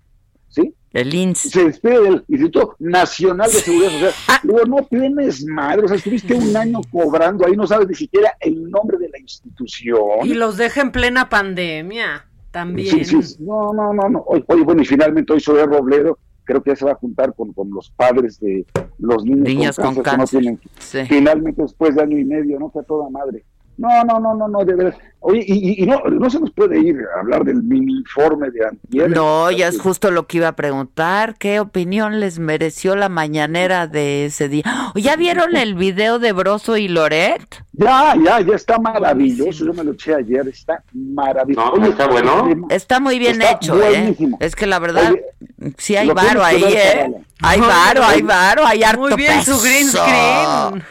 ¿sí? 0.47 0.73
El 0.93 1.11
INS. 1.11 1.39
Se 1.39 1.65
despide 1.65 2.01
del 2.01 2.23
Instituto 2.27 2.76
Nacional 2.77 3.51
de 3.51 3.57
Seguridad 3.57 3.89
Social. 3.89 4.39
Digo, 4.43 4.60
no 4.68 4.85
tienes 4.88 5.43
madre, 5.45 5.85
o 5.85 5.88
sea, 5.88 5.97
estuviste 5.97 6.35
un 6.35 6.55
año 6.55 6.81
cobrando 6.91 7.47
ahí, 7.47 7.53
no 7.55 7.65
sabes 7.65 7.88
ni 7.88 7.95
siquiera 7.95 8.38
el 8.39 8.69
nombre 8.69 8.99
de 8.99 9.10
la 9.10 9.19
institución. 9.19 10.23
Y 10.23 10.35
los 10.35 10.55
deja 10.57 10.81
en 10.81 10.91
plena 10.91 11.30
pandemia, 11.30 12.27
también. 12.51 13.03
Sí, 13.03 13.23
sí, 13.23 13.38
no, 13.39 13.73
no, 13.73 13.91
no, 13.91 14.07
no. 14.07 14.23
Oye, 14.27 14.64
bueno, 14.64 14.84
y 14.84 14.85
finalmente 14.85 15.34
hoy 15.34 15.39
soy 15.39 15.64
Robledo, 15.64 16.19
creo 16.44 16.61
que 16.61 16.72
ya 16.72 16.76
se 16.76 16.86
va 16.86 16.91
a 16.91 16.95
juntar 16.95 17.34
con, 17.34 17.53
con 17.53 17.70
los 17.72 17.90
padres 17.91 18.40
de 18.40 18.65
los 18.99 19.24
niños 19.24 19.48
Niñas 19.48 19.76
con 19.76 19.86
cáncer. 19.86 20.03
Con 20.03 20.03
cáncer. 20.03 20.40
No 20.40 20.41
tienen, 20.41 20.61
sí. 20.80 20.99
Finalmente, 21.07 21.61
después 21.61 21.95
de 21.95 22.02
año 22.02 22.18
y 22.18 22.26
medio, 22.26 22.60
¿no? 22.60 22.72
Que 22.72 22.80
a 22.80 22.84
toda 22.84 23.10
madre. 23.10 23.45
No, 23.78 24.04
no, 24.04 24.20
no, 24.20 24.36
no, 24.36 24.48
no, 24.48 24.64
de 24.66 24.76
verdad. 24.76 24.98
Oye, 25.20 25.44
y, 25.48 25.82
y, 25.82 25.86
no, 25.86 26.00
no 26.04 26.30
se 26.30 26.40
nos 26.40 26.52
puede 26.52 26.80
ir 26.80 26.98
a 27.16 27.22
hablar 27.22 27.45
del 27.45 27.64
mini 27.64 27.94
informe 28.00 28.52
de 28.52 28.68
antier. 28.68 29.10
No, 29.10 29.50
ya 29.52 29.70
es 29.70 29.80
justo 29.80 30.12
lo 30.12 30.28
que 30.28 30.38
iba 30.38 30.50
a 30.50 30.56
preguntar. 30.56 31.36
¿Qué 31.38 31.62
opinión 31.62 32.20
les 32.20 32.40
mereció 32.40 32.95
la 32.98 33.08
mañanera 33.08 33.88
de 33.88 34.26
ese 34.26 34.50
día? 34.50 34.64
¿Ya 34.95 35.16
vieron 35.16 35.56
el 35.56 35.76
video 35.76 36.20
de 36.20 36.34
Broso 36.34 36.76
y 36.76 36.90
Loret? 36.90 37.64
Ya, 37.72 38.16
ya, 38.24 38.41
ya 38.41 38.56
está 38.56 38.78
maravilloso. 38.80 39.66
Yo 39.66 39.74
me 39.74 39.84
lo 39.84 39.94
eché 39.94 40.14
ayer, 40.14 40.45
está 40.48 40.84
maravilloso. 40.94 41.68
No, 41.78 41.82
Oye, 41.82 41.90
está 41.91 42.08
bueno. 42.08 42.68
Está 42.70 43.00
muy 43.00 43.18
bien 43.18 43.41
Está 43.41 43.54
hecho, 43.54 43.76
buenísimo. 43.78 44.38
¿eh? 44.41 44.45
Es 44.45 44.56
que 44.56 44.68
la 44.68 44.80
verdad, 44.80 45.14
Oye, 45.14 45.74
sí 45.78 45.95
hay 45.95 46.10
varo 46.10 46.44
ahí, 46.44 46.64
¿eh? 46.64 47.12
Hay 47.41 47.60
varo, 47.62 48.04
hay 48.04 48.22
varo, 48.22 48.66
hay 48.66 48.84
harto 48.84 49.02
Muy 49.02 49.16
bien 49.16 49.41
su 49.41 49.60
green 49.62 49.86
peso. 49.86 50.04
screen. 50.04 50.84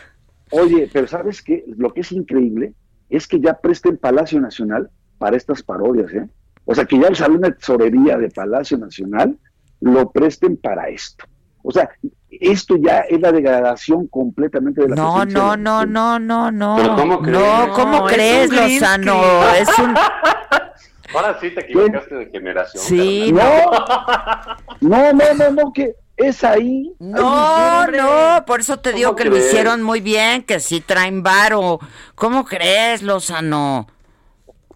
Oye, 0.53 0.89
pero 0.93 1.07
¿sabes 1.07 1.43
qué? 1.43 1.65
Lo 1.77 1.93
que 1.93 2.01
es 2.03 2.13
increíble 2.13 2.73
es 3.11 3.27
que 3.27 3.41
ya 3.41 3.55
presten 3.55 3.97
Palacio 3.97 4.41
Nacional 4.41 4.91
para 5.19 5.37
estas 5.37 5.63
parodias, 5.63 6.13
¿eh? 6.13 6.29
O 6.65 6.75
sea, 6.75 6.85
que 6.85 6.99
ya 6.99 7.09
el 7.09 7.17
Salón 7.17 7.41
de 7.41 7.53
Tesorería 7.53 8.17
de 8.19 8.29
Palacio 8.31 8.79
Nacional 8.79 9.37
lo 9.81 10.11
presten 10.13 10.57
para 10.57 10.89
esto. 10.89 11.25
O 11.65 11.71
sea, 11.73 11.89
esto 12.31 12.77
ya 12.77 13.01
es 13.01 13.21
la 13.21 13.33
degradación 13.33 14.07
completamente 14.09 14.83
de 14.83 14.89
la 14.91 14.95
No, 14.97 15.25
no, 15.25 15.53
de- 15.53 15.57
no, 15.59 15.85
no, 15.87 16.19
no, 16.19 16.51
no. 16.53 16.77
¿Pero 16.77 16.97
cómo 16.97 17.23
crees? 17.23 17.39
No, 17.69 17.73
¿cómo 17.75 17.99
No, 17.99 18.09
es 18.09 18.15
crees, 18.15 18.51
Lozano? 18.53 19.23
Es 19.59 19.69
un... 19.79 19.95
Ahora 21.15 21.39
sí 21.41 21.51
te 21.51 21.61
equivocaste 21.61 22.15
de 22.15 22.27
generación. 22.31 22.83
Sí. 22.83 23.33
No, 23.33 23.43
no, 24.81 25.13
no, 25.13 25.35
no, 25.35 25.51
no, 25.51 25.73
que 25.73 25.95
es 26.29 26.45
ahí. 26.45 26.93
No, 26.99 27.87
no, 27.87 28.45
por 28.47 28.61
eso 28.61 28.79
te 28.79 28.93
digo 28.93 29.11
¿Cómo 29.11 29.17
que 29.17 29.25
lo 29.27 29.37
hicieron 29.37 29.83
muy 29.83 30.01
bien, 30.01 30.43
que 30.43 30.61
sí 30.61 30.81
traen 30.81 31.23
varo. 31.23 31.79
¿Cómo 32.15 32.45
crees, 32.45 33.03
Lozano? 33.03 33.87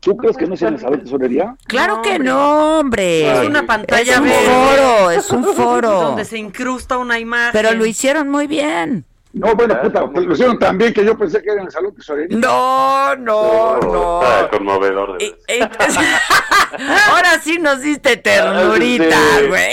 ¿Tú 0.01 0.17
crees 0.17 0.37
que 0.37 0.47
no 0.47 0.55
es 0.55 0.63
en 0.63 0.75
el 0.75 0.81
Salón 0.81 0.99
de 0.99 1.05
Tesorería? 1.05 1.57
Claro 1.67 1.97
No, 1.97 2.03
que 2.03 2.11
hombre. 2.17 2.29
no, 2.31 2.79
hombre. 2.79 3.33
Es 3.43 3.49
una 3.49 3.67
pantalla 3.67 4.13
Es 4.13 4.19
un 4.19 4.25
verde. 4.25 4.47
foro, 4.47 5.11
es 5.11 5.31
un 5.31 5.45
foro. 5.57 5.91
Donde 6.01 6.25
se 6.25 6.39
incrusta 6.39 6.99
una 6.99 7.19
imagen. 7.19 7.51
Pero 7.53 7.73
lo 7.73 7.85
hicieron 7.87 8.29
muy 8.31 8.47
bien. 8.47 9.05
No, 9.39 9.55
bueno, 9.55 9.79
puta, 9.83 10.01
lo 10.01 10.33
hicieron 10.33 10.59
tan 10.59 10.79
bien 10.79 10.95
que 10.95 11.05
yo 11.05 11.17
pensé 11.17 11.43
que 11.43 11.51
era 11.51 11.61
en 11.61 11.67
el 11.67 11.71
Salón 11.73 11.91
de 11.91 11.97
Tesorería. 11.99 12.39
No, 12.39 13.15
no, 13.17 13.77
no. 13.81 14.23
Está 14.23 14.49
conmovedor. 14.49 15.19
De 15.19 15.37
Eh, 15.47 15.61
Ahora 17.11 17.39
sí 17.43 17.59
nos 17.59 17.81
diste 17.83 18.17
ternurita, 18.17 19.17
Sí. 19.39 19.47
güey. 19.49 19.71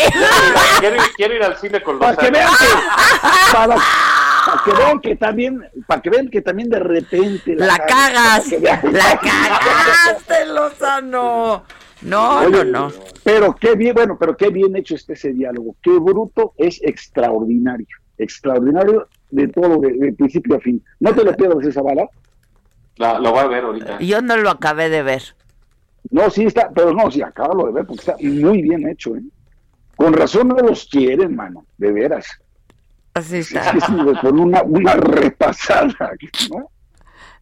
quiero, 0.80 0.96
ir- 0.98 1.12
quiero 1.16 1.34
ir 1.36 1.44
al 1.44 1.58
cine 1.58 1.82
con 1.82 1.98
los 1.98 2.06
Para 2.06 2.18
que 2.18 2.32
vean 2.32 2.48
que, 2.50 3.54
para, 3.54 3.76
para 3.76 4.64
que 4.66 4.72
vean 4.74 5.00
que 5.00 5.16
también, 5.16 5.70
para 5.88 6.02
que 6.02 6.10
vean 6.10 6.30
que 6.30 6.42
también 6.42 6.70
de 6.70 6.80
repente 6.80 7.56
La 7.56 7.78
cagas, 7.80 8.44
para 8.44 8.50
que 8.50 8.58
vean. 8.60 8.80
la 8.94 9.18
cagaste, 9.20 10.46
Lozano. 10.48 11.64
No, 12.02 12.42
no, 12.42 12.48
Oye, 12.48 12.66
no. 12.66 12.92
Pero 13.24 13.56
qué 13.56 13.76
bien, 13.76 13.94
bueno, 13.96 14.18
pero 14.20 14.36
qué 14.36 14.50
bien 14.50 14.76
hecho 14.76 14.96
está 14.96 15.14
ese 15.14 15.32
diálogo. 15.32 15.76
Qué 15.82 15.92
bruto 15.92 16.54
es 16.58 16.82
extraordinario. 16.84 17.88
Extraordinario 18.18 19.08
de 19.34 19.48
todo, 19.50 19.80
de, 19.80 19.94
de 19.94 20.14
principio 20.14 20.56
a 20.56 20.60
fin. 20.60 20.84
No 21.00 21.14
te 21.14 21.24
lo 21.24 21.36
pierdas 21.36 21.66
esa 21.66 21.82
bala. 21.82 22.08
La- 22.98 23.20
lo 23.20 23.32
voy 23.32 23.40
a 23.40 23.48
ver 23.48 23.64
ahorita. 23.64 24.00
Yo 24.00 24.22
no 24.22 24.38
lo 24.38 24.50
acabé 24.50 24.90
de 24.90 25.04
ver. 25.04 25.24
No, 26.12 26.30
sí 26.30 26.46
está, 26.46 26.70
pero 26.74 26.94
no, 26.94 27.10
sí, 27.10 27.22
acábalo 27.22 27.66
de 27.68 27.72
ver 27.74 27.86
porque 27.86 28.02
está 28.02 28.16
muy 28.22 28.62
bien 28.62 28.88
hecho, 28.88 29.16
¿eh? 29.16 29.22
Con 29.96 30.14
razón 30.14 30.50
no 30.50 30.56
los 30.58 30.86
quieren, 30.88 31.36
mano, 31.36 31.66
de 31.78 31.92
veras. 31.92 32.28
Así 33.14 33.38
Es 33.38 33.52
está. 33.52 33.72
que 33.72 33.80
sí, 33.82 33.94
con 34.22 34.40
una, 34.40 34.64
una 34.64 34.94
repasada, 34.96 35.94
¿no? 36.52 36.70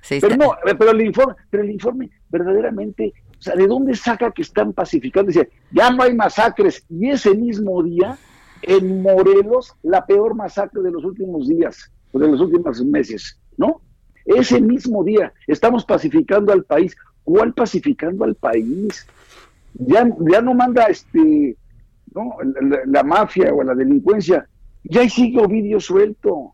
Sí 0.01 0.17
Pero 0.21 0.33
está. 0.33 0.45
no, 0.45 0.53
pero 0.77 0.91
el 0.91 1.01
informe, 1.01 1.35
pero 1.49 1.63
el 1.63 1.71
informe 1.71 2.09
verdaderamente, 2.29 3.13
o 3.37 3.41
sea, 3.41 3.55
¿de 3.55 3.67
dónde 3.67 3.95
saca 3.95 4.31
que 4.31 4.41
están 4.41 4.73
pacificando? 4.73 5.27
Dice, 5.31 5.49
ya 5.71 5.89
no 5.91 6.03
hay 6.03 6.13
masacres, 6.15 6.85
y 6.89 7.09
ese 7.09 7.33
mismo 7.35 7.81
día, 7.83 8.17
en 8.63 9.01
Morelos, 9.01 9.73
la 9.83 10.05
peor 10.05 10.35
masacre 10.35 10.81
de 10.81 10.91
los 10.91 11.03
últimos 11.03 11.47
días, 11.47 11.91
o 12.11 12.19
de 12.19 12.27
los 12.27 12.41
últimos 12.41 12.83
meses, 12.83 13.39
¿no? 13.57 13.81
Ese 14.25 14.61
mismo 14.61 15.03
día, 15.03 15.33
estamos 15.47 15.85
pacificando 15.85 16.51
al 16.53 16.63
país. 16.63 16.95
¿Cuál 17.23 17.53
pacificando 17.53 18.23
al 18.23 18.35
país? 18.35 19.07
Ya, 19.73 20.09
ya 20.29 20.41
no 20.41 20.53
manda 20.53 20.85
este, 20.85 21.55
¿no? 22.13 22.31
La, 22.87 23.03
mafia 23.03 23.53
o 23.53 23.63
la 23.63 23.73
delincuencia, 23.73 24.47
ya 24.83 25.07
sigue 25.09 25.39
Ovidio 25.39 25.79
suelto. 25.79 26.53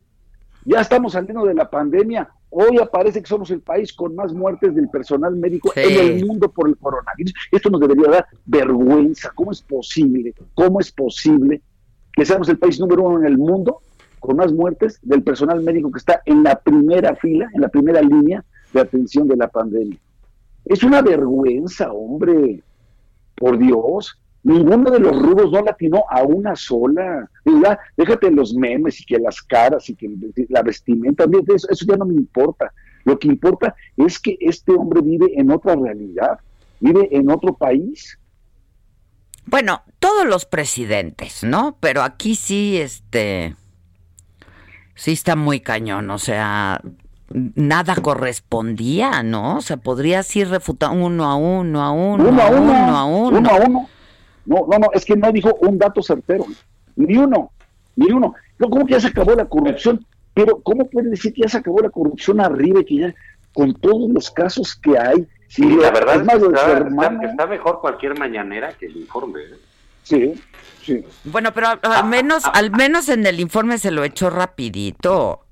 Ya 0.65 0.81
estamos 0.81 1.13
saliendo 1.13 1.45
de 1.45 1.53
la 1.53 1.69
pandemia. 1.69 2.29
Hoy 2.49 2.77
aparece 2.77 3.21
que 3.21 3.27
somos 3.27 3.51
el 3.51 3.61
país 3.61 3.93
con 3.93 4.15
más 4.15 4.33
muertes 4.33 4.73
del 4.75 4.89
personal 4.89 5.35
médico 5.35 5.71
en 5.75 5.99
el 5.99 6.25
mundo 6.25 6.49
por 6.49 6.69
el 6.69 6.77
coronavirus. 6.77 7.33
Esto 7.51 7.69
nos 7.69 7.81
debería 7.81 8.09
dar 8.09 8.27
vergüenza. 8.45 9.31
¿Cómo 9.35 9.51
es 9.51 9.61
posible? 9.61 10.33
¿Cómo 10.53 10.79
es 10.79 10.91
posible 10.91 11.61
que 12.17 12.25
seamos 12.25 12.49
el 12.49 12.57
país 12.57 12.79
número 12.79 13.03
uno 13.03 13.19
en 13.19 13.27
el 13.27 13.37
mundo 13.37 13.81
con 14.19 14.37
más 14.37 14.51
muertes 14.51 14.97
del 15.03 15.21
personal 15.21 15.61
médico 15.61 15.91
que 15.91 15.99
está 15.99 16.23
en 16.25 16.41
la 16.41 16.59
primera 16.59 17.15
fila, 17.15 17.47
en 17.53 17.61
la 17.61 17.69
primera 17.69 18.01
línea 18.01 18.43
de 18.73 18.81
atención 18.81 19.27
de 19.27 19.35
la 19.35 19.47
pandemia? 19.47 19.99
Es 20.65 20.81
una 20.81 21.03
vergüenza, 21.03 21.91
hombre. 21.91 22.63
Por 23.35 23.59
Dios. 23.59 24.19
Ninguno 24.41 24.89
de 24.89 24.99
los 24.99 25.21
rubros 25.21 25.51
no 25.51 25.61
latinó 25.61 26.05
a 26.09 26.23
una 26.23 26.55
sola. 26.55 27.29
Déjate 27.95 28.31
los 28.31 28.55
memes 28.55 28.99
y 28.99 29.05
que 29.05 29.19
las 29.19 29.39
caras 29.43 29.87
y 29.87 29.93
que 29.93 30.09
la 30.49 30.63
vestimenta, 30.63 31.25
eso, 31.53 31.67
eso 31.69 31.85
ya 31.87 31.97
no 31.97 32.05
me 32.05 32.15
importa. 32.15 32.73
Lo 33.05 33.19
que 33.19 33.27
importa 33.27 33.75
es 33.95 34.17
que 34.17 34.37
este 34.39 34.71
hombre 34.71 35.01
vive 35.01 35.39
en 35.39 35.51
otra 35.51 35.75
realidad, 35.75 36.39
vive 36.79 37.15
en 37.15 37.29
otro 37.29 37.53
país. 37.53 38.17
Bueno, 39.47 39.81
todos 39.99 40.25
los 40.25 40.45
presidentes, 40.45 41.43
¿no? 41.43 41.77
Pero 41.79 42.03
aquí 42.03 42.35
sí, 42.35 42.77
este, 42.77 43.55
sí 44.93 45.13
está 45.13 45.37
muy 45.37 45.61
cañón, 45.61 46.09
o 46.11 46.17
sea, 46.17 46.81
nada 47.29 47.95
correspondía, 47.95 49.23
¿no? 49.23 49.57
O 49.57 49.61
sea, 49.61 49.77
podría 49.77 50.19
así 50.19 50.43
refutar 50.43 50.91
uno 50.91 51.23
a 51.25 51.35
uno, 51.35 51.81
a 51.81 51.91
uno, 51.91 52.27
uno 52.27 52.41
a 52.41 52.47
uno, 52.49 52.59
uno 52.59 52.97
a 52.97 53.05
uno. 53.05 53.37
Uno 53.39 53.49
a 53.49 53.55
uno. 53.55 53.89
No, 54.45 54.65
no, 54.69 54.79
no, 54.79 54.87
es 54.93 55.05
que 55.05 55.15
no 55.15 55.31
dijo 55.31 55.55
un 55.61 55.77
dato 55.77 56.01
certero. 56.01 56.45
Ni 56.97 57.17
uno, 57.17 57.51
ni 57.95 58.11
uno. 58.11 58.35
¿Cómo 58.59 58.85
que 58.85 58.93
ya 58.93 58.99
se 58.99 59.07
acabó 59.07 59.33
la 59.33 59.45
corrupción? 59.45 60.05
Pero, 60.33 60.59
¿cómo 60.61 60.89
puede 60.89 61.09
decir 61.09 61.33
que 61.33 61.43
ya 61.43 61.49
se 61.49 61.57
acabó 61.57 61.79
la 61.81 61.89
corrupción 61.89 62.41
arriba 62.41 62.81
y 62.81 62.85
que 62.85 62.95
ya, 62.97 63.15
con 63.53 63.73
todos 63.73 64.09
los 64.09 64.29
casos 64.29 64.75
que 64.75 64.97
hay? 64.97 65.25
Sí, 65.47 65.63
la 65.63 65.91
verdad 65.91 66.15
es, 66.15 66.27
que 67.19 67.25
está, 67.25 67.47
mejor 67.47 67.79
cualquier 67.79 68.17
mañanera 68.17 68.73
que 68.73 68.87
el 68.87 68.97
informe. 68.97 69.41
¿eh? 69.41 69.57
Sí, 70.03 70.43
sí. 70.83 71.05
Bueno, 71.23 71.53
pero 71.53 71.67
al 71.81 72.05
menos, 72.05 72.43
al 72.53 72.71
menos 72.71 73.09
en 73.09 73.25
el 73.25 73.39
informe 73.39 73.77
se 73.77 73.91
lo 73.91 74.03
echó 74.03 74.29
rapidito. 74.29 75.45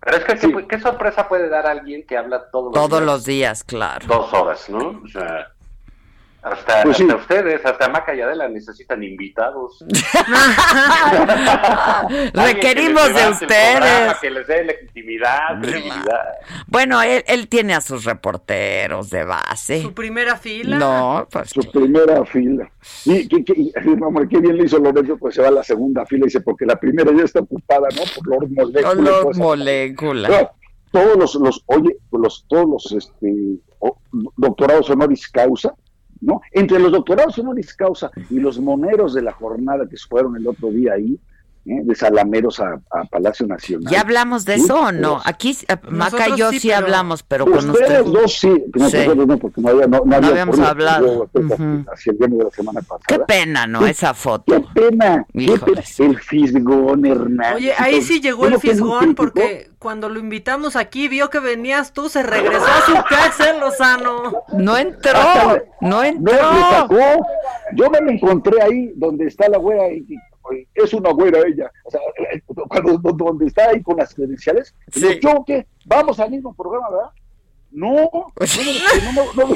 Pero 0.00 0.18
es 0.18 0.24
que, 0.24 0.66
¿qué, 0.68 0.80
sorpresa 0.80 1.28
puede 1.28 1.48
dar 1.48 1.66
alguien 1.66 2.06
que 2.06 2.16
habla 2.16 2.50
todos 2.50 2.66
los 2.66 2.74
días? 2.74 2.88
Todos 2.88 3.02
los 3.02 3.24
días, 3.24 3.64
claro. 3.64 4.06
Dos 4.06 4.32
horas, 4.32 4.68
¿no? 4.68 5.02
O 5.04 5.08
sea, 5.08 5.48
hasta, 6.46 6.84
pues 6.84 7.00
ustedes, 7.00 7.66
hasta 7.66 7.88
Maca 7.88 8.14
y 8.14 8.20
Adela 8.20 8.48
necesitan 8.48 9.02
invitados. 9.02 9.84
Requerimos 12.34 13.12
de 13.12 13.30
ustedes. 13.30 14.14
Que 14.20 14.30
les 14.30 14.46
dé 14.46 14.62
legitimidad, 14.62 15.60
Bueno, 16.68 17.02
él, 17.02 17.24
él, 17.26 17.48
tiene 17.48 17.74
a 17.74 17.80
sus 17.80 18.04
reporteros 18.04 19.10
de 19.10 19.24
base. 19.24 19.82
¿Su 19.82 19.92
primera 19.92 20.36
fila? 20.36 20.78
No, 20.78 21.26
pues. 21.32 21.50
Su 21.50 21.68
primera 21.68 22.24
fila. 22.24 22.70
Y, 23.04 23.26
qué 23.26 23.42
bien 24.38 24.56
le 24.56 24.66
hizo 24.66 24.78
Lorenzo, 24.78 25.16
pues 25.16 25.34
se 25.34 25.42
va 25.42 25.48
a 25.48 25.50
la 25.50 25.64
segunda 25.64 26.06
fila 26.06 26.22
y 26.22 26.26
dice, 26.26 26.42
porque 26.42 26.64
la 26.64 26.76
primera 26.76 27.10
ya 27.12 27.24
está 27.24 27.40
ocupada, 27.40 27.88
¿no? 27.96 28.02
Por 28.14 28.28
Lord 28.28 28.50
Molécula. 29.36 30.52
todos 30.92 31.16
los, 31.16 31.34
los, 31.34 31.64
oye, 31.66 31.96
los, 32.12 32.44
todos 32.46 32.68
los 32.68 32.92
este, 32.92 33.58
doctorados 34.36 34.88
honoris 34.90 35.26
causa 35.28 35.74
¿no? 36.26 36.42
Entre 36.50 36.78
los 36.80 36.90
doctorados 36.90 37.38
honoris 37.38 37.72
causa 37.74 38.10
y 38.28 38.40
los 38.40 38.58
moneros 38.58 39.14
de 39.14 39.22
la 39.22 39.32
jornada 39.32 39.88
que 39.88 39.96
fueron 39.96 40.36
el 40.36 40.46
otro 40.48 40.70
día 40.70 40.94
ahí, 40.94 41.18
¿eh? 41.66 41.80
de 41.82 41.94
Salameros 41.94 42.60
a, 42.60 42.80
Palacio 43.10 43.46
Nacional. 43.46 43.92
¿Ya 43.92 44.00
hablamos 44.00 44.44
de 44.44 44.54
eso 44.54 44.80
o 44.80 44.92
no? 44.92 45.20
Aquí, 45.24 45.56
eh, 45.68 45.76
Maca 45.88 46.28
y 46.28 46.36
yo 46.36 46.50
sí, 46.52 46.70
hablamos, 46.70 47.22
pero 47.22 47.44
con 47.46 47.70
ustedes 47.70 48.04
dos 48.04 48.38
sí, 48.38 48.52
no, 48.74 48.90
sí. 48.90 48.98
no 49.14 49.38
porque 49.38 49.60
no, 49.60 49.68
había, 49.70 49.86
no, 49.86 50.02
no, 50.04 50.16
habíamos 50.16 50.58
hablado. 50.58 51.28
Hacia 51.92 52.12
el 52.12 52.18
viernes 52.18 52.38
de 52.38 52.44
la 52.44 52.50
semana 52.50 52.80
pasada. 52.82 53.04
Qué 53.06 53.18
pena, 53.20 53.66
¿no? 53.66 53.86
Esa 53.86 54.14
foto. 54.14 54.44
Qué 54.52 54.64
pena, 54.74 55.26
qué 55.32 55.58
pena. 55.58 55.82
El 55.98 56.18
fisgón, 56.18 57.06
Hernán. 57.06 57.56
Oye, 57.56 57.72
ahí 57.78 58.02
sí 58.02 58.20
llegó 58.20 58.46
el 58.46 58.58
fisgón 58.58 59.14
porque 59.14 59.70
cuando 59.78 60.08
lo 60.08 60.18
invitamos 60.18 60.76
aquí 60.76 61.08
vio 61.08 61.30
que 61.30 61.38
venías 61.38 61.92
tú, 61.92 62.08
se 62.08 62.22
regresó 62.22 62.66
a 62.66 62.86
su 62.86 62.94
casa 63.08 63.50
en 63.50 63.60
Lozano. 63.60 64.44
No 64.52 64.76
entró, 64.76 65.20
no 65.80 66.02
entró. 66.02 66.36
sacó. 66.70 67.26
Yo 67.74 67.90
me 67.90 68.00
lo 68.00 68.10
encontré 68.10 68.62
ahí 68.62 68.92
donde 68.96 69.26
está 69.26 69.48
la 69.48 69.58
güera 69.58 69.88
y 69.92 70.04
es 70.74 70.92
una 70.92 71.10
güera 71.10 71.40
ella. 71.46 71.70
O 71.84 71.90
sea, 71.90 72.00
cuando, 72.68 72.98
donde 72.98 73.46
está 73.46 73.70
ahí 73.70 73.82
con 73.82 73.96
las 73.96 74.14
credenciales, 74.14 74.74
yo 75.20 75.44
qué, 75.46 75.66
vamos 75.84 76.20
al 76.20 76.30
mismo 76.30 76.54
programa, 76.54 76.90
¿verdad? 76.90 77.10
No, 77.70 77.92
no, 77.94 79.24
no, 79.34 79.54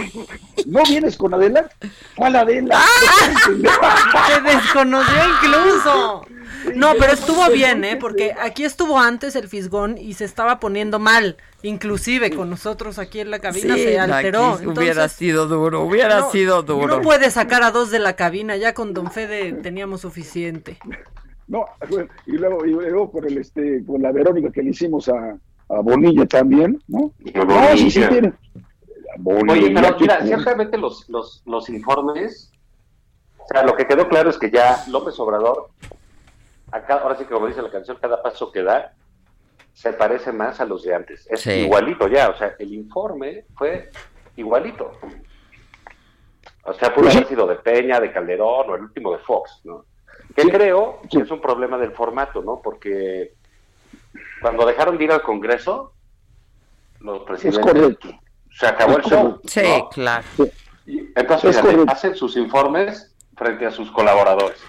no, 0.66 0.82
vienes 0.88 1.16
con 1.16 1.32
Adela. 1.32 1.70
¿Cuál 2.16 2.36
Adela? 2.36 2.76
¡Ah! 2.78 4.40
desconoció 4.44 5.14
incluso. 5.36 6.26
No, 6.74 6.92
pero 6.98 7.12
estuvo 7.12 7.48
bien, 7.50 7.84
¿eh? 7.84 7.96
Porque 7.96 8.34
aquí 8.40 8.64
estuvo 8.64 8.98
antes 8.98 9.36
el 9.36 9.48
fisgón 9.48 9.98
y 9.98 10.14
se 10.14 10.24
estaba 10.24 10.60
poniendo 10.60 10.98
mal. 10.98 11.36
Inclusive 11.62 12.30
con 12.30 12.48
nosotros 12.48 12.98
aquí 12.98 13.20
en 13.20 13.30
la 13.30 13.38
cabina 13.38 13.74
se 13.76 13.98
alteró. 13.98 14.58
hubiera 14.64 15.08
sido 15.08 15.46
duro, 15.46 15.82
hubiera 15.82 16.30
sido 16.30 16.62
duro. 16.62 16.86
No 16.86 17.02
puede 17.02 17.30
sacar 17.30 17.62
a 17.62 17.70
dos 17.70 17.90
de 17.90 17.98
la 17.98 18.16
cabina, 18.16 18.56
ya 18.56 18.74
con 18.74 18.94
Don 18.94 19.10
Fede 19.10 19.52
teníamos 19.52 20.00
suficiente. 20.00 20.78
No, 21.48 21.64
y 22.26 22.32
luego, 22.32 22.64
y 22.64 22.70
luego 22.70 23.10
con, 23.10 23.24
el, 23.26 23.38
este, 23.38 23.84
con 23.84 24.00
la 24.00 24.12
Verónica 24.12 24.52
que 24.52 24.62
le 24.62 24.70
hicimos 24.70 25.08
a, 25.08 25.36
a 25.68 25.80
Bonilla 25.80 26.24
también, 26.24 26.80
¿no? 26.86 27.12
No, 27.34 27.76
sí, 27.76 27.90
sí 27.90 28.02
tiene. 28.08 28.32
Oye, 29.24 29.72
pero 29.74 29.96
mira, 29.98 30.24
ciertamente 30.24 30.78
los, 30.78 31.08
los, 31.08 31.42
los 31.44 31.68
informes, 31.68 32.52
o 33.38 33.46
sea, 33.48 33.64
lo 33.64 33.74
que 33.74 33.86
quedó 33.86 34.08
claro 34.08 34.30
es 34.30 34.38
que 34.38 34.50
ya 34.50 34.84
López 34.88 35.18
Obrador, 35.18 35.70
acá, 36.72 36.96
ahora 36.96 37.16
sí 37.16 37.24
que 37.24 37.34
como 37.34 37.46
dice 37.46 37.62
la 37.62 37.70
canción, 37.70 37.98
cada 38.00 38.22
paso 38.22 38.50
que 38.50 38.62
da, 38.62 38.94
se 39.72 39.92
parece 39.92 40.32
más 40.32 40.60
a 40.60 40.64
los 40.64 40.82
de 40.82 40.94
antes. 40.94 41.26
Es 41.30 41.46
igualito 41.46 42.08
ya, 42.08 42.28
o 42.28 42.36
sea, 42.36 42.54
el 42.58 42.74
informe 42.74 43.44
fue 43.56 43.90
igualito. 44.36 44.92
O 46.64 46.74
sea, 46.74 46.94
pudo 46.94 47.08
haber 47.08 47.26
sido 47.26 47.46
de 47.46 47.56
Peña, 47.56 48.00
de 48.00 48.12
Calderón 48.12 48.70
o 48.70 48.74
el 48.74 48.82
último 48.82 49.12
de 49.12 49.18
Fox, 49.18 49.60
¿no? 49.64 49.86
Que 50.36 50.42
creo 50.42 51.00
que 51.10 51.20
es 51.20 51.30
un 51.30 51.40
problema 51.40 51.78
del 51.78 51.92
formato, 51.92 52.42
¿no? 52.42 52.60
Porque 52.62 53.34
cuando 54.40 54.66
dejaron 54.66 54.98
de 54.98 55.04
ir 55.04 55.12
al 55.12 55.22
Congreso, 55.22 55.94
los 57.00 57.22
presidentes 57.22 57.96
se 58.52 58.66
acabó 58.66 58.98
el 58.98 59.04
show. 59.04 59.40
Sí, 59.44 59.62
claro. 59.92 60.24
Entonces, 60.86 61.58
hacen 61.86 62.14
sus 62.14 62.36
informes 62.36 63.14
frente 63.36 63.66
a 63.66 63.70
sus 63.70 63.90
colaboradores. 63.90 64.60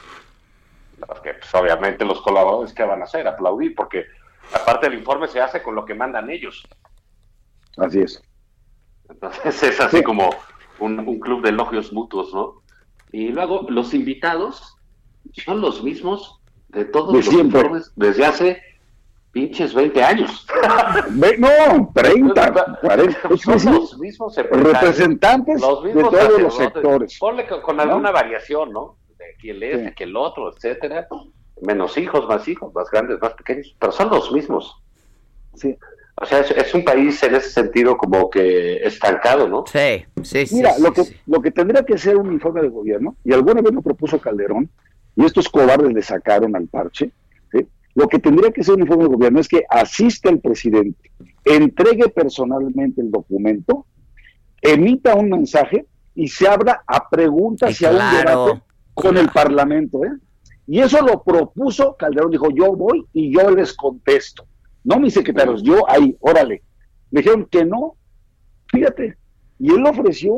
Porque, 1.06 1.34
pues, 1.36 1.54
obviamente, 1.56 2.06
los 2.06 2.22
colaboradores, 2.22 2.74
¿qué 2.74 2.84
van 2.84 3.02
a 3.02 3.06
hacer? 3.06 3.28
Aplaudir, 3.28 3.76
porque 3.76 4.06
aparte 4.54 4.90
del 4.90 5.00
informe 5.00 5.28
se 5.28 5.42
hace 5.42 5.62
con 5.62 5.76
lo 5.76 5.86
que 5.86 5.96
mandan 5.96 6.30
ellos. 6.30 6.68
Así 7.78 8.02
es. 8.02 8.22
Entonces, 9.10 9.64
es 9.64 9.80
así 9.80 10.04
como 10.04 10.30
un, 10.80 11.20
club 11.20 11.44
de 11.44 11.50
elogios 11.50 11.92
mutuos, 11.94 12.34
¿no? 12.34 12.62
Y 13.12 13.30
luego, 13.30 13.66
los 13.70 13.94
invitados 13.94 14.78
son 15.46 15.62
los 15.62 15.84
mismos 15.84 16.40
de 16.70 16.86
todos 16.86 17.14
los 17.14 17.34
informes 17.34 17.92
desde 17.96 18.26
hace 18.26 18.62
pinches 19.32 19.74
20 19.74 20.04
años. 20.04 20.48
no, 21.38 21.92
30, 21.94 22.78
40. 22.82 23.38
Son 23.38 23.74
los 23.74 23.98
mismos 23.98 24.36
representantes 24.36 25.62
los 25.62 25.84
mismos 25.84 26.12
de 26.12 26.20
todos 26.20 26.42
los 26.42 26.58
sectores. 26.58 27.20
Ponle 27.20 27.48
con, 27.48 27.80
alguna 27.80 28.12
variación, 28.12 28.72
¿no? 28.72 28.98
De 29.42 29.60
quién 29.60 29.64
es, 29.64 29.84
de 29.84 29.94
que 29.94 30.04
el 30.04 30.16
otro, 30.16 30.54
etcétera. 30.54 31.08
Menos 31.62 31.98
hijos, 31.98 32.28
más 32.28 32.48
hijos, 32.48 32.74
más 32.74 32.90
grandes, 32.90 33.20
más 33.22 33.34
pequeños, 33.34 33.76
pero 33.80 33.92
son 33.92 34.10
los 34.10 34.32
mismos. 34.32 34.76
Sí. 35.56 35.78
O 36.16 36.26
sea, 36.26 36.42
es, 36.42 36.74
un 36.74 36.84
país 36.84 37.22
en 37.24 37.36
ese 37.36 37.50
sentido 37.50 37.98
como 37.98 38.30
que 38.30 38.78
estancado, 38.86 39.48
¿no? 39.48 39.64
Sí, 39.66 40.06
sí, 40.22 40.46
sí. 40.46 40.56
Mira, 40.56 40.78
lo, 40.80 40.94
que, 40.94 41.02
lo 41.26 41.42
que 41.42 41.52
tendría 41.52 41.84
que 41.84 41.98
ser 41.98 42.18
un 42.18 42.32
informe 42.32 42.62
de 42.62 42.70
gobierno, 42.70 43.16
y 43.24 43.34
alguna 43.34 43.62
vez 43.62 43.74
lo 43.74 43.82
propuso 43.82 44.20
Calderón, 44.20 44.70
y 45.16 45.26
estos 45.26 45.50
cobardes 45.50 45.92
le 45.92 46.02
sacaron 46.02 46.56
al 46.56 46.68
parche, 46.68 47.12
lo 47.94 48.08
que 48.08 48.20
tendría 48.20 48.52
que 48.52 48.64
ser 48.64 48.76
un 48.76 48.82
informe 48.82 49.04
de 49.04 49.10
gobierno 49.10 49.40
es 49.40 49.48
que 49.48 49.64
asista 49.70 50.30
el 50.30 50.40
presidente, 50.40 51.12
entregue 51.44 52.10
personalmente 52.10 53.02
el 53.02 53.12
documento, 53.12 53.86
emita 54.62 55.16
un 55.16 55.30
mensaje 55.30 55.86
y 56.16 56.28
se 56.28 56.48
abra 56.48 56.84
a 56.86 57.10
preguntas 57.10 57.80
y, 57.82 57.86
a 57.86 57.92
un 57.92 57.98
debate 57.98 58.62
con 58.94 59.18
el 59.18 59.30
Parlamento. 59.30 60.04
¿eh? 60.04 60.12
Y 60.68 60.80
eso 60.80 61.02
lo 61.02 61.24
propuso 61.24 61.96
Calderón, 61.98 62.32
dijo, 62.32 62.50
yo 62.52 62.76
voy 62.76 63.06
y 63.14 63.34
yo 63.34 63.50
les 63.52 63.74
contesto. 63.74 64.46
No 64.84 65.00
mis 65.00 65.14
secretarios, 65.14 65.62
yo 65.64 65.90
ahí, 65.90 66.16
órale. 66.20 66.64
Me 67.12 67.22
dijeron 67.22 67.46
que 67.50 67.66
no, 67.66 67.96
fíjate, 68.68 69.18
y 69.60 69.72
él 69.72 69.82
lo 69.82 69.90
ofreció. 69.90 70.34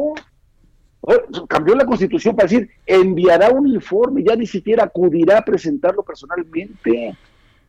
Cambió 1.50 1.76
la 1.76 1.86
constitución 1.86 2.36
para 2.36 2.48
decir, 2.48 2.70
enviará 2.86 3.50
un 3.50 3.68
informe, 3.68 4.24
ya 4.24 4.36
ni 4.36 4.48
siquiera 4.48 4.86
acudirá 4.86 5.40
a 5.40 5.46
presentarlo 5.46 6.02
personalmente. 6.02 7.16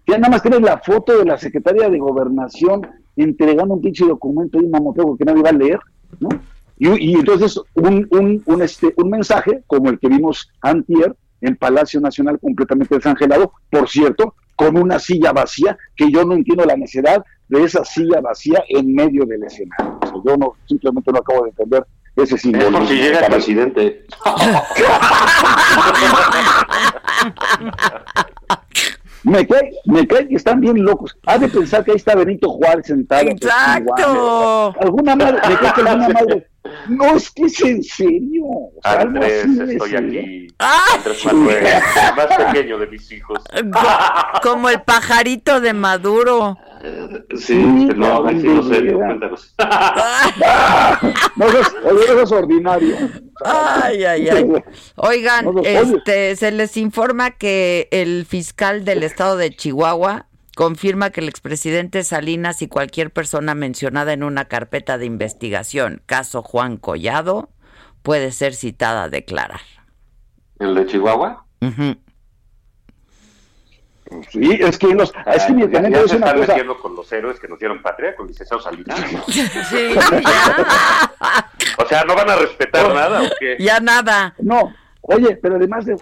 Ya 0.07 0.19
nada 0.19 0.31
más 0.31 0.43
tienes 0.43 0.61
la 0.61 0.79
foto 0.79 1.19
de 1.19 1.25
la 1.25 1.37
secretaria 1.37 1.89
de 1.89 1.99
gobernación 1.99 2.87
entregando 3.17 3.75
un 3.75 3.81
pinche 3.81 4.07
documento 4.07 4.61
y 4.61 4.65
un 4.65 4.71
mamoteo 4.71 5.17
que 5.17 5.25
nadie 5.25 5.43
va 5.43 5.51
a 5.51 5.53
leer, 5.53 5.81
¿no? 6.21 6.29
Y, 6.77 7.15
entonces 7.15 7.59
un, 7.75 8.07
un, 8.11 8.43
un, 8.47 8.63
este, 8.63 8.93
un 8.97 9.11
mensaje 9.11 9.63
como 9.67 9.91
el 9.91 9.99
que 9.99 10.09
vimos 10.09 10.51
antier 10.61 11.15
en 11.41 11.57
Palacio 11.57 12.01
Nacional 12.01 12.39
completamente 12.41 12.95
desangelado, 12.95 13.53
por 13.71 13.89
cierto, 13.89 14.35
con 14.57 14.77
una 14.77 14.99
silla 14.99 15.33
vacía, 15.33 15.77
que 15.97 16.11
yo 16.11 16.25
no 16.25 16.35
entiendo 16.35 16.65
la 16.65 16.77
necesidad 16.77 17.25
de 17.49 17.65
esa 17.65 17.85
silla 17.85 18.21
vacía 18.21 18.65
en 18.69 18.95
medio 18.95 19.25
del 19.25 19.43
escenario. 19.45 19.99
yo 20.25 20.37
no, 20.37 20.55
simplemente 20.67 21.13
no 21.13 21.19
acabo 21.19 21.45
de 21.45 21.51
entender 21.51 21.87
ese 22.17 22.39
simbolismo. 22.39 22.79
Es 22.79 22.85
por 22.85 22.89
si 22.89 22.97
llega 22.97 23.21
el 23.21 23.33
presidente. 23.33 24.07
Me 29.25 29.47
cae, 29.47 29.73
me 29.87 30.07
cae 30.07 30.29
que 30.29 30.35
están 30.35 30.61
bien 30.61 30.85
locos. 30.85 31.17
Ha 31.25 31.39
de 31.39 31.49
pensar 31.49 31.83
que 31.83 31.93
ahí 31.93 31.97
está 31.97 32.15
Benito 32.15 32.51
Juárez 32.51 32.87
sentado. 32.87 33.27
¡Exacto! 33.27 34.75
Alguna 34.79 35.17
madre, 35.17 35.39
me 35.49 35.57
cae 35.57 35.73
que 35.73 35.81
alguna 35.81 36.09
madre. 36.11 36.47
No, 36.89 37.17
es 37.17 37.31
que 37.31 37.45
es 37.45 37.61
en 37.61 37.83
serio. 37.83 38.45
Andrés, 38.83 39.45
estoy 39.45 39.97
aquí. 39.97 40.47
Andrés 40.59 41.25
Manuel, 41.27 41.67
el 41.67 42.17
más 42.17 42.37
pequeño 42.37 42.79
de 42.79 42.87
mis 42.87 43.13
hijos. 43.13 43.39
Como 44.43 44.71
el 44.71 44.81
pajarito 44.83 45.61
de 45.61 45.75
Maduro. 45.75 46.57
Sí, 47.37 47.57
no, 47.57 48.29
sí, 48.29 48.47
no 48.47 48.63
sé, 48.63 48.93
cuéntanos. 48.93 49.55
no, 51.37 51.47
eso 51.47 52.23
es 52.23 52.33
ordinario. 52.33 52.97
Ay, 53.45 54.05
ay, 54.05 54.29
ay. 54.29 54.47
Oigan, 54.97 55.47
este, 55.65 56.37
se 56.37 56.51
les 56.51 56.77
informa 56.77 57.33
que 57.33 57.89
el 57.91 58.27
fiscal 58.27 58.85
del 58.85 59.03
estado 59.03 59.37
de 59.37 59.51
Chihuahua 59.51 60.29
confirma 60.55 61.11
que 61.11 61.21
el 61.21 61.29
expresidente 61.29 62.03
Salinas 62.05 62.63
y 62.63 62.69
cualquier 62.69 63.11
persona 63.13 63.55
mencionada 63.55 64.13
en 64.13 64.23
una 64.23 64.47
carpeta 64.47 64.99
de 64.99 65.07
investigación, 65.07 66.03
caso 66.07 66.43
Juan 66.43 66.77
Collado, 66.77 67.51
puede 68.03 68.33
ser 68.33 68.55
citada 68.55 69.05
a 69.05 69.09
declarar. 69.09 69.61
¿El 70.59 70.75
de 70.75 70.87
Chihuahua? 70.87 71.45
Sí, 74.31 74.59
es 74.61 74.79
que 74.79 74.95
los, 74.95 75.13
es 75.27 75.45
que 75.45 75.55
ya, 75.59 75.83
ya, 75.83 75.89
ya 75.89 76.07
se 76.07 76.17
están 76.17 76.39
metiendo 76.39 76.79
con 76.79 76.95
los 76.95 77.11
héroes 77.11 77.41
que 77.41 77.49
nos 77.49 77.59
dieron 77.59 77.83
patria, 77.83 78.15
con 78.15 78.27
licenciado 78.27 78.63
Salinas. 78.63 79.01
Sí, 79.29 79.95
ya. 79.95 81.15
o 81.79 81.87
sea, 81.87 82.05
¿no 82.05 82.15
van 82.15 82.31
a 82.31 82.37
respetar 82.37 82.95
nada 82.95 83.23
o 83.23 83.31
qué? 83.41 83.57
Ya 83.59 83.81
nada. 83.81 84.35
No, 84.39 84.73
oye, 85.07 85.37
pero 85.41 85.57
además, 85.57 85.85
de, 85.87 85.97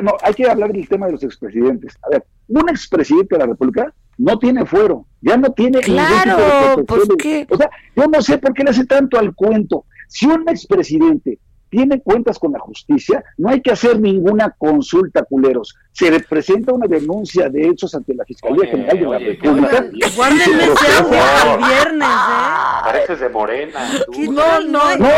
no, 0.00 0.16
hay 0.22 0.34
que 0.34 0.48
hablar 0.48 0.72
del 0.72 0.88
tema 0.88 1.06
de 1.06 1.12
los 1.12 1.22
expresidentes. 1.22 1.96
A 2.02 2.10
ver, 2.10 2.24
un 2.48 2.68
expresidente 2.68 3.34
de 3.34 3.38
la 3.38 3.46
República 3.46 3.92
no 4.18 4.38
tiene 4.38 4.64
fuero, 4.64 5.06
ya 5.20 5.36
no 5.36 5.52
tiene 5.52 5.80
claro, 5.80 6.84
pues 6.86 7.08
qué. 7.18 7.46
O 7.50 7.56
sea, 7.56 7.70
yo 7.94 8.06
no 8.06 8.22
sé 8.22 8.38
por 8.38 8.54
qué 8.54 8.64
le 8.64 8.70
hace 8.70 8.86
tanto 8.86 9.18
al 9.18 9.34
cuento. 9.34 9.84
Si 10.08 10.26
un 10.26 10.48
expresidente 10.48 11.38
tiene 11.68 12.00
cuentas 12.00 12.38
con 12.38 12.52
la 12.52 12.58
justicia, 12.58 13.24
no 13.36 13.50
hay 13.50 13.60
que 13.60 13.72
hacer 13.72 14.00
ninguna 14.00 14.54
consulta, 14.56 15.24
culeros. 15.24 15.74
Se 15.92 16.10
le 16.10 16.20
presenta 16.20 16.72
una 16.72 16.86
denuncia 16.86 17.48
de 17.48 17.68
hechos 17.68 17.94
ante 17.94 18.14
la 18.14 18.24
Fiscalía 18.24 18.70
General 18.70 18.98
de 18.98 19.06
la 19.06 19.18
República. 19.18 19.86
Guárdenme 20.14 20.64
ese 20.64 20.98
el 20.98 21.58
viernes, 21.58 22.08
¿eh? 22.08 22.82
Pareces 22.84 23.20
de 23.20 23.28
morena. 23.28 23.90
No, 24.30 24.60
no, 24.60 24.96
no. 24.96 25.08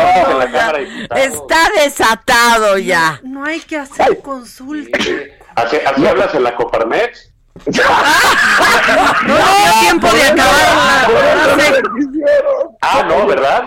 Está 1.15 1.69
desatado 1.83 2.77
ya. 2.77 3.19
No 3.23 3.45
hay 3.45 3.59
que 3.59 3.77
hacer 3.77 4.19
consulta. 4.21 4.97
¿Así, 5.55 5.77
hablas 5.85 6.33
en 6.35 6.43
la 6.43 6.55
Coparmex? 6.55 7.28
No 7.65 9.35
dio 9.35 9.81
tiempo 9.81 10.07
de 10.11 10.23
acabar. 10.23 11.11
Ah, 12.81 13.03
no, 13.07 13.27
¿verdad? 13.27 13.65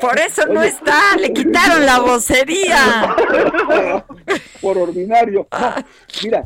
Por 0.00 0.18
eso 0.18 0.46
no 0.46 0.62
está, 0.62 1.16
le 1.16 1.32
quitaron 1.32 1.84
la 1.84 2.00
vocería. 2.00 3.14
Por 4.60 4.78
ordinario. 4.78 5.46
mira, 6.22 6.44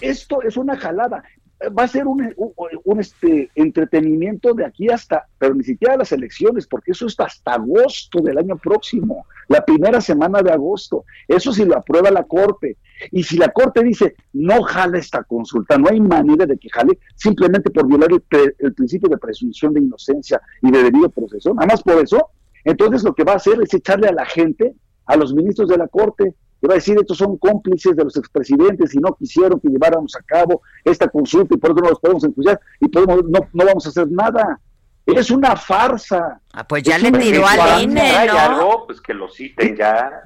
esto 0.00 0.42
es 0.42 0.56
una 0.56 0.76
jalada 0.76 1.22
va 1.68 1.84
a 1.84 1.88
ser 1.88 2.06
un, 2.06 2.32
un, 2.36 3.00
este 3.00 3.50
entretenimiento 3.54 4.54
de 4.54 4.64
aquí 4.64 4.88
hasta, 4.88 5.26
pero 5.38 5.54
ni 5.54 5.64
siquiera 5.64 5.96
las 5.96 6.12
elecciones, 6.12 6.66
porque 6.66 6.92
eso 6.92 7.06
está 7.06 7.24
hasta 7.24 7.54
agosto 7.54 8.20
del 8.20 8.38
año 8.38 8.56
próximo, 8.56 9.26
la 9.48 9.64
primera 9.64 10.00
semana 10.00 10.42
de 10.42 10.52
agosto. 10.52 11.04
Eso 11.28 11.52
si 11.52 11.64
lo 11.64 11.76
aprueba 11.76 12.10
la 12.10 12.24
Corte. 12.24 12.76
Y 13.10 13.22
si 13.22 13.36
la 13.36 13.48
Corte 13.48 13.82
dice, 13.82 14.14
no 14.32 14.62
jale 14.62 14.98
esta 14.98 15.22
consulta, 15.24 15.76
no 15.76 15.88
hay 15.90 16.00
manera 16.00 16.46
de 16.46 16.56
que 16.56 16.68
jale, 16.70 16.98
simplemente 17.14 17.70
por 17.70 17.86
violar 17.86 18.10
el, 18.10 18.74
principio 18.74 19.08
de 19.08 19.18
presunción 19.18 19.72
de 19.72 19.80
inocencia 19.80 20.40
y 20.62 20.70
de 20.70 20.82
debido 20.82 21.10
proceso, 21.10 21.54
nada 21.54 21.66
más 21.66 21.82
por 21.82 22.02
eso, 22.02 22.30
entonces 22.64 23.02
lo 23.02 23.14
que 23.14 23.24
va 23.24 23.32
a 23.32 23.36
hacer 23.36 23.60
es 23.62 23.74
echarle 23.74 24.08
a 24.08 24.12
la 24.12 24.24
gente, 24.24 24.74
a 25.06 25.16
los 25.16 25.34
ministros 25.34 25.68
de 25.68 25.76
la 25.76 25.88
Corte, 25.88 26.34
que 26.64 26.68
va 26.68 26.74
a 26.74 26.76
decir, 26.76 26.96
estos 26.98 27.18
son 27.18 27.36
cómplices 27.36 27.94
de 27.94 28.04
los 28.04 28.16
expresidentes 28.16 28.94
y 28.94 28.98
no 28.98 29.14
quisieron 29.14 29.60
que 29.60 29.68
lleváramos 29.68 30.16
a 30.16 30.22
cabo 30.22 30.62
esta 30.82 31.08
consulta 31.08 31.54
y 31.54 31.58
por 31.58 31.72
eso 31.72 31.80
no 31.80 31.90
los 31.90 32.00
podemos 32.00 32.24
enjuiciar 32.24 32.58
y 32.80 32.88
podemos, 32.88 33.22
no, 33.24 33.40
no 33.52 33.66
vamos 33.66 33.84
a 33.84 33.90
hacer 33.90 34.10
nada. 34.10 34.58
Es 35.04 35.30
una 35.30 35.56
farsa. 35.56 36.40
Ah, 36.54 36.66
pues 36.66 36.82
ya 36.82 36.96
le 36.96 37.12
tiró 37.12 37.46
al 37.46 37.82
INE, 37.82 38.26
¿no? 38.28 38.38
algo, 38.38 38.86
pues 38.86 38.98
que 39.02 39.12
lo 39.12 39.28
citen 39.28 39.76
ya. 39.76 40.22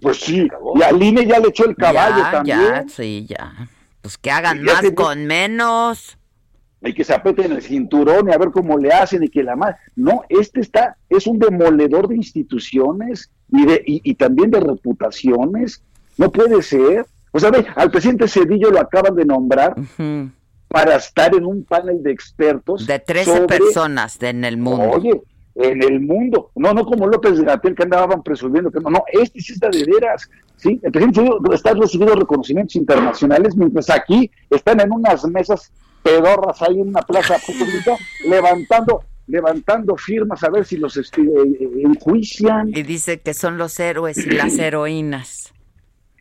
Pues 0.00 0.20
sí, 0.20 0.48
y 0.76 0.82
al 0.84 1.02
INE 1.02 1.26
ya 1.26 1.40
le 1.40 1.48
echó 1.48 1.64
el 1.64 1.74
caballo 1.74 2.22
también. 2.30 2.60
Ya, 2.60 2.84
sí, 2.86 3.26
ya. 3.28 3.52
Pues 4.02 4.16
que 4.16 4.30
hagan 4.30 4.62
más 4.62 4.84
con 4.94 5.26
menos. 5.26 6.16
Y 6.80 6.94
que 6.94 7.02
se 7.02 7.12
apeten 7.12 7.50
el 7.50 7.62
cinturón 7.62 8.28
y 8.28 8.32
a 8.32 8.38
ver 8.38 8.52
cómo 8.52 8.78
le 8.78 8.92
hacen 8.92 9.24
y 9.24 9.28
que 9.28 9.42
la 9.42 9.56
más. 9.56 9.74
No, 9.96 10.22
este 10.28 10.60
está, 10.60 10.96
es 11.08 11.26
un 11.26 11.40
demoledor 11.40 12.06
de 12.06 12.14
instituciones 12.14 13.32
y, 13.52 13.66
de, 13.66 13.82
y, 13.84 14.14
también 14.14 14.50
de 14.50 14.60
reputaciones. 14.60 15.82
No 16.16 16.32
puede 16.32 16.62
ser. 16.62 17.06
O 17.30 17.38
sea, 17.38 17.50
ve, 17.50 17.66
al 17.76 17.90
presidente 17.90 18.28
Cedillo 18.28 18.70
lo 18.70 18.80
acaban 18.80 19.14
de 19.14 19.24
nombrar 19.24 19.74
para 20.68 20.96
estar 20.96 21.34
en 21.34 21.44
un 21.44 21.64
panel 21.64 22.02
de 22.02 22.12
expertos. 22.12 22.86
De 22.86 22.98
13 22.98 23.42
personas 23.42 24.20
en 24.22 24.44
el 24.44 24.56
mundo. 24.56 24.90
Oye, 24.90 25.22
en 25.54 25.82
el 25.82 26.00
mundo. 26.00 26.50
No, 26.54 26.72
no 26.72 26.84
como 26.84 27.06
López 27.06 27.40
Gatel 27.40 27.74
que 27.74 27.82
andaban 27.82 28.22
presumiendo 28.22 28.70
que 28.70 28.80
no, 28.80 28.90
no, 28.90 29.04
este 29.12 29.40
sí 29.40 29.52
está 29.52 29.68
de 29.68 29.84
veras. 29.84 30.28
¿sí? 30.56 30.80
El 30.82 30.92
presidente 30.92 31.30
está 31.52 31.74
recibiendo 31.74 32.14
reconocimientos 32.14 32.76
internacionales, 32.76 33.54
mientras 33.56 33.90
aquí 33.90 34.30
están 34.48 34.80
en 34.80 34.92
unas 34.92 35.24
mesas 35.26 35.70
pedorras 36.02 36.60
ahí 36.62 36.80
en 36.80 36.88
una 36.88 37.02
plaza 37.02 37.36
pública 37.46 37.96
levantando 38.26 39.04
levantando 39.32 39.96
firmas 39.96 40.44
a 40.44 40.50
ver 40.50 40.66
si 40.66 40.76
los 40.76 40.94
este, 40.98 41.22
eh, 41.22 41.70
enjuician. 41.82 42.68
Y 42.68 42.82
dice 42.82 43.20
que 43.20 43.32
son 43.32 43.56
los 43.56 43.80
héroes 43.80 44.18
y 44.18 44.30
las 44.30 44.58
heroínas. 44.58 45.54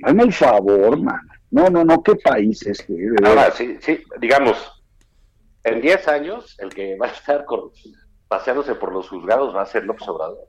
Hazme 0.03 0.23
el 0.23 0.33
favor, 0.33 0.97
man. 0.97 1.19
No, 1.51 1.69
no, 1.69 1.83
no, 1.83 2.01
qué 2.01 2.15
país 2.15 2.65
es 2.65 2.81
que... 2.81 2.93
Ahora, 3.25 3.51
sí, 3.51 3.77
sí, 3.81 3.99
digamos, 4.21 4.57
en 5.65 5.81
10 5.81 6.07
años, 6.07 6.55
el 6.59 6.69
que 6.69 6.97
va 6.97 7.07
a 7.07 7.11
estar 7.11 7.43
con, 7.43 7.71
paseándose 8.29 8.75
por 8.75 8.93
los 8.93 9.09
juzgados 9.09 9.53
va 9.53 9.63
a 9.63 9.65
ser 9.65 9.83
López 9.83 10.07
Obrador. 10.07 10.47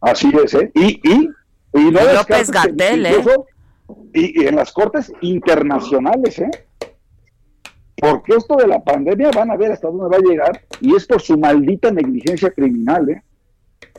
Así 0.00 0.32
es, 0.42 0.54
¿eh? 0.54 0.72
Y, 0.74 0.98
y, 1.06 1.28
y 1.74 1.90
no 1.90 2.00
López 2.14 2.50
Gatel, 2.50 3.04
¿eh? 3.04 3.22
Y, 4.14 4.46
en 4.46 4.56
las 4.56 4.72
cortes 4.72 5.12
internacionales, 5.20 6.38
¿eh? 6.38 6.67
Porque 8.00 8.34
esto 8.34 8.56
de 8.56 8.66
la 8.66 8.82
pandemia 8.82 9.30
van 9.34 9.50
a 9.50 9.56
ver 9.56 9.72
hasta 9.72 9.88
dónde 9.88 10.08
va 10.08 10.16
a 10.16 10.30
llegar 10.30 10.62
y 10.80 10.94
es 10.94 11.06
por 11.06 11.20
su 11.20 11.36
maldita 11.36 11.90
negligencia 11.90 12.50
criminal, 12.50 13.08
¿eh? 13.10 13.22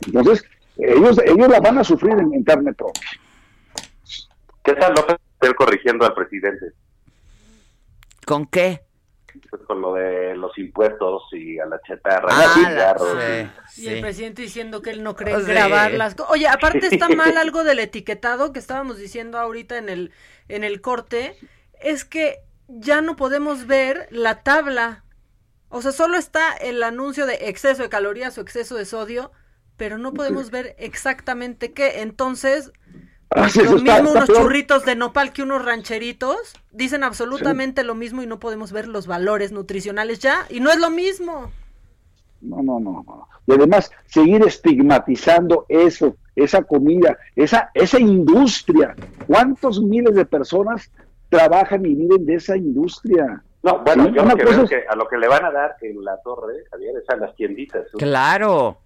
Entonces, 0.05 0.43
ellos, 0.77 1.19
ellos 1.25 1.47
la 1.49 1.59
van 1.59 1.79
a 1.79 1.83
sufrir 1.83 2.13
en, 2.13 2.33
en 2.33 2.43
carne 2.43 2.73
propia. 2.73 3.09
¿Qué 4.63 4.73
tal 4.73 4.93
López 4.93 5.17
corrigiendo 5.57 6.05
al 6.05 6.13
presidente? 6.13 6.67
¿Con 8.25 8.45
qué? 8.45 8.81
Pues, 9.49 9.61
con 9.63 9.81
lo 9.81 9.93
de 9.93 10.35
los 10.35 10.57
impuestos 10.57 11.23
y 11.33 11.59
a 11.59 11.65
la 11.65 11.79
chatarra 11.81 12.27
ah, 12.31 13.47
y, 13.77 13.87
el 13.87 14.01
presidente 14.01 14.41
diciendo 14.41 14.81
que 14.81 14.89
él 14.89 15.03
no 15.03 15.15
cree 15.15 15.33
en 15.33 15.45
grabar 15.45 15.93
las 15.93 16.15
cosas. 16.15 16.31
Oye, 16.31 16.47
aparte 16.47 16.87
está 16.87 17.09
mal 17.09 17.37
algo 17.37 17.63
del 17.63 17.79
etiquetado 17.79 18.51
que 18.53 18.59
estábamos 18.59 18.97
diciendo 18.97 19.37
ahorita 19.37 19.77
en 19.77 19.89
el, 19.89 20.11
en 20.47 20.63
el 20.63 20.81
corte, 20.81 21.35
es 21.79 22.05
que 22.05 22.39
ya 22.69 23.01
no 23.01 23.15
podemos 23.15 23.67
ver 23.67 24.07
la 24.11 24.43
tabla. 24.43 25.03
O 25.69 25.81
sea, 25.81 25.91
solo 25.91 26.17
está 26.17 26.53
el 26.53 26.81
anuncio 26.81 27.25
de 27.25 27.49
exceso 27.49 27.83
de 27.83 27.89
calorías 27.89 28.37
o 28.37 28.41
exceso 28.41 28.75
de 28.75 28.85
sodio, 28.85 29.31
pero 29.77 29.97
no 29.97 30.13
podemos 30.13 30.49
ver 30.51 30.75
exactamente 30.79 31.73
qué. 31.73 32.01
Entonces, 32.01 32.71
Ah, 33.31 33.47
lo 33.63 33.77
mismo 33.77 34.11
unos 34.11 34.27
churritos 34.27 34.85
de 34.85 34.95
nopal 34.95 35.33
que 35.33 35.43
unos 35.43 35.63
rancheritos. 35.63 36.53
Dicen 36.71 37.03
absolutamente 37.03 37.83
lo 37.83 37.93
mismo 37.93 38.23
y 38.23 38.27
no 38.27 38.39
podemos 38.39 38.71
ver 38.71 38.87
los 38.87 39.05
valores 39.05 39.51
nutricionales 39.51 40.19
ya. 40.19 40.47
Y 40.49 40.59
no 40.59 40.71
es 40.71 40.79
lo 40.79 40.89
mismo. 40.89 41.51
No, 42.41 42.63
no, 42.63 42.79
no, 42.79 43.03
no. 43.05 43.27
Y 43.45 43.51
además, 43.51 43.91
seguir 44.07 44.43
estigmatizando 44.43 45.65
eso, 45.69 46.15
esa 46.35 46.63
comida, 46.63 47.17
esa, 47.35 47.69
esa 47.75 47.99
industria. 47.99 48.95
¿Cuántos 49.27 49.81
miles 49.81 50.15
de 50.15 50.25
personas 50.25 50.89
trabajan 51.29 51.85
y 51.85 51.95
viven 51.95 52.25
de 52.25 52.35
esa 52.35 52.57
industria? 52.57 53.43
No, 53.61 53.79
bueno, 53.79 54.07
yo 54.09 54.23
lo 54.23 54.35
que 54.35 54.45
veo 54.45 54.63
es 54.63 54.69
que 54.69 54.83
a 54.87 54.95
lo 54.95 55.07
que 55.07 55.17
le 55.17 55.27
van 55.27 55.45
a 55.45 55.51
dar 55.51 55.75
en 55.81 56.03
la 56.03 56.17
torre, 56.21 56.63
Javier, 56.71 56.95
es 57.01 57.09
a 57.09 57.15
las 57.17 57.35
tienditas. 57.35 57.85
Claro. 57.97 58.77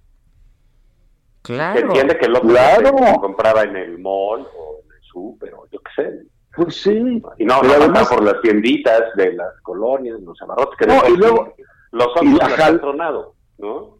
Claro. 1.42 1.80
Se 1.80 1.86
entiende 1.86 2.18
que 2.18 2.28
lo 2.28 2.42
Claro. 2.42 2.96
que 2.96 3.16
compraba 3.20 3.64
en 3.64 3.76
el 3.76 4.00
mall 4.00 4.48
o 4.58 4.80
en 4.86 4.92
el 4.96 5.02
súper 5.04 5.54
o 5.54 5.68
yo 5.72 5.80
qué 5.80 6.02
sé. 6.04 6.20
Pues 6.56 6.76
sí. 6.82 7.22
Y 7.38 7.46
no, 7.46 7.60
Pero 7.62 7.74
no 7.78 7.84
además- 7.84 8.10
por 8.10 8.24
las 8.24 8.40
tienditas 8.42 9.02
de 9.16 9.34
las 9.34 9.54
colonias, 9.62 10.20
los 10.22 10.42
abarrotes 10.42 10.78
que 10.78 10.86
de 10.86 10.96
No, 10.96 11.02
y 11.08 11.12
sí 11.12 11.18
luego- 11.18 11.54
los 11.92 12.08
la 12.24 12.32
los 12.32 12.54
jal- 12.54 12.62
han 12.76 12.80
tronado, 12.80 13.36
¿no? 13.58 13.98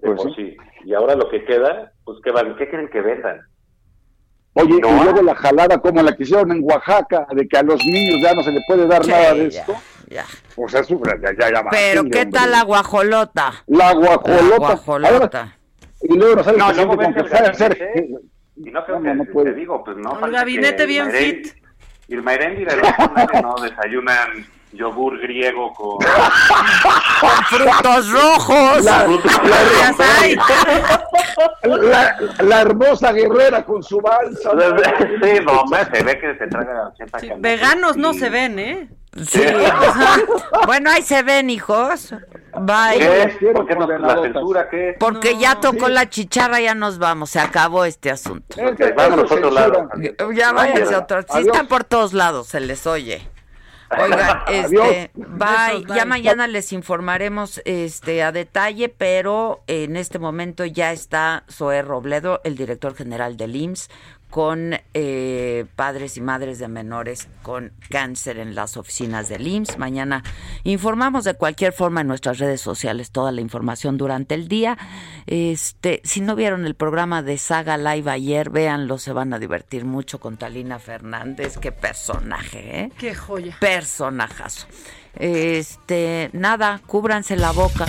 Pues 0.00 0.20
por 0.22 0.34
sí. 0.34 0.56
Y 0.84 0.94
ahora 0.94 1.14
lo 1.14 1.28
que 1.30 1.44
queda, 1.44 1.92
pues 2.04 2.18
¿qué 2.24 2.30
van? 2.30 2.56
¿Qué 2.56 2.68
quieren 2.68 2.88
que 2.88 3.00
vendan? 3.00 3.40
Oye, 4.60 4.80
No. 4.80 4.88
y 4.88 5.04
luego 5.04 5.22
la 5.22 5.34
jalada 5.34 5.78
como 5.78 6.02
la 6.02 6.14
que 6.16 6.22
hicieron 6.24 6.50
en 6.52 6.60
Oaxaca, 6.62 7.26
de 7.32 7.46
que 7.46 7.56
a 7.58 7.62
los 7.62 7.84
niños 7.84 8.20
ya 8.22 8.34
no 8.34 8.42
se 8.42 8.50
les 8.52 8.62
puede 8.66 8.86
dar 8.86 9.04
Sí, 9.04 9.10
nada 9.10 9.34
de 9.34 9.50
ya, 9.50 9.60
esto. 9.60 9.74
ya. 10.08 10.24
O 10.56 10.68
sea, 10.68 10.80
eso, 10.80 11.00
ya, 11.04 11.32
ya, 11.38 11.50
ya, 11.52 11.64
Pero 11.70 12.02
¿qué 12.04 12.22
hombre. 12.22 12.26
tal 12.26 12.50
la 12.50 12.62
guajolota? 12.62 13.52
La 13.66 13.92
guajolota. 13.94 14.48
La 14.48 14.56
guajolota. 14.58 15.56
Y 16.02 16.16
luego 16.16 16.36
nos 16.36 16.44
sale 16.44 16.58
No, 16.58 16.70
el 16.70 16.76
luego 16.76 16.96
presidente 16.96 17.22
ves 17.22 17.30
con 17.32 17.52
que 17.52 17.54
sabe 17.58 17.72
hacer. 17.72 18.08
Y 18.56 18.70
no 18.70 18.84
creo 18.84 18.98
No, 18.98 19.02
que 19.04 19.14
no 19.14 19.24
te 19.24 19.30
puede. 19.32 19.54
digo, 19.54 19.84
pues 19.84 19.96
no. 19.96 20.12
Un 20.12 20.32
gabinete 20.32 20.76
que 20.76 20.86
bien 20.86 21.10
fit. 21.10 21.48
Irma 22.08 22.34
y 22.34 22.64
no 23.42 23.54
desayunan 23.62 24.46
yogur 24.72 25.18
griego 25.20 25.72
con... 25.74 25.98
Con 25.98 27.44
frutos 27.46 28.10
rojos. 28.10 28.84
La, 28.84 29.06
la, 31.62 32.16
la 32.40 32.60
hermosa 32.60 33.12
guerrera 33.12 33.64
con 33.64 33.82
su 33.82 34.00
balsa. 34.00 34.50
Sí, 35.22 35.40
no, 35.44 35.52
hombre, 35.60 35.80
se 35.92 36.02
ve 36.02 36.18
que 36.18 36.36
se 36.36 36.46
traga 36.46 36.88
80 36.88 37.18
Sí, 37.18 37.30
veganos 37.38 37.96
no 37.96 38.12
se 38.14 38.30
ven, 38.30 38.58
¿eh? 38.58 38.88
Sí. 39.26 39.42
bueno, 40.66 40.90
ahí 40.90 41.02
se 41.02 41.22
ven, 41.22 41.50
hijos. 41.50 42.14
Bye. 42.60 42.98
¿Qué? 42.98 43.48
¿Por 43.52 43.66
qué 43.66 43.74
no? 43.74 43.86
¿La 43.86 44.22
censura 44.22 44.68
qué? 44.68 44.96
Porque 44.98 45.38
ya 45.38 45.60
tocó 45.60 45.88
la 45.88 46.08
chicharra, 46.08 46.60
ya 46.60 46.74
nos 46.74 46.98
vamos. 46.98 47.30
Se 47.30 47.40
acabó 47.40 47.84
este 47.84 48.10
asunto. 48.10 48.56
Ok, 48.62 48.80
vámonos 48.96 49.30
a 49.30 49.34
otro 49.34 49.50
lado. 49.50 49.88
Ya 50.34 50.52
váyanse 50.52 50.94
a 50.94 50.98
otro. 50.98 51.22
Sí 51.22 51.26
Adiós. 51.30 51.46
están 51.48 51.68
por 51.68 51.84
todos 51.84 52.12
lados, 52.12 52.48
se 52.48 52.60
les 52.60 52.86
oye. 52.86 53.28
Oigan, 53.90 54.38
este, 54.48 55.10
bye. 55.14 55.84
Ya 55.94 56.04
mañana 56.04 56.46
les 56.46 56.72
informaremos 56.72 57.62
este 57.64 58.22
a 58.22 58.32
detalle, 58.32 58.88
pero 58.88 59.62
en 59.66 59.96
este 59.96 60.18
momento 60.18 60.64
ya 60.64 60.92
está 60.92 61.44
Zoé 61.50 61.82
Robledo, 61.82 62.40
el 62.44 62.56
director 62.56 62.94
general 62.94 63.36
del 63.36 63.56
IMSS, 63.56 63.88
con 64.30 64.74
eh, 64.94 65.66
padres 65.74 66.16
y 66.16 66.20
madres 66.20 66.58
de 66.58 66.68
menores 66.68 67.28
con 67.42 67.72
cáncer 67.88 68.38
en 68.38 68.54
las 68.54 68.76
oficinas 68.76 69.28
del 69.28 69.46
IMSS. 69.46 69.78
Mañana 69.78 70.22
informamos 70.64 71.24
de 71.24 71.34
cualquier 71.34 71.72
forma 71.72 72.02
en 72.02 72.08
nuestras 72.08 72.38
redes 72.38 72.60
sociales 72.60 73.10
toda 73.10 73.32
la 73.32 73.40
información 73.40 73.96
durante 73.96 74.34
el 74.34 74.48
día. 74.48 74.76
Este, 75.26 76.00
si 76.04 76.20
no 76.20 76.36
vieron 76.36 76.66
el 76.66 76.74
programa 76.74 77.22
de 77.22 77.38
Saga 77.38 77.78
Live 77.78 78.10
ayer, 78.10 78.50
véanlo, 78.50 78.98
se 78.98 79.12
van 79.12 79.32
a 79.32 79.38
divertir 79.38 79.84
mucho 79.84 80.20
con 80.20 80.36
Talina 80.36 80.78
Fernández. 80.78 81.56
Qué 81.58 81.72
personaje, 81.72 82.80
¿eh? 82.80 82.92
Qué 82.98 83.14
joya. 83.14 83.56
Personajazo. 83.60 84.66
Este, 85.14 86.30
nada, 86.32 86.80
cúbranse 86.86 87.36
la 87.36 87.52
boca. 87.52 87.86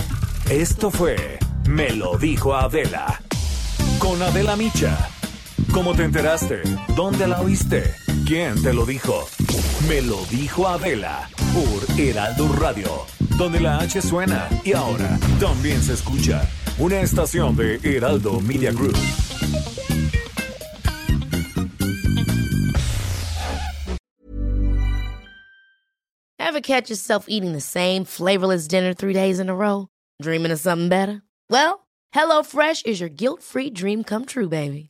Esto 0.48 0.90
fue 0.90 1.38
Me 1.68 1.90
lo 1.90 2.16
dijo 2.16 2.54
Adela. 2.54 3.20
Con 3.98 4.20
Adela 4.22 4.56
Micha. 4.56 5.19
¿Cómo 5.72 5.94
te 5.94 6.02
enteraste? 6.02 6.62
¿Dónde 6.96 7.28
la 7.28 7.40
oíste? 7.40 7.94
¿Quién 8.26 8.60
te 8.60 8.72
lo 8.72 8.84
dijo? 8.84 9.28
Me 9.88 10.02
lo 10.02 10.24
dijo 10.26 10.66
Adela 10.66 11.30
por 11.54 11.98
Heraldo 11.98 12.48
Radio, 12.54 13.06
donde 13.38 13.60
la 13.60 13.78
H 13.78 14.02
suena 14.02 14.48
y 14.64 14.72
ahora 14.72 15.16
también 15.38 15.80
se 15.80 15.92
escucha. 15.92 16.42
Una 16.78 17.00
estación 17.00 17.54
de 17.56 17.78
Heraldo 17.84 18.40
Media 18.40 18.72
Group. 18.72 18.96
Ever 26.40 26.60
catch 26.60 26.90
yourself 26.90 27.26
eating 27.28 27.52
the 27.52 27.60
same 27.60 28.04
flavorless 28.04 28.66
dinner 28.66 28.92
three 28.92 29.14
days 29.14 29.38
in 29.38 29.48
a 29.48 29.54
row? 29.54 29.86
Dreaming 30.20 30.50
of 30.50 30.58
something 30.58 30.88
better? 30.88 31.22
Well, 31.48 31.86
HelloFresh 32.12 32.86
is 32.86 32.98
your 32.98 33.08
guilt-free 33.08 33.70
dream 33.70 34.02
come 34.02 34.24
true, 34.24 34.48
baby. 34.48 34.89